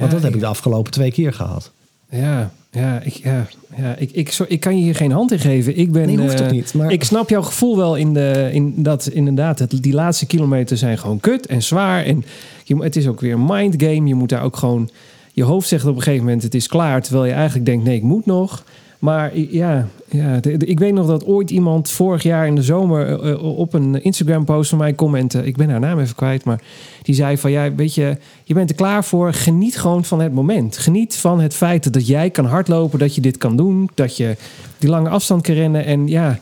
Want 0.02 0.12
dat 0.12 0.24
heb 0.24 0.34
ik- 0.34 0.40
de 0.40 0.46
afgelopen 0.46 0.92
twee 0.92 1.12
keer 1.12 1.34
gehad. 1.34 1.72
Ja, 2.10 2.52
ja, 2.72 3.00
ik, 3.04 3.14
ja, 3.14 3.48
ja 3.78 3.96
ik, 3.96 4.12
ik, 4.12 4.32
zo, 4.32 4.46
ik 4.48 4.60
kan 4.60 4.78
je 4.78 4.84
hier 4.84 4.96
geen 4.96 5.12
hand 5.12 5.32
in 5.32 5.40
geven. 5.40 5.78
Ik 5.78 5.92
ben, 5.92 6.06
Nee, 6.06 6.18
hoeft 6.18 6.40
eh, 6.40 6.46
ook 6.46 6.52
niet, 6.52 6.74
maar- 6.74 6.92
Ik 6.92 7.04
snap 7.04 7.30
jouw 7.30 7.42
gevoel 7.42 7.78
wel 7.78 7.96
in, 7.96 8.14
de, 8.14 8.50
in 8.52 8.74
dat 8.84 9.08
inderdaad 9.08 9.60
het, 9.60 9.84
die 9.84 9.94
laatste 9.94 10.26
kilometer 10.26 10.78
zijn 10.78 10.98
gewoon 10.98 11.20
kut 11.20 11.46
en 11.46 11.62
zwaar. 11.64 12.04
En 12.06 12.24
je, 12.64 12.76
het 12.84 12.96
is 12.96 13.08
ook 13.08 13.20
weer 13.22 13.34
een 13.34 13.46
mind 13.46 13.76
game. 13.84 14.08
Je 14.08 14.16
moet 14.16 14.30
daar 14.30 14.44
ook 14.44 14.58
gewoon... 14.58 14.90
Je 15.34 15.44
hoofd 15.44 15.68
zegt 15.68 15.86
op 15.86 15.96
een 15.96 16.02
gegeven 16.02 16.26
moment 16.26 16.44
het 16.44 16.56
is 16.56 16.68
klaar. 16.68 17.02
Terwijl 17.02 17.26
je 17.26 17.32
eigenlijk 17.32 17.66
denkt 17.66 17.84
nee, 17.84 17.96
ik 17.96 18.04
moet 18.04 18.26
nog. 18.26 18.64
Maar 19.02 19.38
ja, 19.38 19.88
ja 20.10 20.40
de- 20.40 20.58
de- 20.58 20.66
ik 20.66 20.80
weet 20.80 20.94
nog 20.94 21.08
dat 21.08 21.26
ooit 21.26 21.50
iemand 21.52 21.90
vorig 21.90 22.24
jaar 22.24 22.48
in 22.48 22.56
de 22.56 22.64
zomer 22.64 23.08
eh, 23.20 23.32
eh, 23.32 23.44
op 23.58 23.74
een 23.74 24.04
Instagram 24.04 24.46
post 24.46 24.70
van 24.70 24.78
mij 24.78 24.96
commentte. 24.96 25.46
Ik 25.46 25.56
ben 25.56 25.70
haar 25.70 25.80
naam 25.80 26.00
even 26.00 26.16
kwijt, 26.16 26.44
maar 26.44 26.62
die 27.02 27.16
zei 27.16 27.38
van 27.38 27.52
ja, 27.52 27.74
weet 27.76 27.96
je, 27.96 28.18
je 28.44 28.54
bent 28.54 28.70
er 28.70 28.76
klaar 28.76 29.04
voor. 29.04 29.34
Geniet 29.34 29.78
gewoon 29.78 30.06
van 30.06 30.20
het 30.22 30.34
moment. 30.34 30.78
Geniet 30.78 31.16
van 31.16 31.40
het 31.40 31.54
feit 31.54 31.94
dat 31.94 32.08
jij 32.08 32.30
kan 32.30 32.46
hardlopen, 32.46 33.00
dat 33.00 33.16
je 33.16 33.22
dit 33.22 33.38
kan 33.38 33.58
doen, 33.58 33.90
dat 33.94 34.18
je 34.18 34.36
die 34.78 34.90
lange 34.90 35.10
afstand 35.10 35.42
kan 35.42 35.56
rennen. 35.56 35.86
En 35.86 36.08
ja, 36.08 36.40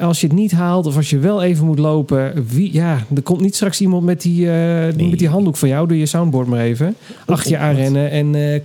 als 0.00 0.20
je 0.20 0.26
het 0.26 0.36
niet 0.36 0.52
haalt 0.52 0.86
of 0.86 0.96
als 0.96 1.10
je 1.10 1.18
wel 1.18 1.42
even 1.42 1.66
moet 1.66 1.78
lopen, 1.78 2.46
wie, 2.48 2.72
ja, 2.72 2.98
er 3.14 3.22
komt 3.22 3.40
niet 3.40 3.54
straks 3.54 3.80
iemand 3.80 4.04
met 4.04 4.22
die, 4.22 4.50
eh, 4.50 5.08
met 5.10 5.18
die 5.18 5.28
handdoek 5.28 5.56
van 5.56 5.68
jou. 5.68 5.88
Doe 5.88 5.98
je 5.98 6.06
soundboard 6.06 6.46
maar 6.48 6.60
even. 6.60 6.96
Achter 7.26 7.50
je 7.50 7.58
aanrennen 7.58 8.10
en 8.10 8.34
eh, 8.34 8.60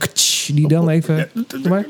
ktsch, 0.50 0.56
die 0.56 0.68
dan 0.68 0.90
even. 0.90 1.30
Maar. 1.70 1.86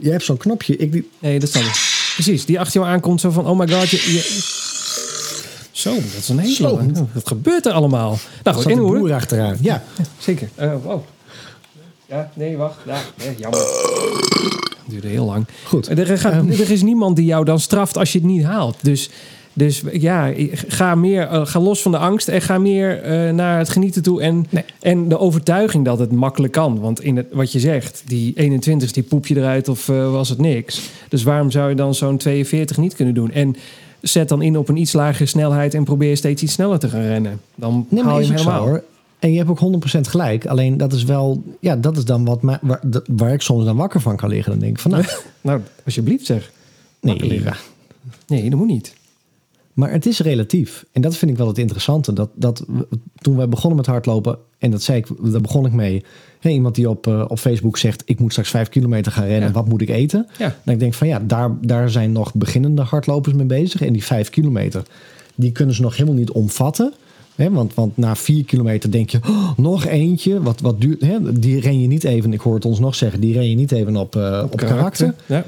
Je 0.00 0.10
hebt 0.10 0.24
zo'n 0.24 0.36
knopje. 0.36 0.76
Ik, 0.76 0.92
die- 0.92 1.08
Nee, 1.18 1.38
dat 1.38 1.48
staat 1.48 1.62
niet. 1.62 1.90
Precies, 2.14 2.44
die 2.44 2.60
achter 2.60 2.80
jou 2.80 2.92
aankomt 2.92 3.20
zo 3.20 3.30
van, 3.30 3.46
oh 3.46 3.58
my 3.58 3.68
god. 3.68 3.90
Je, 3.90 3.96
je- 3.96 4.60
Zo, 5.70 5.94
dat 5.94 6.02
is 6.18 6.28
een 6.28 6.38
hele 6.38 6.54
Zo. 6.54 6.62
lange. 6.76 7.06
Wat 7.12 7.26
gebeurt 7.28 7.66
er 7.66 7.72
allemaal? 7.72 8.18
Nou 8.42 8.56
goed, 8.56 8.68
in 8.68 8.76
de 8.76 8.82
boer 8.82 9.12
achteraan. 9.12 9.56
Ja, 9.60 9.82
Zeker. 10.18 10.48
Eh, 10.54 10.72
wow. 10.82 11.02
Ja, 12.08 12.30
nee, 12.34 12.56
wacht. 12.56 12.76
Ja, 12.86 13.00
nee, 13.18 13.34
jammer. 13.38 13.60
Het 13.60 14.90
duurde 14.90 15.08
heel 15.08 15.24
lang. 15.24 15.46
Goed. 15.64 15.88
Er, 15.98 16.18
gaat, 16.18 16.32
er 16.48 16.70
is 16.70 16.82
niemand 16.82 17.16
die 17.16 17.24
jou 17.24 17.44
dan 17.44 17.60
straft 17.60 17.96
als 17.96 18.12
je 18.12 18.18
het 18.18 18.26
niet 18.26 18.44
haalt. 18.44 18.76
Dus, 18.82 19.10
dus 19.52 19.82
ja, 19.92 20.32
ga, 20.52 20.94
meer, 20.94 21.22
eh, 21.26 21.46
ga 21.46 21.60
los 21.60 21.82
van 21.82 21.92
de 21.92 21.98
angst 21.98 22.28
en 22.28 22.42
ga 22.42 22.58
meer 22.58 23.02
eh, 23.02 23.30
naar 23.34 23.58
het 23.58 23.68
genieten 23.68 24.02
toe. 24.02 24.22
En, 24.22 24.46
en 24.80 25.08
de 25.08 25.18
overtuiging 25.18 25.84
dat 25.84 25.98
het 25.98 26.12
makkelijk 26.12 26.52
kan. 26.52 26.80
Want 26.80 27.00
in 27.00 27.16
het, 27.16 27.26
wat 27.32 27.52
je 27.52 27.60
zegt, 27.60 28.02
die 28.06 28.32
21 28.36 28.92
die 28.92 29.02
poep 29.02 29.26
je 29.26 29.36
eruit 29.36 29.68
of 29.68 29.88
eh, 29.88 30.10
was 30.12 30.28
het 30.28 30.38
niks. 30.38 30.90
Dus 31.08 31.22
waarom 31.22 31.50
zou 31.50 31.68
je 31.68 31.74
dan 31.74 31.94
zo'n 31.94 32.16
42 32.16 32.76
niet 32.76 32.94
kunnen 32.94 33.14
doen? 33.14 33.30
En 33.30 33.56
zet 34.00 34.28
dan 34.28 34.42
in 34.42 34.56
op 34.58 34.68
een 34.68 34.76
iets 34.76 34.92
lagere 34.92 35.26
snelheid 35.26 35.74
en 35.74 35.84
probeer 35.84 36.16
steeds 36.16 36.42
iets 36.42 36.52
sneller 36.52 36.78
te 36.78 36.88
gaan 36.88 37.02
rennen. 37.02 37.40
Dan 37.54 37.86
Nee, 37.88 38.02
haal 38.02 38.12
maar 38.12 38.22
je 38.22 38.28
hem 38.28 38.38
zo 38.38 38.44
helemaal. 38.44 38.66
hoor. 38.68 38.82
En 39.18 39.32
je 39.32 39.38
hebt 39.38 39.50
ook 39.50 39.58
100% 39.96 40.00
gelijk. 40.08 40.46
Alleen 40.46 40.76
dat 40.76 40.92
is 40.92 41.04
wel, 41.04 41.42
ja, 41.60 41.76
dat 41.76 41.96
is 41.96 42.04
dan 42.04 42.24
wat 42.24 42.42
mij- 42.42 42.58
waar, 43.06 43.32
ik 43.32 43.40
soms 43.42 43.64
dan 43.64 43.76
wakker 43.76 44.00
van 44.00 44.16
kan 44.16 44.28
liggen. 44.28 44.50
Dan 44.52 44.60
denk 44.60 44.72
ik 44.72 44.78
van, 44.80 44.90
nou, 44.90 45.04
Nou, 45.40 45.60
alsjeblieft 45.84 46.26
zeg. 46.26 46.50
nee. 47.00 47.42
Nee, 48.26 48.50
dat 48.50 48.58
moet 48.58 48.68
niet. 48.68 48.94
Maar 49.72 49.90
het 49.92 50.06
is 50.06 50.20
relatief. 50.20 50.84
En 50.92 51.02
dat 51.02 51.16
vind 51.16 51.30
ik 51.30 51.36
wel 51.36 51.46
het 51.46 51.58
interessante. 51.58 52.12
Dat, 52.12 52.30
dat 52.34 52.64
toen 53.14 53.36
wij 53.36 53.48
begonnen 53.48 53.76
met 53.76 53.86
hardlopen, 53.86 54.38
en 54.58 54.70
dat 54.70 54.82
zei 54.82 54.98
ik, 54.98 55.06
daar 55.32 55.40
begon 55.40 55.66
ik 55.66 55.72
mee. 55.72 56.04
Hè, 56.40 56.50
iemand 56.50 56.74
die 56.74 56.88
op, 56.88 57.06
eh, 57.06 57.24
op 57.28 57.38
Facebook 57.38 57.78
zegt, 57.78 58.02
ik 58.04 58.20
moet 58.20 58.30
straks 58.30 58.50
vijf 58.50 58.68
kilometer 58.68 59.12
gaan 59.12 59.26
rennen. 59.26 59.48
Ja. 59.48 59.54
Wat 59.54 59.68
moet 59.68 59.80
ik 59.80 59.88
eten? 59.88 60.26
Ja. 60.38 60.56
Dan 60.64 60.74
ik 60.74 60.80
denk 60.80 60.94
van 60.94 61.08
ja, 61.08 61.22
daar, 61.26 61.50
daar 61.60 61.90
zijn 61.90 62.12
nog 62.12 62.34
beginnende 62.34 62.82
hardlopers 62.82 63.34
mee 63.34 63.46
bezig. 63.46 63.82
En 63.82 63.92
die 63.92 64.04
vijf 64.04 64.30
kilometer, 64.30 64.82
die 65.34 65.52
kunnen 65.52 65.74
ze 65.74 65.82
nog 65.82 65.96
helemaal 65.96 66.18
niet 66.18 66.30
omvatten. 66.30 66.92
Hè, 67.34 67.50
want, 67.50 67.74
want 67.74 67.96
na 67.96 68.16
vier 68.16 68.44
kilometer 68.44 68.90
denk 68.90 69.10
je, 69.10 69.18
oh, 69.28 69.58
nog 69.58 69.84
eentje. 69.86 70.42
Wat, 70.42 70.60
wat 70.60 70.80
duurt, 70.80 71.00
hè, 71.00 71.38
die 71.38 71.60
ren 71.60 71.80
je 71.80 71.86
niet 71.86 72.04
even, 72.04 72.32
ik 72.32 72.40
hoor 72.40 72.54
het 72.54 72.64
ons 72.64 72.78
nog 72.78 72.94
zeggen, 72.94 73.20
die 73.20 73.32
ren 73.32 73.48
je 73.48 73.56
niet 73.56 73.72
even 73.72 73.96
op, 73.96 74.16
eh, 74.16 74.44
op, 74.50 74.56
karakter. 74.56 75.14
Ja. 75.26 75.44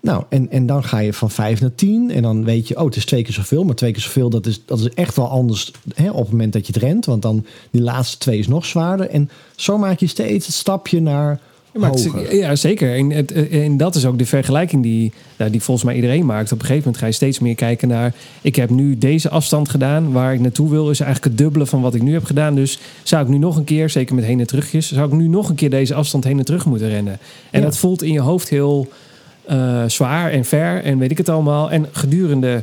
Nou, 0.00 0.24
en, 0.28 0.50
en 0.50 0.66
dan 0.66 0.84
ga 0.84 0.98
je 0.98 1.12
van 1.12 1.30
5 1.30 1.60
naar 1.60 1.74
10. 1.74 2.10
En 2.10 2.22
dan 2.22 2.44
weet 2.44 2.68
je, 2.68 2.78
oh, 2.78 2.84
het 2.84 2.96
is 2.96 3.04
twee 3.04 3.22
keer 3.22 3.34
zoveel. 3.34 3.64
Maar 3.64 3.74
twee 3.74 3.92
keer 3.92 4.02
zoveel, 4.02 4.30
dat 4.30 4.46
is, 4.46 4.62
dat 4.64 4.78
is 4.78 4.88
echt 4.88 5.16
wel 5.16 5.28
anders 5.28 5.72
hè, 5.94 6.10
op 6.10 6.18
het 6.18 6.30
moment 6.30 6.52
dat 6.52 6.66
je 6.66 6.72
het 6.72 6.82
rent. 6.82 7.06
Want 7.06 7.22
dan 7.22 7.46
die 7.70 7.82
laatste 7.82 8.18
twee 8.18 8.38
is 8.38 8.48
nog 8.48 8.66
zwaarder. 8.66 9.08
En 9.08 9.30
zo 9.56 9.78
maak 9.78 10.00
je 10.00 10.06
steeds 10.06 10.46
het 10.46 10.54
stapje 10.54 11.00
naar 11.00 11.40
hoger. 11.72 12.36
ja, 12.36 12.56
zeker. 12.56 12.94
En, 12.96 13.10
het, 13.10 13.32
en 13.50 13.76
dat 13.76 13.94
is 13.94 14.06
ook 14.06 14.18
de 14.18 14.26
vergelijking 14.26 14.82
die, 14.82 15.12
nou, 15.38 15.50
die 15.50 15.62
volgens 15.62 15.86
mij 15.86 15.94
iedereen 15.94 16.26
maakt. 16.26 16.52
Op 16.52 16.58
een 16.58 16.66
gegeven 16.66 16.82
moment 16.82 16.96
ga 16.96 17.06
je 17.06 17.12
steeds 17.12 17.38
meer 17.38 17.54
kijken 17.54 17.88
naar... 17.88 18.14
ik 18.42 18.56
heb 18.56 18.70
nu 18.70 18.98
deze 18.98 19.28
afstand 19.28 19.68
gedaan. 19.68 20.12
Waar 20.12 20.34
ik 20.34 20.40
naartoe 20.40 20.70
wil 20.70 20.90
is 20.90 21.00
eigenlijk 21.00 21.32
het 21.34 21.44
dubbele 21.44 21.66
van 21.66 21.80
wat 21.80 21.94
ik 21.94 22.02
nu 22.02 22.12
heb 22.12 22.24
gedaan. 22.24 22.54
Dus 22.54 22.78
zou 23.02 23.22
ik 23.22 23.28
nu 23.28 23.38
nog 23.38 23.56
een 23.56 23.64
keer, 23.64 23.90
zeker 23.90 24.14
met 24.14 24.24
heen 24.24 24.40
en 24.40 24.46
terugjes... 24.46 24.92
zou 24.92 25.06
ik 25.06 25.14
nu 25.14 25.28
nog 25.28 25.48
een 25.48 25.54
keer 25.54 25.70
deze 25.70 25.94
afstand 25.94 26.24
heen 26.24 26.38
en 26.38 26.44
terug 26.44 26.66
moeten 26.66 26.88
rennen. 26.88 27.18
En 27.50 27.60
Ja. 27.60 27.66
dat 27.66 27.76
voelt 27.76 28.02
in 28.02 28.12
je 28.12 28.20
hoofd 28.20 28.48
heel 28.48 28.88
eh, 29.48 29.84
zwaar 29.86 30.30
en 30.30 30.44
ver 30.44 30.82
en 30.82 30.98
weet 30.98 31.10
ik 31.10 31.18
het 31.18 31.28
allemaal. 31.28 31.70
En 31.70 31.86
gedurende 31.92 32.62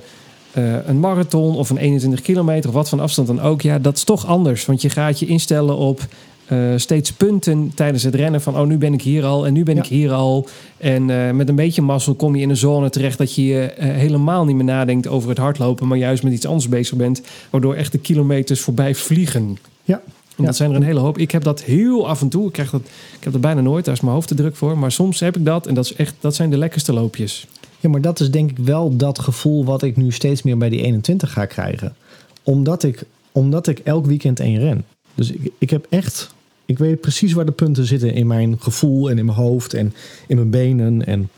eh, 0.51 0.87
een 0.87 0.99
marathon 0.99 1.55
of 1.55 1.69
een 1.69 1.77
21 1.77 2.21
kilometer... 2.21 2.69
of 2.69 2.75
wat 2.75 2.89
van 2.89 2.99
afstand 2.99 3.27
dan 3.27 3.41
ook, 3.41 3.61
ja, 3.61 3.79
dat 3.79 3.95
is 3.95 4.03
toch 4.03 4.25
anders. 4.25 4.65
Want 4.65 4.81
je 4.81 4.89
gaat 4.89 5.19
je 5.19 5.25
instellen 5.25 5.77
op... 5.77 6.01
eh, 6.45 6.57
steeds 6.75 7.11
punten 7.11 7.71
tijdens 7.75 8.03
het 8.03 8.15
rennen 8.15 8.41
van 8.41 8.57
oh 8.57 8.67
nu 8.67 8.77
ben 8.77 8.93
ik 8.93 9.01
hier 9.01 9.25
al 9.25 9.45
en 9.45 9.53
nu 9.53 9.63
ben 9.63 9.75
Ja. 9.75 9.81
ik 9.81 9.87
hier 9.87 10.11
al 10.11 10.47
en 10.77 11.35
met 11.35 11.49
een 11.49 11.55
beetje 11.55 11.81
mazzel 11.81 12.15
kom 12.15 12.35
je 12.35 12.41
in 12.41 12.49
een 12.49 12.57
zone 12.57 12.89
terecht 12.89 13.17
dat 13.17 13.35
je 13.35 13.73
helemaal 13.77 14.45
niet 14.45 14.55
meer 14.55 14.65
nadenkt 14.65 15.07
over 15.07 15.29
het 15.29 15.37
hardlopen, 15.37 15.87
maar 15.87 15.97
juist 15.97 16.23
met 16.23 16.33
iets 16.33 16.45
anders 16.45 16.69
bezig 16.69 16.97
bent, 16.97 17.21
waardoor 17.49 17.75
echt 17.75 17.91
de 17.91 17.97
kilometers 17.97 18.61
voorbij 18.61 18.95
vliegen. 18.95 19.57
Ja. 19.83 20.01
En 20.35 20.43
Ja. 20.43 20.45
dat 20.45 20.55
zijn 20.55 20.69
er 20.69 20.75
een 20.75 20.83
hele 20.83 20.99
hoop. 20.99 21.17
Ik 21.17 21.31
heb 21.31 21.43
dat 21.43 21.63
heel 21.63 22.07
af 22.07 22.21
en 22.21 22.29
toe. 22.29 22.47
Ik, 22.47 22.53
krijg 22.53 22.69
dat, 22.69 22.81
ik 23.17 23.23
heb 23.23 23.31
dat 23.31 23.41
bijna 23.41 23.61
nooit. 23.61 23.85
Daar 23.85 23.93
is 23.93 24.01
mijn 24.01 24.13
hoofd 24.13 24.27
te 24.27 24.35
druk 24.35 24.55
voor. 24.55 24.77
Maar 24.77 24.91
soms 24.91 25.19
heb 25.19 25.37
ik 25.37 25.45
dat. 25.45 25.67
En 25.67 25.73
dat, 25.73 25.85
is 25.85 25.95
echt, 25.95 26.15
dat 26.19 26.35
zijn 26.35 26.49
de 26.49 26.57
lekkerste 26.57 26.93
loopjes. 26.93 27.47
Ja, 27.79 27.89
maar 27.89 28.01
dat 28.01 28.19
is 28.19 28.31
denk 28.31 28.49
ik 28.49 28.57
wel 28.57 28.95
dat 28.95 29.19
gevoel 29.19 29.65
wat 29.65 29.83
ik 29.83 29.97
nu 29.97 30.11
steeds 30.11 30.43
meer 30.43 30.57
bij 30.57 30.69
die 30.69 30.81
21 30.81 31.31
ga 31.33 31.45
krijgen. 31.45 31.95
Omdat 32.43 32.83
ik, 32.83 33.03
omdat 33.31 33.67
ik 33.67 33.79
elk 33.79 34.05
weekend 34.05 34.39
één 34.39 34.59
ren. 34.59 34.85
Dus 35.15 35.31
ik, 35.31 35.51
ik 35.57 35.69
heb 35.69 35.85
echt... 35.89 36.33
Ik 36.67 36.77
weet 36.77 37.01
precies 37.01 37.33
waar 37.33 37.45
de 37.45 37.51
punten 37.51 37.85
zitten 37.85 38.13
in 38.13 38.27
mijn 38.27 38.55
gevoel 38.59 39.09
en 39.09 39.17
in 39.17 39.25
mijn 39.25 39.37
hoofd 39.37 39.73
en 39.73 39.93
in 40.27 40.35
mijn 40.35 40.49
benen. 40.49 41.05
En 41.05 41.29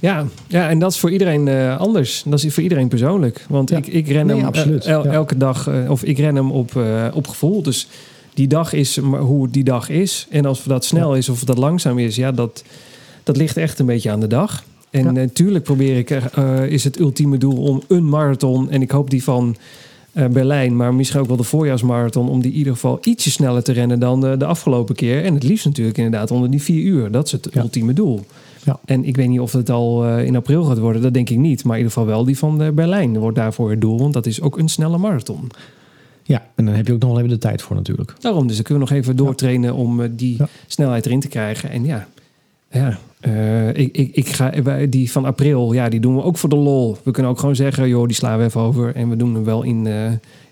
Ja, 0.00 0.24
ja, 0.46 0.68
en 0.68 0.78
dat 0.78 0.90
is 0.92 0.98
voor 0.98 1.10
iedereen 1.10 1.48
eh, 1.48 1.78
anders. 1.78 2.22
Dat 2.26 2.44
is 2.44 2.54
voor 2.54 2.62
iedereen 2.62 2.88
persoonlijk. 2.88 3.44
Want 3.48 3.70
Ja. 3.70 3.76
ik, 3.76 3.86
ik 3.86 4.08
ren 4.08 4.26
Nee, 4.26 4.36
hem 4.36 4.46
absoluut. 4.46 4.84
eh, 4.84 4.92
el- 4.92 5.04
Ja. 5.04 5.10
elke 5.12 5.36
dag, 5.36 5.66
eh, 5.68 5.90
of 5.90 6.02
ik 6.04 6.18
ren 6.18 6.34
hem 6.36 6.50
op, 6.50 6.82
op 7.14 7.26
gevoel. 7.26 7.62
Dus 7.62 7.88
die 8.34 8.46
dag 8.48 8.72
is 8.72 8.96
hoe 8.98 9.48
die 9.50 9.64
dag 9.64 9.88
is. 9.88 10.26
En 10.30 10.44
als 10.46 10.64
dat 10.64 10.84
snel 10.84 11.16
is 11.16 11.28
of 11.28 11.44
dat 11.44 11.58
langzaam 11.58 11.98
is, 11.98 12.16
ja, 12.16 12.32
dat, 12.32 12.64
dat 13.22 13.36
ligt 13.36 13.56
echt 13.56 13.78
een 13.78 13.86
beetje 13.86 14.10
aan 14.10 14.20
de 14.20 14.26
dag. 14.26 14.64
En 14.90 15.14
natuurlijk 15.14 15.64
probeer 15.64 15.96
ik, 15.98 16.10
is 16.68 16.84
het 16.84 16.98
ultieme 16.98 17.38
doel 17.38 17.56
om 17.62 17.82
een 17.88 18.08
marathon. 18.08 18.70
En 18.70 18.82
ik 18.82 18.90
hoop 18.90 19.10
die 19.10 19.22
van 19.24 19.56
Berlijn, 20.30 20.76
maar 20.76 20.94
misschien 20.94 21.20
ook 21.20 21.26
wel 21.26 21.36
de 21.36 21.42
voorjaarsmarathon. 21.42 22.28
Om 22.28 22.40
die 22.42 22.50
in 22.52 22.58
ieder 22.58 22.72
geval 22.72 22.98
ietsje 23.02 23.30
sneller 23.30 23.62
te 23.62 23.72
rennen 23.72 23.98
dan 23.98 24.20
de, 24.20 24.36
de 24.36 24.44
afgelopen 24.44 24.94
keer. 24.94 25.24
En 25.24 25.34
het 25.34 25.42
liefst 25.42 25.64
natuurlijk 25.64 25.96
inderdaad 25.96 26.30
onder 26.30 26.50
die 26.50 26.62
vier 26.62 26.82
uur. 26.82 27.10
Dat 27.10 27.26
is 27.26 27.32
het 27.32 27.56
ultieme 27.56 27.92
doel. 27.92 28.24
Ja. 28.64 28.78
En 28.84 29.04
ik 29.04 29.16
weet 29.16 29.28
niet 29.28 29.40
of 29.40 29.52
het 29.52 29.70
al 29.70 30.04
eh, 30.06 30.24
in 30.24 30.36
april 30.36 30.64
gaat 30.64 30.78
worden. 30.78 31.02
Dat 31.02 31.14
denk 31.14 31.30
ik 31.30 31.38
niet. 31.38 31.64
Maar 31.64 31.76
in 31.76 31.82
ieder 31.82 31.92
geval 31.98 32.08
wel 32.08 32.24
die 32.24 32.38
van 32.38 32.62
eh, 32.62 32.70
Berlijn 32.72 33.18
wordt 33.18 33.36
daarvoor 33.36 33.70
het 33.70 33.80
doel. 33.80 33.98
Want 33.98 34.12
dat 34.12 34.26
is 34.26 34.40
ook 34.40 34.58
een 34.58 34.68
snelle 34.68 34.98
marathon. 34.98 35.50
ja, 36.22 36.46
en 36.54 36.64
dan 36.64 36.74
heb 36.74 36.86
je 36.86 36.92
ook 36.92 37.00
nog 37.00 37.08
wel 37.10 37.18
even 37.18 37.30
de 37.30 37.38
tijd 37.38 37.62
voor 37.62 37.76
natuurlijk. 37.76 38.14
Daarom, 38.20 38.46
dus 38.46 38.56
dan 38.56 38.64
kunnen 38.64 38.84
we 38.84 38.90
nog 38.90 39.02
even 39.02 39.16
doortrainen 39.16 39.74
om 39.74 40.00
eh, 40.02 40.08
die 40.12 40.34
Ja. 40.38 40.48
snelheid 40.66 41.06
erin 41.06 41.20
te 41.20 41.28
krijgen. 41.28 41.70
En 41.70 41.84
ja, 41.84 42.06
ja 42.70 42.98
ik, 43.72 43.96
ik, 43.96 44.16
ik 44.16 44.28
ga, 44.28 44.50
die 44.88 45.10
van 45.10 45.24
april, 45.24 45.72
ja, 45.72 45.88
die 45.88 46.00
doen 46.00 46.14
we 46.16 46.22
ook 46.22 46.36
voor 46.38 46.48
de 46.48 46.56
lol. 46.56 46.96
We 47.02 47.10
kunnen 47.10 47.32
ook 47.32 47.38
gewoon 47.38 47.56
zeggen, 47.56 47.88
joh, 47.88 48.06
die 48.06 48.14
slaan 48.16 48.38
we 48.38 48.44
even 48.44 48.60
over. 48.60 48.94
En 48.94 49.08
we 49.08 49.16
doen 49.16 49.34
hem 49.34 49.44
wel 49.44 49.62
in, 49.62 49.86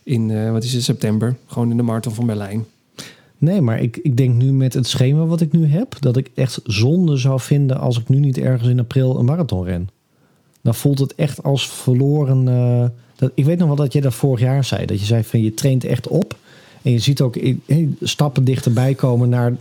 in 0.03 0.53
wat 0.53 0.65
is 0.65 0.73
het, 0.73 0.83
september. 0.83 1.37
Gewoon 1.47 1.71
in 1.71 1.77
de 1.77 1.83
marathon 1.83 2.15
van 2.15 2.27
Berlijn. 2.27 2.65
Nee, 3.39 3.61
maar 3.61 3.81
ik, 3.81 3.97
ik 4.03 4.17
denk 4.17 4.35
nu 4.35 4.53
met 4.53 4.75
het 4.75 4.87
schema 4.87 5.25
wat 5.25 5.41
ik 5.41 5.53
nu 5.53 5.67
heb... 5.67 5.97
dat 6.01 6.17
ik 6.17 6.31
echt 6.35 6.61
zonde 6.65 7.17
zou 7.17 7.41
vinden 7.41 7.79
als 7.81 7.99
ik 7.99 8.09
nu 8.09 8.19
niet 8.19 8.39
ergens 8.39 8.69
in 8.69 8.79
april 8.81 9.19
een 9.19 9.25
marathon 9.25 9.65
ren. 9.65 9.89
Dan 10.63 10.75
voelt 10.75 10.99
het 10.99 11.15
echt 11.15 11.43
als 11.43 11.69
verloren... 11.71 12.49
eh, 12.49 12.85
dat, 13.17 13.31
ik 13.35 13.45
weet 13.45 13.59
nog 13.59 13.67
wel 13.67 13.77
dat 13.77 13.93
je 13.93 14.01
dat 14.01 14.15
vorig 14.15 14.41
jaar 14.41 14.65
zei. 14.65 14.87
Dat 14.87 15.01
je 15.01 15.07
zei 15.07 15.25
van 15.25 15.43
je 15.43 15.55
traint 15.55 15.85
echt 15.85 16.09
op. 16.09 16.37
En 16.83 16.93
je 16.93 16.99
ziet 16.99 17.21
ook 17.21 17.37
stappen 18.03 18.45
dichterbij 18.45 18.95
komen 18.95 19.29
naar 19.29 19.55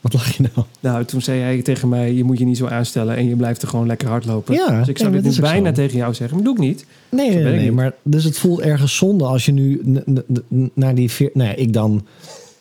Wat 0.00 0.12
lach 0.12 0.36
je 0.36 0.42
nou? 0.54 0.66
Nou, 0.80 1.04
toen 1.04 1.22
zei 1.22 1.40
hij 1.40 1.62
tegen 1.62 1.88
mij, 1.88 2.12
je 2.14 2.24
moet 2.24 2.38
je 2.38 2.44
niet 2.44 2.56
zo 2.56 2.66
aanstellen 2.66 3.16
en 3.16 3.28
je 3.28 3.36
blijft 3.36 3.62
er 3.62 3.68
gewoon 3.68 3.86
lekker 3.86 4.08
hardlopen. 4.08 4.54
Ja, 4.54 4.78
dus 4.78 4.88
ik 4.88 4.98
zou 4.98 5.12
dit 5.12 5.24
nu 5.24 5.40
bijna 5.40 5.68
zo. 5.68 5.72
tegen 5.74 5.96
jou 5.96 6.14
zeggen, 6.14 6.36
maar 6.36 6.44
doe 6.46 6.54
ik 6.54 6.60
niet. 6.60 6.86
Nee, 7.10 7.30
nee, 7.30 7.42
nee. 7.44 7.60
niet. 7.64 7.72
Maar 7.72 7.94
dus 8.02 8.24
het 8.24 8.38
voelt 8.38 8.60
ergens 8.60 8.96
zonde 8.96 9.24
als 9.24 9.44
je 9.44 9.52
nu 9.52 9.82
naar 10.74 10.94
die... 10.94 11.10
veer- 11.10 11.30
Nou 11.34 11.48
ja, 11.48 11.54
ik 11.54 11.72
dan 11.72 12.06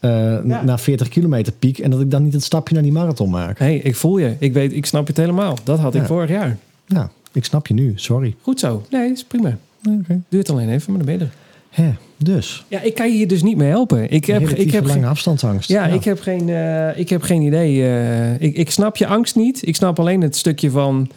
eh, 0.01 0.11
Ja. 0.45 0.63
naar 0.63 0.79
40 0.79 1.07
kilometer 1.07 1.53
piek... 1.53 1.79
en 1.79 1.91
dat 1.91 2.01
ik 2.01 2.11
dan 2.11 2.23
niet 2.23 2.33
het 2.33 2.43
stapje 2.43 2.73
naar 2.73 2.83
die 2.83 2.91
marathon 2.91 3.29
maak. 3.29 3.59
Hé, 3.59 3.65
hey, 3.65 3.75
ik 3.77 3.95
voel 3.95 4.17
je. 4.17 4.35
Ik 4.39 4.53
weet, 4.53 4.73
ik 4.73 4.85
snap 4.85 5.07
het 5.07 5.17
helemaal. 5.17 5.57
Dat 5.63 5.79
had 5.79 5.95
ik 5.95 6.01
Ja. 6.01 6.07
vorig 6.07 6.29
jaar. 6.29 6.57
Ja, 6.85 7.09
ik 7.31 7.45
snap 7.45 7.67
je 7.67 7.73
nu. 7.73 7.93
Sorry. 7.95 8.35
Goed 8.41 8.59
zo. 8.59 8.85
Nee, 8.89 9.11
is 9.11 9.23
prima. 9.23 9.57
Oké. 9.99 10.21
Duurt 10.29 10.49
alleen 10.49 10.69
even, 10.69 10.93
maar 10.93 11.05
dan 11.05 11.17
ben 11.17 11.27
je 11.27 11.31
er. 11.33 11.39
Hè, 11.83 11.91
dus. 12.17 12.65
Ja, 12.67 12.81
ik 12.81 12.95
kan 12.95 13.07
je 13.11 13.15
hier 13.15 13.27
dus 13.27 13.43
niet 13.43 13.57
mee 13.57 13.69
helpen. 13.69 14.11
Ik 14.11 14.25
heb, 14.25 14.49
ik 14.49 14.71
heb 14.71 14.83
lange 14.85 14.99
geen, 14.99 15.09
afstandsangst. 15.09 15.69
ja, 15.69 15.85
Ik, 15.85 16.03
heb 16.03 16.19
geen, 16.21 16.49
eh, 16.49 16.97
ik 16.99 17.09
heb 17.09 17.21
geen 17.21 17.41
idee. 17.41 17.83
eh, 17.83 18.41
ik, 18.41 18.55
ik 18.55 18.69
snap 18.71 18.97
je 18.97 19.07
angst 19.07 19.35
niet. 19.35 19.67
Ik 19.67 19.75
snap 19.75 19.99
alleen 19.99 20.21
het 20.21 20.35
stukje 20.35 20.69
van... 20.69 21.09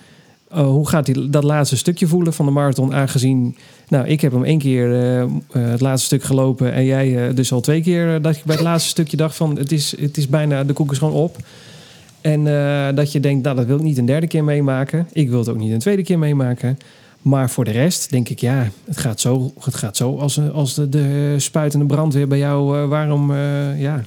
eh, 0.55 0.67
hoe 0.67 0.89
gaat 0.89 1.07
die, 1.07 1.31
dat 1.31 1.45
laatste 1.45 1.77
stukje 1.77 2.07
voelen 2.07 2.33
van 2.33 2.47
de 2.47 2.53
marathon? 2.53 2.95
Aangezien, 2.95 3.57
nou, 3.89 4.07
ik 4.07 4.21
heb 4.21 4.33
hem 4.33 4.45
één 4.45 4.59
keer 4.59 4.93
eh, 4.93 5.21
eh, 5.23 5.29
het 5.51 5.81
laatste 5.81 6.07
stuk 6.07 6.23
gelopen... 6.23 6.73
en 6.73 6.85
jij 6.85 7.35
dus 7.35 7.53
al 7.53 7.61
twee 7.61 7.83
keer 7.83 8.23
dat 8.23 8.37
je 8.37 8.43
bij 8.45 8.55
het 8.55 8.65
laatste 8.65 8.89
stukje 8.89 9.17
dacht 9.17 9.37
van... 9.37 9.59
het 9.59 9.73
is, 9.73 10.01
het 10.01 10.17
is 10.17 10.29
bijna, 10.29 10.65
de 10.65 10.73
koek 10.73 10.93
is 10.93 10.99
gewoon 10.99 11.15
op. 11.15 11.37
En 12.21 12.45
dat 12.95 13.13
je 13.13 13.21
denkt, 13.21 13.45
nou, 13.45 13.57
dat 13.57 13.67
wil 13.67 13.77
ik 13.77 13.83
niet 13.83 13.99
een 13.99 14.07
derde 14.07 14.27
keer 14.27 14.45
meemaken. 14.45 15.09
Ik 15.13 15.31
wil 15.31 15.39
het 15.39 15.49
ook 15.49 15.57
niet 15.57 15.73
een 15.73 15.79
tweede 15.79 16.03
keer 16.03 16.19
meemaken. 16.19 16.79
Maar 17.23 17.51
voor 17.51 17.65
de 17.65 17.71
rest 17.71 18.11
denk 18.11 18.29
ik, 18.29 18.39
ja, 18.39 18.69
het 18.85 18.97
gaat 18.97 19.21
zo, 19.21 19.53
het 19.61 19.75
gaat 19.75 19.97
zo 19.97 20.17
als, 20.17 20.41
als 20.53 20.75
de, 20.75 20.89
de 20.89 21.35
spuitende 21.37 21.87
brandweer 21.87 22.29
bij 22.29 22.39
jou. 22.39 22.87
waarom, 22.87 23.35
ja, 23.77 24.05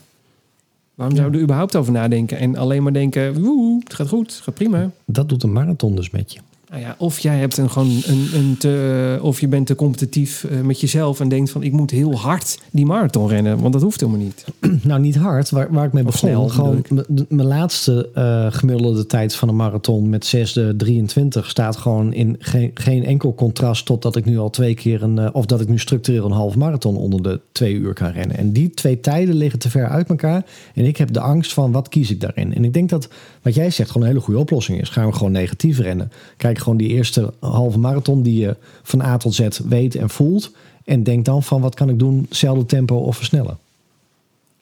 waarom 0.97 1.15
zou 1.15 1.31
je 1.31 1.37
er 1.37 1.43
überhaupt 1.43 1.75
over 1.75 1.91
nadenken? 1.91 2.37
En 2.37 2.55
alleen 2.55 2.83
maar 2.83 2.93
denken, 2.93 3.41
woe, 3.41 3.79
het 3.83 3.93
gaat 3.93 4.07
goed, 4.07 4.31
het 4.31 4.41
gaat 4.43 4.53
prima. 4.53 4.91
Dat 5.05 5.29
doet 5.29 5.43
een 5.43 5.51
marathon 5.51 5.95
dus 5.95 6.09
met 6.09 6.33
je. 6.33 6.39
Nou 6.70 6.82
ja, 6.82 6.95
of 6.97 7.20
jij 7.20 7.38
hebt 7.38 7.57
een, 7.57 7.70
gewoon 7.70 8.01
een, 8.05 8.30
een 8.34 8.57
te, 8.57 9.20
of 9.22 9.39
je 9.39 9.47
bent 9.47 9.68
te 9.68 9.76
competitief 9.76 10.43
eh, 10.43 10.59
met 10.59 10.82
jezelf 10.82 11.20
en 11.20 11.30
denkt 11.30 11.49
van, 11.49 11.63
ik 11.63 11.72
moet 11.72 11.91
heel 11.91 12.15
hard 12.15 12.59
die 12.72 12.86
marathon 12.86 13.28
rennen. 13.28 13.59
Want 13.59 13.74
dat 13.74 13.82
hoeft 13.82 13.99
helemaal 13.99 14.22
niet. 14.22 14.45
nou, 14.88 14.99
niet 14.99 15.15
hard. 15.15 15.49
Waar, 15.49 15.68
waar 15.72 15.86
ik 15.86 15.93
mee 15.93 16.05
Of 16.05 16.11
begon. 16.11 16.30
snel, 16.30 16.47
gewoon 16.47 16.84
mijn 17.30 17.47
laatste 17.47 18.09
eh, 18.13 18.47
gemiddelde 18.49 19.05
tijd 19.05 19.36
van 19.36 19.49
een 19.49 19.55
marathon 19.55 20.09
met 20.09 20.36
6.23 20.36 21.45
staat 21.45 21.78
gewoon 21.78 22.13
in 22.13 22.36
geen, 22.39 22.72
geen 22.74 23.05
enkel 23.05 23.34
contrast 23.34 23.86
tot 23.86 24.01
dat 24.01 24.15
ik 24.15 24.26
nu 24.26 24.38
al 24.38 24.49
twee 24.49 24.74
keer 24.74 25.03
een, 25.03 25.20
eh, 25.20 25.30
of 25.32 25.45
dat 25.45 25.61
ik 25.61 25.68
nu 25.68 25.80
structureel 25.80 26.26
een 26.26 26.32
half 26.32 26.55
marathon 26.55 26.97
onder 26.97 27.24
de 27.24 27.41
twee 27.51 27.74
uur 27.74 27.93
kan 27.93 28.11
rennen. 28.11 28.38
En 28.38 28.51
die 28.51 28.70
twee 28.70 28.99
tijden 28.99 29.36
liggen 29.36 29.59
te 29.59 29.70
ver 29.70 29.88
uit 29.88 30.09
elkaar. 30.09 30.45
En 30.74 30.86
ik 30.86 30.97
heb 30.97 31.13
de 31.13 31.20
angst 31.20 31.53
van 31.53 31.72
wat 31.72 31.89
kies 31.89 32.11
ik 32.11 32.22
daarin. 32.22 32.55
En 32.55 32.63
ik 32.63 32.74
denk 32.74 32.89
dat 32.89 33.09
wat 33.47 33.55
jij 33.55 33.69
zegt 33.69 33.89
gewoon 33.91 34.07
een 34.07 34.13
hele 34.13 34.23
goede 34.23 34.39
oplossing 34.39 34.81
is. 34.81 34.89
Gaan 34.89 35.05
we 35.07 35.13
gewoon 35.13 35.31
negatief 35.31 35.79
rennen. 35.79 36.11
Kijk 36.37 36.57
gewoon 36.59 36.77
die 36.77 36.87
eerste 36.87 37.33
halve 37.39 37.79
marathon 37.79 38.21
die 38.21 38.39
je 38.39 38.55
van 38.83 39.01
A 39.01 39.17
tot 39.17 39.33
Z 39.35 39.47
weet 39.69 39.95
en 39.95 40.09
voelt. 40.09 40.51
En 40.85 41.03
denk 41.03 41.25
dan 41.25 41.43
van 41.43 41.61
wat 41.61 41.75
kan 41.75 41.89
ik 41.89 41.99
doen, 41.99 42.25
hetzelfde 42.29 42.65
tempo 42.65 42.95
of 42.95 43.15
versnellen. 43.17 43.57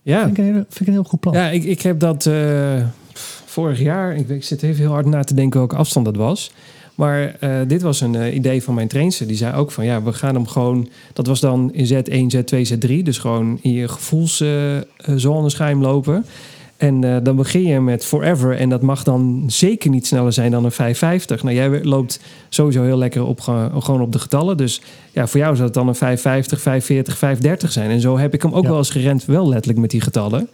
Ja, 0.01 0.19
Vind 0.23 0.31
ik 0.31 0.37
een, 0.37 0.43
hele- 0.43 0.65
vind 0.69 0.79
ik 0.79 0.87
een 0.87 0.93
heel 0.93 1.03
goed 1.03 1.19
plan. 1.19 1.33
Ja, 1.33 1.49
ik, 1.49 1.63
ik 1.63 1.81
heb 1.81 1.99
dat 1.99 2.25
eh, 2.25 2.83
vorig 3.45 3.79
jaar. 3.79 4.15
Ik, 4.15 4.29
ik 4.29 4.43
zit 4.43 4.63
even 4.63 4.81
heel 4.81 4.91
hard 4.91 5.05
na 5.05 5.23
te 5.23 5.33
denken 5.33 5.59
welke 5.59 5.75
afstand 5.75 6.05
dat 6.05 6.15
was. 6.15 6.51
Maar 6.95 7.35
eh, 7.39 7.59
dit 7.67 7.81
was 7.81 8.01
een 8.01 8.15
eh, 8.15 8.35
idee 8.35 8.63
van 8.63 8.73
mijn 8.73 8.87
trainster. 8.87 9.27
Die 9.27 9.37
zei 9.37 9.55
ook 9.55 9.71
van 9.71 9.85
ja, 9.85 10.03
we 10.03 10.13
gaan 10.13 10.35
hem 10.35 10.47
gewoon. 10.47 10.89
Dat 11.13 11.27
was 11.27 11.39
dan 11.39 11.73
in 11.73 11.87
Z1, 11.87 12.35
Z2, 12.35 12.71
Z3. 12.73 13.01
Dus 13.03 13.17
gewoon 13.17 13.59
in 13.61 13.71
je 13.71 13.87
gevoelszone 13.87 15.49
schuim 15.49 15.81
lopen. 15.81 16.25
En 16.77 17.03
eh, 17.03 17.15
dan 17.23 17.35
begin 17.35 17.61
je 17.61 17.79
met 17.79 18.05
Forever. 18.05 18.57
En 18.57 18.69
dat 18.69 18.81
mag 18.81 19.03
dan 19.03 19.43
zeker 19.47 19.89
niet 19.89 20.07
sneller 20.07 20.33
zijn 20.33 20.51
dan 20.51 20.65
een 20.65 20.71
550. 20.71 21.43
Nou, 21.43 21.55
jij 21.55 21.83
loopt 21.83 22.19
sowieso 22.49 22.83
heel 22.83 22.97
lekker 22.97 23.23
op, 23.25 23.39
ge- 23.41 23.69
gewoon 23.79 24.01
op 24.01 24.11
de 24.11 24.19
getallen. 24.19 24.57
Dus 24.57 24.81
ja, 25.11 25.27
voor 25.27 25.39
jou 25.39 25.53
zou 25.53 25.65
het 25.65 25.73
dan 25.73 25.87
een 25.87 25.95
550, 25.95 26.61
540, 26.61 27.17
530 27.17 27.71
zijn. 27.71 27.89
En 27.89 27.99
zo 28.01 28.17
heb 28.17 28.33
ik 28.33 28.41
hem 28.41 28.53
ook 28.53 28.63
Ja. 28.63 28.69
wel 28.69 28.77
eens 28.77 28.89
gerend. 28.89 29.25
Wel 29.25 29.47
letterlijk 29.47 29.79
met 29.79 29.89
die 29.89 30.01
getallen. 30.01 30.49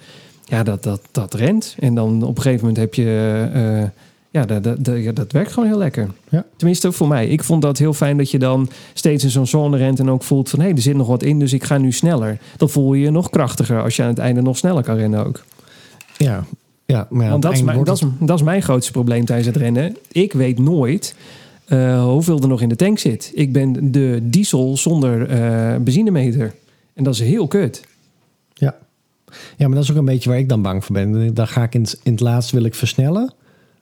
Ja, 0.45 0.63
dat, 0.63 0.83
dat, 0.83 1.01
dat 1.11 1.33
rent. 1.33 1.75
En 1.79 1.95
dan 1.95 2.23
op 2.23 2.35
een 2.35 2.41
gegeven 2.41 2.59
moment 2.67 2.77
heb 2.77 2.93
je... 2.93 3.47
eh, 3.53 3.83
ja, 4.29 4.45
dat, 4.45 4.63
dat, 4.63 4.83
dat, 4.85 5.15
dat 5.15 5.31
werkt 5.31 5.51
gewoon 5.51 5.69
heel 5.69 5.77
lekker. 5.77 6.07
Ja. 6.29 6.45
Tenminste, 6.55 6.87
ook 6.87 6.93
voor 6.93 7.07
mij. 7.07 7.27
Ik 7.27 7.43
vond 7.43 7.61
dat 7.61 7.77
heel 7.77 7.93
fijn 7.93 8.17
dat 8.17 8.31
je 8.31 8.39
dan 8.39 8.69
steeds 8.93 9.23
in 9.23 9.29
zo'n 9.29 9.47
zone 9.47 9.77
rent... 9.77 9.99
en 9.99 10.09
ook 10.09 10.23
voelt 10.23 10.49
van, 10.49 10.59
hé, 10.59 10.69
er 10.69 10.81
zit 10.81 10.95
nog 10.95 11.07
wat 11.07 11.23
in, 11.23 11.39
dus 11.39 11.53
ik 11.53 11.63
ga 11.63 11.77
nu 11.77 11.91
sneller. 11.91 12.37
Dan 12.57 12.69
voel 12.69 12.93
je 12.93 13.03
je 13.03 13.11
nog 13.11 13.29
krachtiger 13.29 13.83
als 13.83 13.95
je 13.95 14.01
aan 14.03 14.09
het 14.09 14.17
einde 14.17 14.41
nog 14.41 14.57
sneller 14.57 14.83
kan 14.83 14.95
rennen 14.95 15.25
ook. 15.25 15.43
Ja, 16.23 16.45
ja 16.85 17.07
maar 17.09 17.29
Want 17.29 17.41
dat 17.41 17.53
is, 17.53 17.61
mijn, 17.61 17.83
dat, 17.83 17.95
is, 17.95 18.07
dat 18.19 18.37
is 18.37 18.45
mijn 18.45 18.61
grootste 18.61 18.91
probleem 18.91 19.25
tijdens 19.25 19.47
het 19.47 19.57
rennen. 19.57 19.97
Ik 20.11 20.33
weet 20.33 20.59
nooit 20.59 21.15
eh, 21.65 22.03
hoeveel 22.03 22.41
er 22.41 22.47
nog 22.47 22.61
in 22.61 22.69
de 22.69 22.75
tank 22.75 22.99
zit. 22.99 23.31
Ik 23.33 23.51
ben 23.51 23.91
de 23.91 24.19
diesel 24.23 24.77
zonder 24.77 25.29
eh 25.29 25.75
benzinemeter. 25.75 26.53
En 26.93 27.03
dat 27.03 27.13
is 27.13 27.19
heel 27.19 27.47
kut. 27.47 27.83
Ja. 28.53 28.75
ja, 29.57 29.67
maar 29.67 29.75
dat 29.75 29.83
is 29.83 29.91
ook 29.91 29.97
een 29.97 30.05
beetje 30.05 30.29
waar 30.29 30.39
ik 30.39 30.49
dan 30.49 30.61
bang 30.61 30.85
voor 30.85 30.93
ben. 30.93 31.33
Dan 31.33 31.47
ga 31.47 31.63
ik 31.63 31.73
in 31.73 31.81
het, 31.81 31.99
in 32.03 32.11
het 32.11 32.21
laatst 32.21 32.51
wil 32.51 32.63
ik 32.63 32.75
versnellen. 32.75 33.33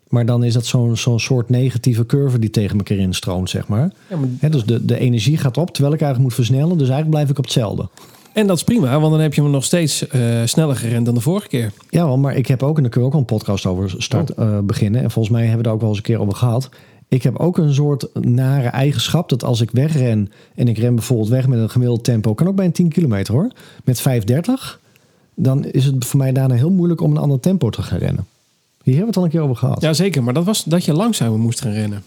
Maar 0.10 0.26
dan 0.26 0.44
is 0.44 0.54
dat 0.54 0.66
zo'n 0.66 0.98
zo'n 0.98 1.20
soort 1.20 1.50
negatieve 1.50 2.06
curve 2.06 2.40
die 2.40 2.50
tegen 2.50 2.78
elkaar 2.78 2.98
instroomt, 2.98 3.50
zeg 3.50 3.68
maar. 3.68 3.92
Ja, 4.10 4.18
maar, 4.18 4.52
dus 4.52 4.66
de, 4.66 4.86
de 4.86 5.00
energie 5.00 5.38
gaat 5.38 5.58
op, 5.58 5.72
terwijl 5.72 5.94
ik 5.94 6.02
eigenlijk 6.02 6.30
moet 6.30 6.46
versnellen. 6.46 6.78
Dus 6.78 6.90
eigenlijk 6.90 7.10
blijf 7.10 7.30
ik 7.30 7.38
op 7.38 7.44
hetzelfde. 7.44 7.90
En 8.34 8.48
dat 8.48 8.58
is 8.58 8.64
prima, 8.64 9.00
want 9.00 9.12
dan 9.12 9.22
heb 9.22 9.34
je 9.34 9.42
hem 9.42 9.52
nog 9.52 9.64
steeds 9.64 10.08
eh, 10.08 10.22
sneller 10.46 10.76
gerend 10.76 11.06
dan 11.06 11.14
de 11.16 11.22
vorige 11.22 11.48
keer. 11.48 11.72
Ja, 11.90 12.16
maar 12.16 12.36
ik 12.36 12.48
heb 12.48 12.64
ook, 12.64 12.76
en 12.76 12.82
daar 12.82 12.92
kunnen 12.92 13.10
we 13.10 13.16
ook 13.16 13.22
een 13.22 13.38
podcast 13.38 13.66
over 13.66 13.94
start, 13.98 14.30
eh, 14.30 14.60
beginnen. 14.60 15.04
En 15.04 15.12
volgens 15.12 15.34
mij 15.34 15.46
hebben 15.46 15.64
we 15.64 15.66
het 15.66 15.74
ook 15.74 15.82
wel 15.82 15.90
eens 15.90 15.98
een 15.98 16.04
keer 16.04 16.20
over 16.20 16.36
gehad. 16.36 16.70
Ik 17.08 17.24
heb 17.24 17.38
ook 17.38 17.58
een 17.58 17.74
soort 17.74 18.08
nare 18.14 18.68
eigenschap 18.68 19.30
dat 19.30 19.44
als 19.44 19.62
ik 19.62 19.72
wegren 19.72 20.32
en 20.56 20.68
ik 20.68 20.78
ren 20.78 20.96
bijvoorbeeld 20.96 21.30
weg 21.30 21.48
met 21.48 21.60
een 21.60 21.70
gemiddeld 21.70 22.04
tempo, 22.04 22.34
kan 22.34 22.48
ook 22.48 22.56
bij 22.56 22.66
een 22.66 22.72
10 22.72 22.90
kilometer 22.90 23.34
hoor, 23.34 23.52
met 23.84 24.02
530, 24.02 24.80
dan 25.34 25.66
is 25.66 25.86
het 25.86 26.06
voor 26.06 26.20
mij 26.20 26.32
daarna 26.32 26.56
heel 26.56 26.72
moeilijk 26.72 27.02
om 27.02 27.12
een 27.12 27.18
ander 27.18 27.40
tempo 27.40 27.70
te 27.70 27.82
gaan 27.82 27.98
rennen. 27.98 28.26
Hier 28.84 28.96
hebben 28.96 29.02
we 29.02 29.06
het 29.06 29.18
al 29.18 29.24
een 29.24 29.30
keer 29.30 29.42
over 29.42 29.56
gehad. 29.56 29.82
Ja, 29.82 29.94
zeker. 29.94 30.24
Maar 30.24 30.34
dat 30.34 30.46
was 30.46 30.64
dat 30.64 30.86
je 30.86 30.94
langzamer 30.94 31.40
moest 31.40 31.62
gaan 31.62 31.72
rennen. 31.72 32.04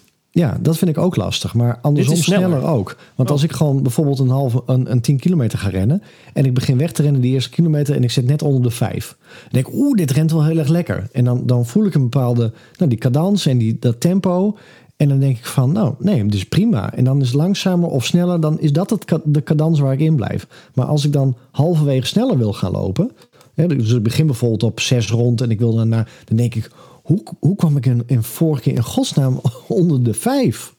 Dat 0.60 0.78
vind 0.78 0.90
ik 0.90 0.98
ook 0.98 1.16
lastig, 1.16 1.54
maar 1.54 1.78
andersom 1.82 2.14
Dit 2.14 2.22
is 2.22 2.30
sneller. 2.30 2.48
sneller. 2.48 2.68
ook. 2.68 2.96
Want 3.14 3.28
Oh. 3.28 3.34
als 3.34 3.44
ik 3.44 3.52
gewoon 3.52 3.82
bijvoorbeeld 3.82 4.18
een, 4.18 4.28
halve, 4.28 4.62
een, 4.66 4.90
een 4.90 5.00
10 5.00 5.16
kilometer 5.18 5.58
ga 5.58 5.68
rennen 5.68 6.02
en 6.32 6.44
ik 6.44 6.54
begin 6.54 6.78
weg 6.78 6.92
te 6.92 7.02
rennen 7.02 7.20
die 7.20 7.32
eerste 7.32 7.50
kilometer 7.50 7.94
en 7.96 8.02
ik 8.02 8.10
zit 8.10 8.26
net 8.26 8.42
onder 8.42 8.62
de 8.62 8.70
5. 8.70 9.16
Dan 9.18 9.48
denk 9.50 9.66
ik, 9.66 9.74
oeh, 9.74 9.96
dit 9.96 10.10
rent 10.10 10.32
wel 10.32 10.44
heel 10.44 10.58
erg 10.58 10.68
lekker. 10.68 11.08
En 11.12 11.24
dan, 11.24 11.42
dan 11.46 11.66
voel 11.66 11.84
ik 11.84 11.94
een 11.94 12.02
bepaalde, 12.02 12.52
nou, 12.76 12.90
die 12.90 12.98
cadans 12.98 13.46
en 13.46 13.58
die, 13.58 13.76
dat 13.80 14.00
tempo. 14.00 14.56
En 14.96 15.08
dan 15.08 15.18
denk 15.18 15.36
ik 15.38 15.46
van, 15.46 15.72
nou, 15.72 15.94
nee, 15.98 16.26
dus 16.26 16.44
prima. 16.44 16.94
En 16.94 17.04
dan 17.04 17.20
is 17.20 17.26
het 17.26 17.36
langzamer 17.36 17.88
of 17.88 18.04
sneller, 18.04 18.40
dan 18.40 18.60
is 18.60 18.72
dat 18.72 18.90
het, 18.90 19.18
de 19.24 19.42
cadans 19.42 19.80
waar 19.80 19.92
ik 19.92 20.00
in 20.00 20.16
blijf. 20.16 20.46
Maar 20.74 20.86
als 20.86 21.04
ik 21.04 21.12
dan 21.12 21.36
halverwege 21.50 22.06
sneller 22.06 22.38
wil 22.38 22.52
gaan 22.52 22.70
lopen, 22.72 23.10
hè, 23.54 23.66
dus 23.66 23.92
ik 23.92 24.02
begin 24.02 24.26
bijvoorbeeld 24.26 24.62
op 24.62 24.80
6 24.80 25.10
rond 25.10 25.40
en 25.40 25.50
ik 25.50 25.58
wil 25.58 25.74
daarna, 25.74 26.06
dan 26.24 26.36
denk 26.36 26.54
ik, 26.54 26.70
hoe, 27.02 27.22
hoe 27.38 27.56
kwam 27.56 27.76
ik 27.76 27.86
in, 27.86 28.02
in 28.06 28.22
vorige 28.22 28.62
keer 28.62 28.74
in 28.74 28.82
godsnaam 28.82 29.40
onder 29.68 30.02
de 30.02 30.14
5? 30.14 30.72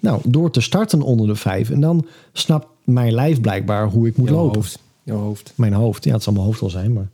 Nou, 0.00 0.20
door 0.24 0.50
te 0.50 0.60
starten 0.60 1.02
onder 1.02 1.26
de 1.26 1.34
5. 1.34 1.70
En 1.70 1.80
dan 1.80 2.06
snapt 2.32 2.66
mijn 2.84 3.12
lijf 3.12 3.40
blijkbaar 3.40 3.86
hoe 3.88 4.06
ik 4.06 4.16
moet 4.16 4.28
Jouw 4.28 4.36
lopen. 4.38 4.54
hoofd. 4.56 4.78
Jouw 5.02 5.18
hoofd. 5.18 5.52
Mijn 5.54 5.72
hoofd, 5.72 6.04
ja, 6.04 6.12
het 6.12 6.22
zal 6.22 6.32
mijn 6.32 6.44
hoofd 6.44 6.60
wel 6.60 6.70
zijn, 6.70 6.92
maar... 6.92 7.08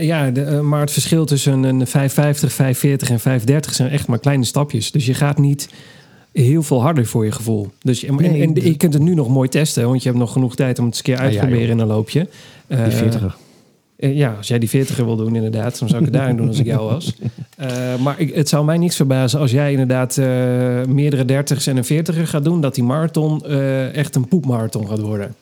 Ja, 0.00 0.30
de, 0.30 0.42
eh, 0.42 0.60
maar 0.60 0.80
het 0.80 0.90
verschil 0.90 1.24
tussen 1.24 1.62
een 1.62 1.86
550, 1.86 2.52
540 2.52 3.10
en 3.10 3.20
530 3.20 3.74
zijn 3.74 3.90
echt 3.90 4.06
maar 4.08 4.18
kleine 4.18 4.44
stapjes. 4.44 4.90
Dus 4.90 5.06
je 5.06 5.14
gaat 5.14 5.38
niet 5.38 5.68
heel 6.32 6.62
veel 6.62 6.80
harder 6.82 7.06
voor 7.06 7.24
je 7.24 7.32
gevoel. 7.32 7.70
Dus, 7.82 8.00
je- 8.00 8.06
en, 8.06 8.14
Nee, 8.14 8.42
en 8.42 8.54
je 8.54 8.76
kunt 8.76 8.92
het 8.94 9.02
nu 9.02 9.14
nog 9.14 9.28
mooi 9.28 9.48
testen, 9.48 9.88
want 9.88 10.02
je 10.02 10.08
hebt 10.08 10.20
nog 10.20 10.32
genoeg 10.32 10.56
tijd 10.56 10.78
om 10.78 10.84
het 10.84 10.94
eens 10.94 11.06
een 11.06 11.14
keer 11.14 11.22
uit 11.22 11.30
te 11.32 11.36
ja, 11.38 11.44
proberen 11.44 11.70
in 11.70 11.78
een 11.78 11.86
loopje. 11.86 12.28
Die 12.66 12.78
Eh, 12.78 12.88
40 12.90 13.22
eh, 13.24 13.32
ja, 13.96 14.34
als 14.36 14.48
jij 14.48 14.58
die 14.58 14.68
40er 14.86 14.94
wil 15.04 15.16
doen, 15.16 15.34
inderdaad, 15.36 15.78
dan 15.78 15.88
zou 15.88 16.00
ik 16.00 16.06
het 16.06 16.14
daarin 16.16 16.36
doen 16.36 16.48
als 16.48 16.58
ik 16.58 16.66
jou 16.66 16.90
was. 16.90 17.14
Eh, 17.56 17.96
maar 17.98 18.20
ik, 18.20 18.34
het 18.34 18.48
zou 18.48 18.64
mij 18.64 18.78
niks 18.78 18.96
verbazen 18.96 19.40
als 19.40 19.50
jij 19.50 19.70
inderdaad 19.70 20.18
eh, 20.18 20.26
meerdere 20.84 21.42
30's 21.42 21.66
en 21.66 21.76
een 21.76 22.04
40er 22.04 22.22
gaat 22.28 22.44
doen, 22.44 22.60
dat 22.60 22.74
die 22.74 22.84
marathon 22.84 23.44
eh, 23.44 23.94
echt 23.94 24.14
een 24.14 24.28
poepmarathon 24.28 24.88
gaat 24.88 25.00
worden. 25.00 25.34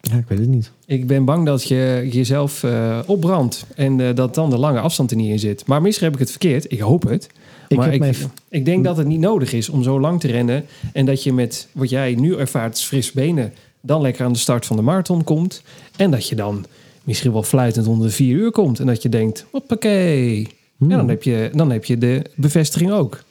Ja, 0.00 0.16
ik 0.16 0.24
weet 0.28 0.38
het 0.38 0.48
niet. 0.48 0.70
Ik 0.86 1.06
ben 1.06 1.24
bang 1.24 1.46
dat 1.46 1.68
je 1.68 2.08
jezelf 2.10 2.62
eh 2.62 2.98
opbrandt 3.06 3.66
en 3.74 4.00
eh, 4.00 4.14
dat 4.14 4.34
dan 4.34 4.50
de 4.50 4.58
lange 4.58 4.80
afstand 4.80 5.10
er 5.10 5.16
niet 5.16 5.30
in 5.30 5.38
zit. 5.38 5.66
Maar 5.66 5.82
misschien 5.82 6.04
heb 6.04 6.14
ik 6.14 6.20
het 6.20 6.30
verkeerd. 6.30 6.72
Ik 6.72 6.80
hoop 6.80 7.02
het. 7.08 7.28
Ik 7.68 7.76
maar 7.76 7.92
ik, 7.94 8.00
mijn- 8.00 8.14
ik 8.48 8.64
denk 8.64 8.84
dat 8.84 8.96
het 8.96 9.06
niet 9.06 9.20
nodig 9.20 9.52
is 9.52 9.68
om 9.68 9.82
zo 9.82 10.00
lang 10.00 10.20
te 10.20 10.26
rennen. 10.28 10.64
En 10.92 11.06
dat 11.06 11.22
je 11.22 11.32
met 11.32 11.68
wat 11.72 11.90
jij 11.90 12.14
nu 12.14 12.36
ervaart, 12.36 12.80
fris 12.80 13.12
benen, 13.12 13.52
dan 13.86 14.00
lekker 14.00 14.24
aan 14.24 14.32
de 14.32 14.38
start 14.38 14.66
van 14.66 14.76
de 14.76 14.82
marathon 14.82 15.24
komt. 15.24 15.62
En 15.96 16.10
dat 16.10 16.28
je 16.28 16.34
dan 16.34 16.64
misschien 17.02 17.32
wel 17.32 17.42
fluitend 17.42 17.86
onder 17.86 18.06
de 18.06 18.12
vier 18.12 18.36
uur 18.36 18.50
komt. 18.50 18.80
En 18.80 18.86
dat 18.86 19.02
je 19.02 19.08
denkt, 19.08 19.46
hoppakee. 19.50 20.48
Hmm. 20.76 20.90
En 20.90 20.96
dan 20.96 21.08
heb, 21.08 21.22
je, 21.22 21.50
dan 21.52 21.70
heb 21.70 21.84
je 21.84 21.98
de 21.98 22.30
bevestiging 22.36 22.92
ook. 22.92 23.22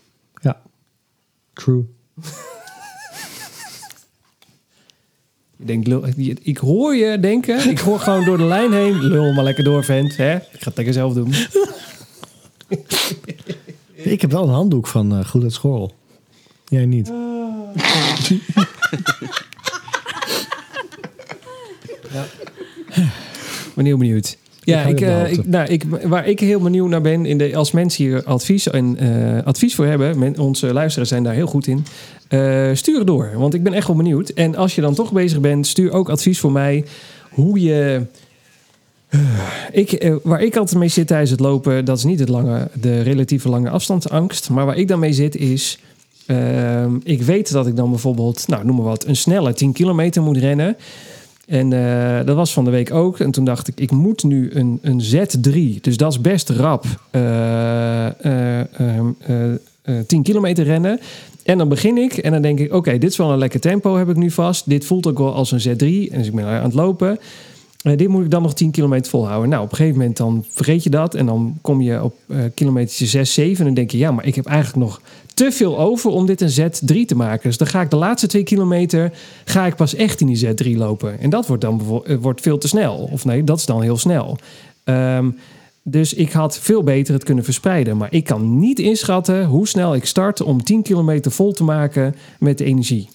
Ja, 0.41 0.61
true. 1.53 1.85
Je 5.57 5.81
denkt, 5.81 6.47
ik 6.47 6.57
hoor 6.57 6.95
je 6.95 7.19
denken. 7.19 7.69
Ik 7.69 7.79
hoor 7.79 7.99
gewoon 7.99 8.25
door 8.25 8.37
de 8.37 8.43
lijn 8.43 8.73
heen. 8.73 9.03
Lul 9.03 9.33
maar 9.33 9.43
lekker 9.43 9.63
door, 9.63 9.83
vent. 9.83 10.17
Hè? 10.17 10.35
Ik 10.35 10.59
ga 10.59 10.67
het 10.67 10.75
lekker 10.75 10.93
zelf 10.93 11.13
doen. 11.13 11.33
Ik 13.93 14.21
heb 14.21 14.31
wel 14.31 14.43
een 14.43 14.53
handdoek 14.53 14.87
van 14.87 15.17
eh, 15.17 15.25
Goed 15.25 15.43
uit 15.43 15.53
School. 15.53 15.93
Jij 16.67 16.85
niet. 16.85 17.13
ben 23.75 23.85
heel 23.85 23.97
benieuwd. 23.97 24.37
Ja, 24.63 24.83
ik, 24.83 25.01
eh, 25.01 25.31
ik, 25.31 25.47
nou, 25.47 25.67
ik, 25.67 25.83
waar 26.03 26.27
ik 26.27 26.39
heel 26.39 26.59
benieuwd 26.59 26.89
naar 26.89 27.01
ben, 27.01 27.25
in 27.25 27.37
de, 27.37 27.55
als 27.55 27.71
mensen 27.71 28.03
hier 28.03 28.23
advies, 28.23 28.69
en, 28.69 28.97
eh, 28.97 29.45
advies 29.45 29.75
voor 29.75 29.85
hebben, 29.85 30.19
men, 30.19 30.39
onze 30.39 30.73
luisteraars 30.73 31.09
zijn 31.09 31.23
daar 31.23 31.33
heel 31.33 31.47
goed 31.47 31.67
in, 31.67 31.85
eh, 32.27 32.69
stuur 32.73 33.05
door. 33.05 33.31
Want 33.35 33.53
ik 33.53 33.63
ben 33.63 33.73
echt 33.73 33.87
wel 33.87 33.95
benieuwd. 33.95 34.29
En 34.29 34.55
als 34.55 34.75
je 34.75 34.81
dan 34.81 34.93
toch 34.93 35.11
bezig 35.11 35.39
bent, 35.39 35.67
stuur 35.67 35.91
ook 35.91 36.09
advies 36.09 36.39
voor 36.39 36.51
mij 36.51 36.85
hoe 37.29 37.61
je. 37.61 38.01
Ik, 39.71 40.17
waar 40.23 40.41
ik 40.41 40.55
altijd 40.55 40.79
mee 40.79 40.89
zit 40.89 41.07
tijdens 41.07 41.31
het 41.31 41.39
lopen, 41.39 41.85
dat 41.85 41.97
is 41.97 42.03
niet 42.03 42.19
het 42.19 42.29
lange, 42.29 42.67
de 42.81 43.01
relatieve 43.01 43.49
lange 43.49 43.69
afstandsangst. 43.69 44.49
Maar 44.49 44.65
waar 44.65 44.77
ik 44.77 44.87
dan 44.87 44.99
mee 44.99 45.13
zit 45.13 45.35
is. 45.35 45.79
ehm, 46.25 46.95
ik 47.03 47.21
weet 47.21 47.51
dat 47.51 47.67
ik 47.67 47.75
dan 47.75 47.89
bijvoorbeeld, 47.89 48.47
nou 48.47 48.65
noem 48.65 48.75
maar 48.75 48.85
wat, 48.85 49.05
een 49.05 49.15
snelle 49.15 49.53
10 49.53 49.71
kilometer 49.71 50.21
moet 50.21 50.37
rennen. 50.37 50.77
En 51.53 51.73
eh, 51.73 52.25
dat 52.25 52.35
was 52.35 52.53
van 52.53 52.65
de 52.65 52.71
week 52.71 52.93
ook. 52.93 53.19
En 53.19 53.31
toen 53.31 53.45
dacht 53.45 53.67
ik, 53.67 53.79
ik 53.79 53.91
moet 53.91 54.23
nu 54.23 54.49
een, 54.53 54.79
een 54.81 55.01
Z3. 55.01 55.79
Dus 55.81 55.97
dat 55.97 56.11
is 56.11 56.21
best 56.21 56.49
rap. 56.49 56.85
eh, 57.11 58.05
eh, 58.07 58.59
ehm, 58.59 59.07
eh, 59.19 59.51
eh, 59.81 60.05
10 60.07 60.23
kilometer 60.23 60.65
rennen. 60.65 60.99
En 61.43 61.57
dan 61.57 61.69
begin 61.69 61.97
ik 61.97 62.17
en 62.17 62.31
dan 62.31 62.41
denk 62.41 62.59
ik, 62.59 62.73
oké, 62.73 62.97
dit 62.97 63.09
is 63.09 63.17
wel 63.17 63.31
een 63.31 63.37
lekker 63.37 63.59
tempo, 63.59 63.95
heb 63.95 64.09
ik 64.09 64.15
nu 64.15 64.31
vast. 64.31 64.69
Dit 64.69 64.85
voelt 64.85 65.07
ook 65.07 65.17
wel 65.17 65.33
als 65.33 65.51
een 65.51 65.59
Z3. 65.61 66.11
En 66.11 66.17
dus 66.17 66.27
ik 66.27 66.35
ben 66.35 66.45
aan 66.45 66.63
het 66.63 66.73
lopen. 66.73 67.19
Eh, 67.83 67.97
dit 67.97 68.07
moet 68.07 68.23
ik 68.23 68.31
dan 68.31 68.41
nog 68.41 68.53
10 68.53 68.71
kilometer 68.71 69.09
volhouden. 69.09 69.49
Nou, 69.49 69.63
op 69.63 69.71
een 69.71 69.77
gegeven 69.77 69.97
moment 69.97 70.17
dan 70.17 70.45
vergeet 70.49 70.83
je 70.83 70.89
dat. 70.89 71.15
En 71.15 71.25
dan 71.25 71.57
kom 71.61 71.81
je 71.81 72.03
op 72.03 72.15
eh 72.27 72.37
kilometer 72.53 73.07
6, 73.07 73.33
7. 73.33 73.59
En 73.59 73.65
dan 73.65 73.73
denk 73.73 73.91
je, 73.91 73.97
ja, 73.97 74.11
maar 74.11 74.25
ik 74.25 74.35
heb 74.35 74.45
eigenlijk 74.45 74.85
nog 74.85 75.01
te 75.33 75.51
veel 75.51 75.79
over 75.79 76.11
om 76.11 76.25
dit 76.25 76.41
een 76.41 76.71
Z3 76.71 77.05
te 77.05 77.15
maken. 77.15 77.49
Dus 77.49 77.57
dan 77.57 77.67
ga 77.67 77.81
ik 77.81 77.89
de 77.89 77.95
laatste 77.95 78.27
twee 78.27 78.43
kilometer 78.43 79.11
ga 79.45 79.65
ik 79.65 79.75
pas 79.75 79.95
echt 79.95 80.21
in 80.21 80.27
die 80.27 80.45
Z3 80.45 80.77
lopen. 80.77 81.19
En 81.19 81.29
dat 81.29 81.47
wordt 81.47 81.61
dan 81.61 82.01
eh, 82.05 82.17
wordt 82.17 82.41
veel 82.41 82.57
te 82.57 82.67
snel. 82.67 83.09
Of 83.11 83.25
nee, 83.25 83.43
dat 83.43 83.57
is 83.57 83.65
dan 83.65 83.81
heel 83.81 83.97
snel. 83.97 84.37
Ehm, 84.83 85.29
dus 85.83 86.13
ik 86.13 86.31
had 86.31 86.59
veel 86.59 86.83
beter 86.83 87.13
het 87.13 87.23
kunnen 87.23 87.43
verspreiden. 87.43 87.97
Maar 87.97 88.13
ik 88.13 88.23
kan 88.23 88.59
niet 88.59 88.79
inschatten 88.79 89.45
hoe 89.45 89.67
snel 89.67 89.95
ik 89.95 90.05
start 90.05 90.41
om 90.41 90.63
10 90.63 90.81
kilometer 90.81 91.31
vol 91.31 91.51
te 91.51 91.63
maken 91.63 92.15
met 92.39 92.59
energie. 92.59 93.09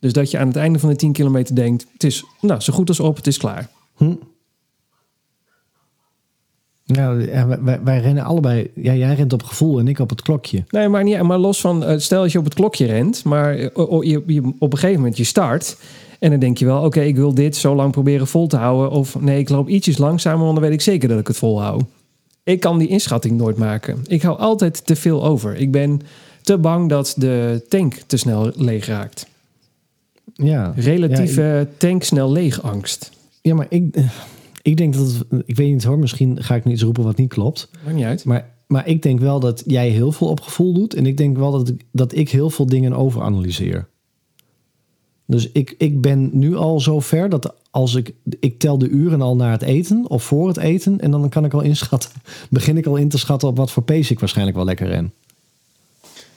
Dus 0.00 0.12
dat 0.12 0.30
je 0.30 0.38
aan 0.38 0.46
het 0.46 0.56
einde 0.56 0.78
van 0.78 0.88
de 0.88 0.96
10 0.96 1.12
kilometer 1.12 1.54
denkt: 1.54 1.86
het 1.92 2.04
is 2.04 2.24
nou, 2.40 2.60
zo 2.60 2.72
goed 2.72 2.88
als 2.88 3.00
op, 3.00 3.16
het 3.16 3.26
is 3.26 3.38
klaar. 3.38 3.68
Hm. 3.96 4.14
Nou, 6.84 7.28
wij- 7.84 8.00
rennen 8.00 8.24
allebei. 8.24 8.70
Ja, 8.74 8.94
jij 8.94 9.14
rent 9.14 9.32
op 9.32 9.42
gevoel 9.42 9.78
en 9.78 9.88
ik 9.88 9.98
op 9.98 10.10
het 10.10 10.22
klokje. 10.22 10.64
Nee, 10.68 10.88
maar, 10.88 11.02
niet, 11.04 11.22
maar 11.22 11.38
los 11.38 11.60
van, 11.60 11.84
eh, 11.84 11.98
stel 11.98 12.22
dat 12.22 12.32
je 12.32 12.38
op 12.38 12.44
het 12.44 12.54
klokje 12.54 12.86
rent, 12.86 13.24
maar 13.24 13.54
eh, 13.54 13.64
je, 14.00 14.52
op 14.58 14.72
een 14.72 14.78
gegeven 14.78 15.00
moment 15.00 15.16
je 15.16 15.24
start. 15.24 15.76
En 16.18 16.30
dan 16.30 16.38
denk 16.38 16.58
je 16.58 16.64
wel, 16.64 16.84
oké, 16.84 17.00
ik 17.00 17.16
wil 17.16 17.34
dit 17.34 17.56
zo 17.56 17.74
lang 17.74 17.92
proberen 17.92 18.26
vol 18.26 18.46
te 18.46 18.56
houden. 18.56 18.90
Of 18.90 19.20
nee, 19.20 19.38
ik 19.38 19.48
loop 19.48 19.68
ietsjes 19.68 19.98
langzamer, 19.98 20.40
want 20.44 20.52
dan 20.52 20.62
weet 20.62 20.72
ik 20.72 20.80
zeker 20.80 21.08
dat 21.08 21.18
ik 21.18 21.26
het 21.26 21.36
volhoud. 21.36 21.82
Ik 22.44 22.60
kan 22.60 22.78
die 22.78 22.88
inschatting 22.88 23.36
nooit 23.36 23.56
maken. 23.56 23.98
Ik 24.06 24.22
hou 24.22 24.38
altijd 24.38 24.86
te 24.86 24.96
veel 24.96 25.24
over. 25.24 25.56
Ik 25.56 25.70
ben 25.70 26.00
te 26.42 26.58
bang 26.58 26.88
dat 26.88 27.14
de 27.16 27.64
tank 27.68 27.94
te 27.94 28.16
snel 28.16 28.52
leeg 28.54 28.86
raakt. 28.86 29.26
Ja, 30.34 30.72
Relatieve 30.76 31.68
tank 31.76 32.02
snel 32.02 32.32
leeg 32.32 32.62
angst. 32.62 33.10
ja 33.42 33.54
maar 33.54 33.66
ik, 33.68 33.94
eh, 33.94 34.04
ik 34.62 34.76
denk 34.76 34.94
dat... 34.94 35.06
Het, 35.06 35.42
ik 35.46 35.56
weet 35.56 35.72
niet 35.72 35.84
hoor, 35.84 35.98
misschien 35.98 36.42
ga 36.42 36.54
ik 36.54 36.64
nu 36.64 36.72
iets 36.72 36.82
roepen 36.82 37.04
wat 37.04 37.16
niet 37.16 37.28
klopt. 37.28 37.70
Maakt 37.84 37.96
niet 37.96 38.04
uit. 38.04 38.24
Maar, 38.24 38.50
maar 38.66 38.88
ik 38.88 39.02
denk 39.02 39.20
wel 39.20 39.40
dat 39.40 39.62
jij 39.66 39.88
heel 39.88 40.12
veel 40.12 40.28
op 40.28 40.40
gevoel 40.40 40.72
doet. 40.72 40.94
En 40.94 41.06
ik 41.06 41.16
denk 41.16 41.36
wel 41.36 41.50
dat 41.50 41.68
ik, 41.68 41.84
dat 41.92 42.14
ik 42.14 42.30
heel 42.30 42.50
veel 42.50 42.66
dingen 42.66 42.92
overanalyseer. 42.92 43.88
Dus 45.26 45.52
ik, 45.52 45.74
ik 45.78 46.00
ben 46.00 46.30
nu 46.32 46.56
al 46.56 46.80
zo 46.80 47.00
ver 47.00 47.28
dat 47.28 47.54
als 47.70 47.94
ik... 47.94 48.14
Ik 48.40 48.58
tel 48.58 48.78
de 48.78 48.88
uren 48.88 49.20
al 49.20 49.36
naar 49.36 49.52
het 49.52 49.62
eten 49.62 50.08
of 50.08 50.22
voor 50.22 50.48
het 50.48 50.56
eten. 50.56 51.00
En 51.00 51.10
dan 51.10 51.28
kan 51.28 51.44
ik 51.44 51.54
al 51.54 51.60
inschatten... 51.60 52.10
Begin 52.50 52.76
ik 52.76 52.86
al 52.86 52.96
in 52.96 53.08
te 53.08 53.18
schatten 53.18 53.48
op 53.48 53.56
wat 53.56 53.70
voor 53.70 53.82
pace 53.82 54.12
ik 54.12 54.20
waarschijnlijk 54.20 54.56
wel 54.56 54.66
lekker 54.66 54.86
ren. 54.86 55.12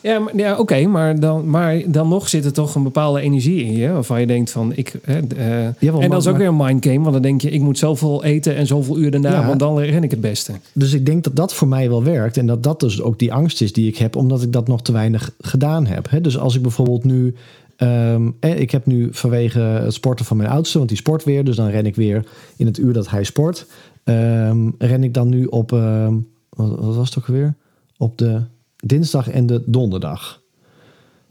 Ja, 0.03 0.19
maar, 0.19 0.37
ja 0.37 0.57
oké, 0.59 0.85
maar, 0.87 1.19
dan, 1.19 1.49
maar 1.49 1.81
dan 1.91 2.07
nog 2.07 2.29
zit 2.29 2.45
er 2.45 2.53
toch 2.53 2.75
een 2.75 2.83
bepaalde 2.83 3.21
energie 3.21 3.63
in 3.63 3.71
je. 3.73 3.89
Waarvan 3.91 4.19
je 4.19 4.27
denkt 4.27 4.51
van, 4.51 4.71
ik... 4.75 4.93
Hè, 5.03 5.19
eh, 5.19 5.67
Jawel, 5.79 6.01
en 6.01 6.09
dat 6.09 6.19
is 6.19 6.25
maar- 6.25 6.33
ook 6.33 6.39
weer 6.39 6.47
een 6.47 6.55
mindgame. 6.57 6.99
Want 6.99 7.13
dan 7.13 7.21
denk 7.21 7.41
je, 7.41 7.49
ik 7.51 7.61
moet 7.61 7.77
zoveel 7.77 8.23
eten 8.23 8.55
en 8.55 8.67
zoveel 8.67 8.97
uur 8.97 9.11
daarna. 9.11 9.31
Ja. 9.39 9.47
Want 9.47 9.59
dan 9.59 9.79
ren 9.79 10.03
ik 10.03 10.11
het 10.11 10.21
beste. 10.21 10.53
Dus 10.73 10.93
ik 10.93 11.05
denk 11.05 11.23
dat 11.23 11.35
dat 11.35 11.53
voor 11.53 11.67
mij 11.67 11.89
wel 11.89 12.03
werkt. 12.03 12.37
En 12.37 12.45
dat 12.47 12.63
dat 12.63 12.79
dus 12.79 13.01
ook 13.01 13.19
die 13.19 13.33
angst 13.33 13.61
is 13.61 13.73
die 13.73 13.87
ik 13.87 13.97
heb, 13.97 14.15
omdat 14.15 14.41
ik 14.41 14.51
dat 14.51 14.67
nog 14.67 14.81
te 14.81 14.91
weinig 14.91 15.31
gedaan 15.41 15.85
heb. 15.85 16.09
Hè? 16.09 16.21
Dus 16.21 16.37
als 16.37 16.55
ik 16.55 16.61
bijvoorbeeld 16.61 17.03
nu. 17.03 17.35
ehm, 17.75 18.29
eh, 18.39 18.59
ik 18.59 18.71
heb 18.71 18.85
nu 18.85 19.07
vanwege 19.11 19.59
het 19.59 19.93
sporten 19.93 20.25
van 20.25 20.37
mijn 20.37 20.49
oudste, 20.49 20.77
want 20.77 20.89
die 20.89 20.97
sport 20.97 21.23
weer. 21.23 21.43
Dus 21.43 21.55
dan 21.55 21.67
ren 21.69 21.85
ik 21.85 21.95
weer 21.95 22.23
in 22.57 22.65
het 22.65 22.77
uur 22.77 22.93
dat 22.93 23.09
hij 23.09 23.23
sport. 23.23 23.65
ehm, 24.03 24.69
ren 24.77 25.03
ik 25.03 25.13
dan 25.13 25.29
nu 25.29 25.45
op. 25.45 25.71
ehm, 25.71 26.13
wat, 26.49 26.69
wat 26.79 26.95
was 26.95 27.09
het 27.09 27.17
ook 27.17 27.27
weer? 27.27 27.55
Op 27.97 28.17
de 28.17 28.41
dinsdag 28.83 29.29
en 29.29 29.45
de 29.45 29.63
donderdag. 29.65 30.41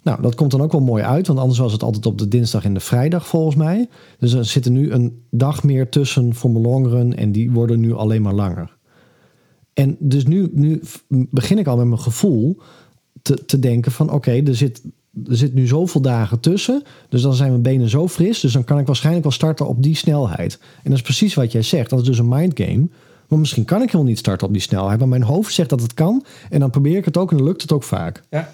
Nou, 0.02 0.22
dat 0.22 0.34
komt 0.34 0.50
dan 0.50 0.60
ook 0.60 0.72
wel 0.72 0.80
mooi 0.80 1.02
uit, 1.02 1.26
want 1.26 1.38
anders 1.38 1.58
was 1.58 1.72
het 1.72 1.82
altijd 1.82 2.06
op 2.06 2.18
de 2.18 2.28
dinsdag 2.28 2.64
en 2.64 2.74
de 2.74 2.80
vrijdag 2.80 3.26
volgens 3.26 3.56
mij. 3.56 3.88
Dus 4.18 4.32
er 4.32 4.44
zit 4.44 4.64
er 4.64 4.70
nu 4.70 4.90
een 4.90 5.22
dag 5.30 5.62
meer 5.62 5.88
tussen 5.88 6.34
voor 6.34 6.50
mijn 6.50 6.64
longrun 6.64 7.16
en 7.16 7.32
die 7.32 7.50
worden 7.50 7.80
nu 7.80 7.94
alleen 7.94 8.22
maar 8.22 8.34
langer. 8.34 8.76
En 9.74 9.96
dus 9.98 10.26
nu, 10.26 10.50
nu 10.54 10.82
begin 11.08 11.58
ik 11.58 11.66
al 11.66 11.76
met 11.76 11.86
mijn 11.86 12.00
gevoel 12.00 12.60
te, 13.22 13.44
te 13.44 13.58
denken 13.58 13.92
van 13.92 14.10
oké, 14.10 14.30
er, 14.30 14.56
zit, 14.56 14.82
er 15.26 15.36
zit 15.36 15.54
nu 15.54 15.66
zoveel 15.66 16.00
dagen 16.00 16.40
tussen. 16.40 16.82
Dus 17.08 17.22
dan 17.22 17.34
zijn 17.34 17.50
mijn 17.50 17.62
benen 17.62 17.88
zo 17.88 18.08
fris. 18.08 18.40
Dus 18.40 18.52
dan 18.52 18.64
kan 18.64 18.78
ik 18.78 18.86
waarschijnlijk 18.86 19.24
wel 19.24 19.32
starten 19.32 19.68
op 19.68 19.82
die 19.82 19.96
snelheid. 19.96 20.58
En 20.60 20.90
dat 20.90 20.92
is 20.92 21.02
precies 21.02 21.34
wat 21.34 21.52
jij 21.52 21.62
zegt. 21.62 21.90
Dat 21.90 22.00
is 22.00 22.06
dus 22.06 22.18
een 22.18 22.28
mindgame. 22.28 22.88
Maar 23.32 23.40
misschien 23.40 23.64
kan 23.64 23.80
ik 23.80 23.86
helemaal 23.86 24.06
niet 24.06 24.18
starten 24.18 24.46
op 24.46 24.52
die 24.52 24.62
snelheid. 24.62 24.98
Maar 24.98 25.08
mijn 25.08 25.22
hoofd 25.22 25.54
zegt 25.54 25.68
dat 25.68 25.80
het 25.80 25.94
kan. 25.94 26.24
En 26.50 26.60
dan 26.60 26.70
probeer 26.70 26.96
ik 26.96 27.04
het 27.04 27.16
ook 27.16 27.30
en 27.30 27.36
dan 27.36 27.46
lukt 27.46 27.62
het 27.62 27.72
ook 27.72 27.82
vaak. 27.82 28.22
Ja. 28.30 28.52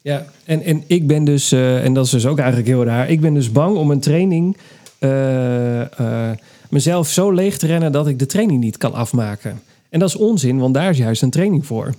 Ja, 0.00 0.24
en, 0.44 0.62
en 0.62 0.82
ik 0.86 1.06
ben 1.06 1.24
dus, 1.24 1.52
eh, 1.52 1.84
en 1.84 1.94
dat 1.94 2.04
is 2.04 2.10
dus 2.10 2.26
ook 2.26 2.38
eigenlijk 2.38 2.68
heel 2.68 2.84
raar. 2.84 3.10
Ik 3.10 3.20
ben 3.20 3.34
dus 3.34 3.52
bang 3.52 3.76
om 3.76 3.90
een 3.90 4.00
training 4.00 4.56
eh, 4.98 5.98
eh, 5.98 6.36
mezelf 6.70 7.08
zo 7.08 7.30
leeg 7.30 7.58
te 7.58 7.66
rennen 7.66 7.92
dat 7.92 8.06
ik 8.06 8.18
de 8.18 8.26
training 8.26 8.60
niet 8.60 8.76
kan 8.76 8.94
afmaken. 8.94 9.62
En 9.88 9.98
dat 9.98 10.08
is 10.08 10.16
onzin, 10.16 10.58
want 10.58 10.74
daar 10.74 10.90
is 10.90 10.98
juist 10.98 11.22
een 11.22 11.30
training 11.30 11.66
voor. 11.66 11.94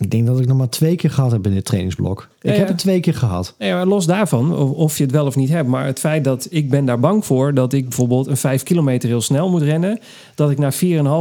Ik 0.00 0.10
denk 0.10 0.26
dat 0.26 0.40
ik 0.40 0.46
nog 0.46 0.56
maar 0.56 0.68
twee 0.68 0.96
keer 0.96 1.10
gehad 1.10 1.32
heb 1.32 1.46
in 1.46 1.54
dit 1.54 1.64
trainingsblok. 1.64 2.20
Ik 2.20 2.48
Ja, 2.48 2.52
ja. 2.52 2.58
heb 2.58 2.68
het 2.68 2.78
twee 2.78 3.00
keer 3.00 3.14
gehad. 3.14 3.54
Nee, 3.58 3.72
maar 3.72 3.86
los 3.86 4.06
daarvan, 4.06 4.56
of, 4.56 4.70
of 4.70 4.96
je 4.98 5.02
het 5.02 5.12
wel 5.12 5.26
of 5.26 5.36
niet 5.36 5.48
hebt. 5.48 5.68
Maar 5.68 5.86
het 5.86 5.98
feit 5.98 6.24
dat 6.24 6.46
ik 6.50 6.70
ben 6.70 6.84
daar 6.84 7.00
bang 7.00 7.24
voor 7.26 7.54
dat 7.54 7.72
ik 7.72 7.82
bijvoorbeeld 7.82 8.26
een 8.26 8.36
5 8.36 8.62
kilometer 8.62 9.08
heel 9.08 9.20
snel 9.20 9.50
moet 9.50 9.62
rennen. 9.62 9.98
Dat 10.34 10.50
ik 10.50 10.58
na 10.58 10.72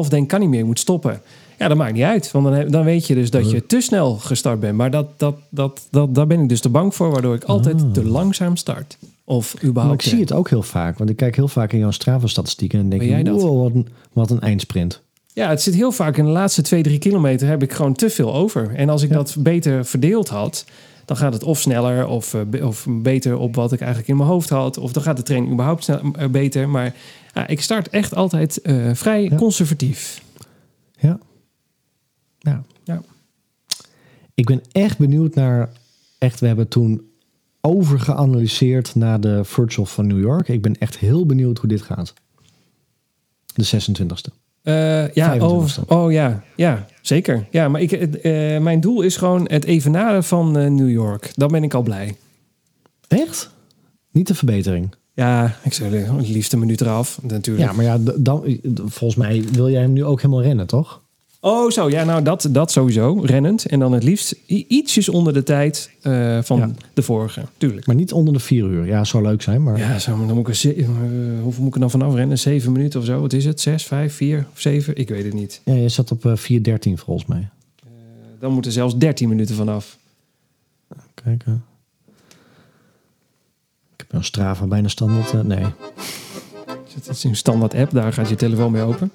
4,5 0.03 0.09
denk, 0.09 0.29
kan 0.29 0.39
niet 0.39 0.49
meer, 0.49 0.65
moet 0.65 0.79
stoppen. 0.79 1.21
Ja, 1.59 1.67
dat 1.67 1.77
maakt 1.77 1.93
niet 1.93 2.03
uit. 2.03 2.31
Want 2.31 2.45
dan, 2.45 2.71
dan 2.71 2.83
weet 2.83 3.07
je 3.07 3.15
dus 3.15 3.29
dat 3.29 3.51
je 3.51 3.65
te 3.65 3.81
snel 3.81 4.15
gestart 4.15 4.59
bent. 4.59 4.77
Maar 4.77 4.91
dat, 4.91 5.07
dat, 5.17 5.35
dat, 5.49 5.87
dat, 5.89 6.15
daar 6.15 6.27
ben 6.27 6.39
ik 6.41 6.49
dus 6.49 6.61
te 6.61 6.69
bang 6.69 6.95
voor, 6.95 7.11
waardoor 7.11 7.35
ik 7.35 7.43
altijd 7.43 7.93
te 7.93 8.05
langzaam 8.05 8.55
start. 8.55 8.97
Of 9.25 9.53
Maar 9.53 9.63
überhaupt. 9.69 10.03
ik 10.03 10.09
zie 10.09 10.19
het 10.19 10.33
ook 10.33 10.49
heel 10.49 10.63
vaak. 10.63 10.97
Want 10.97 11.09
ik 11.09 11.15
kijk 11.15 11.35
heel 11.35 11.47
vaak 11.47 11.73
in 11.73 11.79
jouw 11.79 11.91
Strava-statistieken. 11.91 12.79
En 12.79 12.89
denk 12.89 13.01
ik, 13.01 13.09
jij 13.09 13.23
dat? 13.23 13.41
wow, 13.41 13.61
wat 13.61 13.71
een, 13.73 13.87
wat 14.13 14.31
een 14.31 14.39
eindsprint. 14.41 15.01
Ja, 15.33 15.49
het 15.49 15.61
zit 15.61 15.73
heel 15.73 15.91
vaak 15.91 16.17
in 16.17 16.25
de 16.25 16.31
laatste 16.31 16.61
2, 16.61 16.83
3 16.83 16.99
kilometer 16.99 17.47
heb 17.47 17.63
ik 17.63 17.73
gewoon 17.73 17.93
te 17.93 18.09
veel 18.09 18.33
over. 18.33 18.75
En 18.75 18.89
als 18.89 19.01
ik 19.01 19.09
dat 19.09 19.35
beter 19.39 19.85
verdeeld 19.85 20.29
had, 20.29 20.65
dan 21.05 21.17
gaat 21.17 21.33
het 21.33 21.43
of 21.43 21.59
sneller 21.59 22.07
of, 22.07 22.33
eh, 22.33 22.65
of 22.65 22.85
beter 22.89 23.37
op 23.37 23.55
wat 23.55 23.71
ik 23.71 23.79
eigenlijk 23.79 24.09
in 24.09 24.17
mijn 24.17 24.29
hoofd 24.29 24.49
had. 24.49 24.77
Of 24.77 24.91
dan 24.93 25.03
gaat 25.03 25.17
de 25.17 25.23
training 25.23 25.53
überhaupt 25.53 25.83
snel, 25.83 25.99
eh, 26.15 26.27
beter. 26.29 26.69
Maar 26.69 26.95
ja, 27.33 27.47
ik 27.47 27.61
start 27.61 27.89
echt 27.89 28.15
altijd 28.15 28.61
eh, 28.61 28.93
vrij 28.93 29.23
Ja. 29.23 29.35
conservatief. 29.35 30.21
Ja. 30.99 31.19
ja. 32.39 32.63
Ja. 32.83 33.01
Ik 34.33 34.45
ben 34.45 34.61
echt 34.71 34.97
benieuwd 34.97 35.35
naar... 35.35 35.69
Echt, 36.17 36.39
we 36.39 36.47
hebben 36.47 36.67
toen 36.67 37.09
overgeanalyseerd 37.61 38.95
naar 38.95 39.19
de 39.19 39.43
Virtual 39.43 39.85
van 39.85 40.07
New 40.07 40.19
York. 40.19 40.47
Ik 40.47 40.61
ben 40.61 40.77
echt 40.77 40.97
heel 40.97 41.25
benieuwd 41.25 41.57
hoe 41.57 41.69
dit 41.69 41.81
gaat. 41.81 42.13
De 43.55 43.63
26e. 43.63 44.42
Eh, 44.63 45.09
ja, 45.13 45.37
25e. 45.37 45.41
oh, 45.41 45.67
oh 45.87 46.11
ja, 46.11 46.43
ja, 46.55 46.85
zeker. 47.01 47.47
Ja, 47.49 47.67
maar 47.67 47.81
ik, 47.81 47.91
eh, 47.91 48.59
mijn 48.59 48.79
doel 48.79 49.01
is 49.01 49.17
gewoon 49.17 49.47
het 49.47 49.65
evenaren 49.65 50.23
van 50.23 50.57
eh, 50.57 50.69
New 50.69 50.89
York. 50.89 51.31
Dan 51.35 51.47
ben 51.47 51.63
ik 51.63 51.73
al 51.73 51.81
blij. 51.81 52.15
Echt? 53.07 53.49
Niet 54.11 54.27
de 54.27 54.35
verbetering. 54.35 54.95
Ja, 55.13 55.55
ik 55.63 55.73
zou 55.73 55.95
het 55.95 56.29
liefst 56.29 56.53
een 56.53 56.59
minuut 56.59 56.81
eraf, 56.81 57.19
natuurlijk. 57.21 57.69
Ja, 57.69 57.75
maar 57.75 57.85
ja, 57.85 57.97
dan, 58.17 58.59
volgens 58.75 59.15
mij 59.15 59.43
wil 59.51 59.69
jij 59.69 59.81
hem 59.81 59.93
nu 59.93 60.05
ook 60.05 60.21
helemaal 60.21 60.43
rennen, 60.43 60.67
toch? 60.67 61.02
Oh, 61.45 61.69
zo. 61.71 61.89
Ja, 61.89 62.03
nou, 62.03 62.23
dat, 62.23 62.47
dat 62.51 62.71
sowieso. 62.71 63.19
Rennend. 63.23 63.65
En 63.65 63.79
dan 63.79 63.91
het 63.91 64.03
liefst 64.03 64.35
ietsjes 64.47 65.09
onder 65.09 65.33
de 65.33 65.43
tijd 65.43 65.91
eh, 66.01 66.39
van 66.41 66.57
Ja. 66.57 66.71
de 66.93 67.01
vorige. 67.01 67.41
Tuurlijk. 67.57 67.85
Maar 67.87 67.95
niet 67.95 68.11
onder 68.13 68.33
de 68.33 68.39
vier 68.39 68.65
uur. 68.65 68.85
Ja, 68.85 69.03
zou 69.03 69.23
leuk 69.23 69.41
zijn, 69.41 69.63
maar... 69.63 69.77
Ja, 69.77 69.99
zo, 69.99 70.15
maar 70.15 70.27
dan 70.27 70.35
moet 70.35 70.47
ik 70.47 70.55
er 70.55 70.77
eh, 70.79 70.87
hoeveel 71.41 71.59
moet 71.59 71.67
ik 71.67 71.73
er 71.73 71.79
dan 71.79 71.89
vanaf 71.91 72.13
rennen? 72.15 72.39
Zeven 72.39 72.71
minuten 72.71 72.99
of 72.99 73.05
zo? 73.05 73.21
Wat 73.21 73.33
is 73.33 73.45
het? 73.45 73.61
Zes, 73.61 73.83
vijf, 73.85 74.15
vier 74.15 74.45
of 74.53 74.59
zeven? 74.59 74.95
Ik 74.97 75.09
weet 75.09 75.23
het 75.23 75.33
niet. 75.33 75.61
Ja, 75.65 75.73
je 75.73 75.89
zat 75.89 76.11
op 76.11 76.25
eh 76.25 76.33
4.13 76.37 76.93
volgens 76.93 77.25
mij. 77.27 77.49
Dan 78.39 78.51
moeten 78.51 78.71
er 78.71 78.77
zelfs 78.77 78.97
13 78.97 79.29
minuten 79.29 79.55
vanaf. 79.55 79.97
Kijken. 81.13 81.63
Ik 83.93 84.05
heb 84.09 84.13
een 84.13 84.23
Strava 84.23 84.65
bijna 84.65 84.87
standaard. 84.87 85.43
nee. 85.47 85.65
Het 86.93 87.07
is 87.09 87.23
een 87.23 87.35
standaard 87.35 87.73
app, 87.73 87.91
daar 87.91 88.13
gaat 88.13 88.29
je 88.29 88.35
telefoon 88.35 88.71
mee 88.71 88.81
open. 88.81 89.11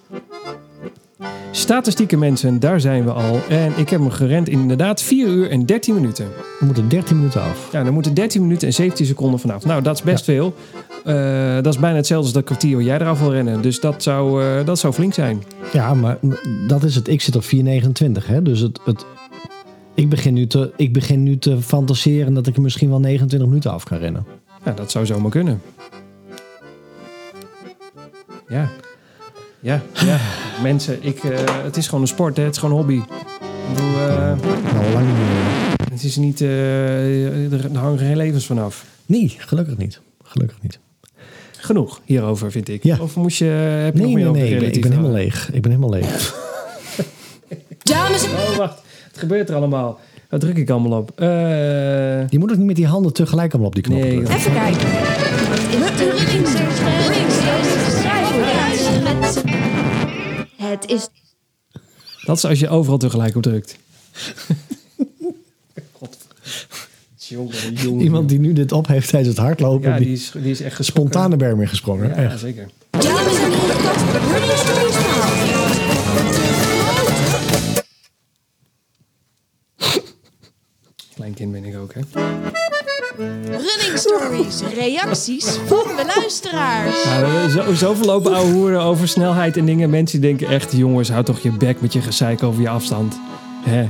Statistieke 1.51 2.17
mensen, 2.17 2.61
daar 2.61 2.81
zijn 2.81 3.05
we 3.05 3.13
al. 3.13 3.41
En 3.49 3.73
ik 3.77 3.89
heb 3.89 4.01
hem 4.01 4.11
gerend 4.11 4.49
in 4.49 4.61
inderdaad 4.61 5.03
4 5.03 5.27
uur 5.27 5.51
en 5.51 5.67
13 5.67 5.95
minuten. 5.95 6.27
We 6.59 6.65
moeten 6.65 6.89
13 6.89 7.17
minuten 7.17 7.43
af. 7.43 7.69
Ja, 7.73 7.85
dan 7.85 7.93
moeten 7.93 8.15
13 8.15 8.43
minuten 8.43 8.69
en 8.69 8.75
17 8.75 9.07
seconden 9.07 9.41
vanaf. 9.41 9.65
Nou, 9.65 9.83
dat 9.83 9.95
is 9.95 10.03
best 10.03 10.25
veel. 10.25 10.55
Eh, 11.05 11.55
dat 11.55 11.67
is 11.67 11.79
bijna 11.81 11.97
hetzelfde 11.97 12.25
als 12.25 12.35
dat 12.35 12.45
kwartier 12.45 12.77
waar 12.77 12.85
jij 12.85 12.99
eraf 13.01 13.21
wil 13.21 13.33
rennen. 13.33 13.63
Dus 13.63 13.81
dat 13.81 14.03
zou, 14.03 14.45
eh, 14.45 14.67
dat 14.67 14.79
zou 14.79 14.93
flink 14.93 15.15
zijn. 15.15 15.43
Ja, 15.73 15.95
maar 15.95 16.19
dat 16.67 16.83
is 16.83 16.95
het. 16.95 17.09
Ik 17.09 17.21
zit 17.21 17.37
op 17.37 17.45
4.29. 17.45 18.27
Hè? 18.27 18.43
Dus 18.43 18.61
het, 18.61 18.81
het, 18.85 19.05
ik, 19.95 20.09
begin 20.09 20.35
nu 20.35 20.47
te, 20.47 20.73
ik 20.77 20.93
begin 20.93 21.23
nu 21.23 21.39
te 21.39 21.63
fantaseren 21.63 22.35
dat 22.35 22.47
ik 22.47 22.57
er 22.57 22.63
misschien 22.63 22.89
wel 22.89 23.01
29 23.01 23.49
minuten 23.49 23.73
af 23.73 23.85
kan 23.85 23.99
rennen. 23.99 24.27
Ja, 24.65 24.73
dat 24.73 24.91
zou 24.91 25.07
zomaar 25.07 25.31
kunnen. 25.31 25.61
Ja. 28.49 28.69
Ja, 29.61 29.83
ja. 29.93 30.19
Mensen, 30.63 30.99
ik, 31.05 31.25
eh, 31.25 31.39
het 31.63 31.77
is 31.77 31.85
gewoon 31.87 32.01
een 32.01 32.09
sport, 32.09 32.37
hè? 32.37 32.43
het 32.43 32.53
is 32.53 32.59
gewoon 32.59 32.75
een 32.79 32.81
hobby. 32.85 32.97
Ik 32.97 33.75
bedoel, 33.75 33.89
eh, 34.01 34.17
Nou, 34.75 34.93
lang 34.93 35.07
niet 35.07 35.17
meer. 35.17 35.91
het 35.93 36.05
is 36.05 36.17
niet, 36.17 36.41
eh, 36.41 37.53
er 37.53 37.77
hangen 37.79 37.99
geen 37.99 38.17
levens 38.17 38.47
vanaf. 38.47 38.85
Nee, 39.07 39.35
gelukkig 39.39 39.77
niet. 39.77 40.01
Gelukkig 40.23 40.57
niet. 40.63 40.79
Genoeg 41.59 42.01
hierover, 42.05 42.51
vind 42.51 42.69
ik. 42.69 42.83
Ja. 42.83 42.97
Of 43.01 43.17
moest 43.17 43.39
je, 43.39 43.45
heb 43.45 43.95
je 43.97 44.01
Nee, 44.03 44.15
nog 44.15 44.15
meer 44.15 44.25
nee, 44.25 44.27
over 44.29 44.41
nee. 44.43 44.45
Ik 44.45 44.51
ben, 44.51 44.59
relatief 44.61 44.77
ik 44.77 44.83
ben 44.83 44.91
helemaal 44.91 45.13
leeg. 45.17 45.51
Ik 45.53 45.63
ben 45.63 45.71
helemaal 45.71 45.91
leeg. 45.91 46.35
Dames 47.83 48.25
en 48.25 48.31
Oh, 48.31 48.57
wacht. 48.57 48.83
Het 49.11 49.19
gebeurt 49.19 49.49
er 49.49 49.55
allemaal. 49.57 49.99
Wat 50.31 50.41
druk 50.41 50.57
ik 50.57 50.71
allemaal 50.71 50.99
op? 50.99 51.13
Eh, 51.21 51.27
Je 52.29 52.39
moet 52.39 52.51
ook 52.51 52.57
niet 52.57 52.67
met 52.67 52.77
die 52.77 52.87
handen 52.87 53.13
tegelijk 53.13 53.51
allemaal 53.51 53.69
op 53.69 53.75
die 53.75 53.83
knop 53.85 53.99
Nee, 54.01 54.11
drukken. 54.15 54.35
Even 54.35 54.53
kijken. 54.53 54.89
Het 60.71 60.91
is 60.91 61.09
dat 62.25 62.37
is 62.37 62.45
als 62.45 62.59
je 62.59 62.69
overal 62.69 62.99
tegelijk 62.99 63.37
op 63.37 63.43
drukt. 63.43 63.77
God. 65.93 66.17
Jongen, 67.17 67.73
jongen. 67.75 68.05
Iemand 68.05 68.29
die 68.29 68.39
nu 68.39 68.53
dit 68.53 68.73
op 68.73 68.87
heeft 68.87 69.09
tijdens 69.11 69.37
het 69.37 69.45
hardlopen, 69.47 69.91
Ja, 69.91 69.97
die, 69.97 70.07
die 70.07 70.15
is, 70.15 70.31
die 70.35 70.51
is 70.51 70.61
echt 70.61 70.77
de 71.31 71.37
berm 71.37 71.61
ingesprongen. 71.61 72.09
Ja, 72.09 72.15
Echt. 72.15 72.39
zeker. 72.39 72.69
Dames 72.91 73.39
en 73.39 73.53
heren. 73.53 73.69
Klein 81.15 81.35
kind 81.35 81.53
ben 81.53 81.65
ik 81.65 81.77
ook, 81.77 81.95
hè? 81.95 82.01
Running 83.19 83.95
Stories, 83.99 84.63
reacties 84.75 85.59
van 85.67 85.97
de 85.97 86.13
luisteraars. 86.17 87.05
Ja, 87.05 87.49
zo, 87.49 87.75
zoveel 87.75 88.07
lopen 88.07 88.35
ouwe 88.35 88.53
hoeren 88.53 88.81
over 88.81 89.09
snelheid 89.09 89.57
en 89.57 89.65
dingen. 89.65 89.91
Mensen 89.91 90.21
denken 90.21 90.49
echt, 90.49 90.73
jongens, 90.77 91.11
houd 91.11 91.27
toch 91.27 91.41
je 91.41 91.51
bek 91.51 91.81
met 91.81 91.93
je 91.93 92.01
gezeik 92.01 92.43
over 92.43 92.63
je 92.63 92.69
afstand. 92.69 93.21
Hè? 93.65 93.83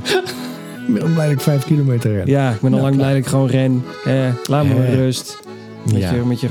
Ik 0.87 0.93
ben 0.93 1.13
blij 1.13 1.25
dat 1.25 1.35
ik 1.35 1.41
vijf 1.41 1.65
kilometer 1.65 2.11
ren. 2.13 2.27
Ja, 2.27 2.51
ik 2.51 2.61
ben 2.61 2.73
al 2.73 2.79
lang 2.81 2.95
blij 2.95 3.09
dat 3.09 3.17
ik 3.17 3.25
gewoon 3.25 3.47
ren. 3.47 3.83
Hè? 4.03 4.31
Laat 4.45 4.65
me 4.65 4.95
rust. 4.95 5.39
Met, 5.83 5.95
Ja. 6.01 6.13
je, 6.13 6.21
met 6.25 6.39
je 6.39 6.49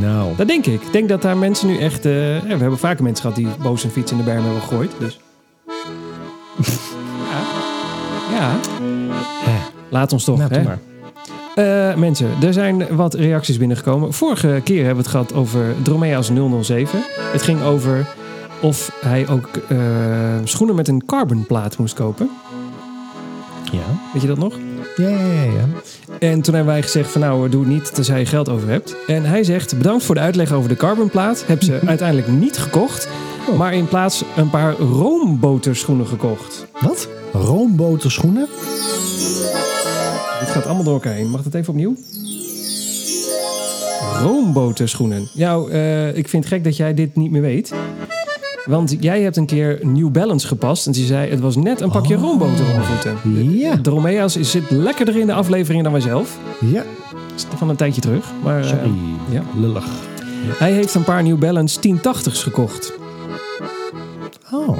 Nou, 0.00 0.36
Dat 0.36 0.48
denk 0.48 0.66
ik. 0.66 0.82
Ik 0.82 0.92
denk 0.92 1.08
dat 1.08 1.22
daar 1.22 1.36
mensen 1.36 1.66
nu 1.68 1.78
echt... 1.78 2.04
eh, 2.04 2.12
we 2.12 2.42
hebben 2.46 2.78
vaker 2.78 3.02
mensen 3.02 3.22
gehad 3.22 3.36
die 3.36 3.48
boos 3.62 3.84
een 3.84 3.90
fiets 3.90 4.10
in 4.10 4.16
de 4.16 4.22
berm 4.22 4.42
hebben 4.44 4.60
gegooid. 4.60 4.90
Dus. 4.98 5.20
ja. 8.36 8.56
Laat 9.88 10.12
ons 10.12 10.24
toch, 10.24 10.38
nou, 10.38 10.54
hè? 10.54 10.91
Eh, 11.54 11.94
mensen, 11.94 12.30
er 12.42 12.52
zijn 12.52 12.96
wat 12.96 13.14
reacties 13.14 13.58
binnengekomen. 13.58 14.12
Vorige 14.12 14.60
keer 14.64 14.84
hebben 14.84 15.04
we 15.04 15.10
het 15.10 15.10
gehad 15.10 15.34
over 15.34 15.74
Dromea's 15.82 16.30
007. 16.60 17.02
Het 17.32 17.42
ging 17.42 17.62
over 17.62 18.06
of 18.60 18.98
hij 19.00 19.28
ook 19.28 19.48
eh, 19.68 19.78
schoenen 20.44 20.74
met 20.74 20.88
een 20.88 21.04
carbonplaat 21.06 21.78
moest 21.78 21.94
kopen. 21.94 22.30
Ja. 23.72 23.78
Weet 24.12 24.22
je 24.22 24.28
dat 24.28 24.38
nog? 24.38 24.58
Ja, 24.96 25.08
ja, 25.08 25.16
ja, 25.18 25.42
ja. 25.42 25.66
En 26.18 26.42
toen 26.42 26.54
hebben 26.54 26.72
wij 26.72 26.82
gezegd 26.82 27.10
van 27.10 27.20
nou, 27.20 27.48
doe 27.48 27.60
het 27.60 27.70
niet 27.70 27.94
tenzij 27.94 28.18
je 28.18 28.26
geld 28.26 28.48
over 28.48 28.68
hebt. 28.68 28.96
En 29.06 29.24
hij 29.24 29.44
zegt, 29.44 29.76
bedankt 29.76 30.04
voor 30.04 30.14
de 30.14 30.20
uitleg 30.20 30.52
over 30.52 30.68
de 30.68 30.76
carbonplaat. 30.76 31.44
Heb 31.46 31.62
ze 31.62 31.80
uiteindelijk 31.86 32.28
niet 32.28 32.58
gekocht. 32.58 33.08
Oh. 33.48 33.58
Maar 33.58 33.74
in 33.74 33.88
plaats 33.88 34.24
een 34.36 34.50
paar 34.50 34.72
roomboterschoenen 34.72 36.06
gekocht. 36.06 36.66
Wat? 36.80 37.08
Roomboterschoenen? 37.32 38.48
Dit 40.44 40.50
gaat 40.50 40.64
allemaal 40.66 40.84
door 40.84 40.94
elkaar 40.94 41.12
heen. 41.12 41.30
Mag 41.30 41.42
dat 41.42 41.54
even 41.54 41.68
opnieuw? 41.72 41.96
Roomboterschoenen. 44.22 45.28
Nou, 45.34 45.70
eh, 45.70 46.16
ik 46.16 46.28
vind 46.28 46.44
het 46.44 46.52
gek 46.52 46.64
dat 46.64 46.76
jij 46.76 46.94
dit 46.94 47.16
niet 47.16 47.30
meer 47.30 47.40
weet. 47.40 47.72
Want 48.64 48.96
jij 49.00 49.22
hebt 49.22 49.36
een 49.36 49.46
keer 49.46 49.78
New 49.82 50.10
Balance 50.10 50.46
gepast. 50.46 50.86
En 50.86 50.94
ze 50.94 51.04
zei, 51.06 51.30
het 51.30 51.40
was 51.40 51.56
net 51.56 51.80
een 51.80 51.90
pakje 51.90 52.16
Oh. 52.16 52.22
roomboter 52.22 52.64
onder 52.66 52.84
voeten. 52.84 53.18
Ja. 53.58 53.74
De 53.76 53.90
Romea's 53.90 54.40
zit 54.40 54.70
lekkerder 54.70 55.16
in 55.16 55.26
de 55.26 55.32
afleveringen 55.32 55.82
dan 55.84 55.92
wij 55.92 56.00
zelf. 56.02 56.38
Ja. 56.60 56.84
Is 57.36 57.46
Van 57.56 57.68
een 57.68 57.76
tijdje 57.76 58.00
terug. 58.00 58.32
Maar 58.42 58.60
eh, 58.60 58.68
Sorry. 58.68 58.90
ja. 59.30 59.42
Lullig. 59.56 59.84
hij 60.58 60.72
heeft 60.72 60.94
een 60.94 61.04
paar 61.04 61.22
New 61.22 61.38
Balance 61.38 61.78
1080's 61.80 62.42
gekocht. 62.42 62.92
Oh. 64.52 64.78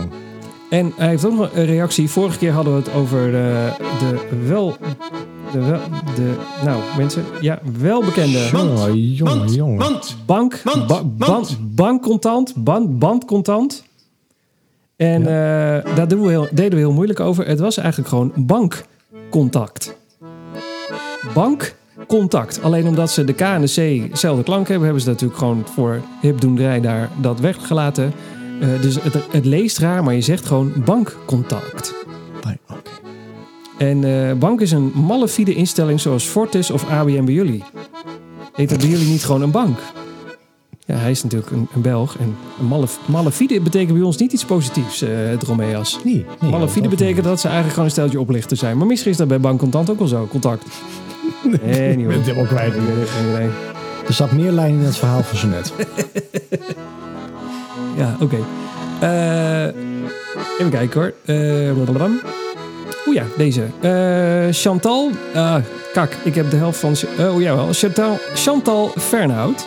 En 0.71 0.93
hij 0.97 1.09
heeft 1.09 1.25
ook 1.25 1.37
nog 1.37 1.51
een 1.55 1.67
reactie. 1.67 2.09
Vorige 2.11 2.39
keer 2.39 2.53
hadden 2.53 2.73
we 2.75 2.79
het 2.79 2.93
over 2.95 3.31
de, 3.31 3.69
de 3.99 4.37
wel... 4.47 4.77
De 5.53 6.35
nou, 6.65 6.83
mensen, 6.97 7.25
ja, 7.41 7.59
welbekende 7.79 8.49
Jongen, 8.53 9.01
jongen, 9.13 9.53
jongen. 9.53 9.79
bank, 10.27 10.61
Mand, 10.65 10.87
ba- 10.87 10.95
mand. 10.95 11.19
ban- 11.19 11.47
bankcontant, 11.75 12.55
ban- 12.57 12.99
bandcontant. 12.99 13.85
En 14.97 15.21
eh, 15.21 15.95
daar 15.97 16.09
doen 16.09 16.21
we 16.23 16.29
heel, 16.29 16.49
deden 16.53 16.71
we 16.73 16.79
heel 16.79 16.93
moeilijk 16.93 17.21
over. 17.21 17.47
Het 17.47 17.61
was 17.61 17.77
eigenlijk 17.77 18.09
gewoon 18.09 18.33
bankcontact. 18.37 19.97
Bankcontact. 21.35 22.63
Alleen 22.63 22.87
omdat 22.87 23.11
ze 23.11 23.25
de 23.25 23.33
K 23.33 23.41
en 23.41 23.61
de 23.61 23.67
C 24.07 24.11
dezelfde 24.11 24.43
klank 24.43 24.67
hebben, 24.69 24.85
hebben 24.85 25.03
ze 25.03 25.09
natuurlijk 25.09 25.39
gewoon 25.39 25.65
voor 25.75 26.01
hipdoenderij 26.21 26.81
daar 26.81 27.11
dat 27.21 27.41
weggelaten. 27.41 28.13
Eh, 28.61 28.69
dus 28.83 29.03
het, 29.03 29.15
het 29.31 29.45
leest 29.45 29.79
raar, 29.79 30.05
maar 30.05 30.15
je 30.15 30.21
zegt 30.21 30.47
gewoon 30.47 30.73
bankcontact. 30.85 31.95
Oké. 32.37 32.59
En 33.89 34.05
eh, 34.29 34.33
bank 34.37 34.61
is 34.61 34.73
een 34.73 34.93
malafide 35.07 35.55
instelling 35.55 36.01
zoals 36.01 36.25
Fortis 36.25 36.71
of 36.71 36.91
ABN 36.91 37.25
bij 37.25 37.35
jullie. 37.35 37.65
Heet 38.53 38.69
dat 38.69 38.79
bij 38.79 38.89
jullie 38.89 39.09
niet 39.09 39.25
gewoon 39.25 39.43
een 39.43 39.51
bank? 39.51 39.79
Ja, 40.87 40.95
hij 40.95 41.11
is 41.11 41.23
natuurlijk 41.23 41.51
een, 41.51 41.69
een 41.75 41.81
Belg. 41.81 42.17
En 42.19 42.37
een 42.61 42.87
malafide 43.07 43.61
betekent 43.61 43.93
bij 43.93 44.03
ons 44.07 44.17
niet 44.17 44.33
iets 44.33 44.45
positiefs, 44.45 45.03
eh 45.03 45.09
het 45.29 45.43
Romeas. 45.43 45.99
Nee, 46.05 46.25
nee. 46.41 46.51
malafide 46.51 46.89
dat- 46.89 46.99
betekent 46.99 47.25
dat 47.25 47.37
ze 47.41 47.45
eigenlijk 47.47 47.75
gewoon 47.75 47.89
een 47.89 47.95
steltje 47.95 48.21
oplichten 48.21 48.57
zijn. 48.57 48.77
Maar 48.79 48.87
misschien 48.87 49.11
is 49.11 49.17
dat 49.17 49.29
bij 49.29 49.41
Bankcontant 49.41 49.91
ook 49.91 49.99
wel 49.99 50.09
zo, 50.09 50.27
contact. 50.27 50.65
Nee, 51.65 51.89
niet 51.97 51.99
Ik 52.01 52.07
ben 52.07 52.17
het 52.17 52.27
helemaal 52.27 52.47
kwijt. 52.47 52.75
Nee. 53.35 53.49
Er 54.07 54.13
zat 54.15 54.33
meer 54.33 54.53
lijn 54.53 54.75
in 54.75 54.85
het 54.85 54.97
verhaal 54.97 55.23
van 55.23 55.39
zo 55.39 55.47
net. 55.49 55.73
Ja, 57.97 58.17
oké. 58.21 58.39
Eh, 59.01 59.67
even 60.59 60.71
kijken 60.71 61.01
hoor. 61.01 61.13
Eh, 61.25 61.73
Oeh 63.07 63.17
ja, 63.17 63.25
deze. 63.37 63.63
Eh, 63.81 64.55
Chantal. 64.55 65.11
ah, 65.35 65.57
kak, 65.93 66.17
ik 66.25 66.35
heb 66.35 66.51
de 66.51 66.57
helft 66.57 66.79
van... 66.79 66.95
Oh 67.19 67.41
jawel. 67.41 67.73
Chantal, 67.73 68.19
Chantal 68.35 68.93
Fernhout 68.99 69.67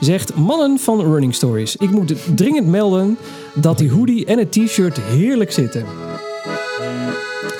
zegt... 0.00 0.34
Mannen 0.34 0.78
van 0.78 1.00
Running 1.00 1.34
Stories. 1.34 1.76
Ik 1.76 1.90
moet 1.90 2.14
dringend 2.36 2.66
melden 2.66 3.18
dat 3.54 3.78
die 3.78 3.90
hoodie 3.90 4.24
en 4.26 4.38
het 4.38 4.52
t-shirt 4.52 5.00
heerlijk 5.00 5.52
zitten. 5.52 5.84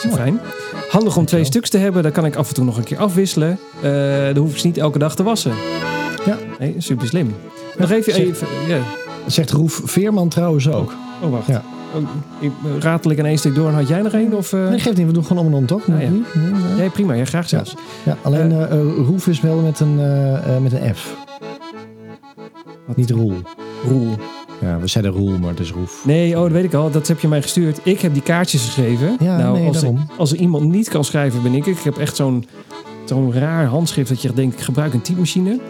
Zo 0.01 0.09
fijn. 0.09 0.41
Handig 0.91 1.17
om 1.17 1.25
twee 1.25 1.45
stuks 1.45 1.71
te 1.71 1.79
hebben. 1.79 2.03
Dan 2.03 2.13
kan 2.13 2.25
ik 2.25 2.37
af 2.37 2.49
en 2.49 2.55
toe 2.55 2.65
nog 2.65 2.77
een 2.77 2.85
keer 2.85 2.99
afwisselen. 2.99 3.59
Eh 3.83 4.25
dan 4.25 4.37
hoef 4.37 4.53
ik 4.53 4.59
ze 4.59 4.67
niet 4.67 4.79
elke 4.79 4.99
dag 4.99 5.15
te 5.15 5.23
wassen. 5.23 5.53
Ja. 6.25 6.39
Nee, 6.59 6.75
super 6.79 7.07
slim. 7.07 7.35
Nog 7.77 7.91
even... 7.91 8.15
even 8.15 8.47
ja. 8.67 8.79
Zegt 9.27 9.51
Roef 9.51 9.81
Veerman 9.85 10.29
trouwens 10.29 10.69
ook. 10.69 10.95
Oh, 11.23 11.31
wacht. 11.31 11.47
Ja. 11.47 11.63
Ik, 12.41 12.53
ratel 12.79 13.11
ik 13.11 13.19
in 13.19 13.27
één 13.27 13.39
stuk 13.39 13.55
door 13.55 13.69
en 13.69 13.75
had 13.75 13.89
jij 13.89 14.03
nog 14.03 14.13
één? 14.13 14.33
Of, 14.33 14.53
eh? 14.53 14.69
Nee, 14.69 14.79
geeft 14.79 14.97
niet. 14.97 15.07
We 15.07 15.13
doen 15.13 15.25
gewoon 15.25 15.47
om 15.47 15.53
en 15.53 15.59
om, 15.59 15.67
toch? 15.67 15.89
Ah, 15.89 16.03
ja. 16.03 16.09
Niet? 16.09 16.35
Nee, 16.35 16.53
nee. 16.53 16.75
Nee, 16.77 16.91
prima. 16.91 17.13
Ja, 17.13 17.25
graag 17.25 17.49
zelfs. 17.49 17.75
Ja, 18.03 18.17
alleen 18.23 18.53
eh, 18.53 18.81
Roef 19.07 19.27
is 19.27 19.41
wel 19.41 19.61
met 19.61 19.81
een, 19.81 19.95
met 20.63 20.73
een 20.73 20.95
F. 20.95 21.17
Wat? 22.87 22.97
Niet 22.97 23.11
Roel. 23.11 23.35
Roel. 23.89 24.17
Ja, 24.61 24.79
we 24.79 24.87
zeiden 24.87 25.13
Roel, 25.13 25.39
maar 25.39 25.51
het 25.51 25.61
is 25.61 25.71
Roef. 25.71 26.05
Nee, 26.05 26.37
oh, 26.37 26.43
dat 26.43 26.53
weet 26.53 26.65
ik 26.65 26.75
al. 26.75 26.91
Dat 26.91 27.09
heb 27.09 27.21
je 27.21 27.29
mij 27.29 27.43
gestuurd. 27.43 27.81
Ik 27.83 28.01
heb 28.01 28.13
die 28.13 28.23
kaartjes 28.23 28.65
geschreven. 28.65 29.17
Ja, 29.21 29.37
nou, 29.37 29.59
nee, 29.59 29.67
als, 29.67 29.83
er, 29.83 29.93
als 30.17 30.33
er 30.33 30.39
iemand 30.39 30.71
niet 30.71 30.89
kan 30.89 31.05
schrijven, 31.05 31.43
ben 31.43 31.55
ik. 31.55 31.67
Ik 31.67 31.79
heb 31.79 31.99
echt 31.99 32.17
zo'n 32.17 32.45
zo'n 33.05 33.33
raar 33.33 33.67
handschrift 33.67 34.09
dat 34.09 34.23
je 34.23 34.33
denkt, 34.33 34.55
ik 34.55 34.61
gebruik 34.61 34.95
een 34.95 35.03
typemachine. 35.03 35.61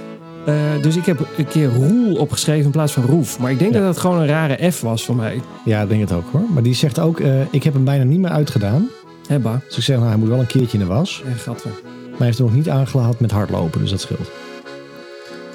Eh, 0.47 0.55
dus 0.82 0.97
ik 0.97 1.05
heb 1.06 1.27
een 1.36 1.48
keer 1.48 1.69
Roel 1.74 2.14
opgeschreven 2.16 2.64
in 2.64 2.70
plaats 2.70 2.93
van 2.93 3.05
Roef. 3.05 3.39
Maar 3.39 3.51
ik 3.51 3.59
denk 3.59 3.73
Ja. 3.73 3.78
dat 3.78 3.89
het 3.89 3.98
gewoon 3.98 4.19
een 4.20 4.27
rare 4.27 4.70
F 4.70 4.81
was 4.81 5.05
voor 5.05 5.16
mij. 5.16 5.40
Ja, 5.64 5.81
ik 5.82 5.89
denk 5.89 6.01
het 6.01 6.12
ook 6.12 6.24
hoor. 6.32 6.43
Maar 6.52 6.62
die 6.62 6.74
zegt 6.74 6.98
ook, 6.98 7.20
eh, 7.20 7.40
ik 7.51 7.62
heb 7.62 7.74
hem 7.74 7.85
bijna 7.85 8.05
niet 8.05 8.20
meer 8.20 8.31
uitgedaan. 8.31 8.89
Hebba. 9.27 9.60
Dus 9.69 9.77
ik 9.77 9.82
zeg, 9.82 9.97
nou, 9.97 10.09
hij 10.09 10.19
moet 10.19 10.28
wel 10.28 10.39
een 10.39 10.47
keertje 10.47 10.78
in 10.78 10.85
de 10.85 10.90
was. 10.94 11.23
Eh, 11.27 11.32
gatver. 11.39 11.70
Maar 11.82 12.19
hij 12.19 12.27
heeft 12.27 12.39
er 12.39 12.44
nog 12.44 12.55
niet 12.55 12.70
aangehad 12.70 13.20
met 13.20 13.31
hardlopen, 13.31 13.81
dus 13.81 13.90
dat 13.90 14.01
scheelt. 14.01 14.31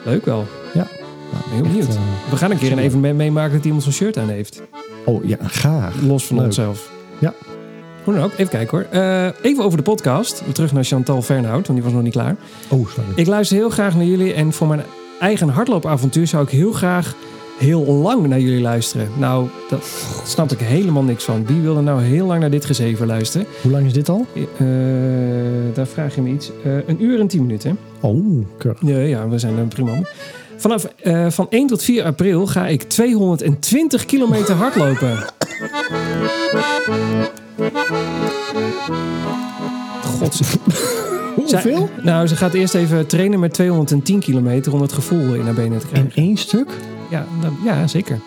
Leuk 0.03 0.25
wel. 0.25 0.45
Ja. 0.73 0.87
Nou, 1.31 1.43
ben 1.49 1.53
heel 1.53 1.61
benieuwd. 1.63 1.97
We 2.29 2.37
gaan 2.37 2.51
een 2.51 2.57
keer 2.57 2.71
een 2.71 2.79
evenement 2.79 3.17
meemaken 3.17 3.55
dat 3.55 3.65
iemand 3.65 3.83
zo'n 3.83 3.91
shirt 3.91 4.17
aan 4.17 4.29
heeft. 4.29 4.61
oh 5.05 5.25
ja, 5.25 5.37
graag. 5.41 5.95
Los 6.01 6.25
van 6.25 6.35
Leuk. 6.35 6.45
onszelf. 6.45 6.91
Ja. 7.19 7.33
Hoe 8.07 8.15
dan 8.15 8.25
ook. 8.25 8.31
Even 8.31 8.49
kijken 8.49 8.77
hoor. 8.77 8.87
Eh, 9.01 9.27
even 9.41 9.63
over 9.63 9.77
de 9.77 9.83
podcast. 9.83 10.43
Terug 10.53 10.73
naar 10.73 10.83
Chantal 10.83 11.21
Fernhout, 11.21 11.67
want 11.67 11.79
die 11.79 11.83
was 11.83 11.91
nog 11.91 12.01
niet 12.01 12.13
klaar. 12.13 12.35
Oh, 12.69 12.87
sorry. 12.87 13.09
Ik 13.15 13.27
luister 13.27 13.57
heel 13.57 13.69
graag 13.69 13.95
naar 13.95 14.05
jullie. 14.05 14.33
En 14.33 14.53
voor 14.53 14.67
mijn 14.67 14.81
eigen 15.19 15.49
hardloopavontuur 15.49 16.27
zou 16.27 16.43
ik 16.43 16.49
heel 16.49 16.71
graag 16.71 17.15
heel 17.57 17.85
lang 17.85 18.27
naar 18.27 18.39
jullie 18.39 18.61
luisteren. 18.61 19.09
Nou, 19.17 19.47
dat 19.69 20.05
snap 20.25 20.51
ik 20.51 20.59
helemaal 20.59 21.03
niks 21.03 21.23
van. 21.23 21.45
Wie 21.45 21.61
wil 21.61 21.77
er 21.77 21.83
nou 21.83 22.01
heel 22.01 22.25
lang 22.25 22.39
naar 22.39 22.49
dit 22.49 22.65
gezeven 22.65 23.07
luisteren? 23.07 23.47
Hoe 23.61 23.71
lang 23.71 23.85
is 23.85 23.93
dit 23.93 24.09
al? 24.09 24.25
Eh, 24.33 24.45
daar 25.73 25.87
vraag 25.87 26.15
je 26.15 26.21
me 26.21 26.29
iets. 26.29 26.51
Eh, 26.63 26.87
een 26.87 27.03
uur 27.03 27.19
en 27.19 27.27
tien 27.27 27.41
minuten. 27.41 27.77
Oh, 27.99 28.45
keurig. 28.57 28.81
Ja, 28.81 28.97
ja 28.97 29.29
we 29.29 29.39
zijn 29.39 29.57
er 29.57 29.65
prima. 29.65 29.91
Vanaf 30.57 30.87
van 31.27 31.47
1 31.49 31.67
tot 31.67 31.83
4 31.83 32.03
april 32.03 32.47
ga 32.47 32.67
ik 32.67 32.83
220 32.83 34.05
kilometer 34.05 34.55
hardlopen. 34.55 35.17
God. 40.03 40.39
Hoeveel? 41.35 41.77
Zij- 41.77 41.89
nou, 42.03 42.27
ze 42.27 42.35
gaat 42.35 42.53
eerst 42.53 42.73
even 42.75 43.07
trainen 43.07 43.39
met 43.39 43.53
210 43.53 44.19
kilometer 44.19 44.73
om 44.73 44.81
het 44.81 44.93
gevoel 44.93 45.33
in 45.33 45.41
haar 45.45 45.53
benen 45.53 45.79
te 45.79 45.85
In 45.85 45.91
krijgen. 45.91 46.11
één 46.15 46.37
stuk? 46.37 46.69
Ja, 47.09 47.25
nou, 47.41 47.53
ja, 47.63 47.87
zeker. 47.87 48.19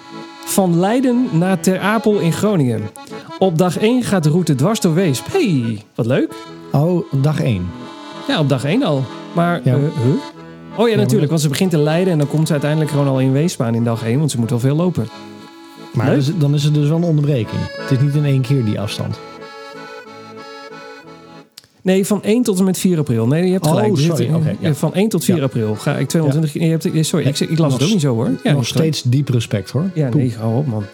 Van 0.44 0.78
Leiden 0.78 1.28
naar 1.32 1.61
Ter 1.61 1.78
Apel 1.81 2.19
in 2.19 2.32
Groningen. 2.32 2.81
Op 3.39 3.59
dag 3.59 3.78
1 3.78 4.02
gaat 4.02 4.23
de 4.23 4.31
route 4.31 4.55
dwars 4.55 4.81
door 4.81 4.94
Weesp. 4.94 5.27
hey, 5.32 5.82
wat 5.94 6.07
leuk. 6.07 6.32
Oh, 6.73 7.12
dag 7.23 7.40
één. 7.40 7.66
Ja, 8.28 8.39
op 8.39 8.48
dag 8.48 8.65
1 8.65 8.82
al. 8.82 9.05
Maar, 9.32 9.61
Ja. 9.65 9.74
eh, 9.74 9.78
huh? 9.81 10.15
Oh 10.77 10.89
ja, 10.89 10.97
natuurlijk. 10.97 11.31
Want 11.31 11.43
ze 11.43 11.48
begint 11.48 11.70
te 11.70 11.78
Leiden 11.78 12.12
en 12.12 12.19
dan 12.19 12.28
komt 12.28 12.47
ze 12.47 12.52
uiteindelijk 12.52 12.90
gewoon 12.90 13.09
al 13.09 13.20
in 13.20 13.32
Weesp 13.32 13.61
aan 13.61 13.74
in 13.74 13.85
dag 13.85 14.05
1. 14.05 14.19
Want 14.19 14.31
ze 14.31 14.39
moet 14.39 14.51
wel 14.51 14.59
veel 14.59 14.77
lopen. 14.77 15.09
Maar 16.05 16.14
dus- 16.14 16.31
dan 16.39 16.55
is 16.55 16.64
het 16.64 16.74
dus 16.74 16.89
wel 16.89 16.97
een 16.97 17.02
onderbreking. 17.05 17.60
Het 17.70 17.90
is 17.90 17.98
niet 18.05 18.14
in 18.14 18.24
één 18.24 18.40
keer 18.40 18.64
die 18.64 18.81
afstand. 18.81 19.18
Nee, 21.82 22.06
van 22.06 22.22
1 22.22 22.43
tot 22.43 22.59
en 22.59 22.64
met 22.64 22.78
4 22.78 22.98
april. 22.98 23.27
Nee, 23.27 23.44
je 23.47 23.52
hebt 23.52 23.66
Oh, 23.66 23.70
gelijk. 23.74 23.97
Sorry. 23.98 24.56
ja. 24.60 24.74
Van 24.74 24.94
1 24.94 25.09
tot 25.09 25.24
4 25.24 25.36
Ja. 25.36 25.43
april 25.43 25.74
ga 25.74 25.97
ik 25.97 26.09
220... 26.09 26.62
Je 26.62 26.68
hebt, 26.70 26.85
eh, 26.93 27.02
sorry, 27.02 27.27
ik, 27.27 27.39
ik 27.40 27.59
las 27.59 27.72
het 27.72 27.82
ook 27.82 27.89
niet 27.89 28.01
zo 28.01 28.14
hoor. 28.14 28.31
Ja, 28.43 28.52
Nog 28.52 28.66
steeds 28.66 29.02
diep 29.02 29.28
respect 29.28 29.70
hoor. 29.70 29.90
Ja, 29.94 30.09
nee, 30.14 30.35
hou 30.39 30.56
op 30.56 30.66
man. 30.66 30.85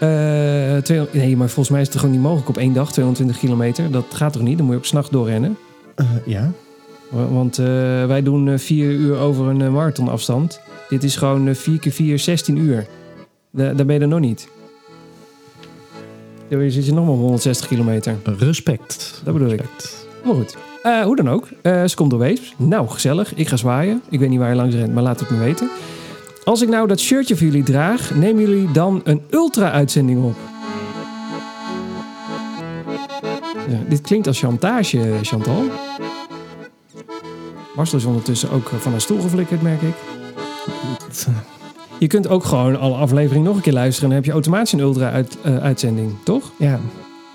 Eh, 0.00 0.76
twee- 0.76 1.06
nee, 1.12 1.36
maar 1.36 1.46
volgens 1.48 1.68
mij 1.68 1.80
is 1.80 1.86
het 1.86 1.96
gewoon 1.96 2.10
niet 2.10 2.20
mogelijk 2.22 2.48
op 2.48 2.56
één 2.56 2.72
dag 2.72 2.92
220 2.92 3.38
kilometer. 3.38 3.90
Dat 3.90 4.04
gaat 4.10 4.32
toch 4.32 4.42
niet? 4.42 4.56
Dan 4.56 4.64
moet 4.66 4.74
je 4.74 4.80
ook 4.80 4.86
s'nachts 4.86 5.10
doorrennen. 5.10 5.56
Eh, 5.94 6.06
ja. 6.26 6.52
Wa- 7.08 7.28
Want 7.28 7.58
eh, 7.58 7.66
wij 8.06 8.22
doen 8.22 8.48
eh, 8.48 8.58
vier 8.58 8.90
uur 8.90 9.16
over 9.18 9.46
een 9.46 9.62
eh, 9.62 9.68
marathonafstand. 9.72 10.60
Dit 10.88 11.04
is 11.04 11.16
gewoon 11.16 11.48
eh, 11.48 11.54
4 11.54 11.78
keer 11.78 11.92
4, 11.92 12.18
16 12.18 12.56
uur. 12.56 12.86
Da- 13.50 13.72
daar 13.72 13.86
ben 13.86 13.94
je 13.94 14.00
er 14.00 14.08
nog 14.08 14.20
niet. 14.20 14.48
Dan 16.48 16.70
zit 16.70 16.86
je 16.86 16.92
nog 16.92 17.04
maar 17.04 17.14
op 17.14 17.20
160 17.20 17.68
kilometer. 17.68 18.16
Respect. 18.38 19.20
Dat 19.24 19.32
bedoel 19.34 19.50
ik. 19.50 19.60
Maar 20.24 20.34
goed. 20.34 20.56
Eh, 20.82 21.00
hoe 21.00 21.16
dan 21.16 21.30
ook. 21.30 21.48
Eh, 21.62 21.84
ze 21.84 21.96
komt 21.96 22.10
door 22.10 22.18
Weesp. 22.18 22.54
Nou, 22.56 22.88
gezellig. 22.88 23.34
Ik 23.34 23.48
ga 23.48 23.56
zwaaien. 23.56 24.02
Ik 24.08 24.18
weet 24.18 24.28
niet 24.28 24.38
waar 24.38 24.48
je 24.48 24.54
langs 24.54 24.74
rent, 24.74 24.94
maar 24.94 25.02
laat 25.02 25.20
het 25.20 25.30
me 25.30 25.38
weten. 25.38 25.70
Als 26.44 26.62
ik 26.62 26.68
nou 26.68 26.88
dat 26.88 27.00
shirtje 27.00 27.36
voor 27.36 27.46
jullie 27.46 27.62
draag, 27.62 28.14
nemen 28.14 28.42
jullie 28.42 28.72
dan 28.72 29.00
een 29.04 29.22
ultra-uitzending 29.30 30.24
op? 30.24 30.36
Ja, 33.68 33.78
dit 33.88 34.00
klinkt 34.00 34.26
als 34.26 34.38
chantage, 34.38 35.12
Chantal. 35.22 35.64
Marcel 37.76 37.98
is 37.98 38.04
ondertussen 38.04 38.50
ook 38.50 38.68
van 38.68 38.92
haar 38.92 39.00
stoel 39.00 39.20
geflikkerd, 39.20 39.62
merk 39.62 39.82
ik. 39.82 39.94
Je 41.98 42.06
kunt 42.06 42.28
ook 42.28 42.44
gewoon 42.44 42.78
alle 42.78 42.94
afleveringen 42.94 43.46
nog 43.46 43.56
een 43.56 43.62
keer 43.62 43.72
luisteren... 43.72 44.02
en 44.02 44.08
dan 44.08 44.16
heb 44.16 44.24
je 44.24 44.32
automatisch 44.32 44.72
een 44.72 44.80
ultra-uitzending, 44.80 46.14
toch? 46.24 46.52
Ja. 46.58 46.80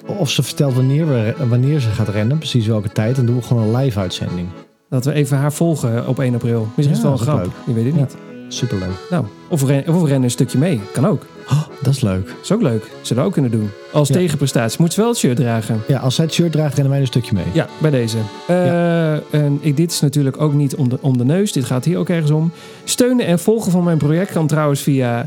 Of 0.06 0.30
ze 0.30 0.44
vertelt 0.44 0.74
wanneer, 0.74 1.08
we, 1.08 1.36
wanneer 1.50 1.80
ze 1.80 1.90
gaat 1.90 2.10
rennen, 2.10 2.38
precies 2.38 2.68
welke 2.68 2.90
tijd. 2.90 3.16
Dan 3.16 3.26
doen 3.26 3.36
we 3.36 3.42
gewoon 3.42 3.64
een 3.64 3.76
live 3.76 4.00
uitzending. 4.00 4.48
Dat 4.90 5.06
we 5.06 5.14
even 5.14 5.38
haar 5.38 5.54
volgen 5.54 6.08
op 6.08 6.20
1 6.20 6.34
april. 6.34 6.68
Misschien 6.76 6.98
is 6.98 7.02
het 7.02 7.02
wel 7.02 7.12
een 7.12 7.18
grap. 7.18 7.38
leuk. 7.38 7.52
Je 7.66 7.74
weet 7.74 7.86
het 7.86 8.12
Ja. 8.12 8.31
Superleuk. 8.54 9.08
Nou, 9.10 9.26
of, 9.48 9.64
ren, 9.64 9.84
rennen 9.84 10.24
een 10.24 10.32
stukje 10.32 10.58
mee. 10.58 10.82
Kan 10.94 11.08
ook. 11.08 11.26
Oh, 11.50 11.64
dat 11.82 11.94
is 11.94 12.02
leuk. 12.02 12.36
Is 12.42 12.52
ook 12.52 12.62
leuk. 12.62 12.92
Zullen 13.02 13.22
we 13.22 13.28
ook 13.28 13.34
kunnen 13.34 13.52
doen. 13.52 13.70
Als 13.92 14.08
tegenprestatie. 14.08 14.82
Moet 14.82 14.94
ze 14.94 15.00
wel 15.00 15.10
het 15.10 15.18
shirt 15.18 15.36
dragen. 15.36 15.82
Ja, 15.88 16.00
als 16.00 16.16
zij 16.16 16.26
het 16.26 16.34
shirt 16.34 16.52
draagt, 16.52 16.74
rennen 16.74 16.92
wij 16.92 17.02
een 17.02 17.08
stukje 17.08 17.34
mee. 17.34 17.46
Ja, 17.54 17.68
bij 17.78 17.92
deze. 17.92 18.18
Eh, 18.48 19.34
en 19.34 19.60
dit 19.76 19.92
is 19.92 20.00
natuurlijk 20.00 20.42
ook 20.42 20.54
niet 20.54 20.76
om 21.02 21.18
de, 21.18 21.26
neus. 21.26 21.52
Dit 21.52 21.66
gaat 21.66 21.86
hier 21.86 21.98
ook 21.98 22.10
ergens 22.10 22.32
om. 22.32 22.52
Steunen 22.84 23.26
en 23.26 23.40
volgen 23.40 23.72
van 23.72 23.84
mijn 23.84 23.98
project 23.98 24.32
kan 24.32 24.48
trouwens 24.48 24.82
via 24.82 25.26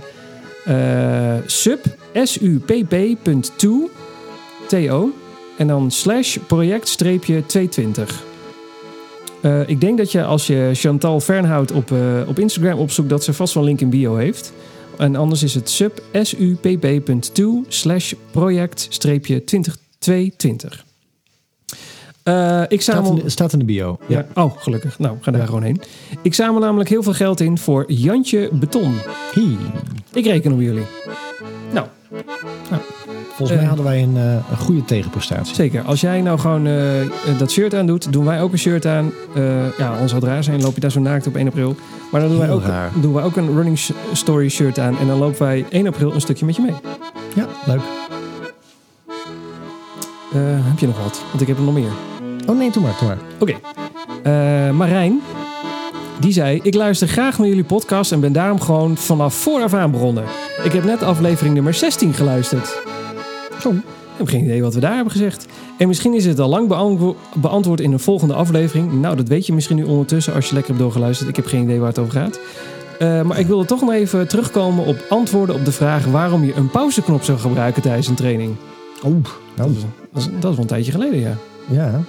uh, 0.69 1.35
sub, 1.47 1.85
supp.to, 2.13 3.91
to, 4.69 5.11
en 5.57 5.67
dan 5.67 5.91
slash 5.91 6.37
project-220. 6.47 8.34
Eh, 9.45 9.69
ik 9.69 9.81
denk 9.81 9.99
dat 9.99 10.12
je 10.12 10.25
als 10.25 10.47
je 10.47 10.71
Chantal 10.73 11.21
Fernhout 11.21 11.73
op, 11.73 11.93
eh, 11.93 12.29
op 12.29 12.39
Instagram 12.39 12.79
opzoekt, 12.79 13.09
dat 13.09 13.25
ze 13.25 13.33
vast 13.33 13.55
wel 13.55 13.62
een 13.62 13.69
link 13.69 13.81
in 13.81 13.91
bio 13.91 14.16
heeft. 14.16 14.53
En 14.99 15.16
anders 15.16 15.43
is 15.43 15.55
het 15.55 15.71
sub 15.71 16.03
supp.2 16.12 17.65
slash 17.69 18.12
project 18.31 19.01
2022. 19.01 20.85
Uh, 22.25 22.62
eh, 22.62 22.66
ik 22.69 22.83
zamel... 22.83 23.05
staat, 23.05 23.19
in 23.19 23.25
de, 23.25 23.31
staat 23.31 23.53
in 23.53 23.59
de 23.59 23.65
bio. 23.65 23.99
Ja. 24.07 24.27
Oh, 24.35 24.57
gelukkig. 24.57 24.99
Nou, 24.99 25.16
ga 25.21 25.31
daar 25.31 25.47
gewoon 25.47 25.62
heen. 25.62 25.81
Ik 26.23 26.35
zamel 26.35 26.61
namelijk 26.61 26.89
heel 26.89 27.03
veel 27.03 27.12
geld 27.12 27.41
in 27.41 27.59
voor 27.59 27.85
Jantje 27.93 28.49
Beton. 28.53 28.95
Hi. 29.35 29.57
Ik 30.12 30.25
reken 30.25 30.53
op 30.53 30.61
jullie. 30.61 30.87
Nou, 31.75 31.87
Volgens 33.29 33.51
mij 33.51 33.59
Eh. 33.59 33.67
hadden 33.69 33.85
wij 33.85 34.03
een, 34.03 34.17
eh, 34.17 34.33
een 34.51 34.57
goede 34.59 34.85
tegenprestatie. 34.85 35.55
zeker. 35.55 35.83
Als 35.83 36.01
jij 36.01 36.21
nou 36.21 36.39
gewoon 36.39 36.67
eh, 36.67 36.75
dat 37.39 37.51
shirt 37.51 37.75
aan 37.75 37.87
doet, 37.87 38.13
doen 38.13 38.25
wij 38.25 38.41
ook 38.43 38.53
een 38.53 38.59
shirt 38.59 38.87
aan. 38.87 39.13
Ja, 39.79 39.99
ons 40.01 40.11
zou 40.11 40.25
raar 40.25 40.45
zijn, 40.45 40.63
loop 40.63 40.75
je 40.75 40.81
daar 40.81 40.91
zo 40.91 41.01
naakt 41.01 41.27
op 41.27 41.37
1 41.37 41.47
april. 41.47 41.77
Maar 42.13 42.21
dan 42.21 42.31
doen 42.31 42.39
wij, 42.39 42.51
ook, 42.51 42.63
raar. 42.63 42.91
doen 43.01 43.13
wij 43.13 43.23
ook 43.25 43.37
een 43.37 43.55
running 43.55 43.79
story 44.13 44.49
shirt 44.49 44.79
aan. 44.79 44.99
En 44.99 45.07
dan 45.07 45.19
lopen 45.19 45.43
wij 45.43 45.65
1 45.71 45.87
april 45.87 46.15
een 46.15 46.21
stukje 46.21 46.45
met 46.47 46.57
je 46.57 46.63
mee. 46.63 46.75
Ja, 47.35 47.47
leuk. 47.67 47.81
Heb 50.65 50.79
je 50.79 50.87
nog 50.87 51.03
wat? 51.03 51.23
Want 51.31 51.41
ik 51.41 51.47
heb 51.49 51.57
er 51.57 51.63
nog 51.63 51.75
meer. 51.75 51.91
Oh 52.47 52.59
nee, 52.59 52.71
doe 52.71 52.83
maar, 52.83 52.95
doe 53.01 53.09
maar. 53.09 53.19
Oké. 53.39 53.55
Marijn, 54.73 55.21
die 56.20 56.32
zei... 56.32 56.61
Ik 56.62 56.74
luister 56.74 57.09
graag 57.09 57.39
naar 57.39 57.49
jullie 57.49 57.65
podcast 57.65 58.12
en 58.12 58.20
ben 58.20 58.32
daarom 58.32 58.61
gewoon 58.61 58.97
vanaf 58.97 59.35
vooraf 59.35 59.74
aan 59.74 59.91
begonnen. 59.91 60.24
Ik 60.62 60.73
heb 60.73 60.85
net 60.85 61.03
aflevering 61.03 61.55
nummer 61.55 61.74
16 61.74 62.12
geluisterd. 62.15 62.82
Zo. 63.61 63.70
Ik 63.70 64.20
heb 64.20 64.28
geen 64.28 64.45
idee 64.45 64.62
wat 64.62 64.74
we 64.74 64.81
daar 64.81 64.95
hebben 64.95 65.12
gezegd. 65.12 65.47
En 65.78 65.89
misschien 65.89 66.15
is 66.15 66.24
het 66.27 66.39
al 66.41 66.49
lang 66.49 66.69
beantwo- 66.69 67.16
beantwoord 67.35 67.81
in 67.81 67.93
een 67.93 68.01
volgende 68.01 68.35
aflevering. 68.35 68.93
Nou, 69.01 69.16
dat 69.16 69.28
weet 69.28 69.47
je 69.47 69.53
misschien 69.53 69.77
nu 69.77 69.85
ondertussen 69.85 70.35
als 70.35 70.47
je 70.49 70.55
lekker 70.55 70.70
hebt 70.73 70.82
doorgeluisterd. 70.85 71.28
Ik 71.28 71.36
heb 71.36 71.47
geen 71.47 71.62
idee 71.62 71.78
waar 71.78 71.89
het 71.89 71.99
over 71.99 72.12
gaat. 72.12 72.41
Eh, 72.99 73.23
maar 73.23 73.39
ik 73.39 73.47
wilde 73.47 73.65
toch 73.65 73.81
nog 73.81 73.93
even 73.93 74.28
terugkomen 74.28 74.86
op 74.86 75.05
antwoorden 75.09 75.55
op 75.55 75.65
de 75.65 75.73
vraag... 75.73 76.05
waarom 76.05 76.45
je 76.45 76.55
een 76.55 76.70
pauzeknop 76.70 77.23
zou 77.23 77.39
gebruiken 77.39 77.82
tijdens 77.82 78.09
een 78.09 78.15
training. 78.15 78.55
Oh, 79.03 79.12
Dat 79.12 79.32
nou, 79.55 79.70
is, 79.70 79.77
dat 80.12 80.23
is, 80.23 80.28
dat 80.41 80.51
is 80.51 80.57
wel 80.57 80.59
een 80.59 80.66
tijdje 80.66 80.93
geleden, 80.93 81.20
ja. 81.20 81.36
ja. 81.70 82.01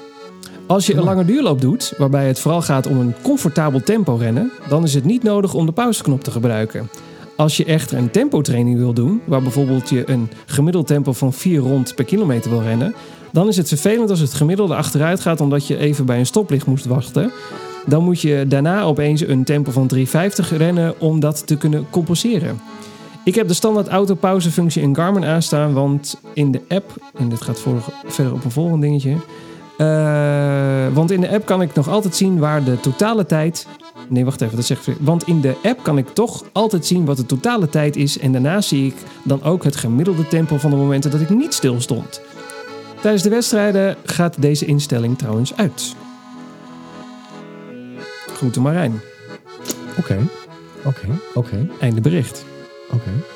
Als 0.68 0.86
je 0.86 0.96
een 0.96 1.04
lange 1.04 1.26
duurloop 1.26 1.62
doet, 1.62 1.94
waarbij 1.98 2.28
het 2.28 2.40
vooral 2.40 2.62
gaat 2.62 2.88
om 2.88 3.00
een 3.00 3.14
comfortabel 3.22 3.82
tempo 3.82 4.16
rennen, 4.16 4.52
dan 4.70 4.84
is 4.84 4.94
het 4.94 5.04
niet 5.04 5.24
nodig 5.24 5.54
om 5.54 5.66
de 5.66 5.72
pauzeknop 5.72 6.24
te 6.24 6.32
gebruiken. 6.32 6.90
Als 7.36 7.58
je 7.58 7.66
echter 7.66 7.98
een 7.98 8.12
tempotraining 8.12 8.78
wil 8.78 8.94
doen, 8.94 9.22
waar 9.26 9.42
bijvoorbeeld 9.42 9.90
je 9.90 10.10
een 10.10 10.30
gemiddeld 10.46 10.88
tempo 10.88 11.14
van 11.14 11.34
4 11.34 11.60
rond 11.60 11.96
per 11.96 12.06
kilometer 12.06 12.52
wil 12.52 12.62
rennen, 12.62 12.96
dan 13.32 13.48
is 13.48 13.58
het 13.58 13.68
vervelend 13.68 14.10
als 14.10 14.20
het 14.20 14.34
gemiddelde 14.34 14.76
achteruit 14.76 15.20
gaat 15.20 15.42
omdat 15.42 15.68
je 15.68 15.78
even 15.78 16.06
bij 16.06 16.20
een 16.20 16.26
stoplicht 16.26 16.66
moest 16.66 16.86
wachten. 16.86 17.32
Dan 17.86 18.04
moet 18.04 18.22
je 18.22 18.46
daarna 18.48 18.82
opeens 18.82 19.22
een 19.22 19.44
tempo 19.44 19.72
van 19.72 19.92
3,50 19.96 20.04
rennen 20.58 21.00
om 21.00 21.20
dat 21.20 21.48
te 21.48 21.58
kunnen 21.58 21.86
compenseren. 21.90 22.60
Ik 23.24 23.36
heb 23.36 23.48
de 23.48 23.54
standaard 23.54 23.88
autopauzefunctie 23.88 24.82
in 24.82 24.96
Garmin 24.96 25.26
aanstaan, 25.26 25.74
want 25.74 26.20
in 26.34 26.52
de 26.52 26.62
app, 26.68 27.12
en 27.18 27.30
dit 27.30 27.42
gaat 27.42 27.64
verder 28.06 28.34
op 28.34 28.44
een 28.44 28.52
volgend 28.52 28.82
dingetje, 28.82 29.16
eh, 29.78 30.94
want 30.94 31.12
in 31.12 31.22
de 31.22 31.30
app 31.30 31.46
kan 31.46 31.62
ik 31.62 31.74
nog 31.74 31.90
altijd 31.90 32.16
zien 32.16 32.40
waar 32.40 32.64
de 32.64 32.80
totale 32.80 33.26
tijd 33.26 33.68
Nee, 34.10 34.26
wacht 34.26 34.42
even, 34.42 34.56
dat 34.56 34.66
zegt 34.66 34.88
Want 35.00 35.28
in 35.28 35.42
de 35.42 35.56
app 35.64 35.84
kan 35.84 35.98
ik 35.98 36.10
toch 36.10 36.44
altijd 36.52 36.86
zien 36.86 37.06
wat 37.06 37.18
de 37.18 37.26
totale 37.26 37.70
tijd 37.70 37.96
is. 37.96 38.20
En 38.20 38.32
daarnaast 38.32 38.68
zie 38.68 38.88
ik 38.88 38.96
dan 39.24 39.44
ook 39.44 39.64
het 39.64 39.76
gemiddelde 39.76 40.28
tempo 40.28 40.58
van 40.58 40.70
de 40.70 40.76
momenten 40.76 41.12
dat 41.12 41.22
ik 41.22 41.30
niet 41.30 41.54
stil 41.54 41.82
stond. 41.82 42.22
Tijdens 43.02 43.24
de 43.24 43.30
wedstrijden 43.30 43.98
gaat 44.04 44.42
deze 44.42 44.66
instelling 44.66 45.18
trouwens 45.18 45.56
uit. 45.56 45.96
Groeten 48.34 48.62
Marijn. 48.62 49.02
Oké, 49.98 50.18
oké, 50.86 51.08
oké, 51.34 51.68
Einde 51.80 52.02
bericht. 52.02 52.46
oké. 52.92 53.35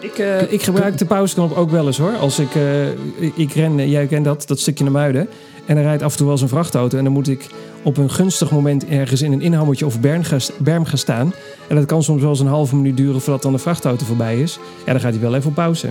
Ik, 0.00 0.18
eh, 0.18 0.52
ik 0.52 0.62
gebruik 0.62 0.98
de 0.98 1.04
pauzeknop 1.04 1.56
ook 1.56 1.70
wel 1.70 1.86
eens 1.86 1.98
hoor. 1.98 2.16
Als 2.16 2.38
ik, 2.38 2.54
eh, 2.54 2.88
ik 3.34 3.52
ren, 3.52 3.78
eh, 3.78 3.90
jij 3.90 4.06
kent 4.06 4.24
dat, 4.24 4.44
dat 4.46 4.58
stukje 4.58 4.84
naar 4.84 4.92
Muiden. 4.92 5.28
En 5.66 5.76
er 5.76 5.82
rijdt 5.82 6.02
af 6.02 6.10
en 6.10 6.16
toe 6.16 6.26
wel 6.26 6.34
eens 6.34 6.42
een 6.42 6.48
vrachtauto. 6.48 6.98
En 6.98 7.04
dan 7.04 7.12
moet 7.12 7.28
ik 7.28 7.46
op 7.82 7.96
een 7.96 8.10
gunstig 8.10 8.50
moment 8.50 8.86
ergens 8.86 9.22
in 9.22 9.32
een 9.32 9.40
inhammertje 9.40 9.86
of 9.86 10.00
berm 10.00 10.22
gaan, 10.22 10.40
berm 10.58 10.84
gaan 10.84 10.98
staan. 10.98 11.32
En 11.68 11.76
dat 11.76 11.84
kan 11.84 12.02
soms 12.02 12.20
wel 12.20 12.30
eens 12.30 12.40
een 12.40 12.46
halve 12.46 12.76
minuut 12.76 12.96
duren 12.96 13.20
voordat 13.20 13.42
dan 13.42 13.52
de 13.52 13.58
vrachtauto 13.58 14.04
voorbij 14.04 14.40
is. 14.40 14.58
Ja, 14.86 14.92
dan 14.92 15.00
gaat 15.00 15.12
hij 15.12 15.20
wel 15.20 15.34
even 15.34 15.48
op 15.48 15.54
pauze. 15.54 15.88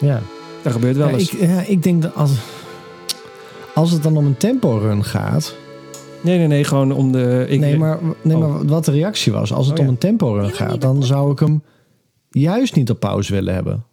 Ja. 0.00 0.20
Dat 0.62 0.72
gebeurt 0.72 0.96
wel 0.96 1.08
Ja, 1.08 1.12
eens. 1.14 1.30
ik, 1.34 1.40
ja, 1.40 1.62
ik 1.66 1.82
denk 1.82 2.02
dat 2.02 2.14
als, 2.14 2.30
als 3.74 3.90
het 3.90 4.02
dan 4.02 4.16
om 4.16 4.26
een 4.26 4.36
tempo-run 4.36 5.04
gaat... 5.04 5.54
Nee, 6.20 6.38
nee, 6.38 6.46
nee, 6.46 6.64
gewoon 6.64 6.92
om 6.92 7.12
de... 7.12 7.44
Ik, 7.48 7.60
nee, 7.60 7.78
maar, 7.78 7.98
nee, 8.22 8.36
Oh. 8.36 8.48
maar 8.48 8.66
wat 8.66 8.84
de 8.84 8.90
reactie 8.90 9.32
was. 9.32 9.52
Als 9.52 9.66
het 9.66 9.78
Oh, 9.78 9.84
om 9.84 9.90
een 9.90 9.98
tempo-run 9.98 10.50
gaat, 10.50 10.80
dan 10.80 11.02
zou 11.02 11.32
ik 11.32 11.38
hem 11.38 11.62
juist 12.40 12.74
niet 12.74 12.90
op 12.90 13.00
pauze 13.00 13.32
willen 13.32 13.54
hebben. 13.54 13.84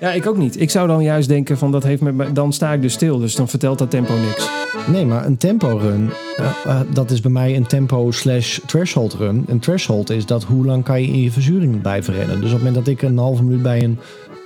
Ja, 0.00 0.10
ik 0.12 0.26
ook 0.26 0.36
niet. 0.36 0.60
Ik 0.60 0.70
zou 0.70 0.88
dan 0.88 1.02
juist 1.02 1.28
denken 1.28 1.58
van 1.58 1.72
dat 1.72 1.82
heeft 1.82 2.02
met 2.02 2.14
me, 2.14 2.32
dan 2.32 2.52
sta 2.52 2.72
ik 2.72 2.82
dus 2.82 2.92
stil. 2.92 3.18
Dus 3.18 3.34
dan 3.34 3.48
vertelt 3.48 3.78
dat 3.78 3.90
tempo 3.90 4.12
niks. 4.14 4.50
Nee, 4.86 5.06
maar 5.06 5.26
een 5.26 5.36
tempo-run, 5.36 6.10
eh, 6.36 6.46
eh, 6.64 6.80
dat 6.92 7.10
is 7.10 7.20
bij 7.20 7.30
mij 7.30 7.56
een 7.56 7.66
tempo 7.66 8.10
slash 8.10 8.58
threshold 8.66 9.14
run. 9.14 9.44
Een 9.48 9.58
threshold 9.58 10.10
is 10.10 10.26
dat 10.26 10.44
hoe 10.44 10.66
lang 10.66 10.84
kan 10.84 11.00
je 11.02 11.08
in 11.08 11.20
je 11.22 11.30
verzuring 11.30 11.80
blijven 11.80 12.14
rennen. 12.14 12.40
Dus 12.40 12.50
op 12.52 12.56
het 12.56 12.66
moment 12.66 12.74
dat 12.74 12.94
ik 12.94 13.02
een 13.02 13.18
halve 13.18 13.42
minuut 13.42 13.62
bij 13.62 13.82
een, 13.82 13.98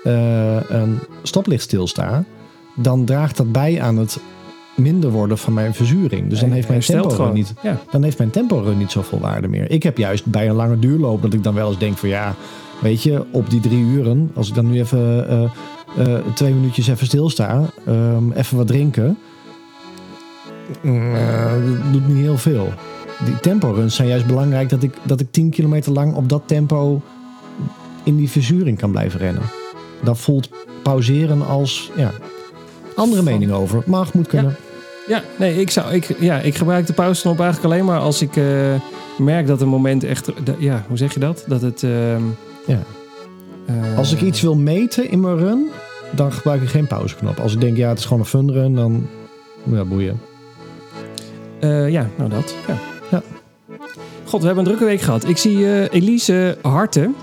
eh, 0.05 0.71
een 0.71 0.99
stoplicht 1.23 1.63
stilsta, 1.63 2.25
dan 2.77 3.05
draagt 3.05 3.37
dat 3.37 3.53
bij 3.53 3.81
aan 3.81 3.97
het 3.97 4.19
minder 4.77 5.11
worden 5.11 5.39
van 5.39 5.53
mijn 5.53 5.75
verzuring. 5.75 6.29
Dus 6.31 6.41
dan 6.41 6.51
heeft 6.51 6.69
mijn 6.69 6.81
tempo 6.81 7.09
gewoon. 7.09 7.33
niet, 7.33 7.55
Ja. 7.63 7.81
dan 7.91 8.03
heeft 8.03 8.19
mijn 8.19 8.31
tempo 8.31 8.59
run 8.59 8.79
niet 8.79 8.91
zoveel 8.91 9.21
waarde 9.21 9.49
meer. 9.49 9.71
Ik 9.71 9.83
heb 9.83 9.99
juist 9.99 10.27
bij 10.27 10.49
een 10.49 10.55
lange 10.55 10.79
duurloop 10.79 11.23
dat 11.23 11.33
ik 11.33 11.43
dan 11.43 11.55
wel 11.55 11.69
eens 11.69 11.79
denk 11.79 11.99
van 11.99 12.09
ja, 12.09 12.35
weet 12.85 13.03
je, 13.03 13.25
op 13.31 13.51
die 13.51 13.61
drie 13.61 13.85
uren, 13.85 14.31
als 14.35 14.49
ik 14.49 14.55
dan 14.55 14.71
nu 14.71 14.79
even 14.79 15.29
eh, 15.29 15.45
eh, 15.97 16.25
twee 16.35 16.55
minuutjes 16.55 16.89
even 16.89 17.07
stilsta, 17.07 17.71
ehm, 17.87 18.33
even 18.33 18.57
wat 18.57 18.67
drinken, 18.67 19.19
mm, 20.83 21.15
eh, 21.15 21.53
dat 21.53 21.93
doet 21.93 22.09
niet 22.09 22.17
heel 22.17 22.39
veel. 22.39 22.73
Die 23.25 23.41
tempo-runs 23.41 23.95
zijn 23.95 24.09
juist 24.09 24.27
belangrijk 24.27 24.69
dat 24.69 24.83
ik, 24.83 24.95
dat 25.03 25.21
ik 25.21 25.27
10 25.31 25.51
kilometer 25.51 25.93
lang 25.93 26.15
op 26.15 26.29
dat 26.29 26.43
tempo 26.47 27.03
in 28.03 28.17
die 28.17 28.31
verzuring 28.31 28.79
kan 28.79 28.91
blijven 28.91 29.21
rennen. 29.21 29.43
Dat 30.03 30.19
voelt 30.19 30.49
pauzeren 30.83 31.47
als, 31.47 31.91
ja, 31.97 32.11
andere 32.97 33.23
Van- 33.23 33.33
mening 33.33 33.53
over. 33.53 33.83
Mag, 33.87 34.15
moet 34.15 34.27
kunnen. 34.27 34.57
Ja, 35.07 35.23
nee, 35.39 35.61
ik, 35.61 35.71
zou, 35.71 35.93
ik, 35.93 36.17
ja, 36.21 36.41
ik 36.41 36.55
gebruik 36.55 36.87
de 36.87 36.93
pauzeknop 36.93 37.41
eigenlijk 37.41 37.73
alleen 37.73 37.85
maar 37.85 38.01
als 38.01 38.23
ik 38.23 38.41
merk 39.19 39.47
dat 39.47 39.61
een 39.61 39.69
moment 39.69 40.05
echt... 40.05 40.33
ja, 40.59 40.85
hoe 40.89 40.97
zeg 40.97 41.15
je 41.15 41.21
dat? 41.21 41.45
Dat 41.47 41.63
het... 41.63 41.83
ehm, 41.83 42.23
Ja. 42.67 42.79
eh, 43.67 43.99
Als 43.99 44.13
ik 44.13 44.21
iets 44.21 44.41
wil 44.41 44.55
meten 44.55 45.11
in 45.11 45.21
mijn 45.21 45.37
run, 45.39 45.67
dan 46.11 46.33
gebruik 46.33 46.63
ik 46.63 46.69
geen 46.69 46.87
pauzeknop. 46.87 47.39
Als 47.41 47.55
ik 47.55 47.61
denk, 47.61 47.77
ja, 47.77 47.89
het 47.89 47.99
is 47.99 48.05
gewoon 48.05 48.19
een 48.19 48.29
fun 48.29 48.53
run, 48.53 48.75
dan 48.75 49.07
ja, 49.65 49.85
boeien. 49.85 50.21
eh, 51.61 51.89
ja, 51.91 52.09
nou 52.17 52.31
dat. 52.31 52.55
Ja. 52.67 52.77
Ja. 53.11 53.23
God, 54.25 54.41
we 54.41 54.47
hebben 54.47 54.65
een 54.65 54.71
drukke 54.71 54.85
week 54.93 55.01
gehad. 55.01 55.29
Ik 55.29 55.37
zie 55.37 55.67
eh, 55.73 55.93
Elise 56.01 56.59
Harten. 56.63 57.15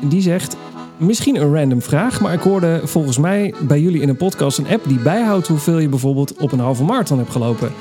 Die 0.00 0.20
zegt... 0.22 0.56
Misschien 0.96 1.36
een 1.40 1.54
random 1.54 1.82
vraag, 1.82 2.20
maar 2.20 2.32
ik 2.32 2.40
hoorde 2.40 2.80
volgens 2.84 3.18
mij 3.18 3.54
bij 3.60 3.80
jullie 3.80 4.00
in 4.00 4.08
een 4.08 4.16
podcast 4.16 4.58
een 4.58 4.66
app 4.68 4.84
die 4.88 4.98
bijhoudt 4.98 5.46
hoeveel 5.46 5.78
je 5.78 5.88
bijvoorbeeld 5.88 6.36
op 6.36 6.52
een 6.52 6.58
halve 6.58 6.84
marathon 6.84 7.18
hebt 7.18 7.30
gelopen. 7.30 7.72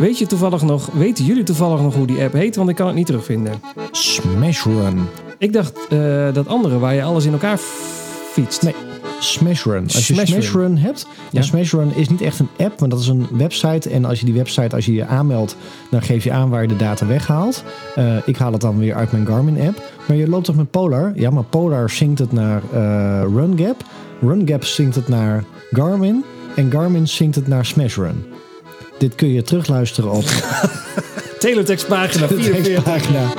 Weet 0.00 0.18
je 0.18 0.26
toevallig 0.26 0.62
nog, 0.62 0.86
weten 0.92 1.24
jullie 1.24 1.42
toevallig 1.42 1.80
nog 1.80 1.94
hoe 1.94 2.06
die 2.06 2.22
app 2.22 2.32
heet? 2.32 2.56
Want 2.56 2.68
ik 2.68 2.76
kan 2.76 2.86
het 2.86 2.96
niet 2.96 3.06
terugvinden. 3.06 3.52
Smash 3.90 4.64
Run. 4.64 5.06
Ik 5.38 5.52
dacht 5.52 5.78
eh, 5.88 6.32
dat 6.32 6.46
andere 6.48 6.78
waar 6.78 6.94
je 6.94 7.02
alles 7.02 7.24
in 7.24 7.32
elkaar 7.32 7.58
fietst. 8.32 8.62
Nee. 8.62 8.74
Smash 9.18 9.64
Run. 9.64 9.82
Als 9.82 10.06
je 10.06 10.14
Smash 10.14 10.28
Smash, 10.28 10.52
Run. 10.52 10.60
Run. 10.62 10.78
hebt, 10.78 11.06
Ja. 11.30 11.42
Smash 11.42 11.72
Run 11.72 11.94
is 11.94 12.08
niet 12.08 12.20
echt 12.20 12.38
een 12.38 12.48
app, 12.58 12.80
maar 12.80 12.88
dat 12.88 13.00
is 13.00 13.06
een 13.08 13.26
website. 13.30 13.90
En 13.90 14.04
als 14.04 14.18
je 14.20 14.24
die 14.24 14.34
website, 14.34 14.74
als 14.76 14.86
je 14.86 14.92
je 14.92 15.06
aanmeldt, 15.06 15.56
dan 15.90 16.02
geef 16.02 16.24
je 16.24 16.32
aan 16.32 16.48
waar 16.48 16.62
je 16.62 16.68
de 16.68 16.76
data 16.76 17.06
weghaalt. 17.06 17.64
Eh, 17.94 18.16
ik 18.26 18.36
haal 18.36 18.52
het 18.52 18.60
dan 18.60 18.78
weer 18.78 18.94
uit 18.94 19.12
mijn 19.12 19.26
Garmin 19.26 19.60
app. 19.60 19.82
Maar 20.08 20.16
je 20.16 20.28
loopt 20.28 20.44
toch 20.44 20.56
met 20.56 20.70
Polar? 20.70 21.12
Ja, 21.14 21.30
maar 21.30 21.44
Polar 21.44 21.90
zinkt 21.90 22.18
het 22.18 22.32
naar 22.32 22.62
eh 22.72 23.22
RunGap. 23.22 23.84
RunGap 24.20 24.64
zinkt 24.64 24.94
het 24.94 25.08
naar 25.08 25.44
Garmin. 25.70 26.24
En 26.56 26.70
Garmin 26.70 27.08
zinkt 27.08 27.34
het 27.34 27.46
naar 27.48 27.66
Smash 27.66 27.96
Run. 27.96 28.24
Dit 29.00 29.14
kun 29.14 29.32
je 29.32 29.42
terugluisteren 29.42 30.10
op 30.10 30.24
Teletextpagina 31.38 32.26
de 32.26 32.34
44. 32.34 32.62
tekstpagina. 32.62 33.32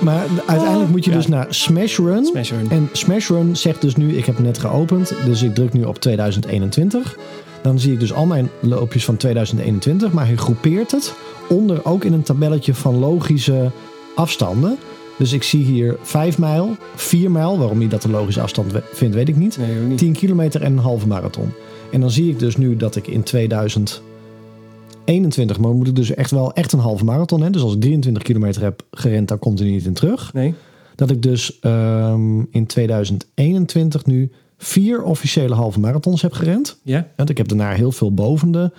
Maar 0.00 0.26
uiteindelijk 0.46 0.90
moet 0.90 1.04
je 1.04 1.10
dus 1.10 1.26
naar 1.26 1.46
Smash 1.48 1.98
Run. 1.98 2.24
Smash 2.24 2.50
Run. 2.50 2.70
En 2.70 2.88
Smash 2.92 3.28
Run 3.28 3.56
zegt 3.56 3.80
dus 3.80 3.96
nu, 3.96 4.16
ik 4.16 4.24
heb 4.24 4.38
net 4.38 4.58
geopend, 4.58 5.12
dus 5.24 5.42
ik 5.42 5.54
druk 5.54 5.72
nu 5.72 5.84
op 5.84 5.98
2021. 5.98 7.16
Dan 7.62 7.78
zie 7.78 7.92
ik 7.92 8.00
dus 8.00 8.12
al 8.12 8.26
mijn 8.26 8.50
loopjes 8.60 9.04
van 9.04 9.16
2021, 9.16 10.12
maar 10.12 10.26
hij 10.26 10.36
groepeert 10.36 10.90
het 10.90 11.14
onder 11.48 11.84
ook 11.84 12.04
in 12.04 12.12
een 12.12 12.22
tabelletje 12.22 12.74
van 12.74 12.98
logische 12.98 13.70
afstanden. 14.14 14.78
Dus 15.16 15.32
ik 15.32 15.42
zie 15.42 15.64
hier 15.64 15.96
5 16.02 16.38
mijl, 16.38 16.76
4 16.94 17.30
mijl, 17.30 17.58
waarom 17.58 17.78
hij 17.78 17.88
dat 17.88 18.04
een 18.04 18.10
logische 18.10 18.40
afstand 18.40 18.72
vindt, 18.92 19.14
weet 19.14 19.28
ik 19.28 19.36
niet. 19.36 19.58
Nee, 19.58 19.74
niet. 19.74 19.98
10 19.98 20.12
kilometer 20.12 20.62
en 20.62 20.72
een 20.72 20.78
halve 20.78 21.06
marathon. 21.06 21.52
En 21.94 22.00
dan 22.00 22.10
zie 22.10 22.30
ik 22.30 22.38
dus 22.38 22.56
nu 22.56 22.76
dat 22.76 22.96
ik 22.96 23.06
in 23.06 23.22
2021, 23.22 25.58
maar 25.58 25.68
dan 25.68 25.76
moet 25.76 25.88
ik 25.88 25.96
dus 25.96 26.14
echt 26.14 26.30
wel 26.30 26.52
echt 26.52 26.72
een 26.72 26.78
halve 26.78 27.04
marathon. 27.04 27.42
Hè? 27.42 27.50
Dus 27.50 27.62
als 27.62 27.74
ik 27.74 27.80
23 27.80 28.22
kilometer 28.22 28.62
heb 28.62 28.84
gerend, 28.90 29.28
dan 29.28 29.38
komt 29.38 29.58
hij 29.58 29.68
niet 29.68 29.84
in 29.84 29.92
terug 29.92 30.32
Nee. 30.32 30.54
dat 30.94 31.10
ik 31.10 31.22
dus 31.22 31.58
ehm, 31.60 32.38
in 32.50 32.66
2021 32.66 34.06
nu 34.06 34.32
vier 34.56 35.02
officiële 35.02 35.54
halve 35.54 35.80
marathons 35.80 36.22
heb 36.22 36.32
gerend. 36.32 36.80
Ja? 36.82 37.08
Want 37.16 37.30
ik 37.30 37.36
heb 37.36 37.48
daarna 37.48 37.70
heel 37.70 37.92
veel 37.92 38.14
bovende. 38.14 38.72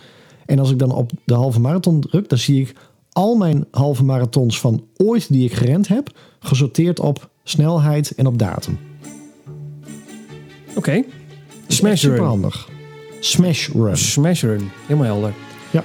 En 0.46 0.60
als 0.60 0.72
ik 0.72 0.80
dan 0.80 0.92
op 0.92 1.12
de 1.26 1.34
halve 1.34 1.60
marathon 1.60 2.00
druk, 2.00 2.30
dan 2.30 2.38
zie 2.38 2.62
ik 2.62 2.76
al 3.12 3.36
mijn 3.36 3.66
halve 3.72 4.04
marathons 4.04 4.60
van 4.60 4.84
ooit 4.96 5.32
die 5.32 5.46
ik 5.46 5.54
gerend 5.54 5.88
heb, 5.88 6.10
gesorteerd 6.40 7.00
op 7.00 7.30
snelheid 7.44 8.16
en 8.16 8.26
op 8.26 8.38
datum. 8.38 8.78
Oké. 10.76 11.04
Smash 11.68 12.00
Super 12.00 12.24
handig. 12.24 12.74
Smash 13.26 13.70
Run. 13.74 13.98
Smash 13.98 14.42
Run. 14.44 14.72
Helemaal 14.86 15.08
helder. 15.08 15.34
Ja. 15.72 15.84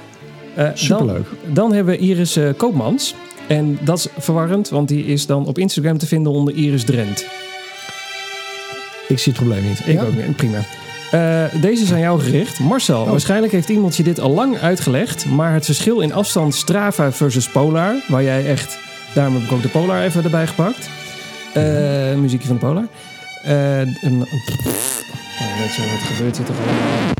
Eh, 0.55 0.71
Superleuk. 0.75 1.27
Dan, 1.45 1.55
dan 1.55 1.73
hebben 1.73 1.95
we 1.95 2.01
Iris 2.01 2.37
eh, 2.37 2.49
Koopmans. 2.57 3.15
En 3.47 3.79
dat 3.83 3.99
is 3.99 4.07
verwarrend, 4.19 4.69
want 4.69 4.89
die 4.89 5.05
is 5.05 5.27
dan 5.27 5.47
op 5.47 5.59
Instagram 5.59 5.99
te 5.99 6.07
vinden 6.07 6.33
onder 6.33 6.55
Iris 6.55 6.85
Drent. 6.85 7.27
Ik 9.09 9.19
zie 9.19 9.33
het 9.33 9.43
probleem 9.43 9.69
niet. 9.69 9.81
Ik 9.87 9.95
Ja? 9.95 10.03
ook 10.03 10.15
niet. 10.15 10.37
Prima. 10.37 10.59
Eh, 11.11 11.61
deze 11.61 11.83
is 11.83 11.93
aan 11.93 11.99
jou 12.01 12.21
gericht. 12.21 12.59
Marcel, 12.61 13.07
waarschijnlijk 13.07 13.53
heeft 13.53 13.69
iemand 13.69 13.97
je 13.97 14.03
dit 14.03 14.21
al 14.21 14.31
lang 14.31 14.59
uitgelegd. 14.59 15.27
Maar 15.27 15.53
het 15.55 15.65
verschil 15.65 16.01
in 16.01 16.13
afstand 16.13 16.55
Strava 16.55 17.13
versus 17.13 17.49
Polar, 17.49 17.95
waar 18.09 18.23
jij 18.23 18.47
echt... 18.47 18.79
Daarom 19.15 19.35
heb 19.35 19.43
ik 19.43 19.53
ook 19.53 19.63
de 19.63 19.69
Polar 19.69 20.03
even 20.03 20.25
erbij 20.25 20.47
gepakt. 20.47 20.89
Eh, 21.55 22.15
muziekje 22.15 22.47
van 22.47 22.57
de 22.59 22.67
Polar. 22.67 22.85
Oh, 25.41 25.59
weet 25.59 25.75
je, 25.75 25.83
wat 25.83 26.17
gebeurt 26.17 26.37
hier 26.37 26.47
toch 26.47 26.57
allemaal? 26.57 27.20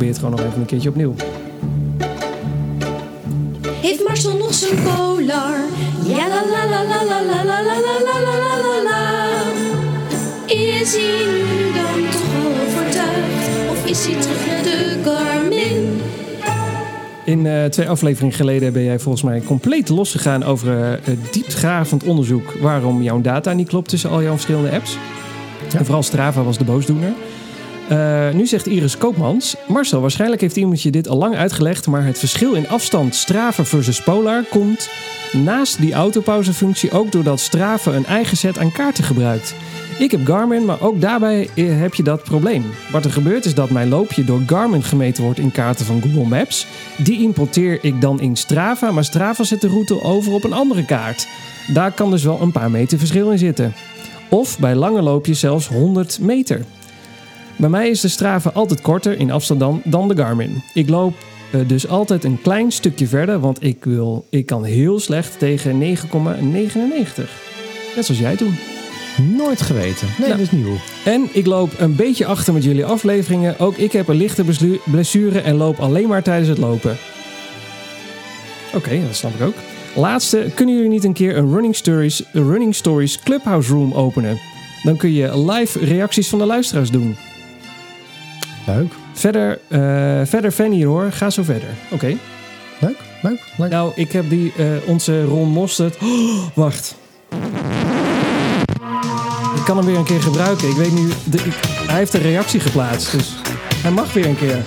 Probeer 0.00 0.18
het 0.18 0.24
gewoon 0.24 0.40
nog 0.40 0.48
even 0.48 0.60
een 0.60 0.66
keertje 0.66 0.88
opnieuw. 0.88 1.14
Heeft 3.66 4.04
Marcel 4.06 4.36
nog 4.36 4.54
zijn 4.54 4.82
polar? 4.82 5.58
Ja 6.04 6.28
la 6.28 6.42
la 6.52 6.68
la 6.68 6.84
la 6.84 7.04
la 7.04 7.22
la 7.24 7.42
la 7.44 7.62
la 7.62 7.62
la 7.62 7.80
la 7.80 8.20
la 8.20 8.38
la 8.38 8.56
la 8.62 8.82
la. 8.82 9.28
Is 10.46 10.92
hij 10.96 11.24
nu 11.26 11.72
dan 11.72 12.10
toch 12.10 12.44
al 12.44 12.52
overtuigd? 12.66 13.48
Of 13.70 13.86
is 13.86 14.06
hij 14.06 14.20
terug 14.20 14.46
naar 14.46 14.62
de 14.62 15.00
Garmin? 15.04 16.00
In 17.24 17.46
eh, 17.46 17.64
twee 17.64 17.88
afleveringen 17.88 18.36
geleden 18.36 18.72
ben 18.72 18.84
jij 18.84 18.98
volgens 18.98 19.24
mij 19.24 19.40
compleet 19.40 19.88
losgegaan 19.88 20.44
over 20.44 20.82
eh, 20.82 20.98
het 21.02 21.32
diepgravend 21.32 22.04
onderzoek 22.04 22.52
waarom 22.60 23.02
jouw 23.02 23.20
data 23.20 23.52
niet 23.52 23.68
klopt 23.68 23.88
tussen 23.88 24.10
al 24.10 24.22
jouw 24.22 24.32
verschillende 24.32 24.70
apps. 24.70 24.96
En 25.76 25.84
vooral 25.84 26.02
Strava 26.02 26.42
was 26.42 26.58
de 26.58 26.64
boosdoener. 26.64 27.12
Eh, 27.90 28.30
nu 28.30 28.46
zegt 28.46 28.66
Iris 28.66 28.98
Koopmans. 28.98 29.56
Marcel, 29.68 30.00
waarschijnlijk 30.00 30.40
heeft 30.40 30.56
iemand 30.56 30.82
je 30.82 30.90
dit 30.90 31.08
al 31.08 31.16
lang 31.16 31.36
uitgelegd, 31.36 31.86
maar 31.86 32.04
het 32.04 32.18
verschil 32.18 32.52
in 32.52 32.68
afstand 32.68 33.14
Strava 33.14 33.64
versus 33.64 34.02
Polar 34.02 34.44
komt 34.50 34.90
naast 35.32 35.80
die 35.80 35.92
autopauzefunctie 35.92 36.90
ook 36.90 37.12
doordat 37.12 37.40
Strava 37.40 37.92
een 37.92 38.06
eigen 38.06 38.36
set 38.36 38.58
aan 38.58 38.72
kaarten 38.72 39.04
gebruikt. 39.04 39.54
Ik 39.98 40.10
heb 40.10 40.26
Garmin, 40.26 40.64
maar 40.64 40.80
ook 40.80 41.00
daarbij 41.00 41.48
eh, 41.54 41.80
heb 41.80 41.94
je 41.94 42.02
dat 42.02 42.22
probleem. 42.22 42.64
Wat 42.90 43.04
er 43.04 43.10
gebeurt 43.10 43.44
is 43.44 43.54
dat 43.54 43.70
mijn 43.70 43.88
loopje 43.88 44.24
door 44.24 44.42
Garmin 44.46 44.82
gemeten 44.82 45.22
wordt 45.22 45.38
in 45.38 45.52
kaarten 45.52 45.86
van 45.86 46.02
Google 46.02 46.28
Maps. 46.28 46.66
Die 46.96 47.20
importeer 47.22 47.84
ik 47.84 48.00
dan 48.00 48.20
in 48.20 48.36
Strava, 48.36 48.90
maar 48.90 49.04
Strava 49.04 49.44
zet 49.44 49.60
de 49.60 49.68
route 49.68 50.02
over 50.02 50.32
op 50.32 50.44
een 50.44 50.52
andere 50.52 50.84
kaart. 50.84 51.28
Daar 51.72 51.92
kan 51.92 52.10
dus 52.10 52.24
wel 52.24 52.40
een 52.40 52.52
paar 52.52 52.70
meter 52.70 52.98
verschil 52.98 53.30
in 53.30 53.38
zitten. 53.38 53.74
Of 54.28 54.58
bij 54.58 54.74
lange 54.74 55.02
loopjes 55.02 55.40
zelfs 55.40 55.68
100 55.68 56.18
meter. 56.20 56.64
Bij 57.60 57.68
mij 57.68 57.88
is 57.88 58.00
de 58.00 58.08
Strava 58.08 58.50
altijd 58.54 58.80
korter 58.80 59.18
in 59.18 59.30
afstand 59.30 59.82
dan, 59.84 60.08
de 60.08 60.16
Garmin. 60.16 60.62
Ik 60.74 60.88
loop 60.88 61.14
eh, 61.52 61.60
dus 61.66 61.88
altijd 61.88 62.24
een 62.24 62.40
klein 62.42 62.72
stukje 62.72 63.06
verder, 63.06 63.40
want 63.40 63.64
ik, 63.64 63.84
wil, 63.84 64.26
ik 64.30 64.46
kan 64.46 64.64
heel 64.64 65.00
slecht 65.00 65.38
tegen 65.38 65.80
9,99. 65.80 65.86
Net 67.96 68.04
zoals 68.04 68.20
jij 68.20 68.36
toen. 68.36 68.54
Nooit 69.36 69.60
geweten. 69.62 70.06
Nee, 70.18 70.28
Nou. 70.28 70.30
dat 70.30 70.40
is 70.40 70.50
nieuw. 70.50 70.76
En 71.04 71.28
ik 71.32 71.46
loop 71.46 71.70
een 71.78 71.96
beetje 71.96 72.26
achter 72.26 72.52
met 72.52 72.64
jullie 72.64 72.84
afleveringen. 72.84 73.58
Ook 73.58 73.76
ik 73.76 73.92
heb 73.92 74.08
een 74.08 74.16
lichte 74.16 74.44
blessure 74.84 75.40
en 75.40 75.56
loop 75.56 75.78
alleen 75.78 76.08
maar 76.08 76.22
tijdens 76.22 76.48
het 76.48 76.58
lopen. 76.58 76.96
Oké, 78.74 79.00
dat 79.06 79.16
snap 79.16 79.34
ik 79.34 79.46
ook. 79.46 79.54
Laatste, 79.94 80.50
kunnen 80.54 80.74
jullie 80.74 80.90
niet 80.90 81.04
een 81.04 81.12
keer 81.12 81.36
een 81.36 81.52
Running 81.52 81.76
Stories, 81.76 82.22
een 82.32 82.48
Running 82.48 82.74
Stories 82.74 83.18
Clubhouse 83.18 83.72
Room 83.72 83.92
openen? 83.92 84.38
Dan 84.82 84.96
kun 84.96 85.12
je 85.12 85.50
live 85.50 85.78
reacties 85.78 86.28
van 86.28 86.38
de 86.38 86.44
luisteraars 86.46 86.90
doen. 86.90 87.16
Leuk. 88.74 88.92
Verder, 89.12 89.58
eh, 89.68 89.80
verder 90.24 90.50
fan 90.50 90.70
hier 90.70 90.86
hoor, 90.86 91.12
ga 91.12 91.30
zo 91.30 91.42
verder. 91.42 91.68
Oké. 91.90 92.06
Leuk. 92.80 92.96
Leuk. 93.22 93.40
Leuk. 93.56 93.70
Nou, 93.70 93.92
ik 93.94 94.12
heb 94.12 94.28
die, 94.30 94.52
eh, 94.56 94.64
onze 94.86 95.24
Ron 95.24 95.48
Mostert. 95.48 95.96
Oh, 96.02 96.42
wacht. 96.54 96.94
Ik 99.54 99.64
kan 99.64 99.76
hem 99.76 99.86
weer 99.86 99.96
een 99.96 100.04
keer 100.04 100.22
gebruiken. 100.22 100.68
Ik 100.68 100.76
weet 100.76 100.92
nu, 100.92 101.08
de, 101.24 101.38
ik- 101.38 101.54
hij 101.86 101.96
heeft 101.98 102.14
een 102.14 102.20
reactie 102.22 102.60
geplaatst, 102.60 103.12
dus 103.12 103.34
hij 103.76 103.90
mag 103.90 104.12
weer 104.12 104.26
een 104.26 104.36
keer. 104.36 104.62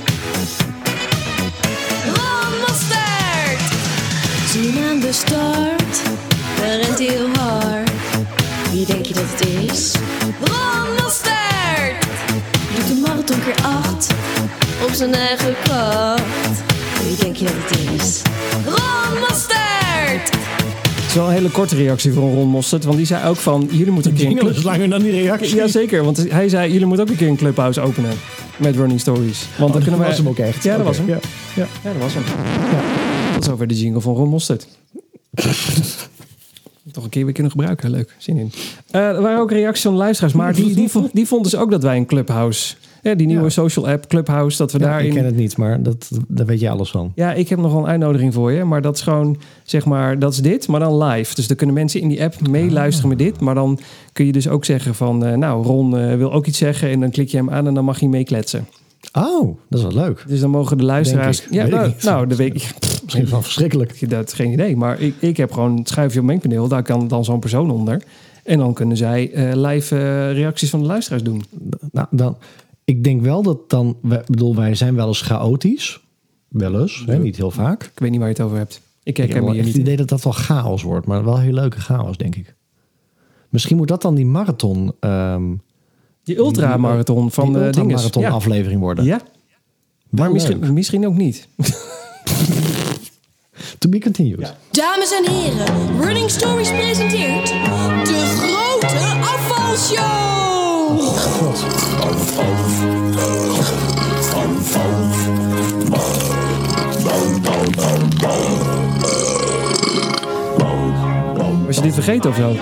Ron 2.06 2.60
Mostert! 2.60 3.62
Zien 4.50 4.84
aan 4.90 5.00
de 5.00 5.12
start, 5.14 6.02
daar 6.60 6.80
rent 6.80 7.00
heel 7.00 7.28
hard. 7.40 7.92
Wie 8.72 8.86
denk 8.86 9.06
je 9.06 9.14
dat 9.14 9.24
het 9.28 9.48
is? 9.48 9.92
Ron 10.40 10.94
Mostert! 11.04 11.32
Doet 12.76 12.88
de 12.88 13.02
marathon 13.08 13.40
keer 13.44 13.64
acht, 13.66 13.83
op 14.94 15.00
zijn 15.00 15.14
eigen 15.16 15.54
kracht. 15.64 16.24
Wie 17.08 17.16
denk 17.20 17.36
je 17.36 17.46
dat 17.46 17.54
het 17.58 18.02
is? 18.02 18.22
Ron 18.66 19.20
Mostert! 19.20 20.30
Het 20.96 21.06
is 21.08 21.14
wel 21.14 21.26
een 21.28 21.32
hele 21.34 21.50
korte 21.50 21.76
reactie 21.76 22.14
van 22.14 22.24
Ron 22.34 22.48
Mostert, 22.48 22.84
want 22.84 22.98
die 22.98 23.06
zei 23.06 23.28
ook 23.28 23.36
van, 23.36 23.68
jullie 23.72 23.92
moeten 23.92 24.12
een 24.12 24.18
keer 24.18 24.28
een 24.28 24.36
club... 24.38 24.56
is 24.56 24.64
langer 24.64 24.90
dan 24.90 25.02
die 25.02 25.12
reactie. 25.12 25.56
Jazeker, 25.56 26.04
want 26.04 26.30
hij 26.32 26.50
zei, 26.50 26.72
jullie 26.72 26.88
moeten 26.88 27.06
ook 27.06 27.12
een 27.12 27.18
keer 27.18 27.28
een 27.28 27.36
clubhouse 27.36 27.82
openen 27.82 28.12
met 28.58 28.76
Running 28.76 29.00
Stories. 29.00 29.40
Want 29.46 29.58
dan 29.58 29.68
Oh, 29.68 29.74
dat 29.74 29.82
kunnen 29.82 30.00
wij... 30.00 30.10
was 30.10 30.18
hem 30.18 30.28
ook 30.28 30.38
echt. 30.38 30.64
Ja, 30.64 30.78
dat 30.78 30.86
was 30.86 30.98
hem. 30.98 31.08
Ja. 31.08 31.20
Ja. 31.56 31.68
Ja, 31.84 31.94
dat 31.94 32.02
was 32.02 32.14
hem. 32.14 32.24
Tot 33.34 33.44
zover 33.44 33.68
de 33.68 33.80
jingle 33.80 34.02
van 34.02 34.16
Ron 34.16 34.30
Mostert. 34.30 34.68
Toch 36.92 37.04
een 37.04 37.10
keer 37.10 37.24
weer 37.24 37.34
kunnen 37.34 37.52
gebruiken. 37.52 37.90
Leuk, 37.90 38.16
zin 38.18 38.38
in. 38.38 38.52
Eh, 38.92 39.02
er 39.08 39.22
waren 39.22 39.40
ook 39.40 39.52
reacties 39.52 39.84
van 39.84 39.92
de 39.92 39.98
luisteraars. 39.98 40.34
Maar 40.34 40.54
die, 40.54 40.76
die, 40.76 40.90
vo- 40.90 41.10
die 41.14 41.28
vonden 41.28 41.52
dus 41.52 41.60
ook 41.60 41.72
dat 41.72 41.84
wij 41.84 41.98
een 41.98 42.06
Clubhouse... 42.06 42.76
Ja, 43.04 43.16
die 43.16 43.28
nieuwe 43.28 43.44
Ja. 43.44 43.50
social 43.50 43.90
app 43.90 44.08
Clubhouse, 44.08 44.58
dat 44.58 44.72
we 44.72 44.80
Ja, 44.80 44.86
daarin... 44.86 45.08
ik 45.08 45.14
ken 45.14 45.26
het 45.26 45.36
niet, 45.36 45.58
maar 45.58 45.84
dat, 45.84 46.12
daar 46.28 46.46
weet 46.46 46.60
je 46.60 46.70
alles 46.70 46.92
van. 46.92 47.12
Ja, 47.16 47.34
ik 47.34 47.50
heb 47.50 47.60
nog 47.60 47.72
wel 47.72 47.82
een 47.82 47.88
uitnodiging 47.88 48.34
voor 48.34 48.52
je. 48.52 48.64
Maar 48.64 48.82
dat 48.82 48.96
is 48.96 49.02
gewoon, 49.02 49.38
zeg 49.64 49.86
maar, 49.86 50.20
dat 50.20 50.32
is 50.34 50.38
dit, 50.40 50.68
maar 50.68 50.80
dan 50.80 51.04
live. 51.04 51.36
Dus 51.36 51.48
dan 51.48 51.58
kunnen 51.58 51.76
mensen 51.76 52.02
in 52.02 52.08
die 52.08 52.24
app 52.24 52.48
meeluisteren 52.48 53.10
met 53.10 53.18
dit. 53.18 53.40
Maar 53.40 53.56
dan 53.56 53.80
kun 54.14 54.26
je 54.26 54.32
dus 54.32 54.48
ook 54.48 54.66
zeggen 54.66 54.96
van... 54.96 55.26
eh, 55.26 55.36
nou, 55.38 55.66
Ron 55.66 55.98
eh, 55.98 56.16
wil 56.16 56.32
ook 56.34 56.46
iets 56.46 56.58
zeggen. 56.58 56.90
En 56.90 57.00
dan 57.00 57.10
klik 57.12 57.30
je 57.30 57.38
hem 57.38 57.50
aan 57.50 57.68
en 57.68 57.74
dan 57.74 57.86
mag 57.86 58.00
hij 58.00 58.10
meekletsen. 58.10 58.68
Oh, 59.14 59.58
dat 59.70 59.80
is 59.80 59.86
wel 59.86 60.04
leuk. 60.04 60.24
Dus 60.28 60.40
dan 60.40 60.50
mogen 60.50 60.78
de 60.78 60.84
luisteraars... 60.84 61.48
Ja, 61.52 61.66
nou, 61.68 61.92
nou, 62.02 62.28
de 62.28 62.36
weet 62.36 62.56
ik... 62.56 62.74
Misschien 63.04 63.30
wel 63.30 63.42
verschrikkelijk. 63.52 64.10
Dat 64.10 64.28
is 64.28 64.34
geen 64.34 64.52
idee. 64.52 64.76
Maar 64.76 65.00
ik, 65.02 65.14
ik 65.20 65.38
heb 65.38 65.52
gewoon 65.52 65.78
het 65.78 65.88
schuifje 65.88 66.20
op 66.20 66.26
mijn 66.26 66.40
paneel. 66.40 66.68
Daar 66.68 66.84
kan 66.84 67.08
dan 67.08 67.26
zo'n 67.26 67.40
persoon 67.40 67.72
onder. 67.72 68.02
En 68.44 68.58
dan 68.58 68.74
kunnen 68.74 68.98
zij 68.98 69.32
eh, 69.32 69.50
live 69.56 70.32
reacties 70.32 70.70
van 70.70 70.80
de 70.80 70.86
luisteraars 70.86 71.24
doen. 71.24 71.44
Nou, 71.92 72.08
dan, 72.12 72.38
ik 72.86 73.04
denk 73.04 73.22
wel 73.22 73.42
dat 73.44 73.70
dan... 73.70 73.98
Ik 74.10 74.26
bedoel, 74.26 74.56
wij 74.56 74.76
zijn 74.76 74.96
wel 74.96 75.08
eens 75.08 75.22
chaotisch. 75.22 76.02
Wel 76.48 76.82
eens, 76.82 77.04
hè, 77.06 77.20
niet 77.20 77.36
heel 77.38 77.52
vaak. 77.52 77.84
Ik 77.84 78.00
weet 78.00 78.10
niet 78.12 78.20
waar 78.20 78.30
je 78.30 78.34
het 78.36 78.44
over 78.44 78.58
hebt. 78.58 78.82
Ik 79.04 79.20
Ik 79.20 79.34
heb 79.34 79.44
echt 79.46 79.54
niet 79.56 79.66
het 79.66 79.76
idee 79.76 79.96
dat 79.98 80.10
dat 80.10 80.24
wel 80.24 80.34
chaos 80.34 80.82
wordt. 80.84 81.08
Maar 81.08 81.24
wel 81.24 81.40
heel 81.40 81.54
leuke 81.54 81.80
chaos, 81.80 82.18
denk 82.18 82.36
ik. 82.36 82.56
Misschien 83.50 83.78
moet 83.78 83.88
dat 83.88 84.02
dan 84.02 84.16
die 84.16 84.26
marathon... 84.26 84.94
ehm 85.00 85.44
Die 86.24 86.38
ultramarathon 86.38 87.32
van 87.32 87.46
die 87.46 87.54
de 87.54 87.60
dinges. 87.60 87.76
ultramarathon 87.80 88.22
Ja. 88.22 88.30
aflevering 88.30 88.80
worden. 88.82 89.06
ja, 89.06 89.18
Wel 89.18 89.26
maar 90.10 90.32
misschien, 90.32 90.74
misschien 90.74 91.08
ook 91.08 91.16
niet. 91.16 91.48
To 93.80 93.90
be 93.90 94.00
continued. 94.00 94.54
Dames 94.72 95.12
en 95.24 95.32
heren, 95.32 96.02
Running 96.02 96.30
Stories 96.30 96.70
presenteert 96.72 97.48
de 97.48 98.36
grote 98.38 98.96
afvalshow! 99.20 100.43
God. 101.02 101.66
Was 111.66 111.76
je 111.76 111.82
dit 111.82 111.94
vergeten 111.94 112.30
of 112.30 112.36
zo? 112.36 112.56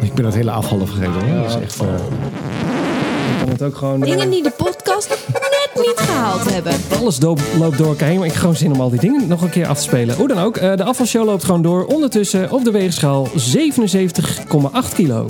Ik 0.00 0.14
ben 0.14 0.24
het 0.24 0.34
hele 0.34 0.50
afvallen 0.50 0.86
vergeten. 0.88 1.12
Hoor. 1.28 1.42
Dat 1.42 1.48
is 1.50 1.62
echt... 1.62 1.80
eh, 1.80 1.86
Ik 1.86 3.38
kan 3.40 3.48
het 3.48 3.62
ook 3.62 3.76
gewoon... 3.76 4.02
eh, 4.02 4.10
Dingen 4.10 4.30
die 4.30 4.42
de 4.42 4.52
podcast 4.56 5.08
net 5.32 5.70
niet 5.86 5.94
gehaald 5.96 6.50
hebben. 6.52 6.72
alles 6.98 7.18
doop- 7.18 7.40
loopt 7.58 7.78
door 7.78 7.86
elkaar 7.86 8.08
heen. 8.08 8.16
Maar 8.16 8.26
ik 8.26 8.32
heb 8.32 8.40
gewoon 8.40 8.56
zin 8.56 8.72
om 8.72 8.80
al 8.80 8.90
die 8.90 9.00
dingen 9.00 9.28
nog 9.28 9.42
een 9.42 9.50
keer 9.50 9.66
af 9.66 9.76
te 9.76 9.82
spelen. 9.82 10.16
Hoe 10.16 10.28
dan 10.28 10.38
ook, 10.38 10.56
eh, 10.56 10.76
de 10.76 10.84
afvalshow 10.84 11.24
loopt 11.26 11.44
gewoon 11.44 11.62
door. 11.62 11.84
Ondertussen 11.86 12.50
op 12.50 12.64
de 12.64 12.70
weegschaal 12.70 13.28
77,8 13.34 14.94
kilo. 14.94 15.26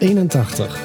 81. 0.00 0.78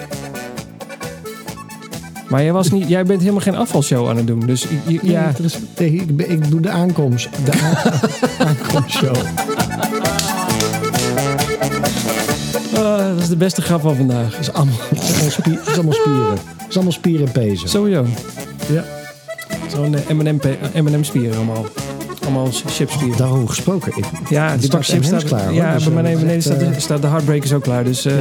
Maar 2.30 2.44
jij, 2.44 2.52
was 2.54 2.72
niet, 2.72 2.88
jij 2.88 3.04
bent 3.06 3.20
helemaal 3.20 3.42
geen 3.42 3.56
afvalshow 3.56 4.10
aan 4.10 4.18
het 4.18 4.28
doen. 4.28 4.40
Dus 4.40 4.66
ja, 5.02 5.32
is, 5.44 5.58
nee, 5.78 5.92
ik, 5.92 6.16
ben- 6.18 6.30
ik 6.32 6.50
doe 6.52 6.60
de 6.60 6.70
aankomst. 6.70 7.30
De 7.46 7.52
aan- 7.52 8.48
aankomstshow. 8.48 9.16
ah, 12.76 12.98
dat 13.14 13.20
is 13.22 13.28
de 13.28 13.36
beste 13.38 13.62
grap 13.62 13.82
van 13.82 13.96
vandaag. 13.96 14.32
Dat 14.32 14.40
is 14.40 14.52
allemaal, 14.54 14.76
dat 14.90 15.04
is 15.04 15.10
allemaal, 15.14 15.32
spie- 15.32 15.54
dat 15.56 15.68
is 15.68 15.74
allemaal 15.74 15.94
spieren. 15.94 16.30
Dat 16.58 16.66
is 16.70 16.76
allemaal 16.76 16.92
spieren 16.94 17.26
en 17.26 17.32
pezen. 17.32 17.70
Sowieso. 17.70 18.06
Ja. 18.68 18.84
Zo'n 19.72 19.96
eh, 19.96 20.10
M&M 20.16 20.38
pe- 20.38 20.58
M&M 20.82 21.04
spieren 21.04 21.36
allemaal. 21.36 21.66
Allemaal 22.26 22.48
chipspieren. 22.66 23.18
Daarover 23.18 23.48
gesproken. 23.50 23.92
Ik, 23.96 24.06
Ja, 24.30 24.58
die 24.58 24.70
bak 24.70 24.86
chips 24.86 25.08
staat 25.08 25.24
klaar. 25.24 25.54
Ja, 25.54 25.74
Dus, 25.74 25.84
bij 25.84 25.94
mij 25.94 26.04
eh, 26.04 26.08
nee, 26.08 26.18
beneden 26.18 26.36
echt, 26.36 26.44
staat, 26.46 26.60
de, 26.60 26.66
eh, 26.66 26.80
staat 26.80 27.02
de 27.02 27.08
Heartbreakers 27.08 27.54
ook 27.54 27.64
klaar. 27.64 27.84
Dus, 27.84 28.06
eh, 28.06 28.14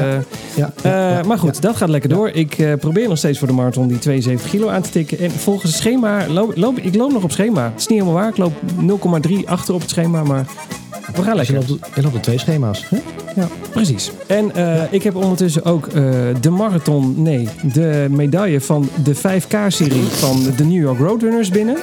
Ja. 0.55 0.73
eh, 0.83 0.91
ja, 0.91 1.23
maar 1.27 1.39
goed, 1.39 1.63
dat 1.63 1.77
gaat 1.77 1.89
lekker 1.89 2.09
door. 2.11 2.29
Ik 2.29 2.59
eh, 2.59 2.73
probeer 2.81 3.09
nog 3.09 3.19
steeds 3.19 3.39
voor 3.39 3.49
de 3.49 3.55
marathon 3.55 3.89
die 3.89 3.99
72 3.99 4.51
kilo 4.51 4.69
aan 4.69 4.83
te 4.83 4.91
tikken. 4.91 5.19
En 5.19 5.31
volgens 5.31 5.71
het 5.73 5.81
schema, 5.81 6.27
loop, 6.29 6.53
loop, 6.57 6.79
ik 6.79 6.95
loop 6.95 7.13
nog 7.13 7.23
op 7.23 7.33
schema. 7.33 7.63
Het 7.65 7.81
is 7.81 7.87
niet 7.87 7.99
helemaal 7.99 8.21
waar. 8.21 8.29
Ik 8.29 8.37
loop 8.37 8.53
0,3 9.29 9.49
achter 9.49 9.75
op 9.75 9.81
het 9.81 9.91
schema, 9.91 10.23
maar 10.23 10.45
we 11.15 11.23
gaan 11.23 11.37
Dus 11.37 11.47
je 11.47 11.53
lekker. 11.53 11.71
loopt, 11.71 11.87
je 11.95 12.03
loopt 12.03 12.15
op 12.17 12.23
twee 12.23 12.39
schema's. 12.39 12.85
Hè? 12.89 12.97
Ja. 13.41 13.49
Precies. 13.73 14.11
En 14.27 14.55
eh, 14.55 14.83
ik 14.93 15.03
heb 15.03 15.17
ondertussen 15.17 15.65
ook 15.65 15.87
eh, 15.87 16.03
de 16.41 16.51
marathon, 16.51 17.15
nee, 17.23 17.49
de 17.73 18.07
medaille 18.11 18.61
van 18.61 18.89
de 19.05 19.15
5K-serie 19.15 20.03
van 20.03 20.43
de 20.57 20.65
New 20.65 20.83
York 20.83 20.99
Roadrunners 20.99 21.49
binnen. 21.51 21.77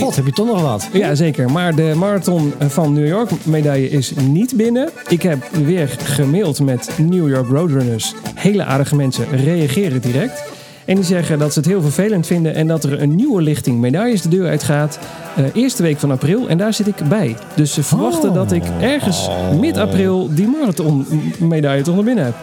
God, 0.00 0.16
heb 0.16 0.26
je 0.26 0.32
toch 0.32 0.46
nog 0.46 0.62
wat? 0.62 0.88
Ja, 0.92 1.14
zeker. 1.14 1.50
Maar 1.50 1.74
de 1.74 1.92
marathon 1.96 2.52
van 2.58 2.92
New 2.92 3.06
York 3.06 3.30
medaille 3.42 3.88
is 3.90 4.12
niet 4.28 4.56
binnen. 4.56 4.88
Ik 5.08 5.22
heb 5.22 5.38
weer 5.64 5.96
gemaild 6.02 6.60
met 6.60 6.90
New 6.98 7.28
York 7.28 7.48
Roadrunners. 7.50 8.14
Hele 8.34 8.64
aardige 8.64 8.96
mensen 8.96 9.26
reageren 9.30 10.00
direct. 10.00 10.42
En 10.84 10.94
die 10.94 11.04
zeggen 11.04 11.38
dat 11.38 11.52
ze 11.52 11.58
het 11.58 11.68
heel 11.68 11.80
vervelend 11.82 12.26
vinden 12.26 12.54
en 12.54 12.66
dat 12.66 12.84
er 12.84 13.02
een 13.02 13.14
nieuwe 13.14 13.42
lichting 13.42 13.78
medailles 13.80 14.22
de 14.22 14.28
deur 14.28 14.48
uitgaat. 14.48 14.98
eh 15.36 15.44
eerste 15.52 15.82
week 15.82 15.98
van 15.98 16.10
april 16.10 16.48
en 16.48 16.58
daar 16.58 16.72
zit 16.74 16.86
ik 16.86 16.96
bij. 17.08 17.36
Dus 17.54 17.72
ze 17.74 17.82
verwachten 17.82 18.28
Oh. 18.28 18.34
dat 18.34 18.52
ik 18.52 18.62
ergens 18.80 19.28
mid-april 19.60 20.28
die 20.34 20.48
marathon 20.48 21.06
medaille 21.38 21.82
toch 21.82 21.94
naar 21.94 22.04
binnen 22.04 22.24
heb. 22.24 22.34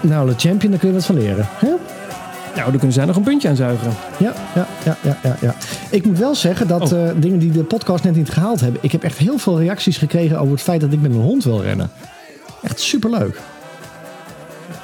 Nou, 0.00 0.28
de 0.28 0.34
champion, 0.36 0.70
daar 0.70 0.80
kun 0.80 0.88
je 0.88 0.94
wat 0.94 1.04
van 1.04 1.18
leren. 1.18 1.48
Hè? 1.58 1.68
Nou, 2.54 2.66
dan 2.66 2.76
kunnen 2.78 2.92
zij 2.92 3.04
nog 3.04 3.16
een 3.16 3.22
puntje 3.22 3.48
aan 3.48 3.56
zuigen. 3.56 3.92
Ja, 4.18 4.32
ja, 4.54 4.66
ja, 4.84 4.96
ja, 5.02 5.18
ja, 5.22 5.36
ja. 5.40 5.54
Ik 5.90 6.04
moet 6.06 6.18
wel 6.18 6.34
zeggen 6.34 6.66
dat 6.68 6.92
Oh. 6.92 7.08
eh, 7.08 7.14
dingen 7.16 7.38
die 7.38 7.50
de 7.50 7.64
podcast 7.64 8.04
net 8.04 8.16
niet 8.16 8.30
gehaald 8.30 8.60
hebben. 8.60 8.80
Ik 8.82 8.92
heb 8.92 9.02
echt 9.02 9.18
heel 9.18 9.38
veel 9.38 9.58
reacties 9.58 9.96
gekregen 9.98 10.38
over 10.38 10.52
het 10.52 10.62
feit 10.62 10.80
dat 10.80 10.92
ik 10.92 11.00
met 11.00 11.10
een 11.10 11.20
hond 11.20 11.44
wil 11.44 11.62
rennen. 11.62 11.90
Echt 12.62 12.80
superleuk. 12.80 13.40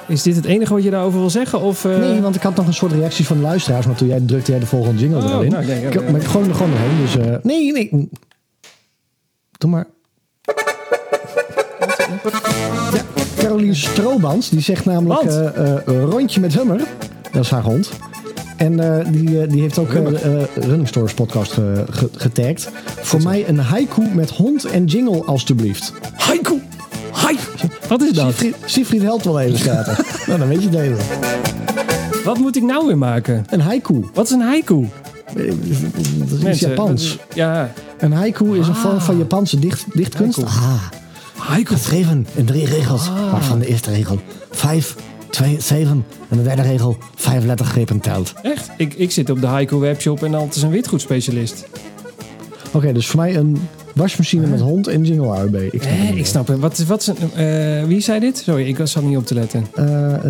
Is 0.06 0.22
dit 0.22 0.36
het 0.36 0.44
enige 0.44 0.72
wat 0.74 0.82
je 0.82 0.90
daarover 0.90 1.20
wil 1.20 1.30
zeggen? 1.30 1.60
Of, 1.60 1.84
eh, 1.84 1.96
Nee, 1.98 2.20
want 2.20 2.34
ik 2.36 2.42
had 2.42 2.54
nog 2.56 2.66
een 2.66 2.74
soort 2.74 2.92
reacties 2.92 3.26
van 3.26 3.36
de 3.36 3.42
luisteraars. 3.42 3.86
Maar 3.86 3.94
toen 3.96 4.08
jij 4.08 4.20
drukte 4.26 4.50
jij 4.50 4.60
de 4.60 4.66
volgende 4.66 5.00
jingle 5.00 5.18
Oh, 5.24 5.34
erin. 5.34 5.50
nou, 5.50 5.64
nee, 5.66 5.82
ik, 5.86 6.10
maar 6.10 6.20
ik 6.20 6.26
gooi 6.26 6.48
er 6.48 6.54
gewoon 6.54 6.70
doorheen. 6.70 6.98
Dus 7.00 7.16
eh, 7.16 7.34
nee, 7.42 7.72
nee. 7.72 8.08
Doe 9.58 9.70
maar. 9.70 9.86
Ja. 10.42 10.54
Caroline 13.36 13.74
Stroobans, 13.74 14.48
die 14.48 14.60
zegt 14.60 14.84
namelijk 14.84 15.22
rondje 15.86 16.40
met 16.40 16.54
Hummer. 16.54 16.80
Dat 17.32 17.44
is 17.44 17.50
haar 17.50 17.62
hond. 17.62 17.90
En 18.56 18.98
eh, 18.98 19.06
die, 19.12 19.42
eh, 19.42 19.50
die 19.50 19.60
heeft 19.60 19.78
ook 19.78 19.92
eh 19.92 20.24
eh, 20.36 20.42
Running 20.54 20.88
Stories 20.88 21.14
podcast 21.14 21.52
ge- 21.52 21.84
ge- 21.90 22.10
getagd. 22.16 22.70
Voor 23.00 23.22
mij 23.22 23.48
een 23.48 23.58
haiku 23.58 24.02
met 24.14 24.30
hond 24.30 24.64
en 24.64 24.84
jingle 24.84 25.24
alstublieft. 25.24 25.92
Haiku. 26.16 26.62
Hai. 27.12 27.36
Wat 27.88 28.02
is 28.02 28.12
dat? 28.12 28.34
Siegfried, 28.64 29.02
helpt 29.02 29.24
wel 29.24 29.40
even 29.40 29.58
schaten. 29.58 30.04
nou, 30.26 30.38
dan 30.38 30.48
weet 30.48 30.62
je 30.62 30.68
het 30.68 30.78
even. 30.78 30.98
Wat 32.24 32.38
moet 32.38 32.56
ik 32.56 32.62
nou 32.62 32.86
weer 32.86 32.98
maken? 32.98 33.44
Een 33.50 33.60
haiku. 33.60 34.04
Wat 34.14 34.24
is 34.24 34.30
een 34.30 34.40
haiku? 34.40 34.88
Dat 35.34 35.44
is 36.32 36.38
Mensen, 36.42 36.68
Japans. 36.68 37.02
is- 37.04 37.18
Ja, 37.34 37.72
Een 37.98 38.12
haiku 38.12 38.58
is 38.58 38.68
een 38.68 38.74
vorm 38.74 39.00
van 39.00 39.18
Japanse 39.18 39.58
dicht, 39.58 39.84
dichtkunst. 39.92 40.36
Haiku. 40.38 40.52
Ah, 40.56 40.82
haiku. 41.48 41.74
geschreven 41.74 42.26
in 42.34 42.44
drie 42.44 42.66
regels. 42.66 43.10
Waarvan 43.30 43.58
de 43.58 43.66
eerste 43.66 43.90
regel 43.90 44.18
vijf, 44.50 44.96
twee, 45.40 45.60
zeven. 45.60 46.04
En 46.28 46.36
de 46.36 46.42
derde 46.42 46.62
regel 46.62 46.96
vijf 47.14 47.44
lettergrepen 47.44 48.00
telt. 48.00 48.32
Echt? 48.42 48.70
Ik, 48.76 48.94
ik 48.94 49.10
zit 49.10 49.30
op 49.30 49.40
de 49.40 49.46
haiku 49.46 49.76
webshop 49.76 50.22
en 50.22 50.34
altijd 50.34 50.56
is 50.56 50.62
een 50.62 50.70
witgoedspecialist. 50.70 51.68
Oké, 52.72 52.92
dus 52.92 53.06
voor 53.06 53.20
mij 53.20 53.36
een 53.36 53.56
wasmachine 53.94 54.46
met 54.46 54.60
hond 54.60 54.86
en 54.86 55.04
jingle 55.04 55.26
AUB. 55.26 55.54
Ik 55.54 55.82
snap 55.82 55.96
het 55.98 56.08
niet 56.10 56.18
ik 56.18 56.26
snap 56.26 56.46
het. 56.46 56.58
Wat, 56.58 56.78
is- 56.78 56.86
wat 56.86 57.00
is 57.00 57.06
een, 57.06 57.16
eh, 57.46 57.84
wie 57.84 58.00
zei 58.00 58.20
dit? 58.20 58.38
Sorry, 58.38 58.66
ik 58.68 58.80
zat 58.84 59.02
niet 59.02 59.16
op 59.16 59.26
te 59.26 59.34
letten. 59.34 59.66
Eh, 59.74 60.14
eh, 60.14 60.22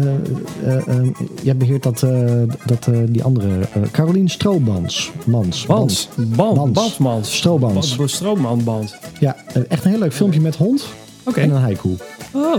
eh, 0.64 0.76
eh, 0.88 1.06
jij 1.42 1.56
beheert 1.56 1.82
dat, 1.82 2.02
eh, 2.02 2.42
dat 2.66 2.86
eh, 2.86 2.98
die 3.08 3.22
andere. 3.24 3.48
eh 3.72 3.82
Carolien 3.92 4.28
Stroobans. 4.28 5.10
Mans. 5.24 5.66
Bans. 5.66 6.08
Band. 6.16 7.26
Stroobans. 7.26 7.96
Band- 7.96 8.10
Stroommanband. 8.10 8.96
Ja, 9.20 9.36
eh, 9.54 9.62
echt 9.68 9.84
een 9.84 9.90
heel 9.90 10.00
leuk 10.00 10.14
filmpje 10.14 10.40
met 10.40 10.56
hond 10.56 10.84
Oké. 11.24 11.40
en 11.40 11.50
een 11.50 11.60
haiku. 11.60 11.96
Oh. 12.32 12.56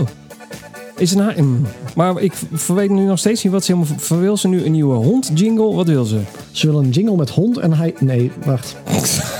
Is 1.02 1.14
een 1.14 1.44
mm. 1.44 1.66
Maar 1.96 2.20
ik 2.20 2.32
weet 2.66 2.90
nu 2.90 3.04
nog 3.04 3.18
steeds 3.18 3.42
niet 3.42 3.52
wat 3.52 3.64
ze 3.64 3.72
helemaal... 3.72 4.20
Wil 4.20 4.36
ze 4.36 4.48
nu 4.48 4.64
een 4.64 4.72
nieuwe 4.72 4.94
hond 4.94 5.30
jingle? 5.34 5.74
Wat 5.74 5.86
wil 5.86 6.04
ze? 6.04 6.20
Ze 6.50 6.66
willen 6.66 6.84
een 6.84 6.90
jingle 6.90 7.16
met 7.16 7.30
hond 7.30 7.58
en 7.58 7.72
hij. 7.72 7.94
Nee, 7.98 8.30
wacht. 8.44 8.76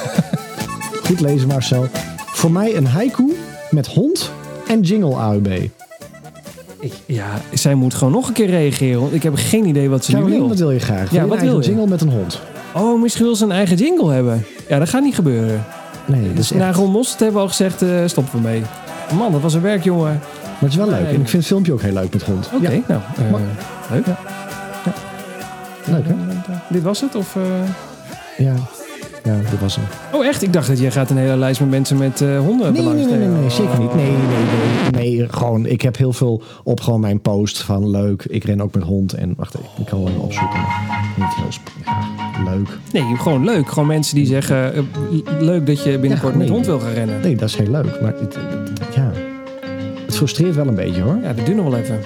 Goed 1.07 1.21
lezen, 1.21 1.49
Marcel. 1.49 1.87
Voor 2.27 2.51
mij 2.51 2.77
een 2.77 2.87
haiku 2.87 3.37
met 3.71 3.87
hond 3.87 4.31
en 4.69 4.81
jingle 4.81 5.15
AUB. 5.15 5.47
Ik, 6.81 6.93
ja, 7.07 7.41
zij 7.53 7.75
moet 7.75 7.95
gewoon 7.95 8.13
nog 8.13 8.29
een 8.29 8.35
keer 8.35 8.51
reageren. 8.51 9.01
Want 9.01 9.13
ik 9.13 9.23
heb 9.23 9.33
geen 9.37 9.67
idee 9.67 9.89
wat 9.89 10.05
ze 10.05 10.17
nu 10.17 10.25
wil. 10.25 10.49
wat 10.49 10.59
wil 10.59 10.71
je 10.71 10.81
graag? 10.81 11.13
Ja, 11.13 11.27
wat 11.27 11.39
een 11.39 11.45
wil 11.45 11.61
je? 11.61 11.67
jingle 11.67 11.87
met 11.87 12.01
een 12.01 12.11
hond? 12.11 12.41
Oh, 12.75 13.01
misschien 13.01 13.25
wil 13.25 13.37
ze 13.37 13.45
een 13.45 13.53
eigen 13.53 13.77
jingle 13.77 14.13
hebben. 14.13 14.45
Ja, 14.69 14.79
dat 14.79 14.89
gaat 14.89 15.03
niet 15.03 15.15
gebeuren. 15.15 15.65
Nee, 16.07 16.29
dat 16.29 16.39
is 16.39 16.51
echt... 16.51 16.61
Na 16.61 16.73
Ron 16.73 17.05
hebben 17.17 17.33
we 17.33 17.39
al 17.39 17.49
gezegd, 17.49 17.85
stoppen 18.11 18.43
we 18.43 18.49
mee. 18.49 18.63
Man, 19.17 19.33
dat 19.33 19.41
was 19.41 19.55
een 19.55 19.61
werk, 19.61 19.85
jongen. 19.85 20.21
Maar 20.63 20.71
het 20.71 20.81
is 20.81 20.87
wel 20.87 20.87
leuk. 20.99 21.07
En 21.09 21.21
ik 21.21 21.29
vind 21.29 21.33
het 21.33 21.47
filmpje 21.47 21.73
ook 21.73 21.83
heel 21.83 21.93
leuk 21.93 22.13
met 22.13 22.23
hond. 22.23 22.51
Oké, 22.55 22.71
Ja, 22.71 22.83
nou, 22.89 23.01
eh, 23.17 23.41
leuk. 23.91 24.07
leuk 25.87 26.05
hè? 26.07 26.15
Dit 26.69 26.83
was 26.83 27.01
het? 27.01 27.15
Of, 27.15 27.37
eh? 27.37 27.43
Ja. 28.47 28.55
ja, 29.25 29.37
dat 29.51 29.61
was 29.61 29.77
hem. 29.77 29.85
Oh, 30.13 30.27
echt? 30.27 30.43
Ik 30.43 30.53
dacht 30.53 30.69
dat 30.69 30.79
jij 30.79 30.91
gaat 30.91 31.11
een 31.11 31.17
hele 31.17 31.37
lijst 31.37 31.61
met 31.61 31.71
mensen 31.71 31.97
met 31.97 32.21
eh 32.21 32.39
honden 32.39 32.73
Nee, 32.73 32.83
nee, 32.83 32.95
nee, 32.95 33.17
nee, 33.17 33.29
nee, 33.29 33.51
zeker 33.51 33.79
niet. 33.79 33.95
Nee, 33.95 34.07
nee, 34.11 34.17
nee, 34.93 35.17
nee. 35.19 35.29
Gewoon, 35.31 35.67
ik 35.67 35.83
heb 35.83 35.97
heel 35.97 36.13
veel 36.13 36.43
op 36.65 36.81
gewoon 36.81 37.01
mijn 37.01 37.21
post 37.21 37.63
van 37.63 37.91
leuk. 37.91 38.25
Ik 38.25 38.45
ren 38.45 38.61
ook 38.61 38.75
met 38.75 38.83
hond. 38.83 39.13
En 39.13 39.35
wacht 39.37 39.55
even, 39.55 39.69
ik 39.79 39.87
kan 39.87 39.99
wel 39.99 40.09
even 40.09 40.21
opzoeken. 40.23 40.61
Niet 41.17 41.35
heel 41.35 41.47
ja, 42.45 42.51
leuk. 42.51 42.69
Nee, 42.93 43.17
gewoon 43.17 43.45
leuk. 43.45 43.69
Gewoon 43.69 43.87
mensen 43.89 44.15
die 44.15 44.27
zeggen, 44.27 44.89
leuk 45.39 45.67
dat 45.67 45.83
je 45.85 45.99
binnenkort 45.99 46.33
Ja, 46.33 46.39
met 46.39 46.49
hond 46.49 46.67
wil 46.67 46.81
gaan 46.81 46.93
rennen. 46.93 47.21
Nee, 47.21 47.37
dat 47.37 47.49
is 47.49 47.57
heel 47.57 47.71
leuk. 47.71 48.01
Maar 48.01 48.13
het, 48.21 48.35
het- 48.35 48.95
ja, 48.95 49.02
het 49.02 49.02
frustreert 50.23 50.55
wel 50.55 50.67
een 50.67 50.75
beetje 50.75 51.01
hoor. 51.01 51.19
Ja, 51.23 51.33
dat 51.33 51.47
duurt 51.47 51.57
nog 51.57 51.71
wel 51.71 51.79
even. 51.79 51.99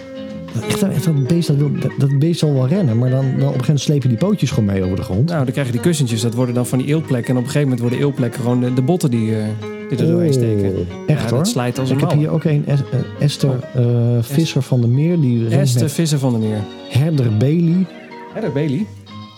Echt, 0.68 0.82
echt 0.82 1.05
dat, 1.05 1.26
beest, 1.26 1.48
dat, 1.48 1.56
wil, 1.56 1.70
dat, 1.80 1.90
dat 1.98 2.18
beest 2.18 2.38
zal 2.38 2.52
wel 2.55 2.68
rennen. 2.68 2.98
Maar 2.98 3.10
dan, 3.10 3.20
dan 3.24 3.32
op 3.32 3.36
een 3.38 3.43
gegeven 3.47 3.60
moment 3.66 3.80
sleep 3.80 4.02
je 4.02 4.09
die 4.09 4.16
pootjes 4.18 4.51
gewoon 4.51 4.64
mee 4.64 4.84
over 4.84 4.97
de 4.97 5.02
grond. 5.02 5.28
Nou, 5.28 5.44
dan 5.44 5.52
krijg 5.52 5.66
je 5.66 5.72
die 5.72 5.80
kussentjes. 5.82 6.20
Dat 6.20 6.34
worden 6.34 6.55
dan 6.55 6.66
van 6.66 6.78
die 6.78 6.86
eeltplekken. 6.86 7.30
En 7.30 7.36
op 7.36 7.44
een 7.44 7.51
gegeven 7.51 7.68
moment 7.68 7.80
worden 7.80 7.98
eelplekken 7.98 8.40
gewoon 8.40 8.60
de, 8.60 8.74
de 8.74 8.82
botten 8.82 9.10
die, 9.10 9.36
eh, 9.36 9.44
die 9.88 9.98
er 9.98 10.06
doorheen 10.06 10.32
steken. 10.32 10.68
Oh, 10.76 10.78
echt 11.06 11.22
ja, 11.22 11.28
hoor. 11.28 11.38
dat 11.38 11.48
slijt 11.48 11.78
als 11.78 11.90
een 11.90 11.97
Ik 11.98 12.01
heb 12.09 12.18
hier 12.18 12.30
ook 12.30 12.44
een 12.44 12.64
Es- 12.66 12.80
eh, 12.93 12.98
Esther 13.24 13.59
eh, 13.74 13.82
Visser 14.20 14.62
van 14.62 14.80
der 14.80 14.90
Meer. 14.90 15.20
Die 15.20 15.48
Esther 15.48 15.90
Visser 15.90 16.18
van 16.18 16.30
der 16.32 16.40
Meer. 16.48 16.60
Herder 16.88 17.36
Bailey. 17.36 17.86
Herder 18.32 18.52
Bailey. 18.52 18.86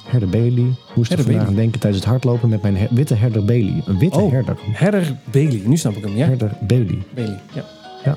Herder 0.09 0.29
Bailey. 0.29 0.65
Moest 0.95 1.09
Herder 1.09 1.27
vandaag 1.27 1.43
Bailey. 1.45 1.55
denken 1.63 1.81
tijdens 1.81 2.03
het 2.03 2.11
hardlopen 2.13 2.49
met 2.49 2.63
mijn 2.63 2.77
her- 2.77 2.89
witte 2.91 3.15
Herder 3.15 3.45
Bailey. 3.45 3.83
Een 3.87 3.99
witte 3.99 4.19
Oh. 4.21 4.33
herder. 4.33 4.57
Herder 4.73 5.17
Bailey. 5.31 5.61
Nu 5.65 5.77
snap 5.77 5.97
ik 5.97 6.05
hem, 6.05 6.17
ja? 6.17 6.27
Herder 6.27 6.53
Bailey. 6.67 6.99
Bailey, 7.15 7.39
ja. 7.55 7.65
Ja, 8.05 8.17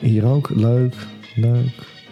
hier 0.00 0.24
ook. 0.26 0.50
Leuk. 0.54 0.94
Leuk. 1.34 1.56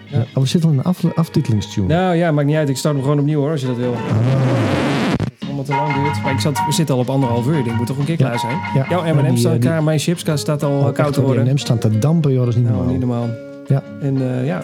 Ja. 0.06 0.18
Ja. 0.18 0.24
Oh, 0.34 0.42
we 0.42 0.48
zitten 0.48 0.68
al 0.70 0.74
in 0.74 0.80
een 0.80 0.84
af, 0.86 1.04
aftitelingstune. 1.16 1.86
Nou 1.86 2.14
ja, 2.16 2.32
maakt 2.32 2.46
niet 2.46 2.56
uit. 2.56 2.68
Ik 2.68 2.76
start 2.76 2.94
hem 2.94 3.02
gewoon 3.02 3.18
opnieuw 3.18 3.40
hoor, 3.40 3.50
als 3.50 3.60
je 3.60 3.66
dat 3.66 3.76
wil. 3.76 3.92
Ah. 3.92 5.58
Als 5.58 5.68
het 5.68 5.76
lang 5.76 5.94
duurt. 5.94 6.22
Maar 6.22 6.32
ik 6.32 6.40
zat, 6.40 6.60
we 6.66 6.72
zitten 6.72 6.94
al 6.94 7.00
op 7.00 7.10
anderhalf 7.10 7.46
uur. 7.46 7.58
Ik 7.58 7.76
moet 7.76 7.86
toch 7.86 7.98
een 7.98 8.04
keer 8.04 8.18
Ja. 8.18 8.26
klaar 8.26 8.38
zijn. 8.38 8.56
Ja. 8.74 8.86
Jouw 8.88 9.04
eh, 9.04 9.34
die- 9.34 9.58
klaar. 9.58 9.82
Mijn 9.82 9.98
chipska 9.98 10.36
staat 10.36 10.62
al 10.62 10.70
Oh, 10.78 10.86
eh, 10.88 10.92
koud 10.94 11.12
te 11.12 11.20
worden. 11.22 11.44
M&M's 11.46 11.60
staan 11.60 11.78
te 11.78 11.98
dampen, 11.98 12.32
joh. 12.32 12.40
Dat 12.40 12.48
is 12.48 12.54
niet 12.54 12.64
Nou, 12.64 12.76
normaal. 12.76 12.92
niet 12.92 13.06
normaal. 13.06 13.28
Ja. 13.66 13.82
En 14.00 14.38
eh, 14.40 14.46
ja. 14.46 14.62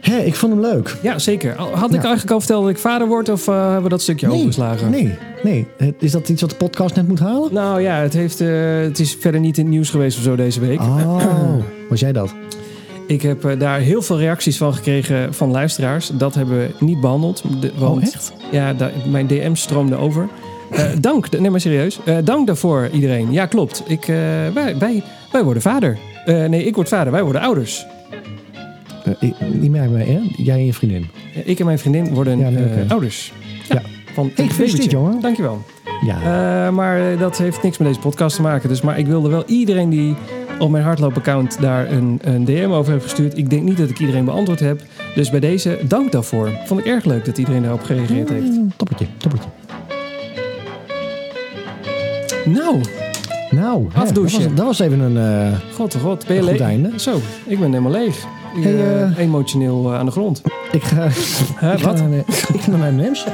Hé, 0.00 0.16
ik 0.16 0.34
vond 0.34 0.52
hem 0.52 0.60
leuk. 0.62 0.96
ja, 1.02 1.18
zeker. 1.18 1.54
Had 1.56 1.68
ik 1.90 1.96
Ja. 1.96 2.02
eigenlijk 2.02 2.30
al 2.30 2.38
verteld 2.40 2.62
dat 2.62 2.70
ik 2.70 2.78
vader 2.78 3.06
word? 3.08 3.28
Of 3.28 3.48
eh, 3.48 3.62
hebben 3.64 3.82
we 3.82 3.88
dat 3.88 4.02
stukje 4.02 4.30
overgeslagen? 4.32 4.90
Nee, 4.90 5.14
nee. 5.42 5.66
Het- 5.76 5.94
Is 5.98 6.10
dat 6.12 6.28
iets 6.28 6.40
wat 6.40 6.50
de 6.50 6.56
podcast 6.56 6.94
net 6.94 7.08
moet 7.08 7.18
halen? 7.20 7.52
Nou 7.54 7.80
ja, 7.80 7.94
het, 7.96 8.12
heeft, 8.12 8.38
het 8.38 8.98
is 8.98 9.16
verder 9.20 9.40
niet 9.40 9.58
in 9.58 9.64
het 9.64 9.72
nieuws 9.72 9.90
geweest 9.90 10.16
of 10.18 10.22
zo 10.24 10.36
deze 10.36 10.60
week. 10.60 10.80
Oh, 10.80 11.54
was 11.88 12.00
jij 12.00 12.12
dat? 12.12 12.34
Ik 13.06 13.22
heb 13.22 13.44
eh, 13.44 13.58
daar 13.58 13.80
heel 13.80 14.02
veel 14.02 14.18
reacties 14.18 14.56
van 14.56 14.74
gekregen 14.74 15.34
van 15.34 15.50
luisteraars. 15.50 16.10
Dat 16.14 16.34
hebben 16.34 16.58
we 16.58 16.68
niet 16.84 17.00
behandeld. 17.00 17.42
De- 17.60 17.72
want, 17.78 17.96
Oh, 17.96 18.02
echt? 18.02 18.32
Ja, 18.50 18.74
mijn 19.10 19.26
DM 19.26 19.54
stroomde 19.54 19.96
over. 19.96 20.28
Eh, 20.70 20.84
dank, 21.00 21.38
nee 21.38 21.50
maar 21.50 21.60
serieus. 21.60 22.00
Eh, 22.04 22.16
dank 22.24 22.46
daarvoor 22.46 22.88
iedereen. 22.92 23.32
Ja, 23.32 23.46
klopt. 23.46 23.82
Ik, 23.86 24.04
wij, 24.54 24.76
wij, 24.78 25.02
wij 25.32 25.44
worden 25.44 25.62
vader. 25.62 25.98
Nee, 26.26 26.64
ik 26.64 26.74
word 26.74 26.88
vader. 26.88 27.12
Wij 27.12 27.22
worden 27.22 27.40
ouders. 27.42 27.86
Ik- 29.20 29.34
niet 29.52 29.70
meer 29.70 29.90
mee, 29.90 30.06
hè? 30.10 30.20
Jij 30.36 30.54
en 30.56 30.64
je 30.66 30.72
vriendin. 30.74 31.06
Ik 31.44 31.58
en 31.58 31.64
mijn 31.64 31.78
vriendin 31.78 32.14
worden 32.14 32.38
Ja, 32.38 32.48
nee, 32.48 32.64
oké. 32.64 32.84
ouders. 32.88 33.32
Ja. 33.68 33.74
Ja. 33.74 33.82
Van 34.14 34.30
Hey, 34.34 34.46
gefeliciteerd, 34.46 34.90
jongen. 34.90 35.20
Dankjewel. 35.20 35.62
Ja. 36.06 36.70
Maar 36.70 37.18
dat 37.18 37.38
heeft 37.38 37.62
niks 37.62 37.78
met 37.78 37.88
deze 37.88 38.00
podcast 38.00 38.36
te 38.36 38.42
maken. 38.42 38.68
Dus, 38.68 38.80
maar 38.80 38.98
ik 38.98 39.06
wilde 39.06 39.28
wel 39.28 39.44
iedereen 39.46 39.88
die 39.90 40.16
op 40.58 40.70
mijn 40.70 40.84
hardloopaccount 40.84 41.60
daar 41.60 41.90
een, 41.90 42.18
een 42.22 42.44
DM 42.44 42.68
over 42.70 42.92
heeft 42.92 43.04
gestuurd. 43.04 43.38
Ik 43.38 43.50
denk 43.50 43.62
niet 43.62 43.76
dat 43.78 43.88
ik 43.90 43.98
iedereen 43.98 44.24
beantwoord 44.24 44.60
heb. 44.60 44.82
Dus 45.14 45.30
bij 45.30 45.40
deze, 45.40 45.78
dank 45.84 46.12
daarvoor. 46.12 46.50
Vond 46.66 46.80
ik 46.80 46.86
erg 46.86 47.04
leuk 47.04 47.24
dat 47.24 47.38
iedereen 47.38 47.62
daarop 47.62 47.82
gereageerd 47.82 48.28
heeft. 48.28 48.44
Mm, 48.46 48.72
Toppertje, 48.76 49.06
toppertje. 49.16 49.48
Nou, 52.44 52.80
Nou, 53.50 53.84
dat, 53.94 54.02
Afdouchen. 54.02 54.42
was, 54.44 54.54
dat 54.54 54.64
was 54.66 54.78
even 54.78 55.00
een... 55.00 55.16
eh, 55.52 55.58
god 55.74 55.94
oh 55.94 56.02
god, 56.02 56.26
ben 56.26 56.36
je 56.36 56.42
leeg? 56.44 56.60
einde. 56.60 56.90
Zo, 56.96 57.16
ik 57.46 57.58
ben 57.60 57.68
helemaal 57.70 57.92
leeg. 57.92 58.16
Ik, 58.56 58.62
Hey, 58.62 58.74
eh, 58.74 59.02
eh, 59.02 59.18
emotioneel 59.18 59.94
aan 59.94 60.06
de 60.06 60.12
grond. 60.12 60.42
ik 60.72 60.82
ga... 60.82 61.08
Hè, 61.54 61.72
ik 61.74 61.78
ga 61.80 61.86
wat? 61.86 61.96
naar, 62.08 62.18
ik 62.54 62.60
ga 62.60 62.70
naar 62.70 62.78
mijn 62.78 62.96
Nems. 62.96 63.24